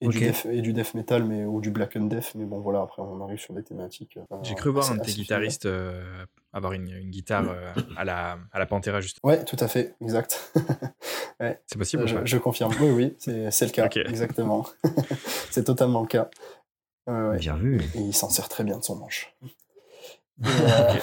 et, 0.01 0.07
du, 0.07 0.19
death, 0.19 0.45
et 0.45 0.61
du 0.61 0.73
death 0.73 0.93
metal, 0.93 1.23
mais, 1.23 1.45
ou 1.45 1.59
du 1.61 1.71
black 1.71 1.95
and 1.95 2.05
death. 2.05 2.33
Mais 2.35 2.45
bon, 2.45 2.59
voilà, 2.59 2.81
après, 2.81 3.01
on 3.01 3.21
arrive 3.23 3.39
sur 3.39 3.53
des 3.53 3.63
thématiques. 3.63 4.17
euh, 4.17 4.37
J'ai 4.43 4.55
cru 4.55 4.69
voir 4.69 4.91
un 4.91 4.95
de 4.95 5.01
tes 5.01 5.13
guitaristes 5.13 5.65
euh, 5.65 6.25
avoir 6.53 6.73
une, 6.73 6.89
une 6.89 7.09
guitare 7.09 7.49
euh, 7.49 7.73
à, 7.97 8.05
la, 8.05 8.37
à 8.51 8.59
la 8.59 8.65
Pantera, 8.65 9.01
juste. 9.01 9.17
Ouais, 9.23 9.43
tout 9.43 9.57
à 9.59 9.67
fait, 9.67 9.95
exact. 10.01 10.53
C'est 11.67 11.77
possible 11.77 12.03
ou 12.03 12.07
je, 12.07 12.15
pas 12.15 12.25
je 12.25 12.37
confirme. 12.37 12.73
Oui, 12.81 12.89
oui, 12.89 13.15
c'est 13.19 13.51
c'est 13.51 13.65
le 13.65 13.71
cas, 13.71 13.87
exactement. 14.05 14.65
c'est 15.51 15.63
totalement 15.63 16.01
le 16.01 16.07
cas. 16.07 16.29
Ouais. 17.05 17.37
Bien 17.37 17.55
vu. 17.55 17.79
Et 17.93 17.99
il 17.99 18.13
s'en 18.13 18.29
sert 18.29 18.49
très 18.49 18.63
bien 18.63 18.79
de 18.79 18.83
son 18.83 18.95
manche. 18.95 19.35
Et, 20.43 20.47
euh, 20.47 20.93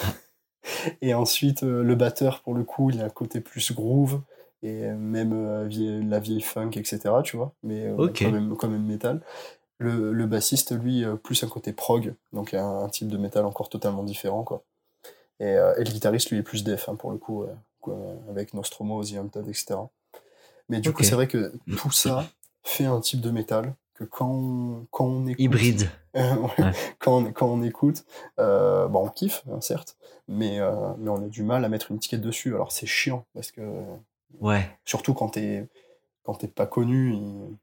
et 1.03 1.15
ensuite, 1.15 1.63
euh, 1.63 1.83
le 1.83 1.95
batteur, 1.95 2.43
pour 2.43 2.55
le 2.55 2.65
coup, 2.65 2.91
il 2.91 3.01
a 3.01 3.05
un 3.05 3.11
côté 3.11 3.41
plus 3.41 3.73
groove, 3.73 4.23
et 4.65 4.89
même 4.93 5.33
euh, 5.35 6.03
la 6.09 6.19
vieille 6.19 6.41
funk, 6.41 6.71
etc., 6.75 6.99
tu 7.23 7.37
vois, 7.37 7.53
mais 7.63 7.87
euh, 7.87 8.09
quand, 8.19 8.31
même, 8.31 8.57
quand 8.57 8.69
même 8.69 8.85
métal. 8.85 9.21
Le, 9.79 10.13
le 10.13 10.27
bassiste, 10.27 10.73
lui, 10.73 11.05
euh, 11.05 11.17
plus 11.17 11.45
un 11.45 11.49
côté 11.49 11.75
prog, 11.75 12.15
donc 12.33 12.55
un, 12.55 12.79
un 12.79 12.89
type 12.89 13.09
de 13.09 13.19
métal 13.19 13.45
encore 13.45 13.69
totalement 13.69 14.03
différent, 14.03 14.43
quoi. 14.43 14.65
Et, 15.39 15.45
euh, 15.45 15.75
et 15.77 15.85
le 15.85 15.91
guitariste, 15.91 16.31
lui, 16.31 16.39
est 16.39 16.43
plus 16.43 16.65
def, 16.65 16.89
hein, 16.89 16.95
pour 16.95 17.11
le 17.11 17.19
coup, 17.19 17.43
euh, 17.43 17.53
quoi, 17.83 17.99
avec 18.31 18.55
Nostromo, 18.55 19.05
The 19.05 19.17
Haunted, 19.19 19.47
etc. 19.49 19.75
Mais 20.71 20.81
du 20.81 20.93
coup, 20.93 21.03
c'est 21.03 21.15
vrai 21.15 21.29
que 21.29 21.53
tout 21.77 21.91
ça 21.91 22.27
fait 22.63 22.87
un 22.87 23.01
type 23.01 23.21
de 23.21 23.31
métal 23.31 23.75
que 23.93 24.05
quand 24.05 24.31
on, 24.31 24.87
quand 24.91 25.05
on 25.05 25.27
écoute... 25.27 25.41
Hybride. 25.41 25.89
Ouais. 26.15 26.23
Ouais. 26.59 26.71
quand, 27.01 27.19
on, 27.19 27.33
quand 27.33 27.49
on 27.49 27.61
écoute, 27.65 28.05
euh, 28.39 28.87
bon, 28.87 29.07
on 29.07 29.09
kiffe, 29.09 29.43
hein, 29.51 29.61
certes, 29.61 29.97
mais, 30.29 30.61
mais 30.99 31.11
on 31.11 31.17
a 31.17 31.27
du 31.27 31.43
mal 31.43 31.65
à 31.65 31.69
mettre 31.69 31.91
une 31.91 31.97
étiquette 31.97 32.21
dessus. 32.21 32.55
Alors 32.55 32.71
c'est 32.71 32.87
chiant, 32.87 33.27
parce 33.35 33.51
que 33.51 33.61
Ouais. 34.41 34.69
surtout 34.85 35.15
quand 35.15 35.31
t'es 35.31 35.67
quand 36.25 36.35
t'es 36.35 36.49
pas 36.49 36.67
connu, 36.67 37.15
il- 37.15 37.59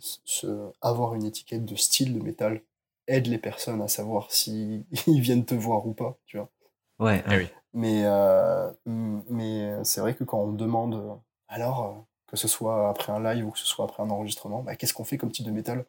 se- 0.00 0.70
avoir 0.82 1.14
une 1.14 1.24
étiquette 1.24 1.64
de 1.64 1.76
style 1.76 2.14
de 2.18 2.22
métal 2.22 2.62
aide 3.08 3.26
les 3.28 3.38
personnes 3.38 3.82
à 3.82 3.88
savoir 3.88 4.30
si 4.32 4.84
ils 5.06 5.20
viennent 5.20 5.44
te 5.46 5.54
voir 5.54 5.86
ou 5.86 5.92
pas, 5.94 6.16
tu 6.26 6.38
vois. 6.38 6.50
Ouais. 6.98 7.24
Eh 7.30 7.36
oui. 7.36 7.48
Mais, 7.74 8.02
euh, 8.04 8.70
mais 8.86 9.84
c'est 9.84 10.00
vrai 10.00 10.14
que 10.14 10.24
quand 10.24 10.38
on 10.40 10.52
demande, 10.52 10.94
euh, 10.94 11.14
alors, 11.48 11.84
euh, 11.84 11.92
que 12.26 12.36
ce 12.36 12.48
soit 12.48 12.88
après 12.88 13.12
un 13.12 13.22
live 13.22 13.46
ou 13.46 13.50
que 13.50 13.58
ce 13.58 13.66
soit 13.66 13.84
après 13.84 14.02
un 14.02 14.10
enregistrement, 14.10 14.62
bah, 14.62 14.76
qu'est-ce 14.76 14.94
qu'on 14.94 15.04
fait 15.04 15.18
comme 15.18 15.30
type 15.32 15.46
de 15.46 15.50
métal? 15.50 15.84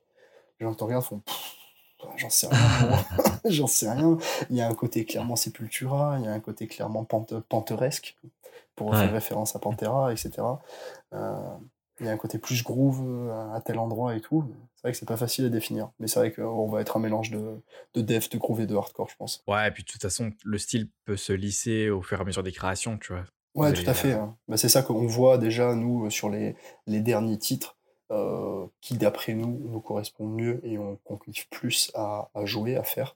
Les 0.60 0.66
gens 0.66 0.72
qui 0.72 0.78
te 0.80 0.84
regardent 0.84 1.06
font 1.06 1.22
J'en 2.16 2.30
sais 2.30 2.48
rien, 2.48 3.04
j'en 3.50 3.68
sais 3.68 3.90
rien. 3.92 4.18
Il 4.50 4.56
y 4.56 4.62
a 4.62 4.68
un 4.68 4.76
côté 4.76 5.06
clairement 5.06 5.36
Sepultura, 5.36 6.18
il 6.20 6.26
y 6.26 6.28
a 6.28 6.32
un 6.32 6.40
côté 6.40 6.68
clairement 6.68 7.04
pante- 7.04 7.40
panteresque, 7.42 8.16
pour 8.76 8.92
Ouais. 8.92 9.00
faire 9.00 9.12
référence 9.12 9.56
à 9.56 9.60
Pantera, 9.60 10.12
etc. 10.12 10.60
Euh, 11.14 11.36
il 12.00 12.06
y 12.06 12.10
a 12.10 12.12
un 12.12 12.18
côté 12.18 12.38
plus 12.38 12.64
groove 12.64 13.02
euh, 13.04 13.52
à 13.54 13.60
tel 13.62 13.80
endroit 13.80 14.16
et 14.16 14.22
tout. 14.22 14.46
C'est 14.76 14.82
vrai 14.84 14.92
que 14.92 14.98
c'est 15.00 15.08
pas 15.08 15.18
facile 15.18 15.46
à 15.46 15.50
définir, 15.50 15.90
mais 16.00 16.08
c'est 16.08 16.20
vrai 16.20 16.32
qu'on 16.32 16.68
va 16.70 16.82
être 16.82 16.96
un 16.98 17.00
mélange 17.00 17.32
de, 17.32 17.60
de 17.96 18.02
dev, 18.02 18.28
de 18.30 18.38
groove 18.38 18.62
et 18.62 18.68
de 18.68 18.76
hardcore, 18.76 19.10
je 19.10 19.16
pense. 19.16 19.44
Ouais, 19.48 19.68
et 19.68 19.72
puis 19.72 19.82
de 19.84 19.88
toute 19.90 20.02
façon, 20.04 20.32
le 20.46 20.58
style 20.60 20.90
peut 21.06 21.18
se 21.18 21.34
lisser 21.34 21.90
au 21.90 22.04
fur 22.04 22.20
et 22.20 22.22
à 22.22 22.24
mesure 22.26 22.44
des 22.44 22.52
créations, 22.52 23.00
tu 23.00 23.14
vois. 23.14 23.24
Ouais, 23.56 23.74
tout 23.74 23.90
à 23.90 23.96
fait. 23.96 24.14
euh, 24.14 24.20
hein. 24.22 24.38
Bah, 24.48 24.58
c'est 24.58 24.70
ça 24.70 24.84
qu'on 24.84 25.08
voit 25.08 25.40
déjà, 25.40 25.74
nous, 25.74 26.08
sur 26.12 26.30
les, 26.30 26.56
les 26.86 27.02
derniers 27.02 27.40
titres, 27.40 27.77
euh, 28.12 28.66
qui, 28.82 28.98
d'après 28.98 29.34
nous, 29.34 29.60
nous 29.70 29.82
correspondent 29.82 30.34
mieux 30.34 30.60
et 30.66 30.78
on, 30.78 30.98
qu'on 31.04 31.18
kiffe 31.18 31.50
plus 31.50 31.92
à, 31.94 32.30
à 32.34 32.46
jouer, 32.46 32.76
à 32.78 32.84
faire. 32.84 33.16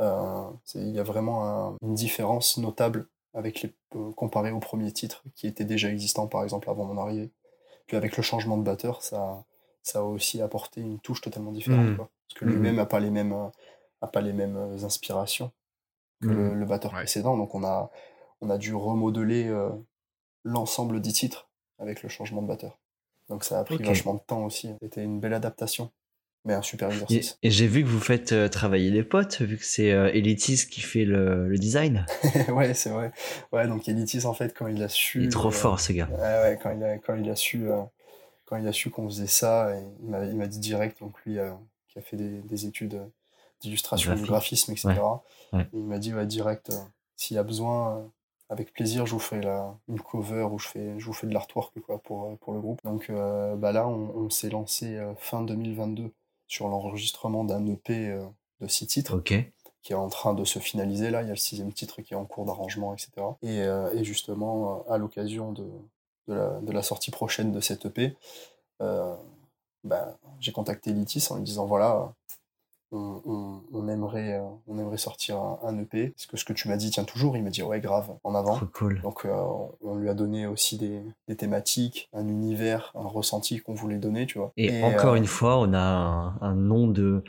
Euh, 0.00 0.44
Il 0.74 0.88
y 0.90 0.98
a 0.98 1.02
vraiment 1.02 1.44
un- 1.46 1.76
une 1.82 1.94
différence 1.94 2.56
notable 2.58 3.06
avec 3.34 3.62
les, 3.62 3.72
euh, 3.96 4.10
comparé 4.12 4.50
aux 4.50 4.58
premiers 4.60 4.92
titres 4.92 5.22
qui 5.34 5.46
étaient 5.46 5.64
déjà 5.64 5.90
existants, 5.90 6.26
par 6.26 6.42
exemple, 6.44 6.68
avant 6.70 6.84
mon 6.84 7.00
arrivée. 7.00 7.30
Puis 7.86 7.96
avec 7.96 8.16
le 8.16 8.22
changement 8.22 8.56
de 8.56 8.62
batteur, 8.62 9.02
ça, 9.02 9.44
ça 9.82 10.00
a 10.00 10.02
aussi 10.02 10.40
apporté 10.40 10.80
une 10.80 10.98
touche 10.98 11.20
totalement 11.20 11.52
différente. 11.52 11.94
Quoi. 11.96 12.08
Parce 12.28 12.38
que 12.40 12.44
Mhm. 12.44 12.52
lui-même 12.52 12.76
n'a 12.76 12.86
pas 12.86 13.00
les 13.00 13.10
mêmes, 13.10 13.50
a 14.00 14.06
pas 14.06 14.20
les 14.22 14.32
mêmes 14.32 14.56
inspirations 14.82 15.50
que 16.20 16.28
le, 16.28 16.54
le 16.54 16.64
batteur 16.66 16.92
Ouais. 16.92 16.98
précédent. 17.00 17.36
Donc 17.36 17.54
on 17.54 17.64
a, 17.64 17.90
on 18.40 18.48
a 18.50 18.56
dû 18.58 18.74
remodeler 18.74 19.48
euh, 19.48 19.70
l'ensemble 20.44 21.00
des 21.00 21.12
titres 21.12 21.48
avec 21.78 22.02
le 22.02 22.08
changement 22.08 22.42
de 22.42 22.46
batteur. 22.48 22.78
Donc 23.32 23.44
ça 23.44 23.60
a 23.60 23.64
pris 23.64 23.76
Ok. 23.76 23.86
vachement 23.86 24.12
de 24.12 24.20
temps 24.20 24.44
aussi. 24.44 24.68
C'était 24.82 25.02
une 25.02 25.18
belle 25.18 25.32
adaptation, 25.32 25.90
mais 26.44 26.52
un 26.52 26.60
super 26.60 26.90
exercice. 26.92 27.38
et 27.42 27.50
j'ai 27.50 27.66
vu 27.66 27.82
que 27.82 27.88
vous 27.88 27.98
faites 27.98 28.32
euh, 28.32 28.46
travailler 28.46 28.90
les 28.90 29.02
potes, 29.02 29.40
vu 29.40 29.56
que 29.56 29.64
c'est 29.64 29.90
euh, 29.90 30.12
Elitis 30.12 30.66
qui 30.70 30.82
fait 30.82 31.06
le, 31.06 31.48
le 31.48 31.56
design. 31.56 32.04
ouais, 32.48 32.74
c'est 32.74 32.90
vrai. 32.90 33.10
Ouais, 33.50 33.66
donc 33.66 33.88
Elitis, 33.88 34.26
en 34.26 34.34
fait, 34.34 34.52
quand 34.54 34.66
il 34.66 34.82
a 34.82 34.88
su... 34.90 35.20
Il 35.20 35.24
est 35.24 35.30
trop 35.30 35.48
euh, 35.48 35.50
fort, 35.50 35.80
ce 35.80 35.94
gars. 35.94 36.10
Ouais, 36.10 36.58
quand 36.62 36.76
il 36.76 36.84
a, 36.84 36.98
quand 36.98 37.14
il 37.14 37.30
a 37.30 37.36
su, 37.36 37.64
quand 38.44 38.58
il 38.58 38.68
a 38.68 38.72
su 38.72 38.90
qu'on 38.90 39.08
faisait 39.08 39.26
ça, 39.26 39.74
il 40.02 40.36
m'a, 40.36 40.46
dit 40.46 40.58
direct, 40.58 41.00
donc 41.00 41.14
lui 41.24 41.38
qui 41.88 41.98
a 41.98 42.02
fait 42.02 42.18
des, 42.18 42.42
des 42.42 42.66
études 42.66 43.00
d'illustration, 43.62 44.14
du 44.14 44.24
graphisme, 44.24 44.72
etc. 44.72 44.88
Ouais, 44.88 45.58
ouais. 45.58 45.68
Il 45.72 45.84
m'a 45.84 45.98
dit 45.98 46.12
ouais, 46.12 46.26
direct, 46.26 46.70
s'il 47.16 47.36
y 47.36 47.38
a 47.38 47.44
besoin, 47.44 48.10
avec 48.52 48.74
plaisir, 48.74 49.06
je 49.06 49.12
vous 49.12 49.18
fais 49.18 49.40
la, 49.40 49.74
une 49.88 50.00
cover 50.00 50.46
ou 50.52 50.58
je, 50.58 50.68
fais, 50.68 50.98
je 50.98 51.06
vous 51.06 51.14
fais 51.14 51.26
de 51.26 51.32
l'artwork 51.32 51.80
quoi, 51.80 51.98
pour, 51.98 52.26
euh, 52.26 52.36
pour 52.36 52.52
le 52.52 52.60
groupe. 52.60 52.80
Donc 52.84 53.08
euh, 53.08 53.56
bah 53.56 53.72
là, 53.72 53.88
on, 53.88 54.14
on 54.14 54.30
s'est 54.30 54.50
lancé 54.50 54.96
euh, 54.96 55.14
fin 55.16 55.42
2022 55.42 56.12
sur 56.48 56.68
l'enregistrement 56.68 57.44
d'un 57.44 57.66
EP 57.66 58.08
euh, 58.08 58.22
de 58.60 58.66
six 58.68 58.86
titres 58.86 59.20
qui 59.82 59.92
est 59.92 59.96
en 59.96 60.10
train 60.10 60.34
de 60.34 60.44
se 60.44 60.58
finaliser 60.58 61.10
là. 61.10 61.22
Il 61.22 61.26
y 61.26 61.30
a 61.30 61.32
le 61.32 61.36
sixième 61.36 61.72
titre 61.72 62.02
qui 62.02 62.12
est 62.12 62.16
en 62.16 62.26
cours 62.26 62.44
d'arrangement, 62.44 62.92
etc. 62.94 63.10
Et, 63.42 63.58
et 63.98 64.04
justement, 64.04 64.84
à 64.88 64.96
l'occasion 64.96 65.50
de, 65.50 65.66
de, 66.28 66.34
la, 66.34 66.60
de 66.60 66.70
la 66.70 66.84
sortie 66.84 67.10
prochaine 67.10 67.50
de 67.50 67.58
cette 67.58 67.86
EP, 67.86 68.16
bah, 68.78 70.16
j'ai 70.38 70.52
contacté 70.52 70.92
Litis 70.92 71.26
en 71.30 71.36
lui 71.36 71.42
disant 71.42 71.66
voilà, 71.66 72.12
on, 72.92 73.20
on- 73.24 73.60
on 73.72 73.88
aimerait, 73.88 74.34
euh, 74.34 74.42
on 74.68 74.78
aimerait 74.78 74.98
sortir 74.98 75.36
un, 75.38 75.58
un 75.64 75.78
EP. 75.78 76.02
Est-ce 76.04 76.26
que 76.26 76.36
ce 76.36 76.44
que 76.44 76.52
tu 76.52 76.68
m'as 76.68 76.76
dit 76.76 76.90
tient 76.90 77.04
toujours 77.04 77.36
Il 77.36 77.42
m'a 77.42 77.50
dit 77.50 77.62
ouais, 77.62 77.80
grave, 77.80 78.10
en 78.22 78.34
avant. 78.34 78.60
Cool. 78.74 79.00
Donc 79.02 79.24
euh, 79.24 79.32
on 79.82 79.96
lui 79.96 80.08
a 80.08 80.14
donné 80.14 80.46
aussi 80.46 80.76
des, 80.78 81.00
des 81.28 81.36
thématiques, 81.36 82.08
un 82.12 82.28
univers, 82.28 82.92
un 82.94 83.08
ressenti 83.08 83.58
qu'on 83.60 83.74
voulait 83.74 83.98
donner, 83.98 84.26
tu 84.26 84.38
vois. 84.38 84.52
Et, 84.56 84.82
encore 84.84 85.14
euh, 85.14 85.16
une 85.16 85.26
fois, 85.26 85.58
on 85.58 85.72
a 85.72 85.80
un, 85.80 86.38
un 86.40 86.54
nom 86.54 86.86
de. 86.86 87.24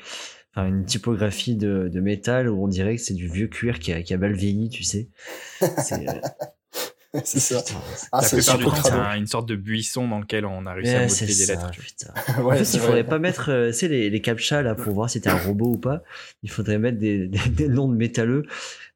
Enfin, 0.56 0.68
une 0.68 0.86
typographie 0.86 1.56
de, 1.56 1.90
de 1.92 2.00
métal 2.00 2.48
où 2.48 2.64
on 2.64 2.68
dirait 2.68 2.96
que 2.96 3.02
c'est 3.02 3.16
du 3.16 3.28
vieux 3.28 3.48
cuir 3.48 3.80
qui 3.80 3.92
a, 3.92 4.04
qui 4.04 4.14
a 4.14 4.18
mal 4.20 4.34
vieilli, 4.34 4.70
tu 4.70 4.84
sais. 4.84 5.10
C'est 5.80 6.06
c'est 7.24 7.40
ça. 7.40 7.62
Ah, 8.12 8.22
la 8.22 8.28
c'est 8.28 8.38
plupart 8.38 8.58
du 8.58 8.64
super 8.64 8.78
temps, 8.78 8.84
c'est 8.84 8.90
crado. 8.90 9.04
un- 9.10 9.16
une 9.18 9.28
sorte 9.28 9.48
de 9.48 9.56
buisson 9.56 10.08
dans 10.08 10.20
lequel 10.20 10.46
on 10.46 10.66
a 10.66 10.74
réussi 10.74 10.92
à 10.96 11.00
Ouais, 11.02 11.08
modeler 11.08 11.26
des 11.28 11.34
ça, 11.34 11.54
lettres. 11.54 11.72
putain. 11.72 12.14
Ouais, 12.44 12.56
en 12.56 12.58
fait, 12.64 12.74
il 12.74 12.80
faudrait 12.80 13.04
pas 13.04 13.20
mettre, 13.20 13.50
euh, 13.52 13.68
tu 13.68 13.74
sais, 13.78 13.88
les, 13.88 14.10
les 14.10 14.22
captcha 14.22 14.62
là 14.64 14.74
pour 14.76 14.94
voir 14.94 15.10
si 15.10 15.22
t'es 15.22 15.30
un 15.30 15.38
robot 15.38 15.68
ou 15.74 15.78
pas. 15.78 16.02
Il 16.42 16.50
faudrait 16.50 16.80
mettre 16.80 16.98
des, 16.98 17.28
des, 17.28 17.50
des 17.50 17.68
noms 17.68 17.88
de 17.88 17.96
métalleux. 17.96 18.46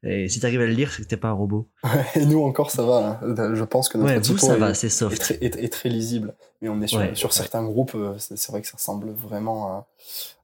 Et 0.04 0.28
si 0.28 0.38
t'arrives 0.40 0.60
à 0.60 0.66
le 0.66 0.72
lire, 0.72 0.92
c'est 0.92 1.02
que 1.02 1.08
t'es 1.08 1.16
pas 1.16 1.28
un 1.28 1.32
robot. 1.32 1.68
Et 2.16 2.24
nous 2.26 2.42
encore, 2.42 2.70
ça 2.70 2.82
va. 2.84 3.20
hein. 3.22 3.54
Je 3.54 3.64
pense 3.64 3.88
que 3.88 3.98
notre 3.98 4.10
Ouais, 4.12 4.18
vous 4.20 4.38
ça 4.38 4.54
est, 4.54 4.58
va, 4.58 4.74
c'est 4.74 4.86
est 4.88 4.90
soft. 4.90 5.18
très, 5.20 5.34
est- 5.36 5.56
est 5.56 5.72
très 5.72 5.88
lisible. 5.88 6.34
Mais 6.62 6.68
on 6.68 6.80
est 6.82 6.86
sur, 6.88 6.98
Ouais, 6.98 7.14
sur 7.14 7.28
ouais. 7.30 7.34
certains 7.34 7.62
groupes, 7.64 7.94
euh, 7.94 8.14
c'est 8.18 8.48
vrai 8.50 8.60
que 8.62 8.66
ça 8.68 8.76
ressemble 8.76 9.10
vraiment 9.12 9.86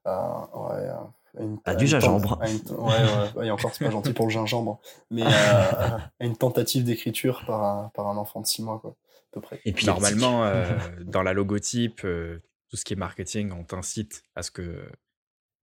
à, 0.04 0.10
à- 0.10 0.48
ouais, 0.54 0.88
à 0.88 1.06
une, 1.38 1.58
À 1.64 1.74
du 1.74 1.86
gingembre. 1.86 2.38
à 2.40 2.48
une- 2.50 2.56
ouais, 2.70 2.76
ouais, 2.78 3.32
ouais, 3.36 3.46
et 3.46 3.50
encore, 3.50 3.74
c'est 3.74 3.84
pas 3.84 3.90
gentil 3.90 4.12
pour 4.12 4.26
le 4.26 4.32
gingembre. 4.32 4.80
Mais 5.10 5.22
euh, 5.22 5.26
à 5.28 6.10
une 6.24 6.36
tentative 6.36 6.84
d'écriture 6.84 7.42
par 7.46 7.62
un, 7.62 7.90
par 7.94 8.06
un 8.08 8.16
enfant 8.16 8.40
de 8.40 8.46
6 8.46 8.62
mois, 8.62 8.78
quoi, 8.80 8.90
à 8.90 8.94
peu 9.32 9.40
près. 9.40 9.60
Et 9.64 9.72
puis 9.72 9.86
Normalement, 9.86 10.44
euh, 10.44 10.64
dans 11.04 11.22
la 11.22 11.32
logotype, 11.32 12.02
euh, 12.04 12.38
tout 12.70 12.76
ce 12.76 12.84
qui 12.84 12.92
est 12.94 12.96
marketing, 12.96 13.52
on 13.52 13.64
t'incite 13.64 14.22
à 14.36 14.42
ce 14.42 14.50
que 14.50 14.86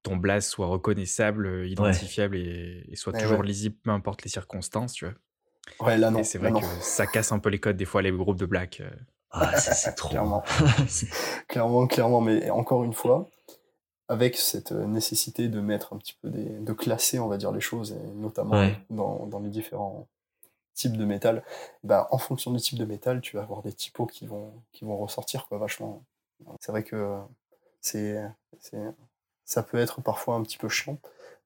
ton 0.04 0.16
blaze 0.18 0.48
soit 0.48 0.68
reconnaissable, 0.68 1.66
identifiable 1.68 2.36
et, 2.36 2.86
et 2.90 2.96
soit 2.96 3.14
Ouais, 3.14 3.22
toujours 3.22 3.40
ouais. 3.42 3.46
lisible, 3.48 3.76
peu 3.84 3.92
importe 3.92 4.24
les 4.24 4.30
circonstances, 4.30 4.94
tu 4.94 5.06
vois. 5.06 5.14
Ouais, 5.86 5.98
là, 5.98 6.10
non. 6.10 6.20
et 6.20 6.24
c'est 6.24 6.40
là, 6.40 6.50
vrai 6.50 6.60
non. 6.62 6.68
que 6.68 6.84
ça 6.84 7.06
casse 7.06 7.32
un 7.32 7.40
peu 7.40 7.50
les 7.50 7.60
codes 7.60 7.78
des 7.78 7.86
fois 7.86 8.02
les 8.02 8.12
groupes 8.12 8.40
de 8.40 8.46
black. 8.48 8.82
Ah, 9.30 9.58
c'est 9.58 9.74
c'est 9.76 9.94
trop. 9.94 10.10
Clairement. 10.10 10.44
Clairement, 11.48 11.88
clairement, 11.88 12.20
mais 12.22 12.50
encore 12.50 12.84
une 12.84 12.94
fois, 12.94 13.30
avec 14.12 14.36
cette 14.36 14.72
euh, 14.74 14.86
nécessité 14.86 15.48
de 15.48 15.62
mettre 15.62 15.94
un 15.94 15.98
petit 15.98 16.16
peu 16.22 16.30
des, 16.30 16.44
de 16.60 16.74
classer, 16.74 17.18
on 17.20 17.28
va 17.28 17.38
dire, 17.38 17.52
les 17.52 17.62
choses, 17.62 17.94
et 17.94 18.12
notamment 18.16 18.60
Ouais. 18.60 18.78
dans, 18.90 19.26
dans 19.28 19.40
les 19.40 19.50
différents 19.50 20.08
types 20.74 20.98
de 20.98 21.06
métal, 21.06 21.44
bah, 21.84 22.08
en 22.12 22.18
fonction 22.18 22.52
du 22.52 22.60
type 22.60 22.78
de 22.78 22.86
métal, 22.86 23.22
tu 23.22 23.36
vas 23.38 23.44
avoir 23.44 23.62
des 23.62 23.74
typos 23.74 24.06
qui 24.08 24.26
vont, 24.26 24.52
qui 24.72 24.84
vont 24.86 24.98
ressortir, 24.98 25.48
quoi, 25.48 25.58
vachement. 25.58 26.04
C'est 26.60 26.72
vrai 26.72 26.84
que 26.84 27.18
c'est, 27.82 28.22
c'est, 28.60 28.78
ça 29.46 29.64
peut 29.64 29.78
être 29.78 30.02
parfois 30.02 30.36
un 30.36 30.44
petit 30.44 30.58
peu 30.58 30.70
chiant, 30.70 30.98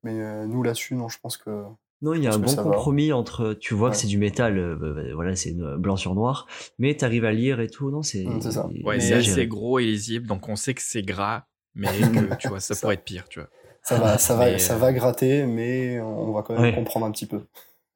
mais 0.04 0.20
euh, 0.20 0.46
nous 0.46 0.64
là-dessus, 0.64 0.96
non, 0.96 1.10
je 1.10 1.20
pense 1.20 1.38
que 1.38 1.66
Non, 2.02 2.14
il 2.14 2.24
y 2.24 2.28
a 2.28 2.34
un 2.34 2.40
bon 2.40 2.54
va. 2.56 2.64
compromis 2.64 3.12
entre, 3.14 3.54
tu 3.54 3.74
vois 3.74 3.90
que 3.92 3.98
c'est 3.98 4.08
du 4.08 4.18
métal, 4.18 4.58
euh, 4.58 4.76
bah, 4.76 4.92
bah, 4.94 5.14
voilà, 5.14 5.36
c'est 5.36 5.54
blanc 5.54 5.98
sur 5.98 6.16
noir, 6.16 6.48
mais 6.80 6.96
t'arrives 6.96 7.26
à 7.26 7.32
lire 7.34 7.60
et 7.60 7.68
tout, 7.70 7.92
non, 7.92 8.02
c'est. 8.04 8.24
Mm, 8.26 8.42
c'est 8.42 8.52
ça. 8.52 8.68
Ouais, 8.84 8.96
Mais 8.98 9.00
c'est 9.02 9.14
assez 9.16 9.48
gros 9.48 9.80
et 9.80 9.86
lisible, 9.86 10.28
donc 10.28 10.48
on 10.50 10.56
sait 10.56 10.74
que 10.74 10.82
c'est 10.82 11.02
gras, 11.04 11.46
mais 11.76 11.88
que 12.32 12.36
tu 12.36 12.48
vois, 12.48 12.60
ça, 12.60 12.74
Ça. 12.74 12.82
pourrait 12.82 12.96
être 12.96 13.04
pire, 13.04 13.28
tu 13.30 13.40
vois. 13.40 13.50
Ça 13.84 14.00
va, 14.00 14.18
ça 14.18 14.36
va, 14.36 14.46
Mais, 14.46 14.58
ça 14.58 14.74
euh, 14.74 14.78
va 14.78 14.94
gratter, 14.94 15.46
mais 15.46 16.00
on 16.00 16.32
va 16.32 16.42
quand 16.42 16.54
même 16.54 16.64
Ouais. 16.64 16.74
comprendre 16.76 17.06
un 17.06 17.12
petit 17.12 17.28
peu. 17.28 17.46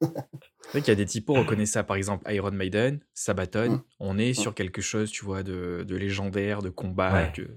C'est 0.02 0.78
vrai 0.78 0.80
qu'il 0.82 0.88
y 0.88 0.92
a 0.92 0.94
des 0.94 1.06
typos, 1.06 1.34
on 1.34 1.40
reconnaît 1.40 1.66
ça, 1.66 1.82
par 1.82 1.96
exemple 1.96 2.30
Iron 2.32 2.52
Maiden, 2.52 3.00
Sabaton, 3.12 3.70
Mm. 3.70 3.82
on 3.98 4.18
est 4.18 4.34
sur 4.34 4.54
quelque 4.54 4.80
chose, 4.80 5.10
tu 5.10 5.24
vois, 5.24 5.42
de, 5.42 5.84
de 5.86 5.96
légendaire, 5.96 6.62
de 6.62 6.68
combat, 6.70 7.12
Ouais. 7.12 7.32
de- 7.36 7.50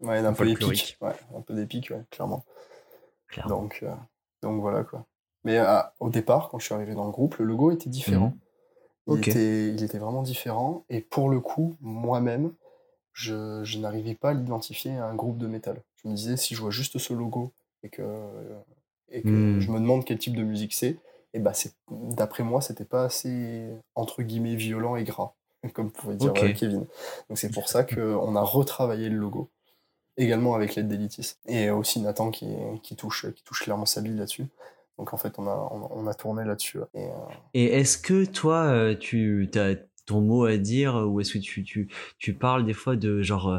Ouais, 0.00 0.22
d'un 0.22 0.32
peu 0.32 0.48
épique. 0.48 0.96
Ouais, 1.00 1.12
un 1.36 1.40
peu 1.40 1.54
d'épique, 1.54 1.90
ouais, 1.90 2.02
clairement. 2.10 2.44
Clairement. 3.28 3.60
Donc, 3.62 3.80
euh, 3.84 3.92
donc 4.42 4.60
voilà 4.60 4.82
quoi. 4.82 5.06
Mais 5.44 5.58
euh, 5.58 5.78
au 6.00 6.08
départ, 6.10 6.48
quand 6.48 6.58
je 6.58 6.64
suis 6.64 6.74
arrivé 6.74 6.94
dans 6.94 7.04
le 7.04 7.12
groupe, 7.12 7.36
le 7.36 7.44
logo 7.44 7.70
était 7.70 7.88
différent. 7.90 8.34
Il, 9.06 9.12
Ok. 9.14 9.28
était, 9.28 9.68
il 9.68 9.82
était 9.84 9.98
vraiment 9.98 10.22
différent. 10.22 10.84
Et 10.90 11.00
pour 11.00 11.28
le 11.30 11.40
coup, 11.40 11.76
moi-même, 11.80 12.52
je, 13.18 13.62
je 13.64 13.78
n'arrivais 13.78 14.14
pas 14.14 14.30
à 14.30 14.34
l'identifier 14.34 14.96
à 14.96 15.06
un 15.06 15.14
groupe 15.14 15.38
de 15.38 15.46
métal. 15.46 15.80
Je 16.02 16.08
me 16.08 16.14
disais, 16.14 16.36
si 16.36 16.54
je 16.54 16.60
vois 16.60 16.70
juste 16.70 16.98
ce 16.98 17.12
logo 17.12 17.52
et 17.82 17.88
que, 17.88 18.02
et 19.10 19.22
que 19.22 19.28
Hmm. 19.28 19.60
je 19.60 19.70
me 19.70 19.78
demande 19.80 20.04
quel 20.04 20.18
type 20.18 20.36
de 20.36 20.42
musique 20.44 20.74
c'est, 20.74 20.96
et 21.34 21.40
bah 21.40 21.52
c'est 21.54 21.72
d'après 21.90 22.42
moi, 22.44 22.60
c'était 22.60 22.84
pas 22.84 23.04
assez 23.04 23.66
entre 23.94 24.22
guillemets 24.22 24.54
violent 24.56 24.96
et 24.96 25.04
gras, 25.04 25.32
comme 25.74 25.90
pouvait 25.90 26.16
dire 26.16 26.32
euh, 26.42 26.52
Kevin. 26.52 26.86
Donc 27.28 27.38
c'est 27.38 27.50
pour 27.50 27.68
ça 27.68 27.84
qu'on 27.84 28.36
a 28.36 28.42
retravaillé 28.42 29.08
le 29.08 29.16
logo, 29.16 29.50
également 30.16 30.54
avec 30.54 30.74
l'aide 30.76 30.88
d'Elitis. 30.88 31.34
Et 31.46 31.70
aussi 31.70 32.00
Nathan 32.00 32.30
qui, 32.30 32.46
qui, 32.82 32.96
touche, 32.96 33.26
qui 33.34 33.42
touche 33.44 33.62
clairement 33.64 33.86
sa 33.86 34.00
bille 34.00 34.16
là-dessus. 34.16 34.46
Donc 34.98 35.14
en 35.14 35.16
fait, 35.16 35.38
on 35.38 35.46
a, 35.46 35.68
on, 35.72 35.88
on 36.04 36.06
a 36.06 36.14
tourné 36.14 36.44
là-dessus. 36.44 36.78
Et, 36.94 37.04
euh, 37.06 37.10
Et 37.54 37.66
est-ce 37.66 37.98
que 37.98 38.24
toi, 38.24 38.64
euh, 38.64 38.96
tu 38.96 39.48
as 39.54 39.74
ton 40.08 40.20
mot 40.20 40.44
à 40.44 40.56
dire 40.56 40.94
ou 41.08 41.20
est-ce 41.20 41.34
que 41.34 41.38
tu, 41.38 41.62
tu, 41.64 41.88
tu 42.18 42.34
parles 42.34 42.64
des 42.64 42.72
fois 42.74 42.96
de 42.96 43.22
genre 43.22 43.48
euh, 43.50 43.58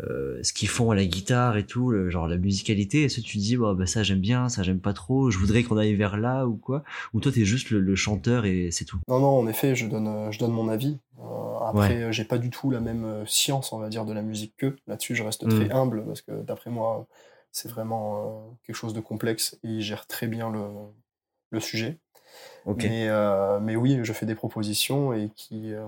euh, 0.00 0.40
ce 0.42 0.52
qu'ils 0.52 0.68
font 0.68 0.90
à 0.90 0.96
la 0.96 1.04
guitare 1.06 1.56
et 1.56 1.64
tout, 1.66 1.90
le- 1.90 2.10
genre 2.10 2.26
la 2.26 2.36
musicalité 2.36 3.04
Est-ce 3.04 3.20
que 3.20 3.26
tu 3.26 3.38
dis 3.38 3.56
bah, 3.56 3.74
bah, 3.74 3.86
ça 3.86 4.02
j'aime 4.02 4.20
bien, 4.20 4.48
ça 4.48 4.62
j'aime 4.64 4.80
pas 4.80 4.92
trop, 4.92 5.30
je 5.30 5.38
voudrais 5.38 5.62
qu'on 5.62 5.76
aille 5.76 5.94
vers 5.94 6.16
là 6.16 6.46
ou 6.46 6.56
quoi? 6.56 6.82
Ou 7.12 7.20
toi 7.20 7.30
t'es 7.30 7.44
juste 7.44 7.70
le, 7.70 7.80
le 7.80 7.94
chanteur 7.96 8.44
et 8.44 8.70
c'est 8.72 8.84
tout? 8.84 8.98
Non, 9.08 9.20
non, 9.20 9.38
en 9.38 9.46
effet, 9.46 9.74
je 9.76 9.86
donne, 9.86 10.08
euh, 10.08 10.30
je 10.32 10.38
donne 10.38 10.52
mon 10.52 10.68
avis. 10.68 10.98
Euh, 11.20 11.58
après, 11.60 12.02
euh, 12.04 12.12
j'ai 12.12 12.24
pas 12.24 12.38
du 12.38 12.50
tout 12.50 12.70
la 12.70 12.80
même 12.80 13.24
science, 13.26 13.72
on 13.72 13.78
va 13.78 13.88
dire, 13.88 14.04
de 14.04 14.12
la 14.12 14.22
musique 14.22 14.54
qu'eux. 14.56 14.76
Là-dessus, 14.86 15.14
je 15.14 15.22
reste 15.22 15.48
très 15.48 15.66
Mm. 15.68 15.72
humble 15.72 16.04
parce 16.06 16.22
que, 16.22 16.42
d'après 16.42 16.70
moi, 16.70 17.06
c'est 17.52 17.68
vraiment 17.70 18.48
euh, 18.50 18.54
quelque 18.66 18.76
chose 18.76 18.94
de 18.94 19.00
complexe 19.00 19.58
et 19.62 19.68
ils 19.68 19.82
gèrent 19.82 20.06
très 20.06 20.26
bien 20.26 20.50
le, 20.50 20.60
le 21.50 21.60
sujet. 21.60 21.98
Ok. 22.66 22.82
Mais, 22.84 23.08
euh, 23.08 23.58
mais 23.60 23.76
oui, 23.76 24.00
je 24.02 24.12
fais 24.12 24.26
des 24.26 24.34
propositions 24.34 25.12
et 25.12 25.30
qui, 25.36 25.72
euh, 25.74 25.84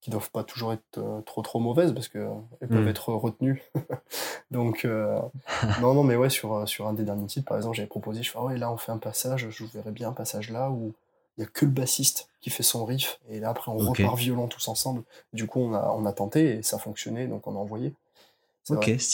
qui 0.00 0.10
doivent 0.10 0.30
pas 0.30 0.44
toujours 0.44 0.72
être 0.72 0.98
euh, 0.98 1.20
trop 1.22 1.42
trop 1.42 1.60
mauvaises 1.60 1.92
parce 1.92 2.08
que 2.08 2.18
euh, 2.18 2.30
elles 2.60 2.68
peuvent 2.68 2.84
Mm. 2.86 2.88
être 2.88 3.12
retenues. 3.14 3.62
Donc, 4.50 4.84
euh, 4.84 5.20
non, 5.80 5.94
non, 5.94 6.02
mais 6.02 6.16
ouais, 6.16 6.30
sur, 6.30 6.54
euh, 6.54 6.66
sur 6.66 6.86
un 6.88 6.92
des 6.94 7.04
derniers 7.04 7.26
titres, 7.26 7.46
par 7.46 7.56
exemple, 7.56 7.76
j'avais 7.76 7.88
proposé, 7.88 8.22
je 8.22 8.30
fais, 8.30 8.38
ah 8.40 8.44
ouais, 8.44 8.56
là, 8.58 8.70
on 8.72 8.76
fait 8.76 8.92
un 8.92 8.98
passage, 8.98 9.48
je 9.50 9.64
verrais 9.66 9.90
bien 9.92 10.08
un 10.10 10.12
passage 10.12 10.50
là 10.50 10.70
où 10.70 10.92
il 11.38 11.42
y 11.42 11.44
a 11.44 11.46
que 11.46 11.64
le 11.64 11.70
bassiste 11.70 12.28
qui 12.40 12.50
fait 12.50 12.62
son 12.62 12.84
riff 12.84 13.18
et 13.30 13.40
là, 13.40 13.50
après, 13.50 13.70
on 13.70 13.78
repart 14.02 14.18
violent 14.18 14.48
tous 14.48 14.68
ensemble. 14.68 15.02
Du 15.32 15.46
coup, 15.46 15.60
on 15.60 15.74
a, 15.74 15.94
on 15.96 16.04
a 16.06 16.12
tenté 16.12 16.56
et 16.58 16.62
ça 16.62 16.78
fonctionnait, 16.78 17.26
donc 17.28 17.46
on 17.46 17.52
a 17.54 17.58
envoyé. 17.58 17.94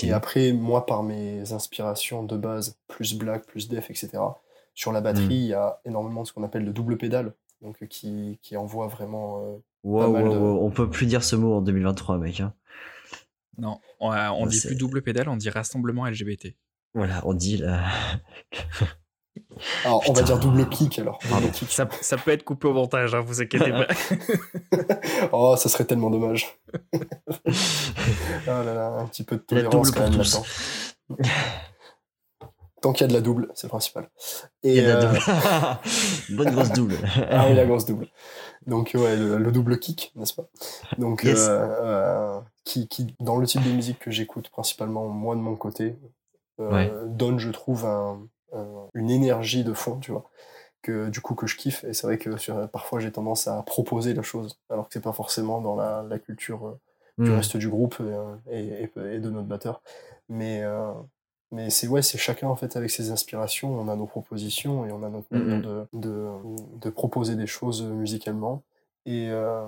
Et 0.09 0.12
après, 0.12 0.53
moi, 0.53 0.86
par 0.86 1.03
mes 1.03 1.53
inspirations 1.53 2.23
de 2.23 2.36
base, 2.36 2.77
plus 2.89 3.15
black, 3.15 3.44
plus 3.47 3.69
def, 3.69 3.90
etc., 3.90 4.09
sur 4.77 4.93
la 4.93 5.01
batterie, 5.01 5.24
Mm. 5.27 5.31
il 5.32 5.47
y 5.47 5.55
a 5.55 5.81
énormément 5.85 6.23
de 6.23 6.28
ce 6.28 6.32
qu'on 6.32 6.44
appelle 6.44 6.65
le 6.65 6.73
double 6.73 6.97
pédale, 6.98 7.35
donc 7.62 7.82
euh, 7.82 7.86
qui, 7.86 8.39
qui 8.43 8.57
envoie 8.57 8.86
vraiment. 8.86 9.43
euh, 9.44 9.57
Wow, 9.82 10.12
mal 10.12 10.24
wow, 10.28 10.32
de- 10.35 10.39
wow, 10.39 10.65
On 10.66 10.70
peut 10.70 10.89
plus 10.89 11.07
dire 11.07 11.24
ce 11.24 11.35
mot 11.35 11.55
en 11.55 11.61
2023, 11.62 12.19
mec. 12.19 12.39
hein. 12.40 12.53
Non, 13.59 13.81
on, 14.01 14.11
a- 14.11 14.31
on 14.32 14.44
Ouais, 14.44 14.48
dit 14.51 14.61
plus 14.61 14.77
double 14.77 15.03
pédale, 15.03 15.28
on 15.28 15.36
dit 15.36 15.48
rassemblement 15.51 16.07
LGBT. 16.07 16.55
Voilà, 16.94 17.20
on 17.24 17.35
dit 17.35 17.57
là. 17.57 17.85
Alors, 19.85 20.03
on 20.09 20.12
va 20.12 20.23
dire 20.23 20.39
double 20.39 20.69
kick 20.69 20.98
alors. 20.98 21.19
Double 21.31 21.51
kick. 21.53 21.70
Ça, 21.70 21.89
ça 22.03 22.16
peut 22.19 22.31
être 22.32 22.43
coupé 22.44 22.69
au 22.69 22.73
montage, 22.74 23.15
hein, 23.15 23.20
vous 23.20 23.40
inquiétez 23.40 23.70
pas. 23.70 23.86
Oh, 25.32 25.55
ça 25.57 25.69
serait 25.69 25.85
tellement 25.85 26.11
dommage. 26.11 26.59
Ah 28.47 28.62
là 28.65 28.74
là, 28.74 28.86
un 28.98 29.07
petit 29.07 29.24
peu 29.24 29.36
de 29.36 29.40
tolérance 29.43 29.90
quand 29.90 30.11
pour 30.11 31.16
même. 31.19 31.19
Tant 32.82 32.93
qu'il 32.93 33.03
y 33.03 33.05
a 33.05 33.09
de 33.09 33.15
la 33.15 33.20
double, 33.23 33.48
c'est 33.55 33.66
le 33.66 33.70
principal. 33.70 34.09
Il 34.70 34.73
Et 34.73 34.77
y 34.77 34.81
a 34.81 34.82
de 34.82 34.89
la 34.89 34.97
euh, 34.97 35.07
double. 35.09 35.20
Bonne 36.28 36.51
grosse 36.53 36.73
double. 36.73 36.97
Ah 37.35 37.47
oui, 37.48 37.55
la 37.55 37.65
grosse 37.66 37.85
double. 37.86 38.09
Donc 38.66 38.93
ouais, 38.94 39.16
le, 39.16 39.39
le 39.39 39.53
double 39.53 39.78
kick, 39.78 40.12
n'est-ce 40.16 40.35
pas? 40.35 40.47
Donc 40.98 41.24
Yes. 41.24 41.48
euh, 41.48 41.66
euh, 41.82 42.40
qui, 42.65 42.89
qui, 42.89 43.15
dans 43.20 43.36
le 43.39 43.47
type 43.47 43.62
de 43.62 43.70
musique 43.73 43.98
que 44.01 44.11
j'écoute 44.11 44.51
principalement 44.51 45.09
moi 45.09 45.36
de 45.36 45.40
mon 45.40 45.57
côté, 45.57 45.97
Ouais. 46.59 46.90
donne, 47.07 47.39
je 47.39 47.51
trouve, 47.51 47.85
un, 47.86 48.20
un- 48.55 48.89
une 48.94 49.11
énergie 49.11 49.65
de 49.65 49.73
fond, 49.74 49.98
tu 50.01 50.12
vois, 50.12 50.31
que 50.82 51.09
du 51.11 51.20
coup 51.20 51.35
que 51.35 51.47
je 51.47 51.57
kiffe. 51.57 51.85
Et 51.85 51.94
c'est 51.94 52.07
vrai 52.07 52.19
que 52.19 52.36
sur, 52.39 52.69
parfois 52.70 53.01
j'ai 53.01 53.12
tendance 53.12 53.48
à 53.48 53.62
proposer 53.62 54.15
la 54.15 54.23
chose, 54.23 54.59
alors 54.70 54.89
que 54.89 54.94
c'est 54.94 55.03
pas 55.05 55.12
forcément 55.12 55.61
dans 55.61 55.77
la, 55.77 56.05
la 56.09 56.19
culture 56.19 56.66
euh, 56.69 56.81
du 57.24 57.31
Hmm. 57.31 57.36
reste 57.36 57.57
du 57.57 57.69
groupe 57.69 57.97
et, 58.51 58.59
et- 58.59 59.16
et 59.16 59.20
de 59.20 59.31
notre 59.31 59.48
batteur. 59.48 59.82
Mais, 60.28 60.62
euh, 60.62 60.93
mais 61.56 61.70
c'est 61.70 61.88
ouais, 61.88 62.02
c'est 62.02 62.18
chacun 62.18 62.48
en 62.48 62.56
fait 62.56 62.76
avec 62.76 62.90
ses 62.90 63.10
inspirations, 63.10 63.68
on 63.80 63.88
a 63.88 63.96
nos 63.96 64.06
propositions 64.06 64.86
et 64.86 64.92
on 64.92 65.02
a 65.02 65.08
notre 65.08 65.26
manière 65.30 65.60
de, 65.62 65.86
de, 65.92 66.28
de 66.80 66.90
proposer 66.90 67.34
des 67.34 67.46
choses 67.46 67.82
musicalement. 67.82 68.62
Et, 69.08 69.28
euh, 69.30 69.62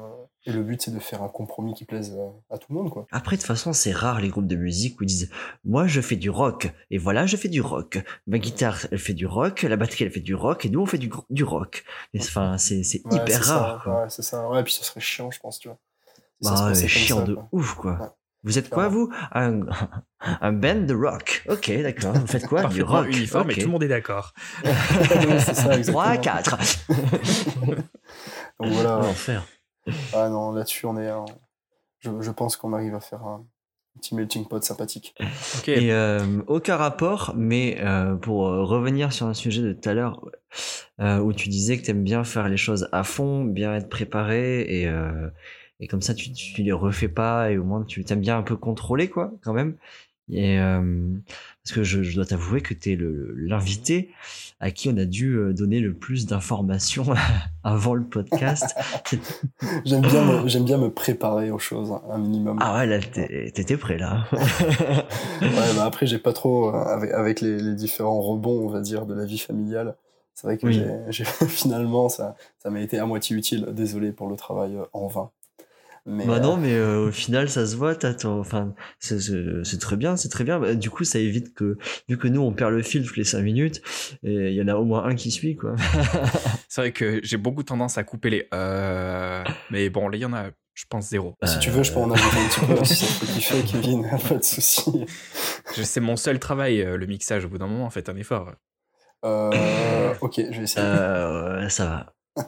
et 0.47 0.53
le 0.53 0.65
but 0.65 0.83
c'est 0.83 0.91
de 0.93 0.99
faire 0.99 1.23
un 1.23 1.29
compromis 1.29 1.73
qui 1.73 1.85
plaise 1.85 2.19
à, 2.51 2.55
à 2.55 2.59
tout 2.59 2.73
le 2.73 2.79
monde 2.79 2.91
quoi. 2.91 3.07
Après, 3.13 3.37
de 3.37 3.41
toute 3.41 3.47
façon, 3.47 3.73
c'est 3.73 3.93
rare 3.93 4.21
les 4.21 4.31
groupes 4.31 4.49
de 4.49 4.57
musique 4.57 5.01
où 5.01 5.05
ils 5.05 5.07
disent 5.07 5.31
Moi, 5.65 5.87
je 5.87 6.01
fais 6.01 6.17
du 6.17 6.29
rock, 6.29 6.73
et 6.91 6.99
voilà, 6.99 7.25
je 7.27 7.37
fais 7.37 7.49
du 7.49 7.61
rock. 7.61 8.01
Ma 8.27 8.39
guitare, 8.39 8.79
elle 8.91 8.99
fait 8.99 9.15
du 9.15 9.27
rock, 9.27 9.63
la 9.63 9.77
batterie, 9.77 10.05
elle 10.05 10.11
fait 10.11 10.19
du 10.31 10.35
rock, 10.35 10.67
et 10.67 10.71
nous, 10.71 10.81
on 10.81 10.87
fait 10.87 10.99
du, 10.99 11.09
du 11.31 11.45
rock. 11.45 11.85
Et 12.15 12.19
Enfin, 12.21 12.59
c'est 12.59 12.83
c'est 12.83 13.01
Ouais, 13.07 13.15
hyper 13.17 13.45
c'est 13.45 13.51
rare. 13.53 13.77
Ça, 13.77 13.81
quoi. 13.85 14.03
ouais, 14.03 14.11
c'est 14.11 14.23
ça. 14.23 14.49
Ouais, 14.51 14.65
puis 14.65 14.73
ça 14.73 14.83
serait 14.83 14.99
chiant, 15.01 15.31
je 15.31 15.39
pense, 15.39 15.61
tu 15.61 15.69
vois. 15.69 15.79
Bah, 16.43 16.73
comme 16.73 16.75
chiant 16.75 17.19
ça, 17.19 17.25
de 17.27 17.35
quoi. 17.35 17.49
ouf, 17.53 17.75
quoi. 17.75 17.93
Ouais. 18.01 18.09
Vous 18.45 18.57
êtes 18.59 18.71
quoi, 18.71 18.89
vous? 18.89 19.13
Un, 19.33 19.61
un 20.21 20.53
band 20.53 20.83
de 20.83 20.95
rock. 20.95 21.45
Ok, 21.49 21.71
d'accord. 21.83 22.15
Vous 22.15 22.27
faites 22.27 22.47
quoi? 22.47 22.61
Du 22.69 22.83
Parfaitement 22.85 22.99
rock. 23.01 23.07
uniforme 23.17 23.51
et 23.51 23.55
tout 23.55 23.61
le 23.67 23.73
monde 23.73 23.83
est 23.83 23.89
d'accord. 23.89 24.33
Oui, 24.65 24.71
c'est 25.41 25.55
ça, 25.55 25.77
3 25.79 26.05
à 26.05 26.15
exactement. 26.17 26.57
4. 26.57 26.59
Donc 28.61 28.69
voilà. 28.73 28.99
L'enfer. 28.99 29.45
Ah 30.15 30.29
non, 30.29 30.53
là-dessus, 30.53 30.87
on 30.87 30.97
est. 30.99 31.09
un- 31.09 31.25
Je, 32.01 32.11
je 32.21 32.31
pense 32.31 32.57
qu'on 32.57 32.73
arrive 32.73 32.95
à 32.95 33.01
faire 33.01 33.23
un 33.25 33.45
petit 34.01 34.15
melting 34.15 34.47
pot 34.47 34.63
sympathique. 34.63 35.15
Ok, 35.59 35.69
Et 35.69 35.93
euh, 35.93 36.21
aucun 36.47 36.77
rapport, 36.77 37.35
mais 37.37 37.79
euh, 37.81 38.15
pour 38.15 38.47
euh, 38.47 38.63
revenir 38.63 39.13
sur 39.13 39.27
un 39.27 39.35
sujet 39.35 39.63
de 39.63 39.73
tout 39.73 39.89
à 39.89 39.95
l'heure 39.95 40.25
euh, 41.01 41.19
où 41.19 41.33
tu 41.33 41.49
disais 41.49 41.77
que 41.79 41.83
tu 41.85 41.91
aimes 41.91 42.05
bien 42.05 42.23
faire 42.23 42.49
les 42.49 42.57
choses 42.57 42.89
à 42.93 43.03
fond, 43.03 43.45
bien 43.45 43.75
être 43.75 43.89
préparé 43.89 44.61
et, 44.63 44.87
euh, 44.87 45.29
et 45.81 45.87
comme 45.87 46.03
ça 46.03 46.15
tu, 46.15 46.33
tu 46.33 46.63
les 46.63 46.73
refais 46.73 47.09
pas 47.09 47.51
et 47.51 47.59
au 47.59 47.65
moins 47.65 47.83
tu 47.85 48.05
t'aimes 48.05 48.21
bien 48.21 48.39
un 48.39 48.43
peu 48.43 48.57
contrôler 48.57 49.09
quoi 49.09 49.33
quand 49.43 49.53
même. 49.53 49.77
Et 50.31 50.59
euh, 50.61 50.83
parce 51.65 51.75
que 51.75 51.83
je, 51.83 52.03
je 52.03 52.15
dois 52.15 52.27
t'avouer 52.27 52.61
que 52.61 52.75
tu 52.75 52.93
es 52.93 52.99
l'invité 53.01 54.11
à 54.61 54.71
qui 54.71 54.91
on 54.91 54.97
a 54.99 55.07
dû 55.07 55.37
euh, 55.37 55.55
donner 55.55 55.81
le 55.81 55.95
plus 55.95 56.27
d'informations 56.27 57.07
avant 57.65 57.95
le 57.95 58.05
podcast. 58.05 58.77
J'aime 59.87 60.03
bien, 60.03 60.25
me- 60.43 60.49
j'aime 60.49 60.65
bien 60.65 60.77
me 60.77 60.91
préparer 60.91 61.51
aux 61.51 61.59
choses, 61.59 61.93
hein, 61.93 62.03
un 62.11 62.19
minimum. 62.19 62.59
ah 62.61 62.77
ouais, 62.79 62.87
là 62.87 62.99
t'es- 63.01 63.51
t'étais 63.55 63.79
prêt 63.79 63.97
là. 63.97 64.27
Ouais, 65.41 65.75
bah 65.77 65.85
après, 65.87 66.07
j'ai 66.07 66.19
pas 66.19 66.33
trop. 66.35 66.69
euh, 66.75 66.83
avec 66.85 67.11
avec 67.13 67.41
les, 67.41 67.59
les 67.59 67.75
différents 67.75 68.21
rebonds, 68.21 68.67
on 68.67 68.69
va 68.69 68.81
dire, 68.81 69.07
de 69.07 69.15
la 69.15 69.25
vie 69.25 69.39
familiale, 69.39 69.97
c'est 70.35 70.47
vrai 70.47 70.59
que 70.59 70.67
Oui. 70.67 70.83
finalement, 71.49 72.09
ça, 72.11 72.37
ça 72.63 72.69
m'a 72.71 72.81
été 72.81 72.99
à 72.99 73.07
moitié 73.07 73.35
utile. 73.37 73.67
Désolé 73.73 74.13
pour 74.13 74.29
le 74.29 74.37
travail 74.37 74.77
en 74.93 75.07
vain. 75.07 75.31
Mais, 76.11 76.25
Bah 76.27 76.37
euh, 76.37 76.41
non, 76.41 76.57
mais 76.57 76.73
euh, 76.75 77.09
au 77.09 77.13
final, 77.13 77.51
ça 77.51 77.67
se 77.67 77.77
voit, 77.77 77.95
ton... 77.95 78.41
Enfin, 78.41 78.75
c'est- 78.99 79.79
très 79.79 79.97
bien, 79.97 80.17
c'est 80.17 80.31
très 80.31 80.43
bien. 80.43 80.59
Bah, 80.59 80.75
du 80.75 80.89
coup, 80.89 81.05
ça 81.05 81.19
évite 81.19 81.53
que, 81.55 81.77
vu 82.09 82.17
que 82.17 82.27
nous, 82.29 82.41
on 82.41 82.51
perd 82.53 82.73
le 82.73 82.83
fil 82.83 83.05
toutes 83.07 83.19
les 83.19 83.25
5 83.25 83.43
minutes, 83.43 83.83
et 84.23 84.49
il 84.49 84.55
y 84.55 84.63
en 84.63 84.69
a 84.69 84.75
au 84.75 84.85
moins 84.87 85.05
un 85.05 85.15
qui 85.15 85.31
suit, 85.31 85.55
quoi. 85.57 85.75
c'est 86.69 86.81
vrai 86.81 86.93
que 86.93 87.21
j'ai 87.23 87.37
beaucoup 87.37 87.63
tendance 87.63 87.99
à 87.99 88.05
couper 88.05 88.31
les 88.31 88.49
euh, 88.55 89.45
mais 89.71 89.91
bon, 89.91 90.09
là 90.09 90.17
il 90.17 90.21
y 90.21 90.25
en 90.25 90.33
a, 90.33 90.47
je 90.75 90.85
pense 90.89 91.09
zéro. 91.11 91.35
si 91.45 91.59
tu 91.59 91.69
veux, 91.71 91.83
je 91.83 91.93
peux 91.93 91.99
en 92.01 92.11
ajouter 92.11 92.37
un 92.39 92.49
petit 92.49 92.61
peu, 92.67 92.73
hein, 92.73 92.85
si 92.85 92.95
ça 92.95 93.07
te 93.07 93.27
fait 93.27 93.33
kiffer, 93.35 93.63
Kevin, 93.65 94.09
pas 94.29 94.37
de 94.37 94.43
souci. 94.45 95.05
Je- 95.77 95.83
C'est 95.83 96.01
mon 96.01 96.17
seul 96.17 96.39
travail, 96.39 96.81
euh, 96.81 96.97
le 96.97 97.05
mixage. 97.07 97.45
Au 97.45 97.49
bout 97.49 97.59
d'un 97.59 97.67
moment, 97.67 97.91
faites 97.91 98.09
un 98.09 98.17
effort. 98.17 98.53
Euh, 99.27 100.15
ok, 100.23 100.41
je 100.51 100.57
vais 100.59 100.65
essayer. 100.65 100.87
Euh, 100.87 101.69
ça 101.69 101.85
va. 102.37 102.45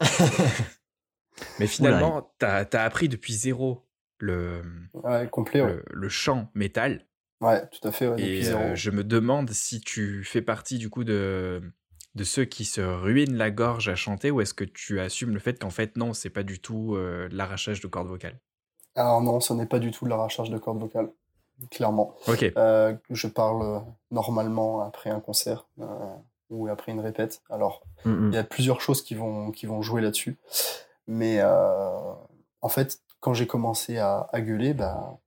Mais 1.58 1.66
finalement, 1.66 2.32
t'as 2.38 2.64
as 2.72 2.82
appris 2.84 3.08
depuis 3.08 3.32
zéro 3.34 3.86
le, 4.18 4.62
Ouais, 4.94 5.28
complet, 5.30 5.62
ouais. 5.62 5.80
le, 5.90 6.08
métal. 6.54 7.06
Ouais, 7.40 7.66
tout 7.68 7.88
à 7.88 7.92
fait, 7.92 8.06
ouais, 8.06 8.16
depuis 8.16 8.38
Et 8.38 8.42
zéro. 8.42 8.60
euh, 8.60 8.74
je 8.74 8.90
me 8.90 9.02
demande 9.02 9.50
si 9.50 9.80
tu 9.80 10.22
fais 10.24 10.42
partie 10.42 10.76
du 10.76 10.90
coup 10.90 11.04
de, 11.04 11.62
de 12.14 12.24
ceux 12.24 12.44
qui 12.44 12.66
se 12.66 12.82
ruinent 12.82 13.36
la 13.36 13.50
gorge 13.50 13.88
à 13.88 13.94
chanter 13.94 14.30
ou 14.30 14.42
est-ce 14.42 14.52
que 14.52 14.64
tu 14.64 15.00
assumes 15.00 15.32
le 15.32 15.38
fait 15.38 15.58
qu'en 15.58 15.70
fait 15.70 15.96
non, 15.96 16.12
c'est 16.12 16.28
pas 16.30 16.42
du 16.42 16.60
tout 16.60 16.94
euh, 16.96 17.28
l'arrachage 17.32 17.80
de 17.80 17.86
cordes 17.86 18.08
vocales? 18.08 18.38
Alors 18.94 19.22
non, 19.22 19.40
ce 19.40 19.54
n'est 19.54 19.66
pas 19.66 19.78
du 19.78 19.90
tout 19.90 20.04
l'arrachage 20.04 20.50
de 20.50 20.58
cordes 20.58 20.80
vocales. 20.80 21.08
clairement. 21.70 22.14
Ok. 22.28 22.44
Euh, 22.58 22.94
je 23.08 23.26
parle 23.26 23.82
normalement 24.10 24.82
après 24.82 25.08
un 25.08 25.20
concert 25.20 25.66
ou 26.50 26.68
après 26.68 26.92
une 26.92 27.00
répète. 27.00 27.40
Alors, 27.48 27.84
Mm, 28.04 28.10
il 28.10 28.28
mm. 28.28 28.32
y 28.32 28.38
a 28.38 28.44
plusieurs 28.44 28.80
choses 28.80 29.02
qui 29.02 29.14
vont, 29.14 29.50
qui 29.50 29.66
vont 29.66 29.82
jouer 29.82 30.00
là-dessus. 30.02 30.38
Mais 31.12 31.38
euh, 31.40 32.12
en 32.62 32.68
fait, 32.68 33.00
quand 33.18 33.34
j'ai 33.34 33.48
commencé 33.48 33.98
à, 33.98 34.28
à 34.32 34.40
gueuler, 34.40 34.74
bah, 34.74 35.18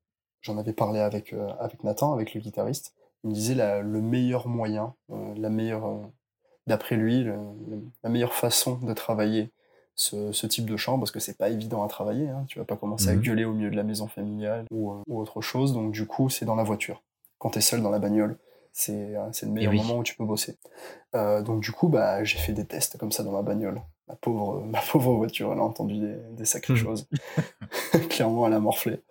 j'en 0.41 0.57
avais 0.57 0.71
parlé 0.71 0.99
avec, 1.01 1.33
euh, 1.33 1.49
avec 1.59 1.83
Nathan, 1.83 2.13
avec 2.13 2.33
le 2.33 2.39
guitariste. 2.39 2.93
Il 3.25 3.31
me 3.31 3.35
disait 3.35 3.53
la- 3.53 3.81
le 3.81 4.01
meilleur 4.01 4.47
moyen, 4.47 4.95
euh, 5.11 5.33
la 5.35 5.49
meilleure, 5.49 5.99
d'après 6.67 6.95
lui, 6.95 7.23
le- 7.23 7.37
la 8.01 8.09
meilleure 8.09 8.33
façon 8.33 8.77
de 8.77 8.93
travailler 8.93 9.51
ce, 9.95 10.31
ce 10.31 10.47
type 10.47 10.65
de 10.69 10.77
chant, 10.77 10.97
parce 10.97 11.11
que 11.11 11.19
c'est 11.19 11.37
pas 11.37 11.49
évident 11.49 11.83
à 11.83 11.87
travailler. 11.89 12.29
Hein. 12.29 12.45
Tu 12.47 12.59
vas 12.59 12.65
pas 12.65 12.77
commencer 12.77 13.09
à 13.09 13.15
Mhm. 13.15 13.21
gueuler 13.21 13.45
au 13.45 13.53
milieu 13.53 13.69
de 13.69 13.75
la 13.75 13.83
maison 13.83 14.07
familiale 14.07 14.65
ou, 14.71 14.91
euh, 14.93 15.01
ou 15.07 15.19
autre 15.19 15.41
chose. 15.41 15.73
Donc 15.73 15.91
du 15.91 16.07
coup, 16.07 16.29
c'est 16.29 16.45
dans 16.45 16.55
la 16.55 16.63
voiture. 16.63 17.03
Quand 17.39 17.49
tu 17.51 17.59
es 17.59 17.61
seul 17.61 17.81
dans 17.81 17.89
la 17.91 17.99
bagnole, 17.99 18.37
c'est 18.71 19.15
c'est 19.33 19.45
le 19.45 19.51
meilleur 19.51 19.71
oui. 19.73 19.77
moment 19.77 19.97
où 19.99 20.03
tu 20.03 20.15
peux 20.15 20.25
bosser. 20.25 20.57
Euh, 21.13 21.41
donc 21.43 21.59
du 21.61 21.71
coup, 21.73 21.89
bah, 21.89 22.23
j'ai 22.23 22.39
fait 22.39 22.53
des 22.53 22.65
tests 22.65 22.97
comme 22.97 23.11
ça 23.11 23.23
dans 23.23 23.31
ma 23.33 23.41
bagnole. 23.43 23.81
Ma 24.07 24.15
pauvre, 24.15 24.61
ma 24.65 24.81
pauvre 24.81 25.13
voiture, 25.15 25.51
elle 25.53 25.59
a 25.59 25.63
entendu 25.63 25.97
des, 25.97 26.15
des 26.31 26.45
sacrées 26.45 26.73
Mhm. 26.73 26.79
choses. 26.79 27.07
Clairement, 28.09 28.45
elle 28.47 28.53
a 28.53 28.59
morflé. 28.59 29.01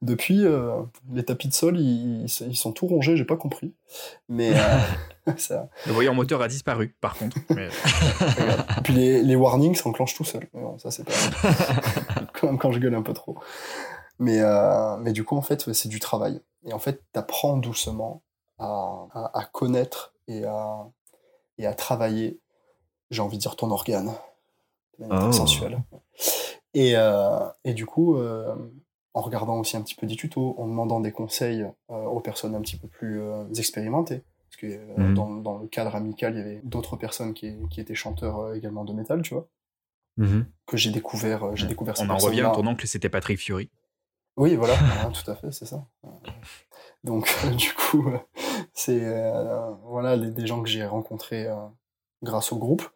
Depuis, 0.00 0.44
euh, 0.44 0.82
les 1.12 1.24
tapis 1.24 1.46
de 1.48 1.54
sol, 1.54 1.78
ils, 1.78 2.28
sont 2.28 2.72
tout 2.72 2.86
rongés, 2.88 3.16
j'ai 3.16 3.24
pas 3.24 3.36
compris. 3.36 3.72
Mais 4.28 4.52
euh, 4.52 5.32
ça, 5.36 5.68
Le 5.86 5.92
voyant 5.92 6.12
moteur 6.14 6.42
a 6.42 6.48
disparu, 6.48 6.96
par 7.00 7.16
contre. 7.16 7.36
Mais- 7.50 7.68
regarde. 8.20 8.64
Et 8.78 8.80
puis 8.82 8.94
les, 8.94 9.22
les 9.22 9.36
warnings 9.36 9.76
s'enclenchent 9.76 10.16
tout 10.16 10.24
seul. 10.24 10.48
Mais 10.54 10.62
bon, 10.62 10.76
ça 10.78 10.90
c'est 10.90 11.04
pas 11.04 11.12
comme 12.40 12.58
quand 12.58 12.72
je 12.72 12.80
gueule 12.80 12.94
un 12.96 13.02
peu 13.02 13.12
trop. 13.12 13.38
Mais, 14.18 14.40
euh, 14.40 14.96
mais 14.96 15.12
du 15.12 15.22
coup, 15.24 15.36
en 15.36 15.42
fait, 15.42 15.72
c'est 15.72 15.88
du 15.88 16.00
travail. 16.00 16.40
Et 16.66 16.72
en 16.72 16.78
fait, 16.80 17.02
t'apprends 17.12 17.56
doucement 17.56 18.22
à, 18.58 19.06
à, 19.12 19.38
à 19.38 19.44
connaître 19.44 20.14
et 20.26 20.44
à, 20.44 20.78
et 21.58 21.66
à 21.66 21.74
travailler, 21.74 22.40
j'ai 23.12 23.22
envie 23.22 23.36
de 23.36 23.42
dire 23.42 23.54
ton 23.54 23.70
organe, 23.70 24.12
de 24.98 25.04
manière 25.06 25.18
très 25.20 25.28
Oh. 25.28 25.32
sensuelle. 25.32 25.78
Et, 26.74 26.96
euh, 26.96 27.46
et 27.64 27.74
du 27.74 27.86
coup, 27.86 28.16
euh, 28.16 28.56
en 29.14 29.20
regardant 29.20 29.58
aussi 29.60 29.76
un 29.76 29.82
petit 29.82 29.94
peu 29.94 30.06
des 30.06 30.16
tutos, 30.16 30.54
en 30.58 30.66
demandant 30.66 30.98
des 31.00 31.12
conseils 31.12 31.62
euh, 31.90 32.04
aux 32.04 32.20
personnes 32.20 32.54
un 32.54 32.60
petit 32.62 32.76
peu 32.78 32.88
plus 32.88 33.20
euh, 33.20 33.44
expérimentées, 33.56 34.22
parce 34.48 34.56
que 34.56 34.66
euh, 34.66 34.96
Mhm. 35.08 35.14
dans, 35.14 35.30
dans 35.36 35.58
le 35.58 35.66
cadre 35.68 35.94
amical, 35.94 36.34
il 36.34 36.38
y 36.38 36.40
avait 36.42 36.60
d'autres 36.64 36.96
personnes 36.96 37.34
qui, 37.34 37.54
qui 37.70 37.80
étaient 37.80 37.94
chanteurs 37.94 38.38
euh, 38.40 38.54
également 38.54 38.84
de 38.84 38.92
métal, 38.92 39.22
tu 39.22 39.34
vois, 39.34 39.46
Mhm. 40.16 40.46
que 40.66 40.76
j'ai 40.78 40.90
découvert, 40.90 41.44
euh, 41.44 41.56
j'ai 41.56 41.66
découvert 41.66 41.94
On 42.00 42.08
en 42.10 42.16
revient 42.16 42.40
à 42.42 42.50
ton 42.50 42.66
oncle, 42.66 42.86
c'était 42.86 43.08
Patrick 43.10 43.38
Fiori. 43.38 43.70
Oui, 44.38 44.56
voilà, 44.56 44.72
ouais, 44.72 45.12
tout 45.24 45.30
à 45.30 45.34
fait, 45.36 45.52
c'est 45.52 45.66
ça. 45.66 45.84
Donc, 47.04 47.28
du 47.56 47.72
coup, 47.74 48.08
euh, 48.08 48.18
c'est 48.72 49.00
euh, 49.04 49.70
voilà 49.84 50.16
les- 50.16 50.30
des 50.30 50.46
gens 50.46 50.62
que 50.62 50.68
j'ai 50.68 50.86
rencontrés 50.86 51.46
euh, 51.46 51.56
grâce 52.22 52.52
au 52.52 52.56
groupe 52.56 52.88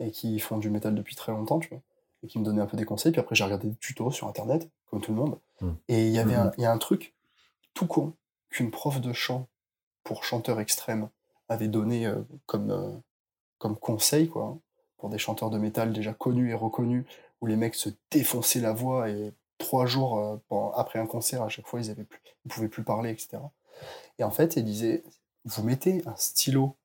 et 0.00 0.10
qui 0.10 0.38
font 0.38 0.58
du 0.58 0.70
métal 0.70 0.94
depuis 0.94 1.14
très 1.16 1.32
longtemps, 1.32 1.58
tu 1.58 1.68
vois, 1.70 1.80
et 2.22 2.26
qui 2.26 2.38
me 2.38 2.44
donnaient 2.44 2.60
un 2.62 2.66
peu 2.66 2.76
des 2.76 2.84
conseils. 2.84 3.12
Puis 3.12 3.20
après, 3.20 3.34
j'ai 3.34 3.44
regardé 3.44 3.68
des 3.68 3.76
tutos 3.76 4.10
sur 4.10 4.28
internet, 4.28 4.68
comme 4.90 5.00
tout 5.00 5.12
le 5.12 5.18
monde. 5.18 5.38
Mm. 5.60 5.70
Et 5.88 6.06
il 6.06 6.12
y 6.12 6.18
avait 6.18 6.36
Mhm. 6.36 6.46
un, 6.46 6.52
il 6.58 6.62
y 6.62 6.66
a 6.66 6.72
un 6.72 6.78
truc 6.78 7.14
tout 7.74 7.86
con 7.86 8.12
qu'une 8.50 8.70
prof 8.70 9.00
de 9.00 9.12
chant 9.12 9.48
pour 10.04 10.24
chanteur 10.24 10.60
extrême 10.60 11.08
avait 11.48 11.68
donné 11.68 12.06
euh, 12.06 12.22
comme, 12.46 12.70
euh, 12.70 12.90
comme 13.58 13.76
conseil, 13.76 14.28
quoi, 14.28 14.44
hein, 14.46 14.58
pour 14.98 15.08
des 15.10 15.18
chanteurs 15.18 15.50
de 15.50 15.58
métal 15.58 15.92
déjà 15.92 16.12
connus 16.12 16.50
et 16.50 16.54
reconnus, 16.54 17.04
où 17.40 17.46
les 17.46 17.56
mecs 17.56 17.74
se 17.74 17.90
défonçaient 18.10 18.60
la 18.60 18.72
voix 18.72 19.10
et 19.10 19.32
trois 19.58 19.86
jours 19.86 20.18
euh, 20.18 20.36
pendant- 20.48 20.72
après 20.72 20.98
un 20.98 21.06
concert, 21.06 21.42
à 21.42 21.48
chaque 21.48 21.66
fois, 21.66 21.80
ils 21.80 21.90
ne 21.90 22.04
pouvaient 22.48 22.68
plus 22.68 22.82
parler, 22.84 23.10
etc. 23.10 23.38
Et 24.18 24.24
en 24.24 24.30
fait, 24.30 24.56
il 24.56 24.64
disait, 24.64 25.04
vous 25.44 25.62
mettez 25.62 26.02
un 26.06 26.16
stylo 26.16 26.76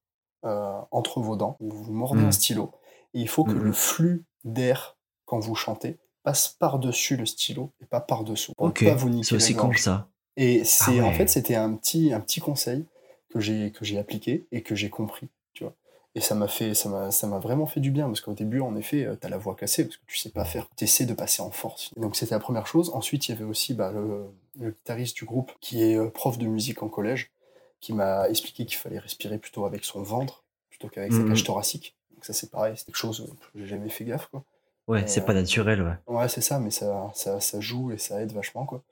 euh, 0.43 0.79
entre 0.91 1.21
vos 1.21 1.35
dents, 1.35 1.55
vous 1.59 1.83
vous 1.83 1.93
mordez 1.93 2.21
Mm. 2.23 2.25
un 2.27 2.31
stylo, 2.31 2.71
et 3.13 3.19
il 3.21 3.27
faut 3.29 3.43
que 3.43 3.53
Mhm. 3.53 3.65
le 3.65 3.71
flux 3.73 4.23
d'air, 4.43 4.97
quand 5.25 5.39
vous 5.39 5.55
chantez, 5.55 5.97
passe 6.23 6.49
par-dessus 6.59 7.17
le 7.17 7.25
stylo 7.25 7.71
et 7.81 7.85
pas 7.85 7.99
par-dessous, 8.01 8.53
Ok, 8.57 8.83
ne 8.83 8.89
pas 8.89 8.95
vous 8.95 9.09
niquer 9.09 9.29
c'est 9.29 9.35
aussi 9.35 9.55
con 9.55 9.69
que 9.69 9.79
ça. 9.79 10.07
Et 10.38 10.63
c'est 10.63 11.01
en 11.01 11.09
ouais. 11.09 11.17
fait 11.17 11.29
c'était 11.29 11.55
un 11.55 11.73
petit 11.75 12.13
un 12.13 12.19
petit 12.21 12.39
conseil 12.39 12.85
que 13.29 13.39
j'ai 13.39 13.71
que 13.71 13.85
j'ai 13.85 13.97
appliqué 13.97 14.45
et 14.51 14.61
que 14.61 14.75
j'ai 14.75 14.89
compris, 14.89 15.27
tu 15.53 15.63
vois. 15.63 15.73
Et 16.15 16.21
ça 16.21 16.35
m'a 16.35 16.47
fait 16.47 16.73
ça 16.73 16.89
m'a 16.89 17.11
ça 17.11 17.27
m'a 17.27 17.39
vraiment 17.39 17.65
fait 17.65 17.79
du 17.79 17.91
bien 17.91 18.07
parce 18.07 18.21
qu'au 18.21 18.33
début 18.33 18.59
en 18.61 18.75
effet 18.75 19.05
euh, 19.05 19.15
t'as 19.15 19.29
la 19.29 19.38
voix 19.38 19.55
cassée 19.55 19.85
parce 19.85 19.97
que 19.97 20.05
tu 20.07 20.17
sais 20.17 20.29
pas 20.29 20.45
faire, 20.45 20.67
tu 20.77 20.83
essaies 20.83 21.05
de 21.05 21.13
passer 21.13 21.41
en 21.41 21.51
force. 21.51 21.91
Donc 21.97 22.15
c'était 22.15 22.35
la 22.35 22.39
première 22.39 22.67
chose. 22.67 22.91
Ensuite 22.93 23.27
il 23.27 23.31
y 23.31 23.35
avait 23.35 23.45
aussi 23.45 23.73
bah, 23.73 23.91
le, 23.91 24.25
le 24.59 24.71
guitariste 24.71 25.15
du 25.17 25.25
groupe 25.25 25.51
qui 25.61 25.81
est 25.83 25.95
euh, 25.97 26.09
prof 26.09 26.38
de 26.38 26.45
musique 26.47 26.83
en 26.83 26.89
collège 26.89 27.31
qui 27.79 27.93
m'a 27.93 28.29
expliqué 28.29 28.65
qu'il 28.65 28.77
fallait 28.77 28.99
respirer 28.99 29.38
plutôt 29.39 29.65
avec 29.65 29.85
son 29.85 30.01
ventre 30.03 30.43
plutôt 30.69 30.88
qu'avec 30.89 31.13
sa 31.13 31.23
Mhm. 31.23 31.29
cage 31.29 31.43
thoracique. 31.43 31.95
Donc 32.22 32.26
ça 32.26 32.34
c'est 32.34 32.52
pareil, 32.52 32.76
c'est 32.77 32.85
quelque 32.85 32.98
chose 32.98 33.34
que 33.53 33.60
j'ai 33.60 33.65
jamais 33.65 33.89
fait 33.89 34.06
gaffe 34.06 34.27
quoi. 34.27 34.43
Ouais, 34.88 35.07
c'est 35.07 35.22
euh, 35.22 35.26
pas 35.26 35.34
naturel, 35.34 35.81
ouais. 35.81 35.95
Ouais 36.06 36.27
c'est 36.27 36.41
ça 36.41 36.60
mais 36.60 36.69
ça, 36.69 37.10
ça 37.15 37.41
ça 37.41 37.60
joue 37.60 37.91
et 37.91 37.98
ça 37.98 38.22
aide 38.22 38.31
vachement 38.31 38.68
quoi. 38.68 38.84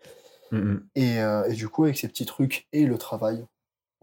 Mhm. 0.51 0.83
Et, 0.95 1.19
euh, 1.19 1.47
et 1.47 1.53
du 1.53 1.69
coup, 1.69 1.83
avec 1.83 1.95
ces 1.99 2.07
petits 2.07 2.25
trucs 2.25 2.67
et 2.73 2.87
le 2.87 2.97
travail, 2.97 3.45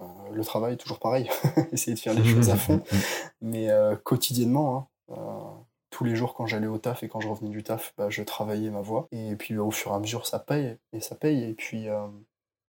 euh, 0.01 0.05
le 0.33 0.45
travail, 0.45 0.77
toujours 0.77 1.01
pareil, 1.01 1.29
essayer 1.73 1.95
de 1.97 1.99
faire 1.99 2.15
les 2.15 2.25
choses 2.25 2.51
à 2.51 2.57
fond, 2.57 2.81
mais 3.41 3.69
quotidiennement, 4.05 4.89
hein, 5.11 5.67
tous 5.91 6.05
les 6.05 6.15
jours 6.15 6.35
quand 6.35 6.47
j'allais 6.47 6.67
au 6.67 6.79
taf 6.79 7.03
et 7.03 7.09
quand 7.09 7.21
je 7.21 7.29
revenais 7.29 7.51
du 7.51 7.63
taf, 7.63 7.95
bah, 7.97 8.11
je 8.11 8.23
travaillais 8.23 8.71
ma 8.71 8.83
voix. 8.83 9.09
Et 9.13 9.35
puis 9.35 9.55
bah, 9.55 9.63
au 9.63 9.71
fur 9.71 9.91
et 9.93 9.95
à 9.95 9.99
mesure, 9.99 10.27
ça 10.27 10.39
paye, 10.39 10.77
et 10.93 11.01
ça 11.01 11.17
paye. 11.17 11.43
Et 11.45 11.55
puis, 11.55 11.89
euh, 11.89 12.07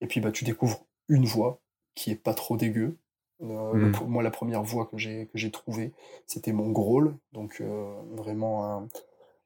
et 0.02 0.08
puis 0.08 0.22
bah, 0.22 0.32
tu 0.32 0.44
découvres 0.44 0.86
une 1.08 1.26
voix 1.26 1.62
qui 1.94 2.12
est 2.12 2.16
pas 2.16 2.34
trop 2.34 2.58
dégueu. 2.58 2.98
Euh, 3.44 3.78
le 3.78 3.88
pr- 3.90 4.06
moi, 4.08 4.24
la 4.24 4.32
première 4.32 4.64
voix 4.64 4.86
que 4.86 4.98
j'ai 4.98 5.28
que 5.28 5.38
j'ai 5.38 5.52
trouvée, 5.52 5.94
c'était 6.28 6.52
mon 6.54 6.70
growl, 6.72 7.16
donc 7.34 7.60
euh, 7.62 7.94
vraiment 8.12 8.66
un, 8.72 8.88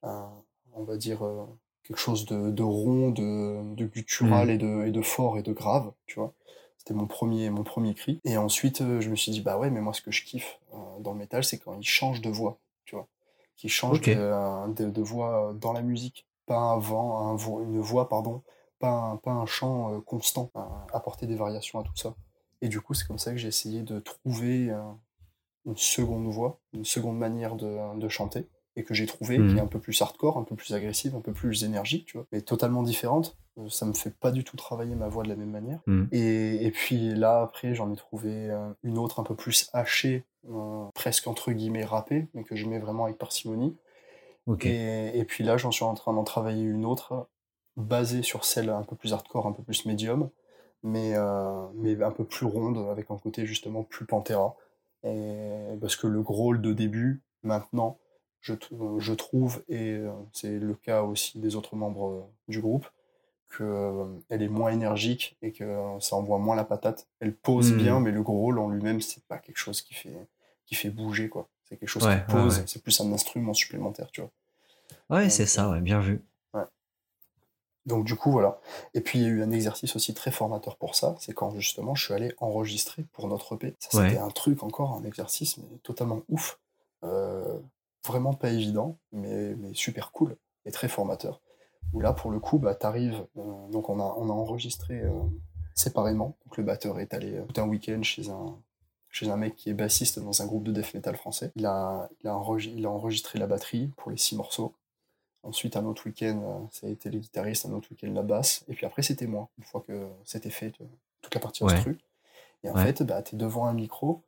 un- 0.04 0.32
on 0.74 0.84
va 0.84 0.98
dire 0.98 1.24
euh, 1.26 1.46
quelque 1.84 1.98
chose 2.00 2.26
de, 2.26 2.52
de 2.52 2.64
rond, 2.64 3.12
de, 3.12 3.76
de 3.76 3.86
guttural 3.86 4.50
Mhm. 4.50 4.56
et, 4.56 4.58
de, 4.58 4.86
et 4.88 4.92
de 4.92 5.02
fort 5.02 5.38
et 5.38 5.44
de 5.44 5.54
grave, 5.54 5.92
tu 6.08 6.20
vois. 6.20 6.34
C'était 6.78 6.94
mon 6.94 7.08
premier, 7.08 7.50
mon 7.50 7.64
premier 7.64 7.94
cri. 7.96 8.20
Et 8.26 8.38
ensuite, 8.38 8.80
je 9.00 9.10
me 9.10 9.16
suis 9.16 9.32
dit, 9.32 9.42
bah 9.42 9.58
ouais, 9.58 9.70
mais 9.72 9.82
moi, 9.82 9.94
ce 9.94 10.02
que 10.02 10.12
je 10.12 10.24
kiffe 10.26 10.60
dans 11.00 11.14
le 11.14 11.18
métal, 11.20 11.44
c'est 11.44 11.58
quand 11.58 11.74
il 11.80 11.84
change 11.88 12.22
de 12.22 12.30
voix, 12.30 12.58
tu 12.86 12.96
vois. 12.96 13.08
Qu'il 13.58 13.70
change 13.72 14.02
de, 14.02 14.14
de, 14.90 15.02
voix 15.02 15.54
dans 15.60 15.74
la 15.74 15.82
musique. 15.82 16.28
Pas 16.46 16.58
un 16.58 16.78
vent, 16.78 17.28
un 17.30 17.36
vo- 17.36 17.64
une 17.64 17.80
voix, 17.80 18.08
pardon, 18.10 18.44
pas 18.80 18.90
un, 18.92 19.18
pas 19.18 19.32
un 19.32 19.46
chant 19.48 20.00
constant, 20.02 20.52
apporter 20.94 21.26
des 21.28 21.36
variations 21.36 21.80
à 21.80 21.84
tout 21.84 21.96
ça. 21.96 22.14
Et 22.66 22.68
du 22.68 22.82
coup, 22.82 22.94
c'est 22.96 23.06
comme 23.08 23.20
ça 23.20 23.32
que 23.32 23.38
j'ai 23.38 23.48
essayé 23.48 23.82
de 23.84 24.00
trouver 24.00 24.72
une 25.68 25.78
seconde 25.78 26.28
voix, 26.28 26.60
une 26.74 26.84
seconde 26.86 27.18
manière 27.18 27.56
de, 27.56 28.00
de 28.00 28.10
chanter, 28.10 28.48
et 28.76 28.84
que 28.84 28.94
j'ai 28.94 29.06
trouvé 29.06 29.36
qui 29.38 29.42
Mhm. 29.44 29.58
est 29.58 29.62
un 29.62 29.68
peu 29.68 29.80
plus 29.80 30.02
hardcore, 30.02 30.38
un 30.38 30.44
peu 30.44 30.56
plus 30.56 30.74
agressive, 30.74 31.16
un 31.16 31.22
peu 31.22 31.32
plus 31.32 31.64
énergique, 31.64 32.06
tu 32.08 32.18
vois, 32.18 32.26
mais 32.32 32.42
totalement 32.42 32.82
différente. 32.84 33.38
Euh, 33.60 33.70
Ça 33.70 33.86
me 33.86 33.94
fait 33.94 34.14
pas 34.14 34.32
du 34.32 34.44
tout 34.44 34.58
travailler 34.58 34.96
ma 34.96 35.08
voix 35.10 35.24
de 35.24 35.30
la 35.30 35.36
même 35.36 35.52
manière. 35.52 35.80
Mhm. 35.86 36.10
Et, 36.12 36.66
et 36.66 36.72
puis 36.72 37.14
là, 37.14 37.42
après, 37.44 37.76
j'en 37.76 37.92
ai 37.94 37.96
trouvé 37.96 38.50
euh, 38.50 38.70
une 38.84 38.98
autre 38.98 39.20
un 39.20 39.24
peu 39.24 39.36
plus 39.36 39.70
hachée, 39.74 40.26
euh, 40.50 40.86
presque 40.96 41.28
entre 41.28 41.52
guillemets 41.52 41.86
râpée, 41.86 42.28
mais 42.34 42.44
que 42.44 42.56
je 42.56 42.66
mets 42.68 42.80
vraiment 42.80 43.06
avec 43.06 43.18
parcimonie. 43.18 43.76
Et, 44.70 45.20
et 45.20 45.24
puis 45.26 45.44
là, 45.44 45.58
j'en 45.58 45.72
suis 45.72 45.86
en 45.86 45.94
train 45.94 46.14
d'en 46.14 46.24
travailler 46.24 46.64
une 46.64 46.86
autre, 46.86 47.28
basée 47.78 48.24
sur 48.24 48.44
celle 48.46 48.70
un 48.70 48.84
peu 48.84 48.96
plus 48.96 49.14
hardcore, 49.14 49.48
un 49.48 49.52
peu 49.54 49.64
plus 49.64 49.86
médium, 49.86 50.30
mais, 50.86 51.14
euh, 51.16 51.68
mais 51.76 52.02
un 52.04 52.12
peu 52.12 52.26
plus 52.26 52.46
ronde, 52.48 52.90
avec 52.92 53.12
un 53.12 53.18
côté 53.18 53.46
justement 53.46 53.84
plus 53.84 54.06
Pantera. 54.06 54.56
Et 55.04 55.78
parce 55.82 55.98
que 55.98 56.08
le 56.08 56.22
growl 56.24 56.62
de 56.62 56.74
début, 56.74 57.24
maintenant, 57.44 58.00
je, 58.42 58.54
t- 58.56 58.76
je 59.00 59.14
trouve, 59.14 59.64
et 59.70 59.92
euh, 59.94 60.12
c'est 60.34 60.60
le 60.60 60.76
cas 60.76 61.04
aussi 61.04 61.40
des 61.40 61.56
autres 61.58 61.76
membres 61.76 62.10
euh, 62.12 62.22
du 62.48 62.62
groupe, 62.62 62.88
qu'elle 63.58 64.42
est 64.44 64.50
moins 64.50 64.72
énergique 64.72 65.38
et 65.42 65.52
que 65.52 65.64
euh, 65.64 66.00
ça 66.00 66.16
envoie 66.18 66.40
moins 66.40 66.56
la 66.56 66.66
patate. 66.66 67.08
Elle 67.20 67.36
pose 67.36 67.72
Mhm. 67.72 67.78
bien, 67.78 68.00
mais 68.00 68.12
le 68.12 68.24
growl 68.24 68.60
en 68.60 68.70
lui-même, 68.70 69.02
c'est 69.02 69.24
pas 69.26 69.38
quelque 69.40 69.58
chose 69.58 69.82
qui 69.82 69.94
fait, 69.94 70.28
qui 70.66 70.76
fait 70.76 70.90
bouger, 70.90 71.30
quoi. 71.30 71.48
C'est 71.64 71.78
quelque 71.78 71.90
chose 71.90 72.06
Ouais, 72.06 72.16
qui 72.20 72.32
pose, 72.32 72.58
ouais. 72.60 72.64
c'est 72.68 72.84
plus 72.84 73.00
un 73.02 73.12
instrument 73.14 73.54
supplémentaire, 73.54 74.12
tu 74.12 74.22
vois. 74.22 74.32
Ouais, 75.10 75.30
c'est 75.30 75.46
ça, 75.48 75.70
ouais, 75.70 75.82
bien 75.82 76.00
vu. 76.00 76.22
Donc 77.86 78.04
du 78.06 78.16
coup, 78.16 78.32
voilà. 78.32 78.60
Et 78.94 79.02
puis 79.02 79.20
il 79.20 79.22
y 79.24 79.26
a 79.26 79.30
eu 79.30 79.44
un 79.44 79.52
exercice 79.52 79.96
aussi 79.96 80.14
très 80.14 80.32
formateur 80.32 80.76
pour 80.78 80.96
ça, 80.96 81.16
c'est 81.20 81.34
quand 81.34 81.52
justement 81.60 81.94
je 81.96 82.04
suis 82.06 82.14
allé 82.14 82.34
enregistrer 82.40 83.04
pour 83.14 83.28
notre 83.28 83.56
EP. 83.56 83.76
Ça 83.80 83.98
Ouais. 84.00 84.10
c'était 84.10 84.20
un 84.22 84.30
truc 84.32 84.64
encore, 84.64 84.94
un 84.94 85.04
exercice 85.04 85.58
mais 85.58 85.78
totalement 85.84 86.22
ouf. 86.30 86.60
Euh, 87.04 87.60
vraiment 88.08 88.34
pas 88.34 88.50
évident, 88.50 88.98
mais, 89.12 89.56
mais 89.56 89.74
super 89.74 90.12
cool 90.12 90.36
et 90.66 90.72
très 90.72 90.88
formateur. 90.88 91.42
Où 91.94 92.00
là, 92.00 92.14
pour 92.14 92.32
le 92.32 92.40
coup, 92.40 92.58
bah, 92.58 92.74
t'arrives, 92.76 93.26
euh, 93.38 93.68
donc 93.70 93.90
on 93.90 94.00
a, 94.00 94.16
on 94.18 94.30
a 94.30 94.34
enregistré 94.34 95.02
euh, 95.02 95.12
séparément. 95.76 96.36
Donc 96.46 96.58
le 96.58 96.64
batteur 96.64 97.00
est 97.00 97.14
allé 97.14 97.40
tout 97.54 97.62
un 97.62 97.68
week-end 97.68 98.02
chez 98.02 98.30
un, 98.30 98.58
chez 99.10 99.30
un 99.30 99.38
mec 99.38 99.56
qui 99.56 99.70
est 99.70 99.74
bassiste 99.74 100.20
dans 100.20 100.42
un 100.42 100.46
groupe 100.48 100.64
de 100.64 100.72
death 100.72 100.94
metal 100.96 101.16
français. 101.16 101.52
Il 101.56 101.66
a, 101.66 102.10
il 102.24 102.28
a, 102.28 102.34
enregi- 102.34 102.74
il 102.76 102.86
a 102.86 102.90
enregistré 102.90 103.38
la 103.40 103.48
batterie 103.48 103.92
pour 103.98 104.10
les 104.12 104.18
six 104.18 104.36
morceaux. 104.36 104.74
Ensuite, 105.46 105.78
un 105.78 105.86
autre 105.86 106.06
week-end, 106.08 106.42
euh, 106.44 106.68
ça 106.72 106.88
a 106.88 106.90
été 106.90 107.10
les 107.10 107.20
guitaristes, 107.20 107.66
un 107.66 107.72
autre 107.72 107.88
week-end 107.92 108.12
la 108.12 108.24
basse. 108.24 108.66
Et 108.68 108.74
puis 108.74 108.86
après, 108.86 109.04
c'était 109.04 109.28
moi, 109.28 109.48
une 109.60 109.64
fois 109.64 109.82
que 109.88 110.08
c'était 110.26 110.50
fait, 110.50 110.74
toute 111.22 111.34
la 111.36 111.40
partie 111.40 111.64
Ouais. 111.64 111.74
instru. 111.74 111.98
Et 112.64 112.70
en 112.70 112.74
Ouais. 112.76 112.84
fait, 112.84 113.04
bah, 113.04 113.22
tu 113.22 113.36
es 113.36 113.38
devant 113.38 113.66
un 113.68 113.74
micro, 113.74 114.24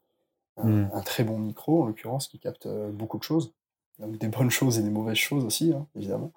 un, 0.57 0.68
Mm. 0.68 0.89
un 0.94 1.02
très 1.02 1.23
bon 1.23 1.39
micro, 1.39 1.84
en 1.84 1.85
l'occurrence, 1.88 2.27
qui 2.27 2.38
capte 2.39 2.68
euh, 2.68 2.91
beaucoup 2.91 3.18
de 3.18 3.23
choses. 3.23 3.53
Donc 3.99 4.18
des 4.19 4.27
bonnes 4.48 4.52
choses 4.52 4.77
et 4.77 4.84
des 4.84 4.91
mauvaises 4.91 5.18
choses 5.18 5.44
aussi, 5.44 5.73
hein, 5.73 5.88
évidemment. 5.95 6.31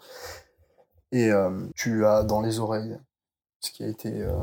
Et 1.13 1.31
euh, 1.31 1.67
tu 1.75 2.07
as 2.07 2.23
dans 2.23 2.41
les 2.41 2.59
oreilles 2.59 2.99
ce 3.61 3.71
qui 3.73 3.83
a 3.85 3.89
été 3.89 4.23
euh, 4.23 4.39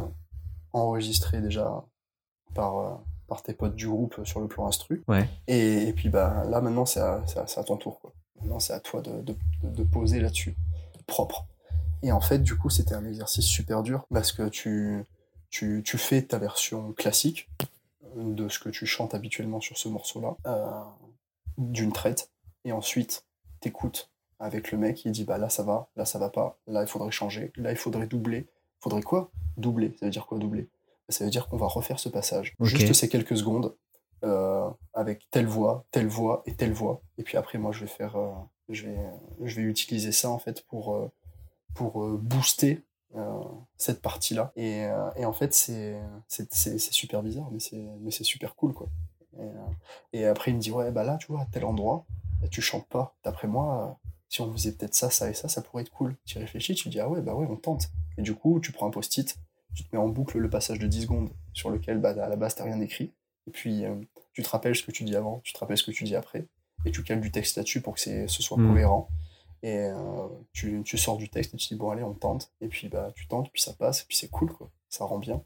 enregistré 0.74 1.42
déjà 1.42 1.84
par, 2.54 2.78
euh, 2.78 2.94
par 3.28 3.42
tes 3.42 3.54
potes 3.54 3.76
du 3.76 3.88
groupe 3.88 4.24
sur 4.26 4.40
le 4.40 4.48
plan 4.48 4.68
instru. 4.68 5.04
Ouais. 5.08 5.28
Et, 5.48 5.88
et 5.88 5.94
puis 5.94 6.10
bah, 6.10 6.44
là, 6.48 6.62
maintenant, 6.62 6.86
c'est 6.86 7.00
à, 7.00 7.24
à- 7.36 7.64
ton 7.64 7.78
tour. 7.78 8.00
Quoi. 8.00 8.12
Maintenant, 8.42 8.60
c'est 8.60 8.74
à 8.74 8.80
toi 8.80 9.02
de, 9.02 9.36
de, 9.64 9.84
poser 9.84 10.20
là-dessus, 10.20 10.56
propre. 11.06 11.46
Et 12.04 12.12
en 12.12 12.22
fait, 12.22 12.40
du 12.40 12.56
coup, 12.56 12.70
c'était 12.70 12.94
un 12.94 13.06
exercice 13.06 13.46
super 13.46 13.84
dur 13.84 14.06
parce 14.14 14.32
que 14.32 14.48
tu, 14.48 15.04
tu, 15.50 15.82
tu 15.84 15.98
fais 15.98 16.22
ta 16.22 16.38
version 16.38 16.94
classique 16.94 17.50
de 18.16 18.48
ce 18.50 18.60
que 18.60 18.70
tu 18.70 18.86
chantes 18.86 19.14
habituellement 19.14 19.60
sur 19.60 19.78
ce 19.78 19.90
morceau-là, 19.90 20.38
euh, 20.46 20.84
d'une 21.58 21.92
traite. 21.92 22.32
Et 22.66 22.72
ensuite, 22.72 23.26
t'écoutes 23.60 24.12
avec 24.40 24.72
le 24.72 24.78
mec, 24.78 25.04
il 25.06 25.12
dit 25.12 25.24
bah 25.24 25.38
là 25.38 25.50
ça 25.50 25.64
va, 25.64 25.90
là 25.96 26.06
ça 26.06 26.20
va 26.20 26.30
pas, 26.30 26.60
là 26.68 26.84
il 26.84 26.88
faudrait 26.88 27.12
changer, 27.12 27.52
là 27.56 27.72
il 27.72 27.78
faudrait 27.78 28.08
doubler. 28.08 28.48
Faudrait 28.80 29.02
quoi? 29.02 29.32
Doubler. 29.58 29.96
Ça 30.00 30.06
veut 30.06 30.12
dire 30.12 30.28
quoi 30.28 30.38
doubler? 30.38 30.70
Ça 31.10 31.24
veut 31.24 31.32
dire 31.32 31.48
qu'on 31.48 31.58
va 31.58 31.68
refaire 31.68 32.00
ce 32.00 32.10
passage. 32.10 32.54
Juste 32.60 32.94
ces 32.94 33.10
quelques 33.10 33.38
secondes 33.38 33.76
euh, 34.24 34.70
avec 34.94 35.30
telle 35.32 35.48
voix, 35.48 35.86
telle 35.92 36.08
voix 36.08 36.44
et 36.46 36.56
telle 36.56 36.74
voix. 36.74 37.02
Et 37.18 37.24
puis 37.24 37.38
après 37.38 37.58
moi 37.58 37.72
je 37.72 37.82
vais 37.82 37.88
faire, 37.88 38.16
euh, 38.16 38.32
je 38.70 38.88
vais, 38.88 38.98
je 39.44 39.56
vais 39.56 39.64
utiliser 39.64 40.12
ça 40.12 40.30
en 40.30 40.40
fait 40.40 40.66
pour 40.68 40.96
euh, 40.96 41.12
pour 41.76 42.08
booster 42.18 42.84
cette 43.78 44.02
partie-là. 44.02 44.52
Et, 44.56 44.86
et 45.16 45.26
en 45.26 45.34
fait 45.34 45.54
c'est 45.54 46.00
super 46.80 47.24
bizarre, 47.24 47.50
mais 47.52 48.12
c'est 48.12 48.24
super 48.24 48.56
cool 48.56 48.74
quoi. 48.74 48.90
Et, 50.14 50.26
après 50.26 50.52
il 50.52 50.56
me 50.56 50.60
dit 50.60 50.72
ouais 50.72 50.92
bah 50.92 51.04
là 51.04 51.18
tu 51.18 51.28
vois 51.28 51.42
à 51.42 51.46
tel 51.46 51.66
endroit 51.66 52.06
bah, 52.42 52.48
tu 52.48 52.62
chantes 52.62 52.88
pas. 52.88 53.16
D'après 53.24 53.48
moi 53.48 54.00
si 54.30 54.42
on 54.42 54.52
faisait 54.52 54.74
peut-être 54.74 54.94
ça, 54.94 55.10
ça 55.10 55.30
et 55.30 55.34
ça, 55.34 55.48
ça 55.48 55.62
pourrait 55.62 55.84
être 55.84 55.92
cool. 55.92 56.16
Tu 56.26 56.38
réfléchis, 56.38 56.76
tu 56.76 56.90
dis, 56.90 57.00
ah 57.00 57.10
ouais, 57.10 57.22
bah 57.22 57.34
ouais, 57.34 57.48
on 57.50 57.56
tente. 57.56 57.90
Et 58.18 58.22
du 58.22 58.36
coup, 58.36 58.60
tu 58.60 58.72
prends 58.72 58.88
un 58.88 58.92
post-it, 58.92 59.38
tu 59.74 59.84
te 59.84 59.96
mets 59.96 60.02
en 60.02 60.10
boucle 60.10 60.38
le 60.38 60.50
passage 60.50 60.80
de 60.80 60.88
10 60.88 61.04
secondes 61.04 61.30
sur 61.54 61.70
lequel, 61.70 62.00
bah, 62.00 62.10
à 62.10 62.28
la 62.28 62.36
base, 62.36 62.56
t'as 62.56 62.66
rien 62.66 62.80
écrit. 62.82 63.14
Et 63.48 63.52
puis, 63.52 63.86
euh, 63.86 63.96
tu 64.34 64.44
te 64.44 64.50
rappelles 64.50 64.76
ce 64.76 64.84
que 64.84 64.92
tu 64.92 65.04
dis 65.04 65.16
avant, 65.16 65.40
tu 65.44 65.54
te 65.54 65.60
rappelles 65.60 65.78
ce 65.78 65.84
que 65.84 65.92
tu 65.92 66.04
dis 66.04 66.16
après. 66.16 66.46
Et 66.86 66.92
tu 66.92 67.04
cales 67.04 67.22
du 67.22 67.32
texte 67.32 67.58
là-dessus 67.58 67.82
pour 67.82 67.96
que 67.96 68.00
ce 68.00 68.28
soit 68.28 68.58
Mm. 68.58 68.68
cohérent. 68.72 69.10
Et 69.64 69.78
euh, 69.78 70.28
tu, 70.54 70.82
tu 70.86 70.98
sors 70.98 71.18
du 71.18 71.30
texte 71.30 71.54
et 71.54 71.58
tu 71.58 71.68
dis, 71.70 71.76
bon, 71.76 71.90
allez, 71.90 72.04
on 72.04 72.14
tente. 72.14 72.52
Et 72.62 72.68
puis, 72.68 72.90
bah, 72.90 73.12
tu 73.16 73.28
tentes, 73.28 73.50
puis 73.52 73.62
ça 73.62 73.74
passe, 73.74 74.02
et 74.02 74.06
puis 74.08 74.16
c'est 74.18 74.30
cool, 74.30 74.52
quoi. 74.54 74.70
Ça 74.90 75.04
rend 75.06 75.18
bien. 75.18 75.42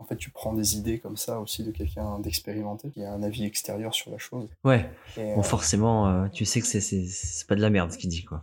En 0.00 0.04
fait, 0.04 0.16
tu 0.16 0.30
prends 0.30 0.54
des 0.54 0.76
idées 0.78 0.98
comme 0.98 1.16
ça 1.18 1.38
aussi 1.40 1.62
de 1.62 1.70
quelqu'un 1.70 2.18
d'expérimenté, 2.20 2.88
qui 2.90 3.04
a 3.04 3.12
un 3.12 3.22
avis 3.22 3.44
extérieur 3.44 3.94
sur 3.94 4.10
la 4.10 4.18
chose. 4.18 4.48
Ouais. 4.64 4.88
Et, 5.18 5.34
Bon, 5.34 5.40
euh, 5.40 5.42
forcément, 5.42 6.08
euh, 6.08 6.26
tu 6.32 6.44
sais 6.46 6.60
que 6.60 6.66
c'est- 6.66 6.80
c'est 6.80 7.04
c'est 7.06 7.46
pas 7.46 7.54
de 7.54 7.60
la 7.60 7.70
merde 7.70 7.92
ce 7.92 7.98
qu'il 7.98 8.08
dit, 8.10 8.24
quoi. 8.24 8.42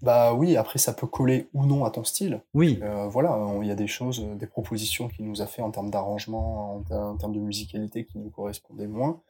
bah 0.00 0.32
oui, 0.32 0.56
après, 0.56 0.78
ça 0.78 0.92
peut 0.92 1.06
coller 1.08 1.48
ou 1.54 1.66
non 1.66 1.84
à 1.84 1.90
ton 1.90 2.04
style. 2.04 2.40
Oui. 2.54 2.78
Euh, 2.82 3.08
voilà, 3.08 3.36
il 3.60 3.66
y 3.66 3.70
a 3.70 3.74
des 3.74 3.88
choses, 3.88 4.24
des 4.38 4.46
propositions 4.46 5.08
qu'il 5.08 5.26
nous 5.26 5.42
a 5.42 5.46
fait 5.46 5.60
en 5.60 5.70
termes 5.72 5.90
d'arrangement, 5.90 6.76
en, 6.76 6.80
ter- 6.82 6.96
en 6.98 7.16
termes 7.16 7.32
de 7.34 7.40
musicalité 7.40 8.04
qui 8.04 8.18
nous 8.18 8.30
correspondaient 8.30 8.86
moins. 8.86 9.20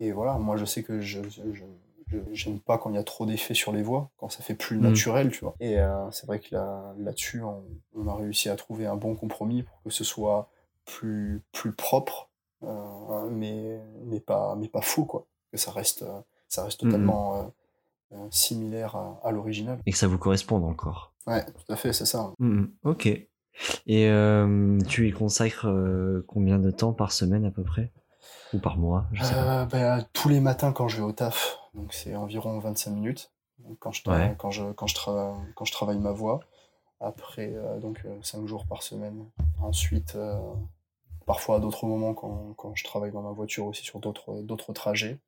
Et 0.00 0.12
voilà, 0.12 0.38
moi 0.38 0.56
je 0.56 0.64
sais 0.64 0.82
que 0.82 1.00
je, 1.00 1.22
je, 1.28 1.42
je- 1.52 1.64
je- 2.08 2.18
j'aime 2.32 2.58
pas 2.58 2.78
quand 2.78 2.90
il 2.90 2.96
y 2.96 2.98
a 2.98 3.04
trop 3.04 3.24
d'effets 3.26 3.54
sur 3.54 3.72
les 3.72 3.82
voix, 3.82 4.10
quand 4.16 4.28
ça 4.30 4.42
fait 4.42 4.54
plus 4.54 4.78
Mm. 4.78 4.82
naturel, 4.82 5.30
tu 5.30 5.40
vois. 5.44 5.54
Et 5.60 5.78
euh, 5.78 6.10
c'est 6.10 6.26
vrai 6.26 6.40
que 6.40 6.54
là, 6.54 6.94
là-dessus, 6.98 7.42
on, 7.42 7.62
on 7.96 8.08
a 8.08 8.14
réussi 8.14 8.48
à 8.48 8.56
trouver 8.56 8.86
un 8.86 8.96
bon 8.96 9.14
compromis 9.14 9.62
pour 9.62 9.80
que 9.82 9.90
ce 9.90 10.04
soit 10.04 10.48
plus, 10.84 11.42
plus 11.52 11.72
propre, 11.72 12.30
euh, 12.62 13.28
mais, 13.30 13.80
mais, 14.04 14.20
pas, 14.20 14.54
mais 14.56 14.68
pas 14.68 14.80
faux, 14.82 15.04
quoi. 15.04 15.26
Que 15.50 15.58
ça 15.58 15.70
reste, 15.70 16.04
ça 16.48 16.64
reste 16.64 16.82
Mhm. 16.82 16.90
totalement 16.90 17.36
euh, 17.36 17.42
euh, 18.14 18.26
similaire 18.30 18.96
à, 18.96 19.20
à 19.24 19.30
l'original. 19.32 19.78
Et 19.86 19.92
que 19.92 19.98
ça 19.98 20.06
vous 20.08 20.18
corresponde 20.18 20.64
encore. 20.64 21.12
Ouais, 21.26 21.44
tout 21.44 21.72
à 21.72 21.76
fait, 21.76 21.92
c'est 21.92 22.06
ça. 22.06 22.32
Mhm. 22.38 22.72
Ok. 22.84 23.06
Et 23.06 23.28
euh, 24.08 24.78
tu 24.88 25.08
y 25.08 25.12
consacres 25.12 25.66
combien 26.26 26.58
de 26.58 26.70
temps 26.70 26.92
par 26.94 27.12
semaine 27.12 27.44
à 27.44 27.50
peu 27.50 27.62
près? 27.62 27.92
Ou 28.54 28.58
par 28.58 28.76
mois 28.78 29.04
Je 29.12 29.22
sais 29.24 29.34
pas. 29.34 29.66
Bah, 29.66 30.02
tous 30.12 30.28
les 30.28 30.40
matins 30.40 30.72
quand 30.72 30.88
je 30.88 30.98
vais 30.98 31.02
au 31.02 31.12
taf, 31.12 31.58
donc 31.74 31.92
c'est 31.92 32.14
environ 32.16 32.58
25 32.58 32.90
minutes. 32.92 33.30
Donc, 33.58 33.78
quand, 33.78 33.92
je 33.92 34.02
Ouais. 34.10 34.34
quand, 34.38 34.50
je, 34.50 34.64
quand, 34.72 34.86
je 34.86 34.94
quand 35.54 35.64
je 35.64 35.72
travaille 35.72 35.98
ma 35.98 36.12
voix. 36.12 36.40
Après, 37.02 37.52
euh, 37.54 37.78
donc 37.80 38.00
5 38.22 38.46
jours 38.46 38.64
par 38.66 38.82
semaine. 38.82 39.24
Ensuite, 39.60 40.14
euh, 40.14 40.38
parfois 41.26 41.56
à 41.56 41.58
d'autres 41.60 41.84
moments 41.86 42.14
quand, 42.14 42.54
quand 42.56 42.74
je 42.74 42.84
travaille 42.84 43.10
dans 43.12 43.22
ma 43.22 43.32
voiture 43.32 43.66
aussi 43.66 43.82
sur 43.82 43.98
d'autres 43.98 44.72
trajets. 44.72 45.18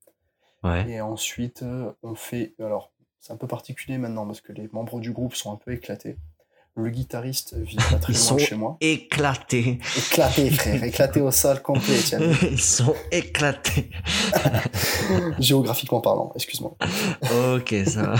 Ouais. 0.62 0.88
Et 0.88 1.00
ensuite, 1.00 1.62
euh, 1.62 1.92
on 2.02 2.14
fait. 2.14 2.54
Alors, 2.60 2.92
c'est 3.20 3.32
un 3.32 3.36
peu 3.36 3.46
particulier 3.48 3.98
maintenant 3.98 4.26
parce 4.26 4.40
que 4.40 4.52
les 4.52 4.68
membres 4.72 5.00
du 5.00 5.12
groupe 5.12 5.34
sont 5.34 5.52
un 5.52 5.56
peu 5.56 5.72
éclatés. 5.72 6.16
Le 6.76 6.90
guitariste 6.90 7.54
vit 7.56 7.76
pas 7.76 7.98
très 8.00 8.12
Ils 8.12 8.16
loin 8.16 8.24
sont 8.24 8.34
de 8.34 8.40
chez 8.40 8.56
moi. 8.56 8.76
éclatés. 8.80 9.78
Éclaté, 9.96 10.50
frère, 10.50 10.82
éclaté 10.82 11.20
au 11.20 11.30
sol 11.30 11.62
complet, 11.62 11.98
tiens. 12.04 12.18
Ils 12.42 12.60
sont 12.60 12.94
éclatés. 13.12 13.90
Géographiquement 15.38 16.00
parlant, 16.00 16.32
excuse-moi. 16.34 16.76
ok, 17.54 17.74
ça 17.86 18.02
va. 18.02 18.14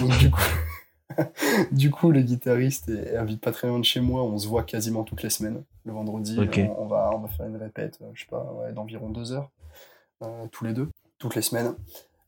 Donc, 0.00 0.18
du 0.18 0.30
coup, 0.32 0.40
du 1.72 1.90
coup, 1.90 2.10
le 2.10 2.20
guitariste 2.22 2.88
est- 2.88 3.16
habite 3.16 3.40
pas 3.40 3.52
très 3.52 3.68
loin 3.68 3.78
de 3.78 3.84
chez 3.84 4.00
moi. 4.00 4.22
On 4.22 4.38
se 4.38 4.46
voit 4.48 4.62
quasiment 4.62 5.04
toutes 5.04 5.22
les 5.22 5.30
semaines. 5.30 5.62
Le 5.84 5.92
vendredi, 5.92 6.38
Ok. 6.40 6.58
on, 6.58 6.82
on 6.82 6.86
va, 6.86 7.10
on 7.14 7.18
va 7.18 7.28
faire 7.28 7.46
une 7.46 7.56
répète, 7.56 7.98
euh, 8.02 8.10
je 8.14 8.20
sais 8.22 8.28
pas, 8.30 8.44
ouais, 8.60 8.72
d'environ 8.72 9.10
deux 9.10 9.32
heures, 9.32 9.50
euh, 10.22 10.46
tous 10.52 10.64
les 10.64 10.72
deux, 10.72 10.88
toutes 11.18 11.34
les 11.34 11.42
semaines. 11.42 11.74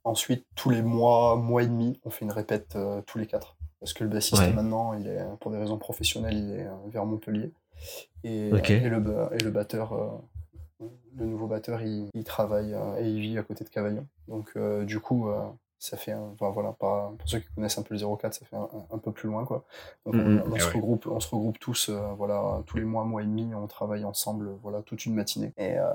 Ensuite, 0.04 0.44
tous 0.54 0.70
les 0.70 0.82
mois, 0.82 1.36
mois 1.36 1.62
et 1.62 1.66
demi, 1.66 1.98
on 2.04 2.10
fait 2.10 2.24
une 2.24 2.32
répète 2.32 2.74
euh, 2.76 3.00
tous 3.06 3.18
les 3.18 3.26
quatre. 3.26 3.56
Parce 3.80 3.92
que 3.92 4.04
le 4.04 4.10
bassiste, 4.10 4.40
Ouais. 4.42 4.52
maintenant, 4.52 4.92
il 4.94 5.06
est, 5.06 5.20
pour 5.40 5.50
des 5.50 5.58
raisons 5.58 5.78
professionnelles, 5.78 6.34
il 6.36 6.50
est 6.52 6.66
euh, 6.66 6.74
vers 6.88 7.04
Montpellier. 7.06 7.52
Et, 8.24 8.50
le, 8.50 8.98
ba- 9.00 9.30
et 9.32 9.38
le 9.38 9.50
batteur, 9.50 9.92
euh, 9.92 10.86
le 11.16 11.26
nouveau 11.26 11.46
batteur, 11.46 11.82
il, 11.82 12.08
il 12.14 12.24
travaille 12.24 12.74
euh, 12.74 12.98
et 13.00 13.08
il 13.08 13.20
vit 13.20 13.38
à 13.38 13.42
côté 13.42 13.62
de 13.64 13.68
Cavaillon. 13.68 14.06
Donc, 14.28 14.50
euh, 14.56 14.84
du 14.84 15.00
coup, 15.00 15.28
euh, 15.28 15.42
ça 15.84 15.96
fait, 15.98 16.12
un, 16.12 16.30
enfin, 16.32 16.50
voilà, 16.50 16.72
pour 16.72 17.12
ceux 17.26 17.40
qui 17.40 17.48
connaissent 17.54 17.76
un 17.78 17.82
peu 17.82 17.94
le 17.94 18.00
04, 18.16 18.32
ça 18.34 18.46
fait 18.46 18.56
un, 18.56 18.68
un 18.90 18.98
peu 18.98 19.12
plus 19.12 19.28
loin, 19.28 19.44
quoi. 19.44 19.64
Donc, 20.06 20.14
on, 20.14 20.18
Mhm. 20.18 20.42
on 20.50 20.56
Eh 20.56 20.60
se 20.60 20.66
ouais. 20.68 20.72
regroupe, 20.74 21.06
on 21.06 21.20
se 21.20 21.28
regroupe 21.34 21.58
tous, 21.58 21.90
euh, 21.90 22.12
voilà, 22.16 22.62
tous 22.66 22.78
les 22.78 22.84
mois, 22.84 23.04
mois 23.04 23.22
et 23.22 23.26
demi, 23.26 23.54
on 23.54 23.66
travaille 23.66 24.04
ensemble, 24.04 24.50
voilà, 24.62 24.80
toute 24.82 25.04
une 25.04 25.14
matinée. 25.14 25.52
Et, 25.58 25.76
euh, 25.78 25.90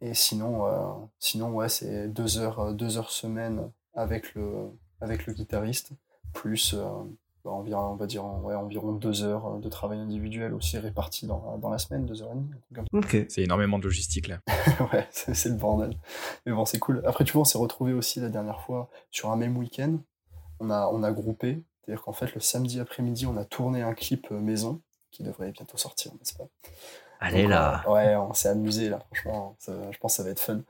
et 0.00 0.12
sinon, 0.14 0.66
euh, 0.66 0.92
sinon, 1.20 1.50
ouais, 1.52 1.68
c'est 1.68 2.08
deux 2.08 2.38
heures, 2.38 2.74
deux 2.74 2.98
heures 2.98 3.10
semaine 3.10 3.70
avec 3.94 4.34
le, 4.34 4.70
avec 5.00 5.26
le 5.26 5.32
guitariste, 5.34 5.92
plus 6.32 6.74
environ, 7.46 7.92
on 7.92 7.94
va 7.96 8.06
dire, 8.06 8.24
ouais, 8.24 8.54
environ 8.54 8.92
deux 8.92 9.22
heures 9.22 9.46
euh, 9.46 9.58
de 9.58 9.68
travail 9.68 9.98
individuel 9.98 10.52
aussi 10.54 10.78
réparties 10.78 11.26
dans, 11.26 11.58
dans 11.58 11.70
la 11.70 11.78
semaine, 11.78 12.04
deux 12.06 12.22
heures 12.22 12.32
et 12.32 12.34
demie, 12.34 12.50
Ok. 12.92 13.26
C'est 13.28 13.42
énormément 13.42 13.78
de 13.78 13.84
logistique 13.84 14.28
là. 14.28 14.38
ouais, 14.92 15.06
c'est 15.10 15.48
le 15.48 15.54
bordel. 15.56 15.96
Mais 16.44 16.52
bon, 16.52 16.64
c'est 16.64 16.78
cool. 16.78 17.02
Après, 17.06 17.24
tu 17.24 17.32
vois, 17.32 17.42
on 17.42 17.44
s'est 17.44 17.58
retrouvés 17.58 17.92
aussi 17.92 18.20
la 18.20 18.28
dernière 18.28 18.60
fois 18.60 18.88
sur 19.10 19.30
un 19.30 19.36
même 19.36 19.56
week-end. 19.56 19.96
On 20.60 20.70
a, 20.70 20.88
on 20.92 21.02
a 21.02 21.12
groupé, 21.12 21.62
c'est-à-dire 21.84 22.02
qu'en 22.02 22.12
fait, 22.12 22.34
le 22.34 22.40
samedi 22.40 22.80
après-midi, 22.80 23.26
on 23.26 23.36
a 23.36 23.44
tourné 23.44 23.82
un 23.82 23.94
clip 23.94 24.28
euh, 24.32 24.40
maison 24.40 24.80
qui 25.10 25.22
devrait 25.22 25.50
bientôt 25.52 25.76
sortir, 25.76 26.12
n'est-ce 26.14 26.34
pas? 26.34 26.46
Allez 27.20 27.42
donc, 27.42 27.50
là. 27.50 27.82
euh, 27.86 27.92
ouais, 27.92 28.16
on 28.16 28.34
s'est 28.34 28.48
amusé 28.48 28.88
là, 28.88 28.98
franchement. 29.10 29.56
ça- 29.58 29.90
je 29.90 29.98
pense 29.98 30.12
que 30.12 30.16
ça 30.16 30.22
va 30.22 30.30
être 30.30 30.40
fun. 30.40 30.60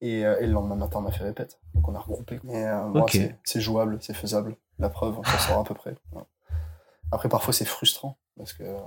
Et, 0.00 0.24
euh, 0.24 0.38
et 0.40 0.46
le 0.46 0.52
lendemain 0.52 0.76
matin, 0.76 1.00
on 1.02 1.06
a 1.06 1.10
fait 1.10 1.24
répète. 1.24 1.58
Donc 1.74 1.88
on 1.88 1.94
a 1.94 1.98
regroupé. 1.98 2.38
Mais 2.44 2.64
euh, 2.66 2.92
c'est- 3.44 3.60
jouable, 3.60 3.98
c'est 4.00 4.14
faisable. 4.14 4.56
La 4.78 4.88
preuve, 4.88 5.18
on 5.18 5.24
s'en 5.24 5.38
sort 5.38 5.58
à 5.58 5.64
peu 5.64 5.74
près. 5.74 5.96
Ouais. 6.12 6.22
Après, 7.10 7.28
parfois, 7.28 7.52
c'est 7.52 7.64
frustrant 7.64 8.16
parce 8.36 8.52
que 8.52 8.62
euh, 8.62 8.78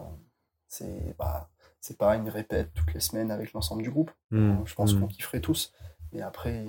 c'est 0.67 1.15
bah, 1.19 1.49
c'est 1.81 1.97
pas 1.97 2.15
une 2.15 2.29
répète 2.29 2.73
toutes 2.73 2.93
les 2.93 2.99
semaines 3.01 3.31
avec 3.31 3.51
l'ensemble 3.53 3.81
du 3.83 3.89
groupe. 3.91 4.11
Hmm, 4.29 4.63
Je 4.65 4.73
pense 4.75 4.93
hmm. 4.93 5.01
qu'on 5.01 5.07
kifferait 5.07 5.41
tous. 5.41 5.73
Mais 6.13 6.21
après, 6.21 6.65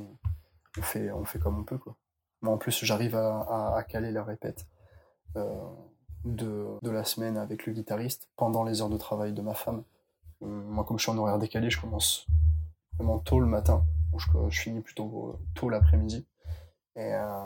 on 0.79 0.83
fait, 0.83 1.11
on 1.13 1.25
fait 1.25 1.39
comme 1.39 1.59
on 1.59 1.65
peut. 1.65 1.79
Quoi. 1.79 1.95
Moi, 2.41 2.55
en 2.55 2.59
plus, 2.59 2.85
j'arrive 2.85 3.15
à, 3.15 3.41
à- 3.43 3.77
à 3.77 3.83
caler 3.85 4.11
la 4.11 4.25
répète 4.25 4.67
euh, 5.37 5.55
de, 6.25 6.67
de 6.83 6.91
la 6.91 7.05
semaine 7.05 7.37
avec 7.37 7.67
le 7.67 7.73
guitariste 7.75 8.29
pendant 8.37 8.65
les 8.65 8.81
heures 8.83 8.89
de 8.89 8.97
travail 8.97 9.33
de 9.33 9.43
ma 9.43 9.55
femme. 9.55 9.85
Euh, 10.43 10.47
Moi, 10.47 10.83
comme 10.85 10.99
je 10.99 11.03
suis 11.05 11.13
en 11.13 11.19
horaire 11.19 11.39
décalé, 11.39 11.71
je 11.71 11.81
commence 11.81 12.27
vraiment 12.99 13.19
tôt 13.21 13.39
le 13.39 13.47
matin. 13.47 13.85
Je, 14.17 14.27
je 14.49 14.61
finis 14.61 14.81
plutôt 14.81 15.39
tôt 15.55 15.69
l'après-midi. 15.69 16.27
Et, 16.97 17.15
euh, 17.15 17.45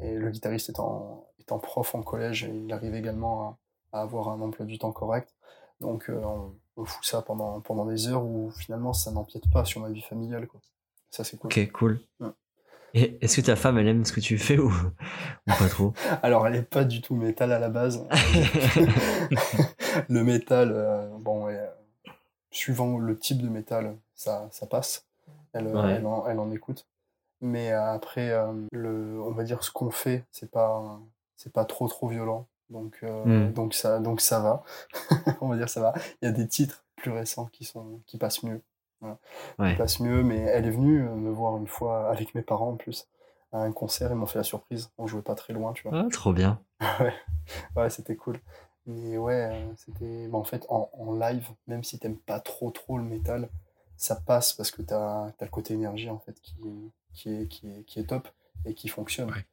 et 0.00 0.14
le 0.14 0.30
guitariste 0.30 0.70
étant, 0.70 1.26
étant 1.38 1.58
prof 1.58 1.94
en 1.94 2.02
collège, 2.02 2.48
il 2.52 2.72
arrive 2.72 2.94
également 2.94 3.58
à, 3.92 3.98
à 3.98 4.02
avoir 4.02 4.28
un 4.28 4.40
emploi 4.40 4.66
du 4.66 4.78
temps 4.78 4.92
correct. 4.92 5.34
Donc, 5.80 6.08
euh, 6.08 6.22
on, 6.24 6.54
on 6.76 6.84
fout 6.84 7.04
ça 7.04 7.22
pendant, 7.22 7.60
pendant 7.60 7.84
des 7.84 8.08
heures 8.08 8.24
où 8.24 8.50
finalement 8.50 8.92
ça 8.92 9.10
n'empiète 9.10 9.50
pas 9.50 9.64
sur 9.64 9.80
ma 9.80 9.90
vie 9.90 10.02
familiale. 10.02 10.46
Quoi. 10.46 10.60
Ça, 11.10 11.24
c'est 11.24 11.36
cool. 11.36 11.50
Ok, 11.50 11.72
cool. 11.72 12.00
Ouais. 12.20 12.28
Est-ce 12.94 13.36
que 13.36 13.46
ta 13.46 13.56
femme, 13.56 13.76
elle 13.76 13.88
aime 13.88 14.04
ce 14.06 14.12
que 14.12 14.20
tu 14.20 14.38
fais 14.38 14.58
ou, 14.58 14.70
ou 14.70 15.50
pas 15.58 15.68
trop? 15.68 15.92
Alors, 16.22 16.46
elle 16.46 16.56
est 16.56 16.62
pas 16.62 16.84
du 16.84 17.02
tout 17.02 17.14
métal 17.14 17.52
à 17.52 17.58
la 17.58 17.68
base. 17.68 18.06
le 20.08 20.24
métal, 20.24 20.72
euh, 20.72 21.06
bon, 21.18 21.48
euh, 21.48 21.66
suivant 22.50 22.96
le 22.98 23.18
type 23.18 23.42
de 23.42 23.48
métal, 23.48 23.96
ça, 24.14 24.48
ça 24.50 24.66
passe. 24.66 25.05
Elle, 25.52 25.66
euh, 25.68 25.82
Ouais. 25.82 25.92
elle, 25.94 26.06
en, 26.06 26.26
elle 26.26 26.38
en 26.38 26.50
écoute. 26.50 26.86
Mais 27.40 27.72
euh, 27.72 27.92
après, 27.92 28.30
euh, 28.30 28.52
le, 28.72 29.20
on 29.22 29.30
va 29.32 29.44
dire 29.44 29.62
ce 29.62 29.70
qu'on 29.70 29.90
fait, 29.90 30.24
c'est 30.30 30.50
pas, 30.50 30.98
c'est 31.36 31.52
pas 31.52 31.64
trop 31.64 31.86
trop 31.88 32.08
violent. 32.08 32.46
Donc, 32.70 32.98
euh, 33.02 33.24
Mm. 33.48 33.52
donc 33.52 33.74
ça, 33.74 34.00
donc 34.00 34.20
ça 34.20 34.40
va. 34.40 34.62
on 35.40 35.48
va 35.48 35.56
dire 35.56 35.68
ça 35.68 35.80
va. 35.80 35.94
Il 36.22 36.26
y 36.26 36.28
a 36.28 36.32
des 36.32 36.48
titres 36.48 36.84
plus 36.96 37.10
récents 37.10 37.46
qui 37.46 37.64
sont, 37.64 38.00
qui 38.06 38.18
passent 38.18 38.42
mieux. 38.42 38.60
Ouais. 39.02 39.70
Qui 39.70 39.76
passent 39.76 40.00
mieux. 40.00 40.22
Mais 40.22 40.38
elle 40.38 40.66
est 40.66 40.70
venue 40.70 41.00
me 41.02 41.30
voir 41.30 41.56
une 41.58 41.68
fois 41.68 42.10
avec 42.10 42.34
mes 42.34 42.42
parents 42.42 42.70
en 42.70 42.76
plus 42.76 43.06
à 43.52 43.58
un 43.60 43.70
concert. 43.72 44.10
Ils 44.10 44.16
m'ont 44.16 44.26
fait 44.26 44.38
la 44.38 44.42
surprise. 44.44 44.90
On 44.98 45.06
jouait 45.06 45.22
pas 45.22 45.34
très 45.34 45.52
loin, 45.52 45.72
tu 45.74 45.86
vois. 45.88 46.00
Ah, 46.04 46.08
trop 46.10 46.32
bien. 46.32 46.58
Ouais, 47.00 47.14
ouais 47.76 47.90
c'était 47.90 48.16
cool. 48.16 48.40
Mais 48.86 49.16
ouais, 49.18 49.66
c'était. 49.76 50.26
bah, 50.28 50.38
en 50.38 50.44
fait, 50.44 50.64
en, 50.68 50.90
en 50.94 51.14
live, 51.14 51.48
même 51.66 51.84
si 51.84 51.98
t'aimes 51.98 52.16
pas 52.18 52.40
trop 52.40 52.70
trop 52.70 52.98
le 52.98 53.04
métal, 53.04 53.48
ça 53.96 54.16
passe 54.16 54.52
parce 54.52 54.70
que 54.70 54.82
t'as 54.82 55.26
as 55.26 55.34
le 55.44 55.48
côté 55.48 55.74
énergie 55.74 56.10
en 56.10 56.18
fait 56.18 56.38
qui, 56.40 56.54
qui, 57.14 57.30
est, 57.30 57.48
qui, 57.48 57.68
est, 57.68 57.84
qui 57.84 57.98
est 58.00 58.04
top 58.04 58.28
et 58.64 58.74
qui 58.74 58.88
fonctionne. 58.88 59.30
Ouais. 59.30 59.44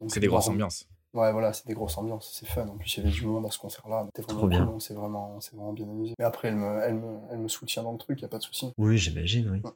Donc, 0.00 0.10
C'est 0.12 0.20
des 0.20 0.26
grosses 0.28 0.48
ambiances. 0.48 0.88
Ouais, 1.14 1.32
voilà, 1.32 1.52
c'est 1.54 1.66
des 1.66 1.72
grosses 1.74 1.96
ambiances, 1.96 2.30
c'est 2.38 2.46
fun. 2.46 2.66
En 2.68 2.76
plus, 2.76 2.94
il 2.96 3.02
y 3.02 3.06
avait 3.06 3.14
du 3.14 3.24
monde 3.24 3.46
à 3.46 3.50
ce 3.50 3.58
concert-là. 3.58 4.06
C'était 4.14 4.22
vraiment 4.22 4.38
Trop 4.40 4.48
bien. 4.48 4.66
cool, 4.66 4.74
on 4.74 4.80
s'est 4.80 4.92
vraiment, 4.92 5.38
bien 5.72 5.88
amusé. 5.88 6.14
Mais 6.18 6.24
après, 6.26 6.48
elle 6.48 6.56
me, 6.56 6.82
elle 6.82 6.94
me, 6.96 7.18
elle 7.30 7.38
me 7.38 7.48
soutient 7.48 7.82
dans 7.82 7.92
le 7.92 7.98
truc, 7.98 8.20
y 8.20 8.24
a 8.26 8.28
pas 8.28 8.36
de 8.38 8.42
souci. 8.42 8.70
Oui, 8.76 8.98
j'imagine, 8.98 9.48
oui. 9.50 9.60
Ouais. 9.64 9.70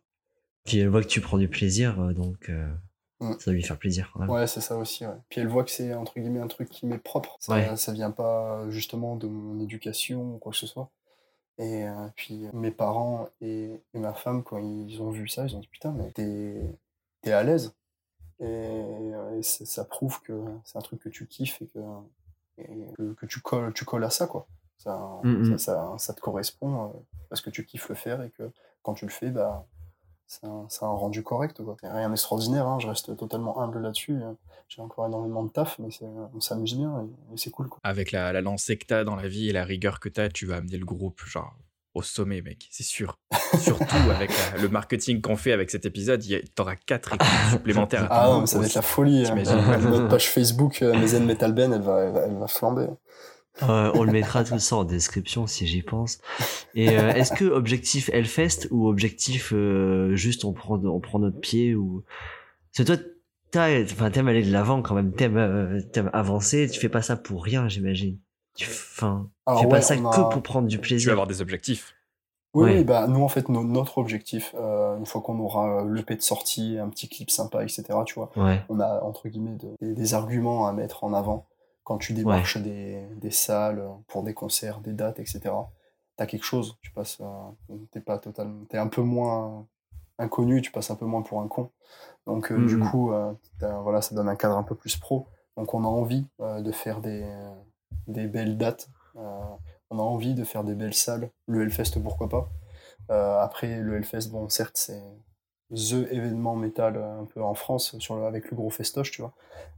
Puis 0.64 0.78
elle 0.80 0.88
voit 0.88 1.00
que 1.02 1.08
tu 1.08 1.22
prends 1.22 1.38
du 1.38 1.48
plaisir, 1.48 1.98
euh, 2.00 2.12
donc 2.12 2.50
euh, 2.50 2.68
Mm. 3.22 3.32
ça 3.38 3.44
doit 3.46 3.52
lui 3.54 3.62
faire 3.62 3.78
plaisir 3.78 4.10
quand 4.12 4.20
même. 4.20 4.30
Ouais, 4.30 4.46
c'est 4.46 4.62
ça 4.62 4.76
aussi. 4.78 5.04
Ouais. 5.06 5.12
Puis 5.28 5.40
elle 5.42 5.46
voit 5.48 5.62
que 5.64 5.70
c'est 5.70 5.92
entre 5.94 6.18
guillemets 6.18 6.40
un 6.40 6.46
truc 6.46 6.70
qui 6.70 6.86
m'est 6.86 6.96
propre. 6.98 7.36
Ça, 7.38 7.52
Ouais. 7.54 7.76
ça 7.76 7.92
vient 7.92 8.10
pas 8.10 8.64
justement 8.70 9.16
de 9.16 9.26
mon 9.26 9.60
éducation 9.60 10.34
ou 10.34 10.38
quoi 10.38 10.52
que 10.52 10.58
ce 10.58 10.66
soit. 10.66 10.90
Et 11.60 11.86
euh, 11.86 12.08
puis 12.16 12.48
mes 12.54 12.70
parents 12.70 13.28
et, 13.42 13.80
et 13.94 13.98
ma 13.98 14.14
femme, 14.14 14.42
quand 14.42 14.56
ils 14.58 15.00
ont 15.02 15.10
vu 15.10 15.28
ça, 15.28 15.44
ils 15.46 15.54
ont 15.54 15.60
dit 15.60 15.68
putain, 15.68 15.92
mais 15.92 16.10
t'es 16.10 16.64
es 17.24 17.32
à 17.32 17.42
l'aise. 17.42 17.74
Et, 18.40 18.46
et 19.36 19.42
c'est- 19.42 19.66
ça 19.66 19.84
prouve 19.84 20.20
que 20.22 20.32
c'est 20.64 20.78
un 20.78 20.82
truc 20.82 21.00
que 21.02 21.10
tu 21.10 21.26
kiffes 21.26 21.60
et 21.60 21.66
que, 21.66 21.78
et 22.58 22.92
que, 22.96 23.12
que 23.12 23.26
tu, 23.26 23.40
colles, 23.40 23.72
tu 23.74 23.84
colles 23.84 24.04
à 24.04 24.10
ça, 24.10 24.26
quoi. 24.26 24.46
Ça, 24.78 25.20
Mhm. 25.22 25.44
ça, 25.44 25.58
ça, 25.58 25.94
ça 25.98 26.14
te 26.14 26.20
correspond 26.22 26.86
euh, 26.86 26.92
parce 27.28 27.42
que 27.42 27.50
tu 27.50 27.66
kiffes 27.66 27.90
le 27.90 27.94
faire 27.94 28.22
et 28.22 28.30
que 28.30 28.50
quand 28.82 28.94
tu 28.94 29.04
le 29.04 29.10
fais, 29.10 29.28
bah, 29.30 29.66
c'est 30.30 30.46
un, 30.46 30.66
un 30.82 30.86
rendu 30.88 31.22
correct. 31.24 31.62
Quoi. 31.62 31.76
Rien 31.82 32.08
d'extraordinaire, 32.08 32.66
hein, 32.66 32.78
je 32.78 32.86
reste 32.86 33.16
totalement 33.16 33.60
humble 33.60 33.80
là-dessus. 33.80 34.18
J'ai 34.68 34.80
encore 34.80 35.06
énormément 35.06 35.42
de 35.42 35.50
taf, 35.50 35.78
mais 35.80 35.88
on 36.34 36.40
s'amuse 36.40 36.76
bien 36.76 37.02
et, 37.02 37.34
et 37.34 37.36
c'est 37.36 37.50
cool. 37.50 37.68
Quoi. 37.68 37.80
Avec 37.82 38.12
la, 38.12 38.32
la 38.32 38.40
lancée 38.40 38.76
que 38.78 38.86
t'as 38.86 39.02
dans 39.02 39.16
la 39.16 39.26
vie 39.26 39.48
et 39.48 39.52
la 39.52 39.64
rigueur 39.64 39.98
que 39.98 40.08
t'as, 40.08 40.28
tu 40.28 40.46
vas 40.46 40.56
amener 40.56 40.76
le 40.78 40.84
groupe 40.86 41.20
genre 41.26 41.52
au 41.94 42.02
sommet, 42.02 42.40
mec, 42.40 42.68
c'est 42.70 42.84
sûr. 42.84 43.16
Surtout 43.58 43.84
avec 44.14 44.30
la- 44.30 44.62
le 44.62 44.68
marketing 44.68 45.20
qu'on 45.20 45.34
fait 45.34 45.50
avec 45.50 45.70
cet 45.72 45.86
épisode, 45.86 46.22
t'auras 46.54 46.76
quatre 46.76 47.14
équipes 47.14 47.26
supplémentaires. 47.50 48.04
à 48.12 48.22
Ah 48.22 48.26
non, 48.28 48.40
mais 48.42 48.46
ça 48.46 48.60
va 48.60 48.66
être 48.66 48.74
la 48.74 48.82
folie. 48.82 49.26
hein. 49.26 49.34
Notre 49.34 50.06
page 50.06 50.30
Facebook, 50.30 50.82
euh, 50.82 50.94
Metal 51.20 51.52
Ben, 51.52 51.72
elle 51.72 51.82
va, 51.82 52.04
elle 52.04 52.12
va, 52.12 52.20
elle 52.26 52.38
va 52.38 52.46
flamber. 52.46 52.86
Euh, 53.68 53.90
on 53.94 54.04
le 54.04 54.12
mettra 54.12 54.44
tout 54.44 54.58
ça 54.58 54.76
en 54.76 54.84
description 54.84 55.46
si 55.46 55.66
j'y 55.66 55.82
pense. 55.82 56.18
Et 56.74 56.88
euh, 56.98 57.12
est-ce 57.12 57.32
que 57.32 57.44
objectif 57.44 58.08
Hellfest 58.12 58.68
ou 58.70 58.88
objectif 58.88 59.52
euh, 59.52 60.14
juste 60.16 60.44
on 60.44 60.52
prend 60.52 60.82
on 60.84 61.00
prend 61.00 61.18
notre 61.18 61.38
pied 61.40 61.74
ou 61.74 62.02
c'est 62.72 62.84
toi 62.84 62.96
t'as- 63.50 63.82
enfin 63.82 64.10
t'aimes 64.10 64.28
aller 64.28 64.42
de 64.44 64.52
l'avant 64.52 64.80
quand 64.82 64.94
même 64.94 65.12
t'aimes 65.12 65.36
euh, 65.36 65.80
t'aimes 65.92 66.10
avancer 66.12 66.68
tu 66.70 66.78
fais 66.80 66.88
pas 66.88 67.02
ça 67.02 67.16
pour 67.16 67.44
rien 67.44 67.68
j'imagine 67.68 68.18
tu 68.56 68.66
enfin 68.68 69.28
tu 69.48 69.58
fais 69.60 69.64
ouais, 69.66 69.70
pas 69.70 69.80
ça 69.82 69.94
a- 69.94 69.96
que 69.96 70.32
pour 70.32 70.42
prendre 70.42 70.68
du 70.68 70.76
Tu 70.76 70.80
vas 70.80 70.86
plaisir 70.88 71.12
avoir 71.12 71.26
des 71.26 71.42
objectifs. 71.42 71.94
Oui, 72.52 72.64
Ouais. 72.64 72.76
oui, 72.78 72.84
bah, 72.84 73.06
nous, 73.06 73.22
en 73.22 73.28
fait, 73.28 73.48
no- 73.48 73.62
notre 73.62 73.98
objectif, 73.98 74.56
euh, 74.58 74.96
une 74.98 75.06
fois 75.06 75.20
qu'on 75.20 75.38
aura 75.38 75.84
l'EP 75.88 76.16
de 76.16 76.20
sortie, 76.20 76.78
un 76.80 76.88
petit 76.88 77.08
clip 77.08 77.30
sympa, 77.30 77.62
etc., 77.62 77.84
tu 78.04 78.14
vois, 78.14 78.32
ouais 78.34 78.60
on 78.68 78.80
a, 78.80 79.00
entre 79.04 79.28
guillemets, 79.28 79.54
de- 79.54 79.76
des, 79.80 79.94
des 79.94 80.14
arguments 80.14 80.66
à 80.66 80.72
mettre 80.72 81.04
en 81.04 81.12
avant 81.12 81.46
quand 81.90 81.98
tu 81.98 82.12
démarches 82.14 82.56
des, 82.58 83.04
des 83.16 83.32
salles 83.32 83.82
pour 84.06 84.22
des 84.22 84.32
concerts, 84.32 84.80
des 84.80 84.92
dates, 84.92 85.18
etc. 85.18 85.72
T'as 86.16 86.26
quelque 86.26 86.44
chose, 86.44 86.78
tu 86.82 86.92
passes, 86.92 87.18
euh, 87.20 87.76
t'es 87.90 88.00
pas 88.00 88.18
totalement, 88.18 88.64
t'es 88.66 88.78
un 88.78 88.86
peu 88.86 89.02
moins 89.02 89.66
inconnu, 90.18 90.62
tu 90.62 90.70
passes 90.70 90.90
un 90.92 90.94
peu 90.94 91.04
moins 91.06 91.22
pour 91.22 91.40
un 91.40 91.48
con. 91.48 91.70
Donc, 92.26 92.52
euh, 92.52 92.64
du 92.66 92.76
Mhm. 92.76 92.88
coup, 92.90 93.12
euh, 93.12 93.32
voilà, 93.60 94.02
ça 94.02 94.14
donne 94.14 94.28
un 94.28 94.36
cadre 94.36 94.56
un 94.56 94.62
peu 94.62 94.76
plus 94.76 94.96
pro. 94.96 95.26
Donc, 95.56 95.74
on 95.74 95.82
a 95.84 95.88
envie 95.88 96.26
euh, 96.40 96.60
de 96.62 96.70
faire 96.72 97.00
des, 97.00 97.24
des 98.06 98.28
belles 98.28 98.56
dates. 98.56 98.88
euh, 99.16 99.40
on 99.90 99.98
a 99.98 100.02
envie 100.02 100.34
de 100.34 100.44
faire 100.44 100.62
des 100.62 100.76
belles 100.76 100.94
salles. 100.94 101.30
Le 101.48 101.62
Hellfest, 101.62 102.00
pourquoi 102.02 102.28
pas. 102.28 102.48
Euh, 103.10 103.40
après, 103.40 103.80
le 103.80 103.96
Hellfest, 103.96 104.30
bon, 104.30 104.48
certes, 104.48 104.76
c'est 104.76 105.02
the 105.70 106.06
événement 106.10 106.56
métal 106.56 106.96
euh, 106.96 107.20
un 107.20 107.24
peu 107.24 107.42
en 107.42 107.54
France 107.54 107.96
sur 107.98 108.16
le- 108.16 108.24
avec 108.24 108.50
le 108.50 108.56
gros 108.56 108.70
festoche, 108.70 109.10
tu 109.12 109.22
vois. 109.22 109.32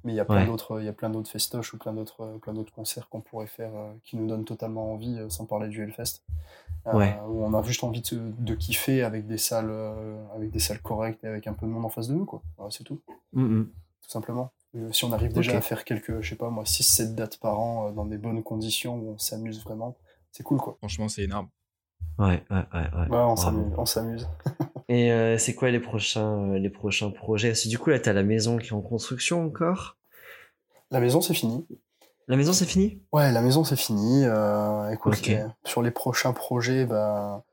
Mais 0.05 0.13
il 0.13 0.17
y 0.17 0.21
a 0.21 0.25
plein 0.25 0.37
Ouais. 0.41 0.47
d'autres, 0.47 0.81
il 0.81 0.87
y 0.87 0.89
a 0.89 0.93
plein 0.93 1.11
d'autres 1.11 1.31
festoches 1.31 1.75
ou 1.75 1.79
plein 1.79 1.93
d'autres, 1.93 2.23
euh, 2.23 2.39
plein 2.39 2.53
d'autres 2.55 2.73
concerts 2.73 3.09
qu'on 3.09 3.21
pourrait 3.21 3.47
faire 3.47 3.71
euh, 3.75 3.93
qui 4.05 4.17
nous 4.17 4.27
donnent 4.27 4.45
totalement 4.45 4.93
envie, 4.93 5.19
euh, 5.19 5.29
sans 5.29 5.45
parler 5.45 5.69
du 5.69 5.83
Hellfest. 5.83 6.23
Euh, 6.89 6.97
Ouais. 6.99 7.17
Où 7.29 7.45
on 7.45 7.55
a 7.55 7.63
juste 7.63 7.85
envie 7.85 8.01
de, 8.03 8.33
de 8.39 8.55
kiffer 8.57 9.03
avec 9.03 9.27
des 9.27 9.39
salles, 9.39 9.69
euh, 9.71 10.17
avec 10.35 10.51
des 10.51 10.59
salles 10.59 10.81
correctes 10.83 11.23
et 11.23 11.29
avec 11.29 11.47
un 11.47 11.53
peu 11.53 11.67
de 11.67 11.71
monde 11.71 11.85
en 11.85 11.89
face 11.91 12.09
de 12.09 12.15
nous, 12.15 12.25
quoi. 12.25 12.43
Voilà, 12.57 12.71
c'est 12.73 12.83
tout, 12.85 13.01
Mhm. 13.33 13.67
tout 14.03 14.11
simplement. 14.11 14.51
Euh, 14.75 14.91
Si 14.91 15.05
on 15.05 15.13
arrive 15.13 15.33
déjà 15.33 15.53
à 15.59 15.61
faire 15.61 15.85
quelques, 15.85 16.21
je 16.23 16.31
sais 16.31 16.37
pas 16.37 16.49
moi, 16.51 16.65
6-7 16.65 17.15
dates 17.15 17.37
par 17.37 17.61
an 17.61 17.89
euh, 17.89 17.93
dans 17.93 18.05
des 18.07 18.19
bonnes 18.19 18.43
conditions 18.43 18.97
où 18.97 19.11
on 19.11 19.19
s'amuse 19.19 19.63
vraiment, 19.63 19.95
c'est 20.33 20.43
cool, 20.43 20.59
quoi. 20.59 20.75
Franchement, 20.79 21.09
c'est 21.09 21.23
énorme. 21.23 21.49
Ouais 22.19 22.45
ouais 22.51 22.57
ouais, 22.75 22.81
ouais. 22.99 23.09
Ouais, 23.09 23.17
on 23.19 23.37
s'amuse, 23.37 23.73
on 23.77 23.87
s'amuse. 23.87 24.29
et 24.89 25.13
euh, 25.13 25.39
c'est 25.39 25.55
quoi 25.55 25.71
les 25.71 25.81
prochains 25.81 26.53
euh, 26.53 26.59
les 26.59 26.71
prochains 26.71 27.11
projets? 27.11 27.53
Du 27.67 27.79
coup 27.79 27.91
là 27.91 27.99
t'as 27.99 28.13
la 28.13 28.23
maison 28.23 28.59
qui 28.59 28.69
est 28.69 28.73
en 28.73 28.81
construction 28.81 29.45
encore 29.45 29.97
La 30.91 31.01
maison, 31.01 31.21
c'est 31.21 31.35
fini. 31.35 31.67
la 32.29 32.37
maison 32.37 32.53
c'est 32.53 32.67
fini? 32.67 33.03
Ouais, 33.13 33.33
la 33.33 33.41
maison 33.43 33.65
c'est 33.65 33.77
fini. 33.77 34.25
Euh, 34.25 34.91
écoute, 34.91 35.21
les- 35.27 35.45
sur 35.65 35.83
les 35.83 35.91
prochains 35.91 36.33
projets, 36.33 36.85
bah, 36.87 37.45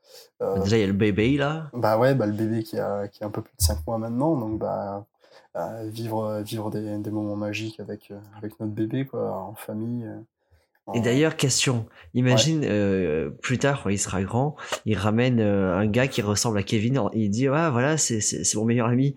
euh, 0.42 0.58
déjà 0.62 0.76
il 0.76 0.80
y 0.80 0.84
a 0.84 0.86
le 0.86 0.92
bébé 0.92 1.36
là 1.36 1.70
bah 1.72 1.98
ouais, 1.98 2.14
bah 2.14 2.26
le 2.26 2.32
bébé 2.32 2.62
qui 2.62 2.78
a, 2.78 3.08
qui 3.08 3.22
a 3.24 3.26
un 3.26 3.30
peu 3.30 3.42
plus 3.42 3.54
de 3.56 3.62
5 3.62 3.86
mois 3.86 3.98
maintenant, 3.98 4.36
donc 4.36 4.58
bah 4.58 5.06
vivre, 5.84 6.40
vivre 6.42 6.70
des, 6.70 6.98
des 6.98 7.10
moments 7.10 7.36
magiques 7.36 7.80
avec, 7.80 8.12
avec 8.36 8.58
notre 8.60 8.72
bébé, 8.72 9.04
quoi, 9.04 9.32
en 9.36 9.54
famille. 9.54 10.06
Et 10.94 11.00
d'ailleurs, 11.00 11.36
question. 11.36 11.86
Imagine 12.14 12.62
euh, 12.64 13.30
plus 13.30 13.58
tard, 13.58 13.82
quand 13.82 13.90
il 13.90 13.98
sera 13.98 14.20
grand, 14.22 14.56
il 14.84 14.96
ramène 14.98 15.38
euh, 15.40 15.76
un 15.76 15.86
gars 15.86 16.08
qui 16.08 16.22
ressemble 16.22 16.58
à 16.58 16.62
Kevin. 16.64 16.96
et 17.12 17.20
Il 17.20 17.30
dit 17.30 17.46
ah 17.48 17.70
voilà 17.70 17.96
c'est 17.96 18.20
mon 18.56 18.64
meilleur 18.64 18.88
ami. 18.88 19.14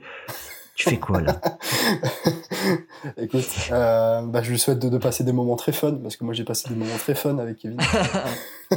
Tu 0.76 0.90
fais 0.90 0.98
quoi 0.98 1.22
là? 1.22 1.40
Écoute, 3.18 3.45
euh, 3.72 4.22
bah, 4.24 4.41
je 4.41 4.50
lui 4.52 4.58
souhaite 4.60 4.80
de, 4.80 4.90
de 4.90 4.98
passer 4.98 5.24
des 5.24 5.32
moments 5.34 5.56
très 5.56 5.72
fun, 5.72 5.94
parce 6.02 6.16
que 6.18 6.24
moi 6.24 6.34
j'ai 6.34 6.44
passé 6.44 6.68
des 6.70 6.76
moments 6.76 6.98
très 6.98 7.14
fun 7.16 7.38
avec 7.38 7.58
Kevin. 7.58 7.78
Oh 8.72 8.76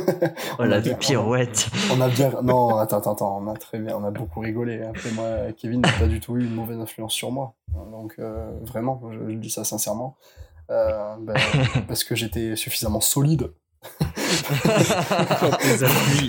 On 0.59 0.65
la 0.65 0.77
a 0.77 0.81
bien- 0.81 0.95
pirouette. 0.95 1.69
On 1.91 1.99
a 2.03 2.09
bien. 2.09 2.31
Non, 2.43 2.77
attends, 2.77 2.99
attends, 2.99 3.13
attends, 3.15 3.43
on 3.43 3.51
a 3.51 3.55
très 3.57 3.79
bien, 3.79 3.97
on 3.97 4.05
a 4.05 4.11
beaucoup 4.11 4.41
rigolé. 4.41 4.83
Après, 4.83 5.11
moi, 5.13 5.27
Kevin 5.57 5.81
n'a 5.81 5.91
pas 5.93 6.05
du 6.07 6.21
tout 6.21 6.37
eu 6.37 6.41
une 6.45 6.55
mauvaise 6.55 6.79
influence 6.79 7.15
sur 7.15 7.31
moi. 7.31 7.55
Donc, 7.93 8.19
vraiment, 8.63 9.01
je, 9.11 9.31
je 9.31 9.37
dis 9.37 9.49
ça 9.49 9.65
sincèrement. 9.65 10.17
Euh, 10.71 11.15
ben, 11.21 11.35
parce 11.89 12.05
que 12.05 12.15
j'étais 12.15 12.57
suffisamment 12.57 13.01
solide. 13.01 13.51
Les 15.65 15.85
appuis. 15.85 16.29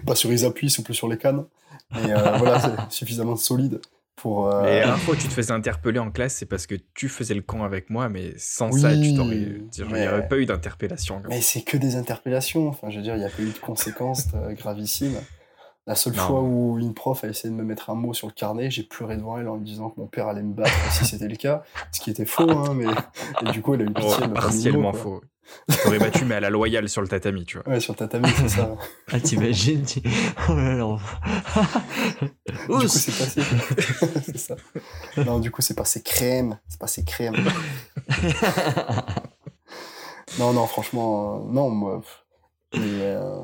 Pas 0.06 0.14
sur 0.14 0.30
les 0.30 0.44
appuis, 0.44 0.70
souple 0.70 0.94
sur 0.94 1.08
les 1.08 1.18
cannes. 1.18 1.44
Mais 1.92 2.12
euh, 2.12 2.36
voilà, 2.38 2.60
c'est 2.60 2.70
suffisamment 2.94 3.36
solide 3.36 3.80
pour. 4.16 4.48
euh, 4.52 4.64
Et 4.66 4.80
la 4.80 4.96
fois 4.96 5.16
que 5.16 5.20
tu 5.22 5.28
te 5.28 5.32
faisais 5.32 5.52
interpeller 5.52 5.98
en 5.98 6.10
classe, 6.10 6.34
c'est 6.36 6.46
parce 6.46 6.66
que 6.66 6.76
tu 6.94 7.08
faisais 7.08 7.34
le 7.34 7.42
con 7.42 7.64
avec 7.64 7.90
moi, 7.90 8.08
mais 8.08 8.32
sans 8.36 8.70
ça, 8.72 8.94
tu 8.96 9.14
t'aurais. 9.14 9.36
Il 9.36 9.68
n'y 9.84 9.92
mais- 9.92 10.08
aurait 10.08 10.28
pas 10.28 10.36
eu 10.38 10.46
d'interpellation. 10.46 11.22
Mais 11.28 11.40
c'est 11.40 11.62
que 11.62 11.76
des 11.76 11.96
interpellations. 11.96 12.68
Enfin, 12.68 12.90
je 12.90 12.96
veux 12.98 13.02
dire, 13.02 13.14
il 13.16 13.20
n'y 13.20 13.24
a 13.26 13.30
pas 13.30 13.42
eu 13.42 13.50
de 13.50 13.58
conséquences 13.58 14.28
euh, 14.34 14.52
gravissimes. 14.52 15.16
La 15.86 15.94
seule 15.94 16.14
Non. 16.14 16.22
fois 16.26 16.40
où 16.42 16.78
une 16.78 16.94
prof 16.94 17.24
a 17.24 17.28
essayé 17.28 17.50
de 17.50 17.54
me 17.58 17.64
mettre 17.64 17.90
un 17.90 17.94
mot 17.94 18.12
sur 18.12 18.26
le 18.28 18.32
carnet, 18.32 18.70
j'ai 18.70 18.82
pleuré 18.82 19.16
devant 19.16 19.38
elle 19.38 19.48
en 19.48 19.56
lui 19.56 19.64
disant 19.64 19.90
que 19.90 19.98
mon 20.00 20.06
père 20.06 20.28
allait 20.28 20.42
me 20.42 20.52
battre 20.52 20.70
si 20.92 21.04
c'était 21.04 21.26
le 21.26 21.36
cas. 21.36 21.62
Ce 21.90 22.00
qui 22.00 22.10
était 22.10 22.26
faux, 22.26 22.48
hein, 22.50 22.74
mais 22.74 22.86
et 23.48 23.52
du 23.52 23.62
coup, 23.62 23.74
elle 23.74 23.80
a 23.82 23.84
eu 23.84 23.92
pitié. 23.92 24.12
Oh, 24.22 24.28
mot, 24.28 24.34
partiellement 24.34 24.92
faux. 24.92 25.20
T'aurais 25.82 25.98
battu, 25.98 26.24
mais 26.26 26.36
à 26.36 26.40
la 26.40 26.50
loyale 26.50 26.88
sur 26.88 27.02
le 27.02 27.08
tatami, 27.08 27.44
tu 27.44 27.58
vois. 27.58 27.68
Ouais, 27.68 27.80
sur 27.80 27.94
le 27.94 27.98
tatami, 27.98 28.28
c'est 28.36 28.48
ça. 28.50 28.70
Ah 29.10 29.18
t'imagines 29.18 29.82
tu... 29.84 30.00
Oh 30.48 30.54
là 30.54 30.74
là. 30.76 30.98
du 32.68 32.68
coup, 32.68 32.88
c'est 32.88 33.18
passé. 33.18 33.42
c'est 34.24 34.38
ça. 34.38 34.56
Non, 35.16 35.40
du 35.40 35.50
coup, 35.50 35.60
c'est 35.62 35.74
passé 35.74 36.02
crème. 36.02 36.58
C'est 36.68 36.78
passé 36.78 37.04
crème. 37.04 37.34
Non, 40.38 40.52
non, 40.52 40.66
franchement, 40.66 41.38
euh, 41.48 41.52
non, 41.52 41.70
moi. 41.70 42.00
mais, 42.74 43.00
euh, 43.00 43.40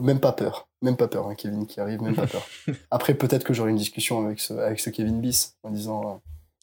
même 0.00 0.20
pas 0.20 0.32
peur. 0.32 0.69
Même 0.82 0.96
pas 0.96 1.08
peur, 1.08 1.28
hein, 1.28 1.34
Kevin 1.34 1.66
qui 1.66 1.80
arrive, 1.80 2.00
même 2.02 2.14
pas 2.14 2.26
peur. 2.26 2.46
Après, 2.90 3.14
peut-être 3.14 3.44
que 3.44 3.52
j'aurai 3.52 3.70
une 3.70 3.76
discussion 3.76 4.24
avec 4.24 4.40
ce, 4.40 4.54
avec 4.54 4.80
ce 4.80 4.88
Kevin 4.90 5.20
bis 5.20 5.56
en 5.62 5.70
disant 5.70 6.00
euh, 6.06 6.14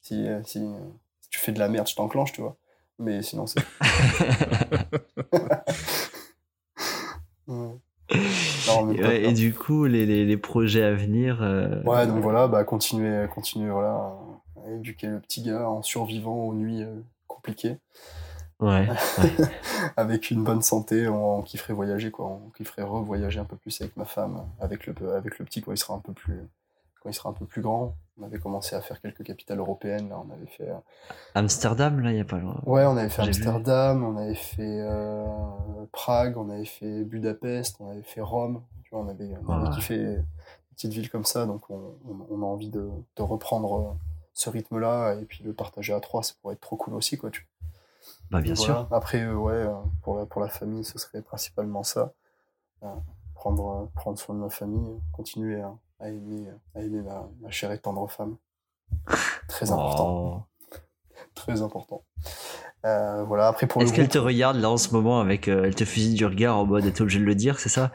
si, 0.01 0.27
euh, 0.27 0.41
si, 0.43 0.59
euh, 0.59 0.71
si 1.21 1.29
tu 1.29 1.39
fais 1.39 1.51
de 1.51 1.59
la 1.59 1.69
merde, 1.69 1.87
je 1.87 1.95
t'enclenche, 1.95 2.33
tu 2.33 2.41
vois. 2.41 2.55
Mais 2.99 3.21
sinon, 3.21 3.45
c'est. 3.45 3.59
Ouais. 7.47 7.69
Non, 8.67 8.87
Ouais, 8.89 9.23
et 9.23 9.33
du 9.33 9.53
coup, 9.53 9.85
les, 9.85 10.05
les, 10.05 10.25
les 10.25 10.37
projets 10.37 10.83
à 10.83 10.93
venir. 10.93 11.41
euh, 11.41 11.81
Ouais, 11.83 12.07
donc 12.07 12.21
voilà, 12.21 12.47
bah, 12.47 12.63
continuer, 12.63 13.27
continuer 13.33 13.69
voilà, 13.69 14.13
à 14.65 14.71
éduquer 14.71 15.07
le 15.07 15.19
petit 15.19 15.41
gars 15.43 15.69
en 15.69 15.81
survivant 15.81 16.47
aux 16.47 16.53
nuits 16.53 16.83
euh, 16.83 16.95
compliquées. 17.27 17.77
Ouais. 18.59 18.87
avec 19.97 20.31
une 20.31 20.43
bonne 20.43 20.61
santé, 20.61 21.07
on, 21.07 21.39
on 21.39 21.41
kifferait 21.43 21.73
voyager, 21.73 22.09
quoi. 22.11 22.25
On 22.25 22.49
kifferait 22.49 22.81
revoyager 22.83 23.39
un 23.39 23.45
peu 23.45 23.55
plus 23.55 23.79
avec 23.81 23.95
ma 23.97 24.05
femme, 24.05 24.41
avec 24.59 24.87
le, 24.87 24.95
avec 25.15 25.37
le 25.39 25.45
petit 25.45 25.61
quand 25.61 25.71
il 25.71 25.77
sera 25.77 25.93
un 25.93 25.99
peu 25.99 26.13
plus, 26.13 26.39
quand 27.01 27.09
il 27.09 27.13
sera 27.13 27.29
un 27.29 27.33
peu 27.33 27.45
plus 27.45 27.61
grand. 27.61 27.93
On 28.19 28.23
avait 28.25 28.39
commencé 28.39 28.75
à 28.75 28.81
faire 28.81 28.99
quelques 28.99 29.21
capitales 29.23 29.59
européennes, 29.59 30.09
là, 30.09 30.19
on 30.27 30.33
avait 30.33 30.47
fait, 30.47 30.67
euh, 30.69 30.73
Amsterdam, 31.35 31.99
là, 31.99 32.11
il 32.11 32.17
y 32.17 32.19
a 32.19 32.25
pas 32.25 32.39
loin. 32.39 32.59
ouais, 32.65 32.83
on 32.85 32.97
avait 32.97 33.09
fait 33.09 33.21
vu. 33.21 33.27
Amsterdam, 33.27 34.03
on 34.03 34.17
avait 34.17 34.33
fait 34.33 34.79
euh, 34.81 35.27
Prague, 35.91 36.35
on 36.37 36.49
avait 36.49 36.65
fait 36.65 37.03
Budapest, 37.03 37.75
on 37.79 37.91
avait 37.91 38.01
fait 38.01 38.21
Rome, 38.21 38.63
tu 38.83 38.89
vois, 38.91 39.01
on 39.01 39.07
avait, 39.07 39.35
on 39.47 39.51
avait 39.53 39.67
Ouais. 39.69 39.75
kiffé 39.75 39.97
des 39.99 40.17
petites 40.71 40.93
villes 40.93 41.11
comme 41.11 41.25
ça, 41.25 41.45
donc 41.45 41.69
on, 41.69 41.93
on, 42.31 42.41
a 42.41 42.45
envie 42.45 42.69
de, 42.69 42.89
de 43.17 43.21
reprendre 43.21 43.79
euh, 43.79 43.91
ce 44.33 44.49
rythme-là 44.49 45.13
et 45.21 45.25
puis 45.25 45.43
le 45.43 45.53
partager 45.53 45.93
à 45.93 45.99
trois, 45.99 46.23
ça 46.23 46.33
pourrait 46.41 46.55
être 46.55 46.61
trop 46.61 46.75
cool 46.75 46.95
aussi, 46.95 47.17
quoi, 47.17 47.29
tu 47.29 47.41
vois. 47.41 47.47
Bah, 48.31 48.41
bien 48.41 48.53
Voilà. 48.53 48.73
sûr. 48.73 48.87
Après, 48.91 49.21
euh, 49.21 49.33
ouais, 49.35 49.53
euh, 49.53 49.73
pour 50.01 50.17
la, 50.17 50.25
pour 50.25 50.41
la 50.41 50.49
famille, 50.49 50.83
ce 50.83 50.97
serait 50.99 51.21
principalement 51.21 51.83
ça. 51.83 52.13
Euh, 52.83 52.87
prendre, 53.35 53.89
prendre 53.95 54.17
soin 54.19 54.35
de 54.35 54.39
ma 54.41 54.49
famille, 54.49 54.99
continuer 55.13 55.61
à, 55.61 55.73
à 55.99 56.09
aimer, 56.09 56.47
à 56.75 56.81
aimer 56.81 57.01
ma, 57.01 57.27
ma 57.41 57.49
chère 57.51 57.71
et 57.71 57.79
tendre 57.79 58.07
femme. 58.09 58.35
Très 59.47 59.71
important. 59.71 60.09
Oh. 60.09 60.77
Très 61.35 61.61
important. 61.61 62.03
Euh, 62.85 63.23
voilà, 63.23 63.47
après 63.47 63.65
pour 63.67 63.81
Est-ce 63.81 63.93
qu'elle 63.93 64.07
te 64.09 64.17
regarde 64.17 64.57
là 64.57 64.69
en 64.69 64.77
ce 64.77 64.91
moment 64.93 65.19
avec. 65.19 65.47
elle 65.47 65.73
te 65.75 65.83
fusille 65.85 66.13
du 66.15 66.25
regard 66.25 66.57
en 66.57 66.65
mode 66.65 66.91
t'es 66.93 67.01
obligé 67.01 67.19
de 67.19 67.25
le 67.25 67.35
dire, 67.35 67.59
c'est 67.59 67.69
ça? 67.69 67.91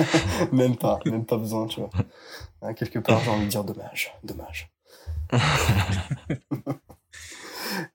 Même 0.52 0.76
pas, 0.76 0.98
même 1.06 1.24
pas 1.24 1.36
besoin, 1.36 1.66
tu 1.66 1.80
vois. 1.80 1.90
Hein, 2.62 2.74
quelque 2.74 2.98
part, 2.98 3.20
j'ai 3.20 3.30
envie 3.30 3.44
de 3.44 3.50
dire 3.50 3.64
dommage, 3.64 4.12
dommage. 4.24 4.70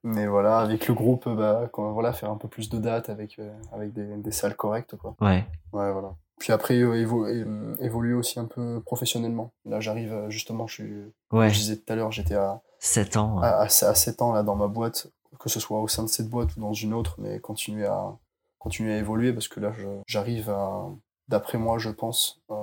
Mais 0.03 0.27
voilà, 0.27 0.59
avec 0.59 0.87
le 0.87 0.93
groupe, 0.93 1.27
bah, 1.29 1.69
quand- 1.71 1.91
voilà, 1.91 2.13
faire 2.13 2.29
un 2.31 2.37
peu 2.37 2.47
plus 2.47 2.69
de 2.69 2.77
dates 2.77 3.09
avec, 3.09 3.39
euh, 3.39 3.51
avec 3.71 3.93
des, 3.93 4.05
des 4.17 4.31
salles 4.31 4.55
correctes, 4.55 4.95
quoi. 4.95 5.15
Ouais. 5.21 5.45
Ouais, 5.73 5.91
voilà. 5.91 6.15
Puis 6.39 6.53
après, 6.53 6.75
euh, 6.79 6.95
évo- 6.95 7.25
euh, 7.27 7.75
évoluer 7.79 8.13
aussi 8.13 8.39
un 8.39 8.45
peu 8.45 8.81
professionnellement. 8.85 9.51
Là, 9.65 9.79
j'arrive, 9.81 10.13
euh, 10.13 10.29
justement, 10.29 10.67
je 10.67 10.73
suis, 10.73 10.93
comme 11.29 11.39
Ouais. 11.39 11.49
je 11.49 11.59
disais 11.59 11.75
tout 11.77 11.91
à 11.91 11.95
l'heure, 11.95 12.11
j'étais 12.11 12.35
à, 12.35 12.61
7 12.79 13.17
ans. 13.17 13.39
à, 13.41 13.47
à, 13.47 13.63
à 13.63 13.69
7 13.69 14.21
ans 14.21 14.31
là 14.33 14.41
dans 14.43 14.55
ma 14.55 14.67
boîte, 14.67 15.07
que 15.39 15.49
ce 15.49 15.59
soit 15.59 15.79
au 15.81 15.87
sein 15.87 16.03
de 16.03 16.07
cette 16.09 16.29
boîte 16.29 16.55
ou 16.55 16.61
dans 16.61 16.73
une 16.73 16.93
autre, 16.93 17.15
mais 17.17 17.39
continuer 17.39 17.85
à, 17.85 18.15
continuer 18.57 18.93
à 18.93 18.97
évoluer 18.97 19.33
parce 19.33 19.47
que 19.49 19.59
là, 19.59 19.73
j'arrive 20.07 20.49
à, 20.49 20.83
d'après 21.27 21.57
moi, 21.57 21.77
je 21.77 21.89
pense, 21.89 22.41
euh, 22.51 22.55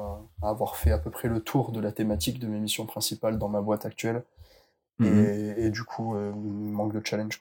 à 0.43 0.49
avoir 0.49 0.77
fait 0.77 0.91
à 0.91 0.99
peu 0.99 1.11
près 1.11 1.29
le 1.29 1.41
tour 1.41 1.71
de 1.71 1.81
la 1.81 1.93
thématique 1.93 2.39
de 2.39 2.47
mes 2.47 2.59
missions 2.59 2.87
principales 2.87 3.39
dans 3.39 3.49
ma 3.49 3.61
boîte 3.61 3.85
actuelle. 3.87 4.25
Mhm. 4.99 5.19
Et, 5.59 5.67
et 5.67 5.71
du 5.71 5.85
coup, 5.85 6.15
euh, 6.17 6.33
manque 6.35 6.95
de 6.95 7.03
challenge. 7.05 7.41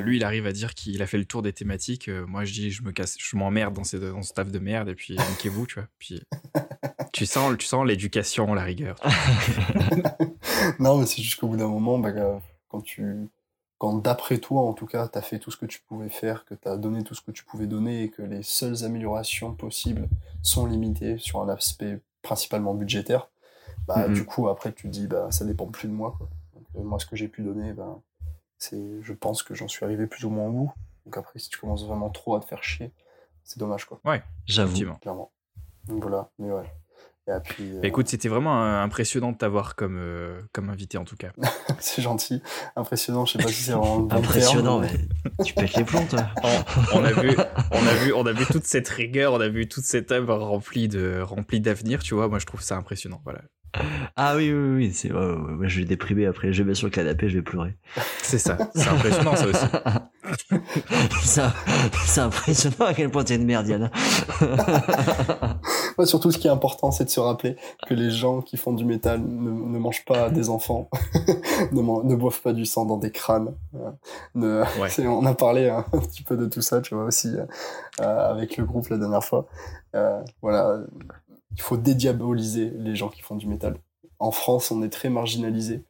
Lui, 0.00 0.16
il 0.16 0.24
arrive 0.24 0.46
à 0.46 0.52
dire 0.52 0.74
qu'il 0.74 1.02
a 1.02 1.06
fait 1.06 1.18
le 1.18 1.26
tour 1.26 1.42
des 1.42 1.52
thématiques. 1.52 2.08
euh, 2.08 2.24
moi, 2.26 2.44
je 2.46 2.52
dis, 2.54 2.70
je 2.70 2.82
me 2.82 2.90
casse, 2.92 3.16
je 3.18 3.36
m'emmerde 3.36 3.74
dans, 3.74 3.84
ces, 3.84 3.98
dans 4.00 4.22
ce 4.22 4.32
taf 4.32 4.50
de 4.50 4.58
merde, 4.58 4.88
et 4.88 4.94
puis 4.94 5.16
niquez-vous, 5.32 5.66
tu 5.66 5.74
vois. 5.74 5.88
Puis 5.98 6.22
tu 7.12 7.26
sens, 7.26 7.54
tu 7.58 7.66
sens 7.66 7.86
l'éducation, 7.86 8.54
la 8.54 8.62
rigueur. 8.62 8.96
non, 10.78 10.98
mais 10.98 11.06
c'est 11.06 11.22
juste 11.22 11.38
qu'au 11.40 11.48
bout 11.48 11.56
d'un 11.56 11.68
moment, 11.68 11.98
bah, 11.98 12.10
euh, 12.16 12.38
quand 12.68 12.80
tu, 12.80 13.28
quand 13.78 13.94
d'après 13.98 14.38
toi, 14.38 14.62
en 14.62 14.72
tout 14.72 14.86
cas, 14.86 15.08
tu 15.08 15.18
as 15.18 15.22
fait 15.22 15.38
tout 15.38 15.50
ce 15.50 15.56
que 15.56 15.66
tu 15.66 15.80
pouvais 15.86 16.08
faire, 16.08 16.44
que 16.44 16.54
tu 16.54 16.68
as 16.68 16.76
donné 16.76 17.02
tout 17.04 17.14
ce 17.14 17.20
que 17.20 17.30
tu 17.30 17.44
pouvais 17.44 17.66
donner 17.66 18.04
et 18.04 18.08
que 18.10 18.22
les 18.22 18.42
seules 18.42 18.84
améliorations 18.84 19.52
possibles 19.54 20.08
sont 20.42 20.66
limitées 20.66 21.18
sur 21.18 21.40
un 21.42 21.48
aspect 21.48 21.98
principalement 22.22 22.74
budgétaire, 22.74 23.28
bah, 23.86 24.08
Mhm. 24.08 24.14
du 24.14 24.24
coup, 24.24 24.48
après, 24.48 24.72
tu 24.72 24.84
te 24.84 24.88
dis, 24.88 25.06
bah, 25.06 25.28
ça 25.30 25.44
dépend 25.44 25.66
plus 25.66 25.88
de 25.88 25.92
moi. 25.92 26.14
Quoi. 26.18 26.28
Euh, 26.76 26.82
moi, 26.82 26.98
ce 26.98 27.06
que 27.06 27.16
j'ai 27.16 27.28
pu 27.28 27.42
donner, 27.42 27.72
bah, 27.72 28.00
c'est, 28.58 29.02
je 29.02 29.12
pense 29.12 29.42
que 29.42 29.54
j'en 29.54 29.68
suis 29.68 29.84
arrivé 29.84 30.06
plus 30.06 30.24
ou 30.24 30.30
moins 30.30 30.46
au 30.46 30.52
bout. 30.52 30.72
Donc 31.04 31.16
après, 31.16 31.38
si 31.38 31.48
tu 31.48 31.58
commences 31.58 31.86
vraiment 31.86 32.10
trop 32.10 32.36
à 32.36 32.40
te 32.40 32.46
faire 32.46 32.62
chier, 32.62 32.92
c'est 33.44 33.58
dommage, 33.58 33.84
quoi, 33.84 34.00
J'avoue. 34.46 34.70
Effectivement. 34.70 34.96
clairement. 34.96 35.32
Donc 35.88 36.02
voilà, 36.02 36.30
mais 36.38 36.50
ouais. 36.50 36.70
Et 37.28 37.32
puis, 37.42 37.72
euh, 37.72 37.80
Bah, 37.80 37.88
écoute, 37.88 38.06
c'était 38.06 38.28
vraiment 38.28 38.62
euh, 38.62 38.80
impressionnant 38.80 39.32
de 39.32 39.36
t'avoir 39.36 39.74
comme, 39.74 39.98
euh, 39.98 40.40
comme 40.52 40.70
invité, 40.70 40.96
en 40.96 41.04
tout 41.04 41.16
cas. 41.16 41.32
c'est 41.80 42.00
gentil, 42.00 42.40
impressionnant, 42.76 43.26
je 43.26 43.32
sais 43.32 43.38
pas 43.38 43.48
si 43.48 43.64
c'est 43.64 43.72
vraiment 43.72 43.98
le 43.98 44.04
bon 44.04 44.16
Impressionnant, 44.16 44.80
terme, 44.80 44.96
mais 45.38 45.44
tu 45.44 45.54
pètes 45.54 45.74
les 45.74 45.84
plombs, 45.84 46.06
toi. 46.06 46.28
on 46.94 47.04
a 47.04 47.12
vu, 47.12 47.36
on 47.72 47.86
a 47.86 47.94
vu, 47.94 48.12
on 48.12 48.26
a 48.26 48.32
vu 48.32 48.46
toute 48.46 48.64
cette 48.64 48.88
rigueur, 48.88 49.32
on 49.32 49.40
a 49.40 49.48
vu 49.48 49.68
toute 49.68 49.84
cette 49.84 50.12
œuvre 50.12 50.36
remplie 50.36 50.86
de, 50.86 51.20
remplie 51.20 51.60
d'avenir, 51.60 52.00
tu 52.00 52.14
vois. 52.14 52.28
Moi, 52.28 52.38
je 52.38 52.46
trouve 52.46 52.62
ça 52.62 52.76
impressionnant. 52.76 53.20
Voilà. 53.24 53.40
Ah 54.16 54.34
oui, 54.36 54.52
oui, 54.52 54.74
oui. 54.76 54.92
C'est, 54.92 55.12
ouais, 55.12 55.18
ouais, 55.18 55.26
ouais, 55.32 55.52
moi, 55.52 55.66
je 55.68 55.78
vais 55.80 55.84
déprimer 55.86 56.26
après. 56.26 56.52
Je 56.52 56.62
vais 56.62 56.66
mettre 56.68 56.78
sur 56.78 56.86
le 56.86 56.92
canapé, 56.92 57.28
je 57.28 57.36
vais 57.38 57.42
pleurer. 57.42 57.76
C'est 58.22 58.38
ça. 58.38 58.56
C'est 58.74 58.88
impressionnant, 58.88 59.36
ça 59.36 59.46
aussi. 59.46 59.66
c'est, 61.22 61.42
c'est 62.06 62.20
impressionnant 62.20 62.86
à 62.86 62.94
quel 62.94 63.10
point 63.10 63.24
t'es 63.24 63.36
une 63.36 63.44
merde, 63.44 63.66
Yann. 63.68 63.90
Ouais, 65.98 66.04
surtout, 66.04 66.30
ce 66.30 66.36
qui 66.36 66.46
est 66.46 66.50
important, 66.50 66.90
c'est 66.90 67.04
de 67.04 67.08
se 67.08 67.20
rappeler 67.20 67.56
que 67.88 67.94
les 67.94 68.10
gens 68.10 68.42
qui 68.42 68.58
font 68.58 68.74
du 68.74 68.84
métal 68.84 69.18
ne, 69.18 69.50
ne 69.50 69.78
mangent 69.78 70.04
pas 70.04 70.28
des 70.28 70.50
enfants, 70.50 70.90
ne, 71.72 71.80
man- 71.80 72.02
ne 72.04 72.14
boivent 72.14 72.42
pas 72.42 72.52
du 72.52 72.66
sang 72.66 72.84
dans 72.84 72.98
des 72.98 73.10
crânes. 73.10 73.54
euh, 73.74 73.90
ne- 74.34 74.60
Ouais. 74.78 74.90
c'est- 74.90 75.06
on 75.06 75.24
a 75.24 75.32
parlé 75.34 75.70
hein, 75.70 75.86
un 75.94 75.98
petit 76.00 76.22
peu 76.22 76.36
de 76.36 76.44
tout 76.44 76.60
ça, 76.60 76.82
tu 76.82 76.94
vois, 76.94 77.04
aussi, 77.04 77.28
euh, 77.34 77.46
euh, 78.02 78.30
avec 78.30 78.58
le 78.58 78.66
groupe 78.66 78.88
la 78.88 78.98
dernière 78.98 79.24
fois. 79.24 79.46
Euh, 79.94 80.20
voilà, 80.42 80.80
il 81.56 81.60
faut 81.62 81.76
dédiaboliser 81.76 82.70
les 82.76 82.94
gens 82.94 83.08
qui 83.08 83.22
font 83.22 83.34
du 83.36 83.46
métal. 83.48 83.76
En 84.18 84.30
France, 84.30 84.70
on 84.70 84.82
est 84.82 84.88
très 84.88 85.08
marginalisé. 85.10 85.82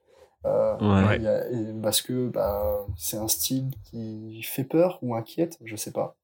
Euh, 0.45 0.77
Ouais. 1.05 1.17
il 1.17 1.23
y 1.23 1.27
a- 1.29 1.51
et 1.51 1.73
parce 1.83 2.03
que 2.03 2.29
bah, 2.29 2.85
c'est 2.97 3.17
un 3.17 3.27
style 3.29 3.71
qui 3.85 4.43
fait 4.45 4.65
peur 4.65 4.99
ou 5.03 5.15
inquiète, 5.17 5.59
je 5.65 5.75
sais 5.77 5.91
pas, 5.91 6.17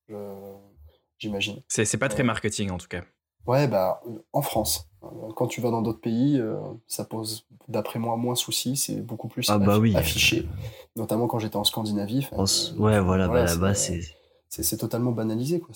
j'imagine. 1.19 1.61
C'est 1.69 1.97
pas 1.99 2.09
très 2.09 2.23
marketing, 2.23 2.71
en 2.71 2.79
tout 2.79 2.89
cas. 2.89 3.03
Ouais, 3.47 3.67
bah, 3.67 4.01
en 4.33 4.43
France. 4.43 4.89
Euh, 5.03 5.07
Quand 5.35 5.49
tu 5.49 5.61
vas 5.61 5.71
dans 5.71 5.83
d'autres 5.83 6.01
pays, 6.01 6.39
euh, 6.39 6.57
ça 6.87 7.05
pose, 7.05 7.45
d'après 7.67 7.99
moi, 7.99 8.17
moins 8.17 8.37
souci, 8.37 8.77
c'est 8.77 9.01
beaucoup 9.05 9.27
plus 9.27 9.51
Ah 9.51 9.59
bah 9.59 9.75
affi- 9.77 9.81
oui. 9.81 9.97
affiché. 9.97 10.49
Notamment 10.95 11.27
quand 11.27 11.41
j'étais 11.41 11.57
en 11.57 11.65
Scandinavie. 11.65 12.29
euh, 12.33 12.37
Ouais, 12.79 13.01
voilà, 13.01 13.25
bah, 13.27 13.33
voilà, 13.33 13.45
là-bas, 13.47 13.75
c'est- 13.75 14.15
c'est, 14.61 14.77
totalement 14.77 15.13
banalisé, 15.13 15.61
quoi. 15.61 15.75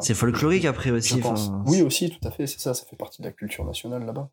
C'est 0.00 0.14
folklorique 0.14 0.64
après 0.64 0.90
aussi. 0.92 1.14
enfin, 1.14 1.64
Oui, 1.66 1.82
aussi, 1.82 2.08
tout 2.08 2.26
à 2.28 2.30
fait, 2.30 2.46
c'est 2.46 2.60
ça, 2.60 2.72
ça 2.72 2.84
fait 2.86 2.94
partie 2.94 3.20
de 3.20 3.26
la 3.26 3.32
culture 3.32 3.64
nationale 3.64 4.06
là-bas. 4.06 4.28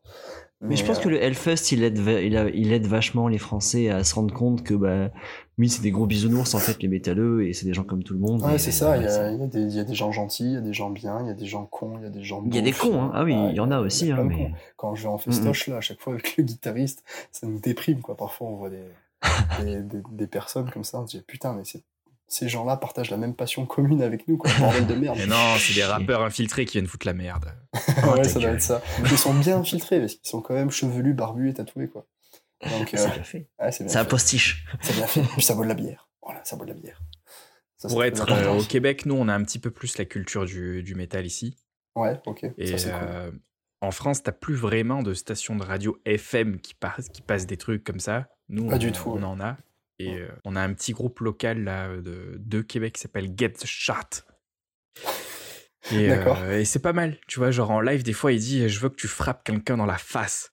Mais 0.60 0.76
je 0.76 0.84
pense 0.84 0.98
que 1.00 1.08
le 1.08 1.20
Hellfest, 1.20 1.72
il 1.72 1.82
aide, 1.82 1.98
il, 1.98 2.36
a- 2.36 2.48
il 2.50 2.72
aide 2.72 2.86
vachement 2.86 3.26
les 3.28 3.38
Français 3.38 3.88
à 3.88 4.04
se 4.04 4.14
rendre 4.14 4.32
compte 4.32 4.62
que, 4.62 4.74
bah, 4.74 5.10
oui, 5.58 5.68
c'est 5.68 5.82
des 5.82 5.90
gros 5.90 6.06
bisounours, 6.06 6.54
en 6.54 6.58
fait, 6.58 6.80
les 6.82 6.88
métalleux, 6.88 7.48
et 7.48 7.52
c'est 7.52 7.64
des 7.66 7.74
gens 7.74 7.82
comme 7.82 8.04
tout 8.04 8.14
le 8.14 8.20
monde. 8.20 8.42
Ouais, 8.42 8.58
c'est 8.58 8.70
ça, 8.70 8.96
il 8.96 9.02
y, 9.02 9.06
ouais, 9.06 9.10
a, 9.10 9.30
y 9.32 9.48
des- 9.48 9.60
il 9.60 9.74
y 9.74 9.80
a 9.80 9.84
des 9.84 9.94
gens 9.94 10.12
gentils, 10.12 10.44
il 10.44 10.52
y 10.52 10.56
a 10.56 10.60
des 10.60 10.72
gens 10.72 10.90
bien, 10.90 11.20
il 11.22 11.26
y 11.26 11.30
a 11.30 11.34
des 11.34 11.46
gens 11.46 11.64
cons, 11.66 11.96
il 11.98 12.04
y 12.04 12.06
a 12.06 12.10
des 12.10 12.22
gens 12.22 12.44
Il 12.46 12.54
y 12.54 12.58
a 12.58 12.62
des 12.62 12.72
cons, 12.72 13.02
hein. 13.02 13.10
Ah 13.14 13.24
oui, 13.24 13.34
il 13.50 13.56
y 13.56 13.60
en 13.60 13.70
a 13.72 13.80
aussi, 13.80 14.12
a 14.12 14.16
hein, 14.18 14.24
mais. 14.24 14.52
Quand 14.76 14.94
je 14.94 15.02
vais 15.02 15.08
en 15.08 15.18
festoche, 15.18 15.66
là, 15.66 15.78
à 15.78 15.80
chaque 15.80 16.00
fois 16.00 16.12
avec 16.12 16.36
le 16.36 16.44
guitariste, 16.44 17.02
ça 17.32 17.46
nous 17.48 17.58
déprime, 17.58 18.02
quoi. 18.02 18.16
Parfois, 18.16 18.46
on 18.48 18.56
voit 18.56 18.70
des, 18.70 18.84
des, 19.64 19.82
des- 19.82 20.02
des 20.12 20.26
personnes 20.28 20.70
comme 20.70 20.84
ça, 20.84 21.00
on 21.00 21.06
se 21.06 21.16
dit, 21.16 21.24
putain, 21.26 21.54
mais 21.54 21.64
c'est- 21.64 21.82
ces 22.32 22.48
gens-là 22.48 22.76
partagent 22.76 23.10
la 23.10 23.16
même 23.16 23.34
passion 23.34 23.66
commune 23.66 24.02
avec 24.02 24.26
nous, 24.28 24.38
quoi. 24.38 24.50
Bordel 24.58 24.86
de 24.86 24.94
merde. 24.94 25.16
Mais 25.18 25.26
non, 25.26 25.56
c'est 25.58 25.74
des 25.74 25.84
rappeurs 25.84 26.22
infiltrés 26.22 26.64
qui 26.64 26.78
viennent 26.78 26.86
foutre 26.86 27.06
la 27.06 27.12
merde. 27.12 27.52
Oh, 28.06 28.12
ouais, 28.12 28.22
ta 28.22 28.28
ça 28.30 28.38
doit 28.40 28.50
être 28.50 28.62
ça. 28.62 28.80
Ils 29.10 29.18
sont 29.18 29.34
bien 29.34 29.58
infiltrés, 29.58 29.98
parce 30.00 30.14
qu'ils 30.14 30.30
sont 30.30 30.40
quand 30.40 30.54
même 30.54 30.70
chevelus, 30.70 31.12
barbus 31.12 31.50
et 31.50 31.54
tatoués, 31.54 31.88
quoi. 31.88 32.06
Donc, 32.62 32.94
euh, 32.94 32.96
C'est 32.96 33.12
bien 33.12 33.22
fait. 33.24 33.48
ouais, 33.60 33.72
c'est 33.72 33.96
un 33.96 34.04
postiche. 34.04 34.64
C'est 34.80 34.94
bien 34.94 35.06
fait. 35.06 35.22
Puis 35.22 35.42
ça 35.42 35.54
vaut 35.54 35.64
de 35.64 35.68
la 35.68 35.74
bière. 35.74 36.08
Voilà, 36.22 36.40
ça 36.44 36.56
vaut 36.56 36.64
de 36.64 36.70
la 36.70 36.74
bière. 36.76 37.00
Ça, 37.76 37.88
Pour 37.88 38.04
être 38.04 38.30
euh, 38.30 38.58
au. 38.58 38.62
Québec, 38.62 39.06
nous, 39.06 39.14
on 39.16 39.28
a 39.28 39.34
un 39.34 39.42
petit 39.42 39.58
peu 39.58 39.70
plus 39.70 39.98
la 39.98 40.04
culture 40.04 40.44
du, 40.44 40.82
du 40.82 40.94
métal 40.94 41.26
ici. 41.26 41.56
Ouais, 41.96 42.20
ok. 42.26 42.46
Et 42.58 42.66
ça, 42.66 42.78
c'est 42.78 42.90
cool. 42.90 42.98
euh, 43.02 43.30
en 43.80 43.90
France, 43.90 44.22
t'as 44.22 44.32
plus 44.32 44.54
vraiment 44.54 45.02
de 45.02 45.14
stations 45.14 45.56
de 45.56 45.64
radio 45.64 45.98
FM 46.04 46.60
qui 46.60 46.74
passent, 46.74 47.08
qui 47.08 47.22
passent 47.22 47.46
des 47.46 47.56
trucs 47.56 47.82
comme 47.82 48.00
ça. 48.00 48.28
Nous, 48.48 48.68
Pas 48.68 48.76
on, 48.76 48.78
du 48.78 48.92
tout, 48.92 49.08
on 49.10 49.16
ouais. 49.18 49.24
en 49.24 49.40
a. 49.40 49.56
Et 50.00 50.18
euh, 50.18 50.28
on 50.44 50.56
a 50.56 50.62
un 50.62 50.72
petit 50.72 50.92
groupe 50.92 51.20
local 51.20 51.62
là, 51.62 51.88
de, 51.96 52.36
de 52.38 52.60
Québec 52.62 52.94
qui 52.94 53.02
s'appelle 53.02 53.30
Get 53.36 53.50
the 53.50 53.66
Shot. 53.66 54.24
Et, 55.92 56.10
euh, 56.10 56.60
et 56.60 56.64
c'est 56.64 56.78
pas 56.78 56.92
mal, 56.92 57.18
tu 57.26 57.38
vois, 57.38 57.50
genre 57.50 57.70
en 57.70 57.80
live, 57.80 58.02
des 58.02 58.12
fois, 58.12 58.32
il 58.32 58.40
dit 58.40 58.68
Je 58.68 58.80
veux 58.80 58.88
que 58.88 58.96
tu 58.96 59.08
frappes 59.08 59.44
quelqu'un 59.44 59.76
dans 59.76 59.86
la 59.86 59.98
face. 59.98 60.52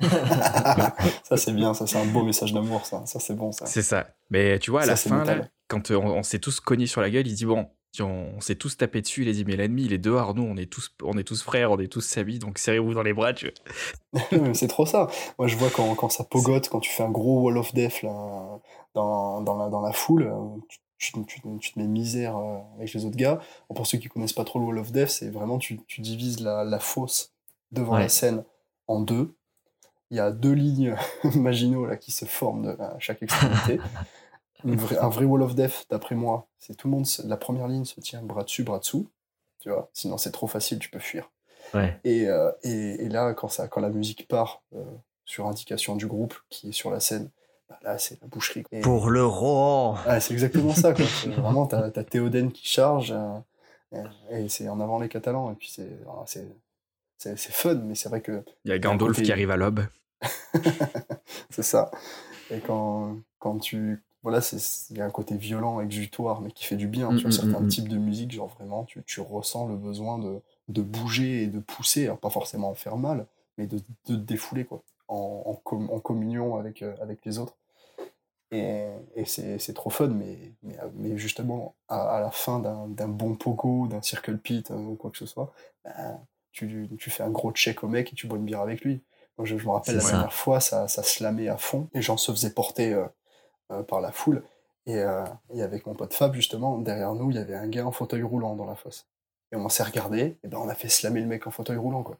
ça, 0.00 1.36
c'est 1.36 1.52
bien, 1.52 1.74
ça, 1.74 1.86
c'est 1.86 1.98
un 1.98 2.06
beau 2.06 2.22
message 2.22 2.52
d'amour, 2.52 2.86
ça. 2.86 3.04
Ça, 3.06 3.18
c'est 3.18 3.34
bon, 3.34 3.50
ça. 3.50 3.66
C'est 3.66 3.82
ça. 3.82 4.08
Mais 4.30 4.58
tu 4.58 4.70
vois, 4.70 4.82
à 4.82 4.84
Ça, 4.84 4.90
la 4.90 4.96
fin, 4.96 5.24
là, 5.24 5.48
quand 5.66 5.90
on, 5.90 6.04
on 6.04 6.22
s'est 6.22 6.38
tous 6.38 6.60
cognés 6.60 6.86
sur 6.86 7.00
la 7.00 7.10
gueule, 7.10 7.26
il 7.26 7.34
dit 7.34 7.46
Bon, 7.46 7.68
on, 8.00 8.34
on 8.36 8.40
s'est 8.40 8.54
tous 8.56 8.76
tapé 8.76 9.00
dessus, 9.00 9.22
il 9.22 9.28
a 9.28 9.32
dit 9.32 9.44
mais 9.44 9.56
l'ennemi 9.56 9.84
il 9.86 9.92
est 9.92 9.98
dehors, 9.98 10.34
nous 10.34 10.42
on 10.42 10.56
est 10.56 10.70
tous, 10.70 10.94
on 11.02 11.16
est 11.18 11.24
tous 11.24 11.42
frères, 11.42 11.72
on 11.72 11.78
est 11.78 11.90
tous 11.90 12.16
amis, 12.18 12.38
donc 12.38 12.58
serrez-vous 12.58 12.94
dans 12.94 13.02
les 13.02 13.12
bras. 13.14 13.32
Tu 13.32 13.50
c'est 14.54 14.68
trop 14.68 14.86
ça. 14.86 15.08
Moi, 15.38 15.48
je 15.48 15.56
vois 15.56 15.70
quand, 15.70 15.94
quand 15.94 16.08
ça 16.10 16.24
pogote, 16.24 16.68
quand 16.68 16.80
tu 16.80 16.90
fais 16.90 17.02
un 17.02 17.10
gros 17.10 17.40
wall 17.42 17.58
of 17.58 17.72
death 17.74 18.02
là, 18.02 18.60
dans, 18.94 19.40
dans, 19.42 19.56
la, 19.56 19.68
dans 19.68 19.80
la 19.80 19.92
foule, 19.92 20.24
euh, 20.24 20.60
tu, 20.68 21.12
tu, 21.12 21.24
tu, 21.24 21.40
tu 21.60 21.72
te 21.72 21.78
mets 21.78 21.86
misère 21.86 22.36
euh, 22.36 22.58
avec 22.76 22.92
les 22.92 23.04
autres 23.04 23.16
gars. 23.16 23.40
Bon, 23.68 23.74
pour 23.74 23.86
ceux 23.86 23.98
qui 23.98 24.08
connaissent 24.08 24.32
pas 24.32 24.44
trop 24.44 24.58
le 24.58 24.64
wall 24.66 24.78
of 24.78 24.92
death, 24.92 25.08
c'est 25.10 25.30
vraiment 25.30 25.58
tu, 25.58 25.80
tu 25.86 26.00
divises 26.00 26.40
la, 26.40 26.64
la 26.64 26.78
fosse 26.78 27.32
devant 27.72 27.94
Ouais. 27.94 28.00
la 28.00 28.08
scène 28.08 28.44
en 28.86 29.00
deux. 29.00 29.34
Il 30.10 30.16
y 30.16 30.20
a 30.20 30.30
deux 30.30 30.52
lignes 30.52 30.96
Maginot 31.34 31.84
là, 31.86 31.96
qui 31.96 32.12
se 32.12 32.24
forment 32.24 32.62
de, 32.64 32.70
à 32.82 32.96
chaque 32.98 33.22
extrémité. 33.22 33.78
Vraie- 34.64 34.98
un 34.98 35.08
vrai 35.08 35.24
wall 35.24 35.42
of 35.42 35.54
death, 35.54 35.86
d'après 35.90 36.14
moi, 36.14 36.48
c'est 36.58 36.74
tout 36.76 36.88
le 36.88 36.92
monde, 36.92 37.06
la 37.24 37.36
première 37.36 37.68
ligne 37.68 37.84
se 37.84 38.00
tient 38.00 38.22
bras 38.22 38.42
dessus, 38.44 38.64
bras 38.64 38.78
dessous. 38.80 39.08
Tu 39.60 39.70
vois, 39.70 39.88
sinon 39.92 40.18
c'est 40.18 40.30
trop 40.32 40.46
facile, 40.46 40.78
tu 40.78 40.88
peux 40.90 40.98
fuir. 40.98 41.30
Ouais. 41.74 41.98
Et, 42.04 42.26
euh, 42.28 42.50
et, 42.62 43.04
et 43.04 43.08
là, 43.08 43.34
quand, 43.34 43.48
ça, 43.48 43.68
quand 43.68 43.80
la 43.80 43.88
musique 43.90 44.26
part 44.28 44.62
euh, 44.74 44.84
sur 45.24 45.46
indication 45.46 45.96
du 45.96 46.06
groupe 46.06 46.34
qui 46.48 46.70
est 46.70 46.72
sur 46.72 46.90
la 46.90 47.00
scène, 47.00 47.30
bah 47.68 47.78
là, 47.82 47.98
c'est 47.98 48.20
la 48.22 48.28
boucherie. 48.28 48.64
Et- 48.72 48.80
Pour 48.80 49.10
le 49.10 49.24
Rohan. 49.24 49.96
Ah, 50.06 50.20
c'est 50.20 50.32
exactement 50.32 50.72
ça. 50.74 50.94
Quoi. 50.94 51.04
Vraiment, 51.26 51.66
t'as 51.66 51.86
as 51.94 52.04
Théoden 52.04 52.50
qui 52.52 52.66
charge, 52.66 53.12
euh, 53.92 54.02
et, 54.30 54.48
c'est 54.48 54.68
en 54.68 54.80
avant 54.80 54.98
les 54.98 55.08
Catalans. 55.08 55.52
Et 55.52 55.54
puis 55.54 55.70
c'est 55.70 55.98
ah, 56.08 56.24
c'est 56.26 57.52
fun, 57.52 57.74
mais 57.74 57.94
c'est 57.94 58.08
vrai 58.08 58.20
que 58.22 58.42
Il 58.64 58.70
y 58.70 58.72
a 58.74 58.78
Gandalf 58.78 59.10
côté- 59.12 59.22
qui 59.24 59.32
arrive 59.32 59.50
à 59.50 59.56
l'aube. 59.56 59.84
c'est 61.50 61.62
ça. 61.62 61.90
Et 62.50 62.60
quand, 62.60 63.16
quand 63.38 63.58
tu. 63.58 64.02
Voilà, 64.22 64.40
c'est- 64.40 64.90
il 64.90 64.98
y 64.98 65.00
a 65.00 65.04
un 65.06 65.10
côté 65.10 65.36
violent, 65.36 65.80
exutoire, 65.80 66.40
mais 66.40 66.50
qui 66.50 66.64
fait 66.64 66.76
du 66.76 66.88
bien. 66.88 67.12
Mm, 67.12 67.16
tu 67.16 67.22
vois, 67.22 67.30
mm, 67.30 67.34
certains 67.34 67.60
mm, 67.60 67.64
mm. 67.64 67.68
types 67.68 67.88
de 67.88 67.98
musique, 67.98 68.32
genre 68.32 68.48
vraiment, 68.48 68.84
tu, 68.84 69.02
tu 69.04 69.20
ressens 69.20 69.66
le 69.68 69.76
besoin 69.76 70.18
de, 70.18 70.40
de 70.68 70.82
bouger 70.82 71.44
et 71.44 71.46
de 71.46 71.60
pousser, 71.60 72.04
alors 72.06 72.18
pas 72.18 72.30
forcément 72.30 72.70
en 72.70 72.74
faire 72.74 72.96
mal, 72.96 73.26
mais 73.58 73.66
de, 73.66 73.78
de 73.78 73.84
te 74.06 74.12
défouler, 74.12 74.64
quoi, 74.64 74.82
en, 75.08 75.42
en, 75.46 75.54
com- 75.54 75.88
en 75.92 76.00
communion 76.00 76.56
avec, 76.56 76.82
euh, 76.82 76.94
avec 77.00 77.24
les 77.24 77.38
autres. 77.38 77.56
Et, 78.50 78.86
et 79.14 79.24
c'est 79.26 79.74
trop 79.74 79.90
fun, 79.90 80.08
mais, 80.08 80.54
mais, 80.62 80.76
mais 80.94 81.18
justement, 81.18 81.74
à, 81.88 82.16
à 82.16 82.20
la 82.20 82.30
fin 82.30 82.60
d'un 82.60 83.08
bon 83.08 83.34
pogo, 83.34 83.86
d'un 83.88 84.00
circle 84.00 84.38
pit, 84.38 84.70
euh, 84.70 84.74
ou 84.76 84.94
quoi 84.96 85.10
que 85.10 85.18
ce 85.18 85.26
soit, 85.26 85.52
ben, 85.84 86.18
tu, 86.52 86.88
tu 86.98 87.10
fais 87.10 87.22
un 87.22 87.30
gros 87.30 87.52
check 87.52 87.84
au 87.84 87.88
mec 87.88 88.12
et 88.12 88.16
tu 88.16 88.26
bois 88.26 88.38
une 88.38 88.46
bière 88.46 88.62
avec 88.62 88.80
lui. 88.82 89.02
Je, 89.42 89.56
je 89.58 89.66
me 89.66 89.70
rappelle 89.70 89.96
la 89.96 90.00
ça. 90.02 90.10
dernière 90.12 90.32
fois, 90.32 90.60
ça, 90.60 90.88
ça 90.88 91.02
slamait 91.02 91.48
à 91.48 91.58
fond. 91.58 91.88
Les 91.92 92.02
gens 92.02 92.16
se 92.16 92.32
faisaient 92.32 92.52
porter 92.54 92.92
euh, 92.94 93.04
euh, 93.04 93.08
par 93.86 94.00
la 94.00 94.12
foule. 94.12 94.42
Et, 94.86 94.96
euh, 94.96 95.24
et 95.52 95.62
avec 95.62 95.86
mon 95.86 95.94
pote 95.94 96.14
Fab, 96.14 96.34
justement, 96.34 96.78
derrière 96.78 97.14
nous, 97.14 97.30
il 97.30 97.36
y 97.36 97.40
avait 97.40 97.54
un 97.54 97.68
gars 97.68 97.86
en 97.86 97.92
fauteuil 97.92 98.22
roulant 98.22 98.54
dans 98.56 98.64
la 98.64 98.74
fosse. 98.74 99.06
Et 99.52 99.56
on 99.56 99.68
s'est 99.68 99.82
regardé, 99.82 100.38
et 100.42 100.48
ben 100.48 100.58
on 100.58 100.68
a 100.68 100.74
fait 100.74 100.88
slammer 100.88 101.20
le 101.20 101.26
mec 101.26 101.46
en 101.46 101.50
fauteuil 101.50 101.76
roulant, 101.76 102.02
quoi. 102.02 102.16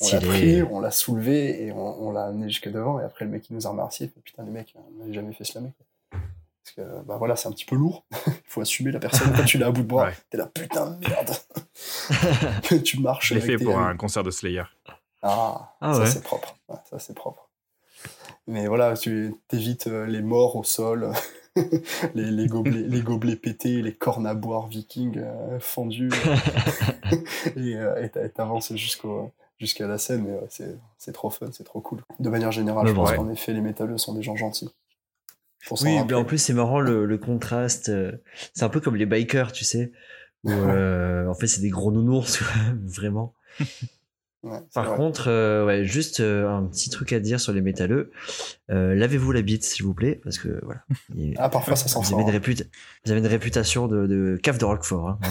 On 0.00 0.06
l'a 0.12 0.18
pris, 0.20 0.28
Stylé. 0.28 0.62
on 0.64 0.80
l'a 0.80 0.90
soulevé, 0.90 1.64
et 1.64 1.72
on, 1.72 2.02
on 2.08 2.10
l'a 2.12 2.24
amené 2.26 2.48
jusque 2.48 2.68
devant, 2.70 2.98
et 3.00 3.04
après 3.04 3.24
le 3.24 3.30
mec 3.30 3.48
il 3.48 3.54
nous 3.56 3.66
a 3.66 3.70
remercié, 3.70 4.06
et 4.06 4.20
putain, 4.20 4.42
les 4.42 4.50
mecs, 4.50 4.74
on 4.76 4.98
n'avait 5.00 5.12
jamais 5.14 5.32
fait 5.32 5.44
slammer, 5.44 5.72
quoi. 5.76 6.20
Parce 6.64 6.74
que, 6.88 7.02
bah 7.06 7.16
voilà, 7.16 7.36
c'est 7.36 7.48
un 7.48 7.52
petit 7.52 7.64
peu 7.64 7.76
lourd. 7.76 8.04
Il 8.26 8.32
faut 8.44 8.60
assumer 8.60 8.90
la 8.92 8.98
personne 8.98 9.32
quand 9.34 9.44
tu 9.44 9.56
l'as 9.56 9.68
à 9.68 9.70
bout 9.70 9.82
de 9.82 9.86
bras. 9.86 10.06
Ouais. 10.08 10.14
T'es 10.28 10.36
là, 10.36 10.46
putain 10.46 10.90
de 10.90 11.08
merde. 11.08 11.30
tu 12.84 13.00
marches 13.00 13.28
Je 13.30 13.34
l'ai 13.34 13.40
fait 13.40 13.56
pour 13.56 13.78
un 13.78 13.96
concert 13.96 14.22
de 14.22 14.30
Slayer. 14.30 14.64
ah, 15.22 15.74
Ah 15.80 15.94
ça 15.94 16.00
ouais. 16.00 16.06
c'est 16.06 16.22
propre. 16.22 16.56
Ouais, 16.68 16.76
ça 16.90 16.98
c'est 16.98 17.14
propre. 17.14 17.47
Mais 18.46 18.66
voilà, 18.66 18.96
tu 18.96 19.34
évites 19.52 19.86
les 19.86 20.22
morts 20.22 20.56
au 20.56 20.64
sol, 20.64 21.10
les, 22.14 22.30
les, 22.30 22.46
gobelets, 22.46 22.86
les 22.88 23.00
gobelets 23.02 23.36
pétés, 23.36 23.82
les 23.82 23.94
cornes 23.94 24.26
à 24.26 24.34
boire 24.34 24.68
vikings 24.68 25.18
euh, 25.18 25.58
fendus. 25.60 26.10
et 27.56 27.76
euh, 27.76 28.02
et 28.02 28.08
t'a- 28.10 28.24
et 28.24 28.30
t'avances 28.30 28.74
jusqu'au 28.74 29.30
jusqu'à 29.58 29.86
la 29.88 29.98
scène, 29.98 30.24
mais 30.24 30.32
ouais, 30.32 30.76
c'est 30.98 31.12
trop 31.12 31.30
fun, 31.30 31.48
c'est 31.52 31.64
trop 31.64 31.80
cool. 31.80 32.02
De 32.20 32.28
manière 32.30 32.52
générale, 32.52 32.86
je 32.86 32.92
pense 32.92 33.10
ouais. 33.10 33.16
qu'en 33.16 33.28
effet, 33.28 33.52
les 33.52 33.60
métalleux 33.60 33.98
sont 33.98 34.14
des 34.14 34.22
gens 34.22 34.36
gentils. 34.36 34.70
Oui, 35.82 35.98
mais 36.08 36.14
en 36.14 36.24
plus, 36.24 36.38
c'est 36.38 36.54
marrant 36.54 36.78
le, 36.80 37.04
le 37.04 37.18
contraste. 37.18 37.88
euh, 37.88 38.12
C'est 38.54 38.64
un 38.64 38.68
peu 38.68 38.80
comme 38.80 38.94
les 38.96 39.04
bikers, 39.06 39.50
tu 39.52 39.64
sais. 39.64 39.90
Où, 40.44 40.50
euh, 40.52 41.26
en 41.26 41.34
fait, 41.34 41.48
c'est 41.48 41.60
des 41.60 41.68
gros 41.70 41.90
nounours, 41.90 42.40
vraiment. 42.84 43.34
Ouais, 44.44 44.60
Par 44.72 44.84
vrai. 44.86 44.96
contre, 44.96 45.24
euh, 45.28 45.66
ouais, 45.66 45.84
juste 45.84 46.20
euh, 46.20 46.48
un 46.48 46.64
petit 46.66 46.90
truc 46.90 47.12
à 47.12 47.18
dire 47.18 47.40
sur 47.40 47.52
les 47.52 47.60
métalleux. 47.60 48.12
Euh, 48.70 48.94
Lavez-vous 48.94 49.32
la 49.32 49.42
bite, 49.42 49.64
s'il 49.64 49.84
vous 49.84 49.94
plaît, 49.94 50.20
parce 50.22 50.38
que 50.38 50.60
voilà. 50.64 50.82
Il- 51.16 51.34
Ah, 51.38 51.48
parfois 51.48 51.74
ça 51.74 51.88
s'en 51.88 52.02
vous, 52.02 52.14
avez 52.14 52.22
une 52.22 52.30
réput- 52.30 52.68
vous 53.04 53.10
avez 53.10 53.20
une 53.20 53.26
réputation 53.26 53.88
de, 53.88 54.06
de 54.06 54.38
cave 54.40 54.58
de 54.58 54.64
Roquefort. 54.64 55.08
Hein. 55.08 55.18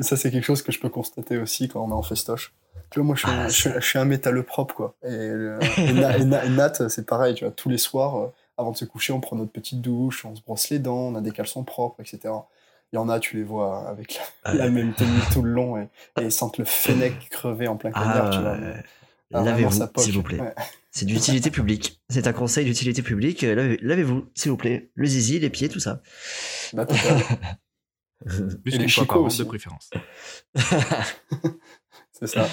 Ça, 0.00 0.16
c'est 0.16 0.30
quelque 0.30 0.44
chose 0.44 0.62
que 0.62 0.72
je 0.72 0.80
peux 0.80 0.88
constater 0.88 1.38
aussi 1.38 1.68
quand 1.68 1.84
on 1.84 1.90
est 1.90 1.94
en 1.94 2.02
festoche. 2.02 2.52
Tu 2.90 2.98
vois, 3.00 3.06
moi, 3.06 3.14
je 3.16 3.20
suis, 3.20 3.30
Ah, 3.30 3.42
un, 3.44 3.48
je 3.48 3.54
suis, 3.54 3.70
je 3.74 3.80
suis 3.86 3.98
un 3.98 4.04
métalleux 4.04 4.42
propre, 4.42 4.74
quoi. 4.74 4.94
Et, 5.04 5.12
et 5.14 5.92
Na- 5.92 6.16
et 6.18 6.24
Na- 6.24 6.44
et 6.44 6.48
Nat, 6.50 6.88
c'est 6.88 7.06
pareil, 7.06 7.34
tu 7.34 7.44
vois, 7.44 7.52
tous 7.52 7.68
les 7.68 7.78
soirs, 7.78 8.30
avant 8.58 8.72
de 8.72 8.76
se 8.76 8.84
coucher, 8.84 9.12
on 9.12 9.20
prend 9.20 9.36
notre 9.36 9.52
petite 9.52 9.80
douche, 9.80 10.24
on 10.24 10.34
se 10.36 10.42
brosse 10.42 10.70
les 10.70 10.78
dents, 10.78 11.08
on 11.08 11.14
a 11.14 11.20
des 11.20 11.30
caleçons 11.30 11.64
propres, 11.64 12.00
etc. 12.00 12.34
Il 12.92 12.96
y 12.96 12.98
en 12.98 13.08
a, 13.08 13.18
tu 13.20 13.36
les 13.38 13.42
vois 13.42 13.88
avec 13.88 14.20
la, 14.44 14.54
la 14.54 14.70
même 14.70 14.92
tenue 14.94 15.08
tout 15.32 15.42
le 15.42 15.50
long 15.52 15.78
et, 15.78 15.88
et 16.20 16.24
ils 16.24 16.32
sentent 16.32 16.58
le 16.58 16.64
fennec 16.64 17.28
crever 17.30 17.66
en 17.68 17.76
plein 17.76 17.90
Ah, 17.94 18.30
euh, 18.44 18.74
Ah, 19.32 19.42
Lavez-vous, 19.42 19.86
s'il 19.98 20.12
vous 20.14 20.22
plaît. 20.22 20.40
Ouais. 20.40 20.54
C'est 20.90 21.06
d'utilité 21.06 21.50
publique. 21.50 22.02
C'est 22.10 22.26
un 22.26 22.34
conseil 22.34 22.66
d'utilité 22.66 23.00
publique. 23.00 23.44
Euh, 23.44 23.54
lave- 23.54 23.78
Lavez-vous, 23.80 24.26
s'il 24.34 24.50
vous 24.50 24.58
plaît. 24.58 24.90
Le 24.94 25.06
zizi, 25.06 25.38
les 25.38 25.48
pieds, 25.48 25.70
tout 25.70 25.80
ça. 25.80 26.02
Bah, 26.74 26.86
Et 28.26 28.28
les 28.30 28.70
qu'une 28.70 28.78
fois 28.80 28.86
chicots 28.88 29.06
par 29.14 29.22
an 29.22 29.26
aussi. 29.26 29.38
de 29.38 29.44
préférence. 29.44 29.90
c'est 32.12 32.26
ça. 32.26 32.46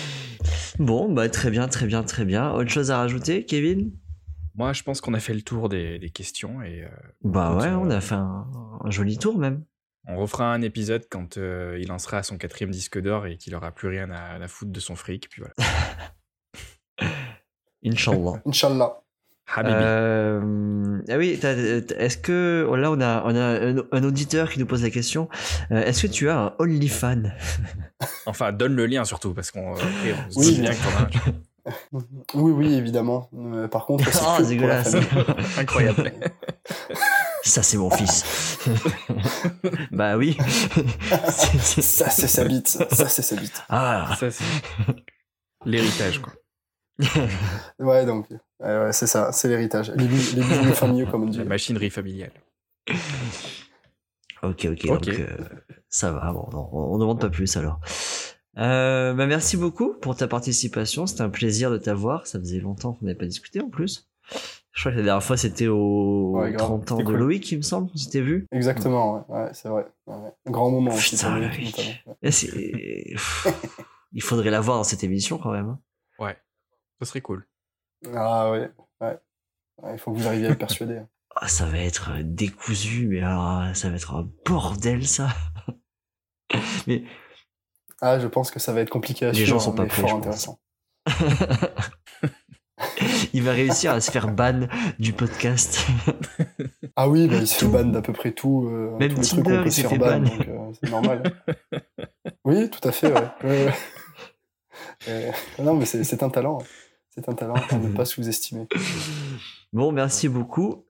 bon, 0.80 1.12
bah 1.12 1.30
très 1.30 1.52
bien, 1.52 1.68
très 1.68 1.86
bien, 1.86 2.04
très 2.04 2.26
bien. 2.26 2.52
Autre 2.54 2.70
chose 2.72 2.92
à 2.92 2.98
rajouter, 2.98 3.46
Kevin? 3.46 3.92
Moi, 4.56 4.74
je 4.74 4.84
pense 4.84 5.00
qu'on 5.00 5.14
a 5.14 5.20
fait 5.20 5.34
le 5.34 5.42
tour 5.42 5.70
des, 5.70 6.00
des 6.00 6.10
questions 6.10 6.62
et 6.62 6.84
euh, 6.84 6.90
Bah 7.24 7.56
ouais, 7.56 7.68
euh, 7.68 7.78
on 7.78 7.90
a 7.92 8.02
fait 8.02 8.16
un, 8.16 8.48
un 8.84 8.90
joli 8.90 9.18
tour 9.18 9.38
même. 9.38 9.64
On 10.08 10.18
refera 10.18 10.52
un 10.54 10.62
épisode 10.62 11.06
quand 11.10 11.38
euh, 11.38 11.78
il 11.80 11.88
lancera 11.88 12.24
son 12.24 12.38
quatrième 12.38 12.72
disque 12.72 13.00
d'or 13.00 13.28
et 13.28 13.38
qu'il 13.38 13.54
aura 13.56 13.72
plus 13.72 13.88
rien 13.90 14.10
à, 14.12 14.36
à 14.44 14.48
foutre 14.48 14.72
de 14.72 14.80
son 14.80 14.96
fric. 14.96 15.30
Puis 15.30 15.42
voilà. 15.42 15.54
Inch'Allah. 17.86 18.42
Inch'Allah. 18.46 19.02
Habibi. 19.52 19.74
Euh, 19.82 21.00
ah 21.10 21.18
oui, 21.18 21.40
est-ce 21.42 22.18
que 22.20 22.68
oh, 22.70 22.76
là 22.76 22.92
on 22.92 23.02
a, 23.02 23.24
on 23.26 23.36
a 23.36 23.42
un, 23.72 23.78
un 23.92 24.04
auditeur 24.04 24.52
qui 24.52 24.60
nous 24.60 24.68
pose 24.68 24.84
la 24.84 24.92
question. 24.92 25.28
euh, 25.72 25.82
est-ce 25.84 26.04
que 26.06 26.12
tu 26.12 26.30
as 26.30 26.38
un 26.38 26.54
OnlyFan 26.60 27.34
Enfin, 28.28 28.52
donne 28.52 28.76
le 28.76 28.86
lien 28.86 29.06
surtout 29.06 29.34
parce 29.34 29.50
qu'on 29.50 29.76
euh, 29.76 29.82
on 30.36 30.40
Oui. 30.40 30.60
bien. 30.62 30.72
Oui, 32.36 32.52
oui, 32.52 32.74
évidemment. 32.76 33.28
Euh, 33.34 33.68
par 33.68 33.88
contre, 33.88 34.06
c'est 34.14 34.20
Oh, 34.22 34.26
pour 34.36 34.40
la 34.44 34.48
dégueulasse. 34.48 34.96
Incroyable. 35.58 36.12
Ça 37.44 37.64
c'est 37.64 37.78
mon 37.78 37.90
fils. 37.90 38.60
bah 39.92 40.18
oui. 40.18 40.38
Ça, 41.60 42.10
c'est 42.10 42.28
sa 42.28 42.44
bite. 42.46 42.68
Ça, 42.68 43.08
c'est 43.08 43.22
sa 43.22 43.36
bite. 43.36 43.64
Ah. 43.70 44.16
Ça, 44.20 44.32
c'est 44.32 44.44
l'héritage, 45.66 46.20
quoi. 46.20 46.34
Ouais, 47.80 48.06
donc, 48.06 48.28
ouais, 48.60 48.92
c'est 48.92 49.08
ça, 49.08 49.32
c'est 49.32 49.48
l'héritage. 49.48 49.92
Les, 49.96 50.06
les 50.08 50.44
bijoux 50.44 50.74
familiaux, 50.74 51.08
comme 51.08 51.24
on 51.24 51.28
dit. 51.28 51.38
La 51.38 51.46
machinerie 51.46 51.90
familiale. 51.90 52.32
Ok, 54.42 54.68
ok, 54.72 54.86
donc 54.88 55.08
euh, 55.10 55.28
ça 55.90 56.12
va, 56.12 56.32
bon, 56.32 56.48
non, 56.52 56.70
on 56.72 56.96
ne 56.96 57.02
demande 57.02 57.20
pas 57.20 57.30
plus 57.30 57.58
alors. 57.58 57.82
Euh, 58.58 59.14
bah 59.14 59.26
merci 59.28 59.58
beaucoup 59.58 59.94
pour 59.96 60.16
ta 60.16 60.28
participation, 60.28 61.06
c'était 61.08 61.22
un 61.22 61.30
plaisir 61.30 61.72
de 61.72 61.78
t'avoir, 61.78 62.26
ça 62.26 62.40
faisait 62.40 62.60
longtemps 62.60 62.94
qu'on 62.94 63.06
n'avait 63.06 63.18
pas 63.18 63.26
discuté 63.26 63.62
en 63.62 63.70
plus. 63.70 64.10
Je 64.80 64.84
crois 64.84 64.94
que 64.94 64.98
la 65.00 65.04
dernière 65.04 65.24
fois 65.24 65.36
c'était 65.36 65.68
au 65.68 66.38
Ouais, 66.38 66.54
grave, 66.54 66.68
30 66.70 66.92
ans 66.94 66.96
de 66.96 67.02
c'était 67.02 67.12
cool. 67.12 67.20
Loïc, 67.20 67.52
il 67.52 67.58
me 67.58 67.62
semble, 67.64 67.90
on 67.94 67.98
s'était 67.98 68.22
vu. 68.22 68.46
Exactement, 68.54 69.26
ouais, 69.28 69.36
ouais, 69.44 69.50
c'est 69.52 69.68
vrai. 69.68 69.86
Ouais, 70.08 70.32
grand 70.46 70.72
moment. 70.72 70.96
Putain, 70.96 71.38
Loïc. 71.38 72.02
Pff, 72.22 73.48
il 74.14 74.22
faudrait 74.24 74.52
la 74.52 74.62
voir 74.62 74.78
dans 74.78 74.86
cette 74.86 75.04
émission 75.04 75.38
quand 75.38 75.52
même. 75.52 75.68
hein. 75.68 75.80
Ouais. 76.18 76.38
Ça 77.02 77.06
serait 77.08 77.20
cool. 77.20 77.46
Ah 78.16 78.52
ouais, 78.52 78.72
ouais. 79.02 79.18
Ouais, 79.84 79.92
Il 79.94 80.00
faut 80.00 80.14
que 80.14 80.18
vous 80.18 80.28
arriviez 80.28 80.46
à 80.48 80.50
le 80.52 80.58
persuader. 80.58 81.02
Ah, 81.36 81.50
ça 81.50 81.66
va 81.66 81.80
être 81.80 82.12
décousu, 82.22 83.08
mais 83.08 83.20
alors 83.22 83.76
ça 83.76 83.90
va 83.90 83.98
être 83.98 84.16
un 84.16 84.30
bordel 84.46 85.06
ça. 85.06 85.28
mais 86.88 87.04
Ah, 88.00 88.18
je 88.18 88.28
pense 88.28 88.50
que 88.50 88.60
ça 88.60 88.72
va 88.72 88.80
être 88.80 88.90
compliqué 88.90 89.26
à 89.26 89.32
Les 89.32 89.36
suivre, 89.36 89.50
gens 89.50 89.60
sont 89.60 89.74
pas 89.74 89.84
mais 89.84 89.90
prêts, 89.90 90.02
fort 90.04 90.10
je 90.10 90.16
pense. 90.16 90.26
intéressant. 90.26 90.60
Il 93.34 93.44
va 93.44 93.52
réussir 93.52 93.92
à 93.92 94.02
se 94.02 94.12
faire 94.12 94.28
ban 94.32 94.68
du 95.00 95.14
podcast. 95.14 95.86
Ah 96.96 97.08
oui, 97.10 97.28
bah, 97.28 97.36
il 97.40 97.48
se 97.48 97.56
fait 97.56 97.66
Tout. 97.66 97.72
ban 97.72 97.86
d'à 97.86 98.02
peu 98.02 98.14
près 98.14 98.32
tout. 98.32 98.68
euh, 98.68 98.98
Même 98.98 99.14
tous 99.14 99.22
les 99.22 99.28
trucs 99.28 99.44
Tinder, 99.46 99.58
peut 99.62 99.66
il 99.68 99.72
se 99.72 99.88
fait 99.88 99.98
ban, 99.98 100.20
ban. 100.20 100.20
donc 100.22 100.48
euh, 100.48 100.72
c'est 100.82 100.90
normal. 100.90 101.24
oui, 102.46 102.70
tout 102.70 102.88
à 102.88 102.92
fait, 102.92 103.12
ouais. 103.12 103.72
Euh, 105.08 105.32
non, 105.60 105.76
mais 105.76 105.86
c'est 105.86 106.24
un 106.24 106.30
talent. 106.30 106.60
C'est 107.10 107.28
un 107.30 107.34
talent 107.34 107.56
à 107.70 107.76
ne 107.78 107.90
pas 107.96 108.06
sous-estimer. 108.06 108.68
Bon, 109.74 109.92
merci 109.92 110.28
beaucoup. 110.30 110.86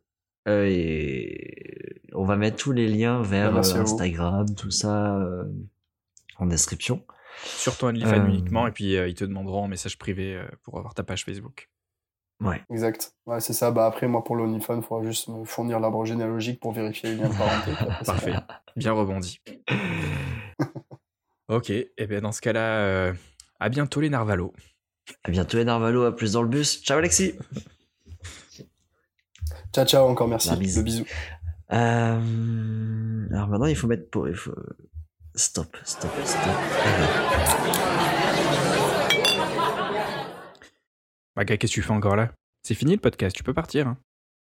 Euh, 0.48 0.66
et 0.70 2.02
on 2.14 2.26
va 2.26 2.36
mettre 2.36 2.57
tous 2.57 2.72
les 2.72 2.88
liens 2.88 3.22
vers 3.22 3.52
Bah, 3.53 3.61
euh. 3.64 3.82
Instagram, 3.82 4.48
tout 4.56 4.72
ça 4.72 5.16
euh, 5.18 5.44
en 6.38 6.45
description. 6.48 7.03
Sur 7.44 7.78
ton 7.78 7.88
OnlyFans 7.88 8.26
Euh, 8.26 8.28
uniquement, 8.28 8.68
et 8.68 8.72
puis 8.72 8.98
euh, 8.98 9.07
ils 9.07 9.14
te 9.16 9.24
demanderont 9.24 9.64
en 9.64 9.68
message 9.68 9.98
privé 9.98 10.36
euh, 10.36 10.44
pour 10.64 10.78
avoir 10.78 10.94
ta 10.94 11.03
page 11.03 11.24
Facebook. 11.24 11.70
Ouais. 12.41 12.61
Exact. 12.70 13.14
Ouais, 13.26 13.41
c'est 13.41 13.53
ça. 13.53 13.72
Bah 13.72 13.86
après, 13.86 14.07
moi, 14.07 14.24
pour 14.24 14.36
l'OnlyFans, 14.36 14.78
il 14.78 14.82
faudra 14.82 15.03
juste 15.03 15.28
me 15.28 15.44
fournir 15.44 15.80
l'arbre 15.80 16.06
généalogique 16.06 16.60
pour 16.60 16.72
vérifier 16.72 17.11
les 17.11 17.16
liens 17.18 17.30
de 17.30 17.38
parenté. 17.38 17.72
Parfait. 18.06 18.34
Bien 18.76 18.94
rebondi. 18.94 19.41
ok, 21.49 21.70
et 21.70 22.07
bien 22.07 22.22
dans 22.22 22.32
ce 22.32 22.41
cas-là, 22.41 22.80
euh, 22.80 23.14
à 23.60 23.70
bientôt 23.70 23.99
les 23.99 24.10
Narvalos. 24.10 24.53
À 25.24 25.32
bientôt 25.32 25.57
les 25.57 25.66
Narvalo, 25.66 26.06
à 26.06 26.16
plus 26.16 26.34
dans 26.34 26.41
le 26.41 26.48
bus. 26.48 26.82
Ciao 26.82 26.98
Alexis. 26.98 27.34
Ciao, 29.74 29.86
ciao, 29.86 30.07
encore 30.07 30.28
merci. 30.28 30.49
Le 30.49 30.82
bisou. 30.82 31.06
Euh, 31.72 33.28
alors 33.32 33.48
maintenant 33.48 33.68
il 33.68 33.76
faut 33.76 33.86
mettre 33.86 34.10
pour 34.10 34.28
il 34.28 34.34
faut 34.34 34.56
stop 35.36 35.78
stop 35.84 36.10
stop. 36.24 36.41
Bah, 41.40 41.45
gars, 41.45 41.56
qu'est-ce 41.56 41.72
que 41.72 41.76
tu 41.76 41.82
fais 41.82 41.91
encore 41.94 42.18
là? 42.18 42.34
C'est 42.64 42.76
fini 42.76 42.91
le 42.91 42.99
podcast, 42.99 43.34
tu 43.34 43.44
peux 43.44 43.53
partir. 43.53 43.88
hein. 43.88 43.98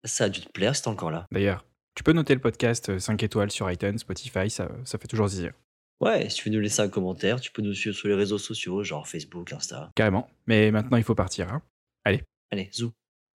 Ça 0.06 0.24
a 0.24 0.30
dû 0.30 0.40
te 0.40 0.50
plaire, 0.50 0.74
c'est 0.74 0.88
encore 0.88 1.12
là. 1.12 1.26
D'ailleurs, 1.34 1.66
tu 1.96 2.04
peux 2.04 2.14
noter 2.14 2.34
le 2.34 2.40
podcast 2.40 2.88
euh, 2.88 2.98
5 2.98 3.22
étoiles 3.24 3.52
sur 3.52 3.70
iTunes, 3.70 3.98
Spotify, 3.98 4.50
ça, 4.50 4.70
ça 4.86 4.98
fait 4.98 5.10
toujours 5.10 5.28
zizir. 5.28 5.52
Ouais, 6.00 6.30
si 6.30 6.38
tu 6.38 6.48
veux 6.50 6.56
nous 6.56 6.62
laisser 6.62 6.82
un 6.82 6.88
commentaire, 6.88 7.42
tu 7.42 7.52
peux 7.52 7.62
nous 7.62 7.74
suivre 7.74 7.94
sur 7.94 8.08
les 8.08 8.14
réseaux 8.14 8.38
sociaux, 8.38 8.84
genre 8.86 9.06
Facebook, 9.06 9.52
Insta. 9.52 9.92
Carrément. 9.96 10.30
Mais 10.46 10.72
maintenant, 10.72 10.96
il 10.96 11.04
faut 11.04 11.14
partir. 11.14 11.52
hein. 11.52 11.62
Allez, 12.06 12.70
zou, 12.72 12.94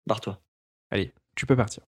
barre-toi. 0.06 0.40
Allez, 0.92 1.12
tu 1.34 1.44
peux 1.44 1.56
partir. 1.56 1.82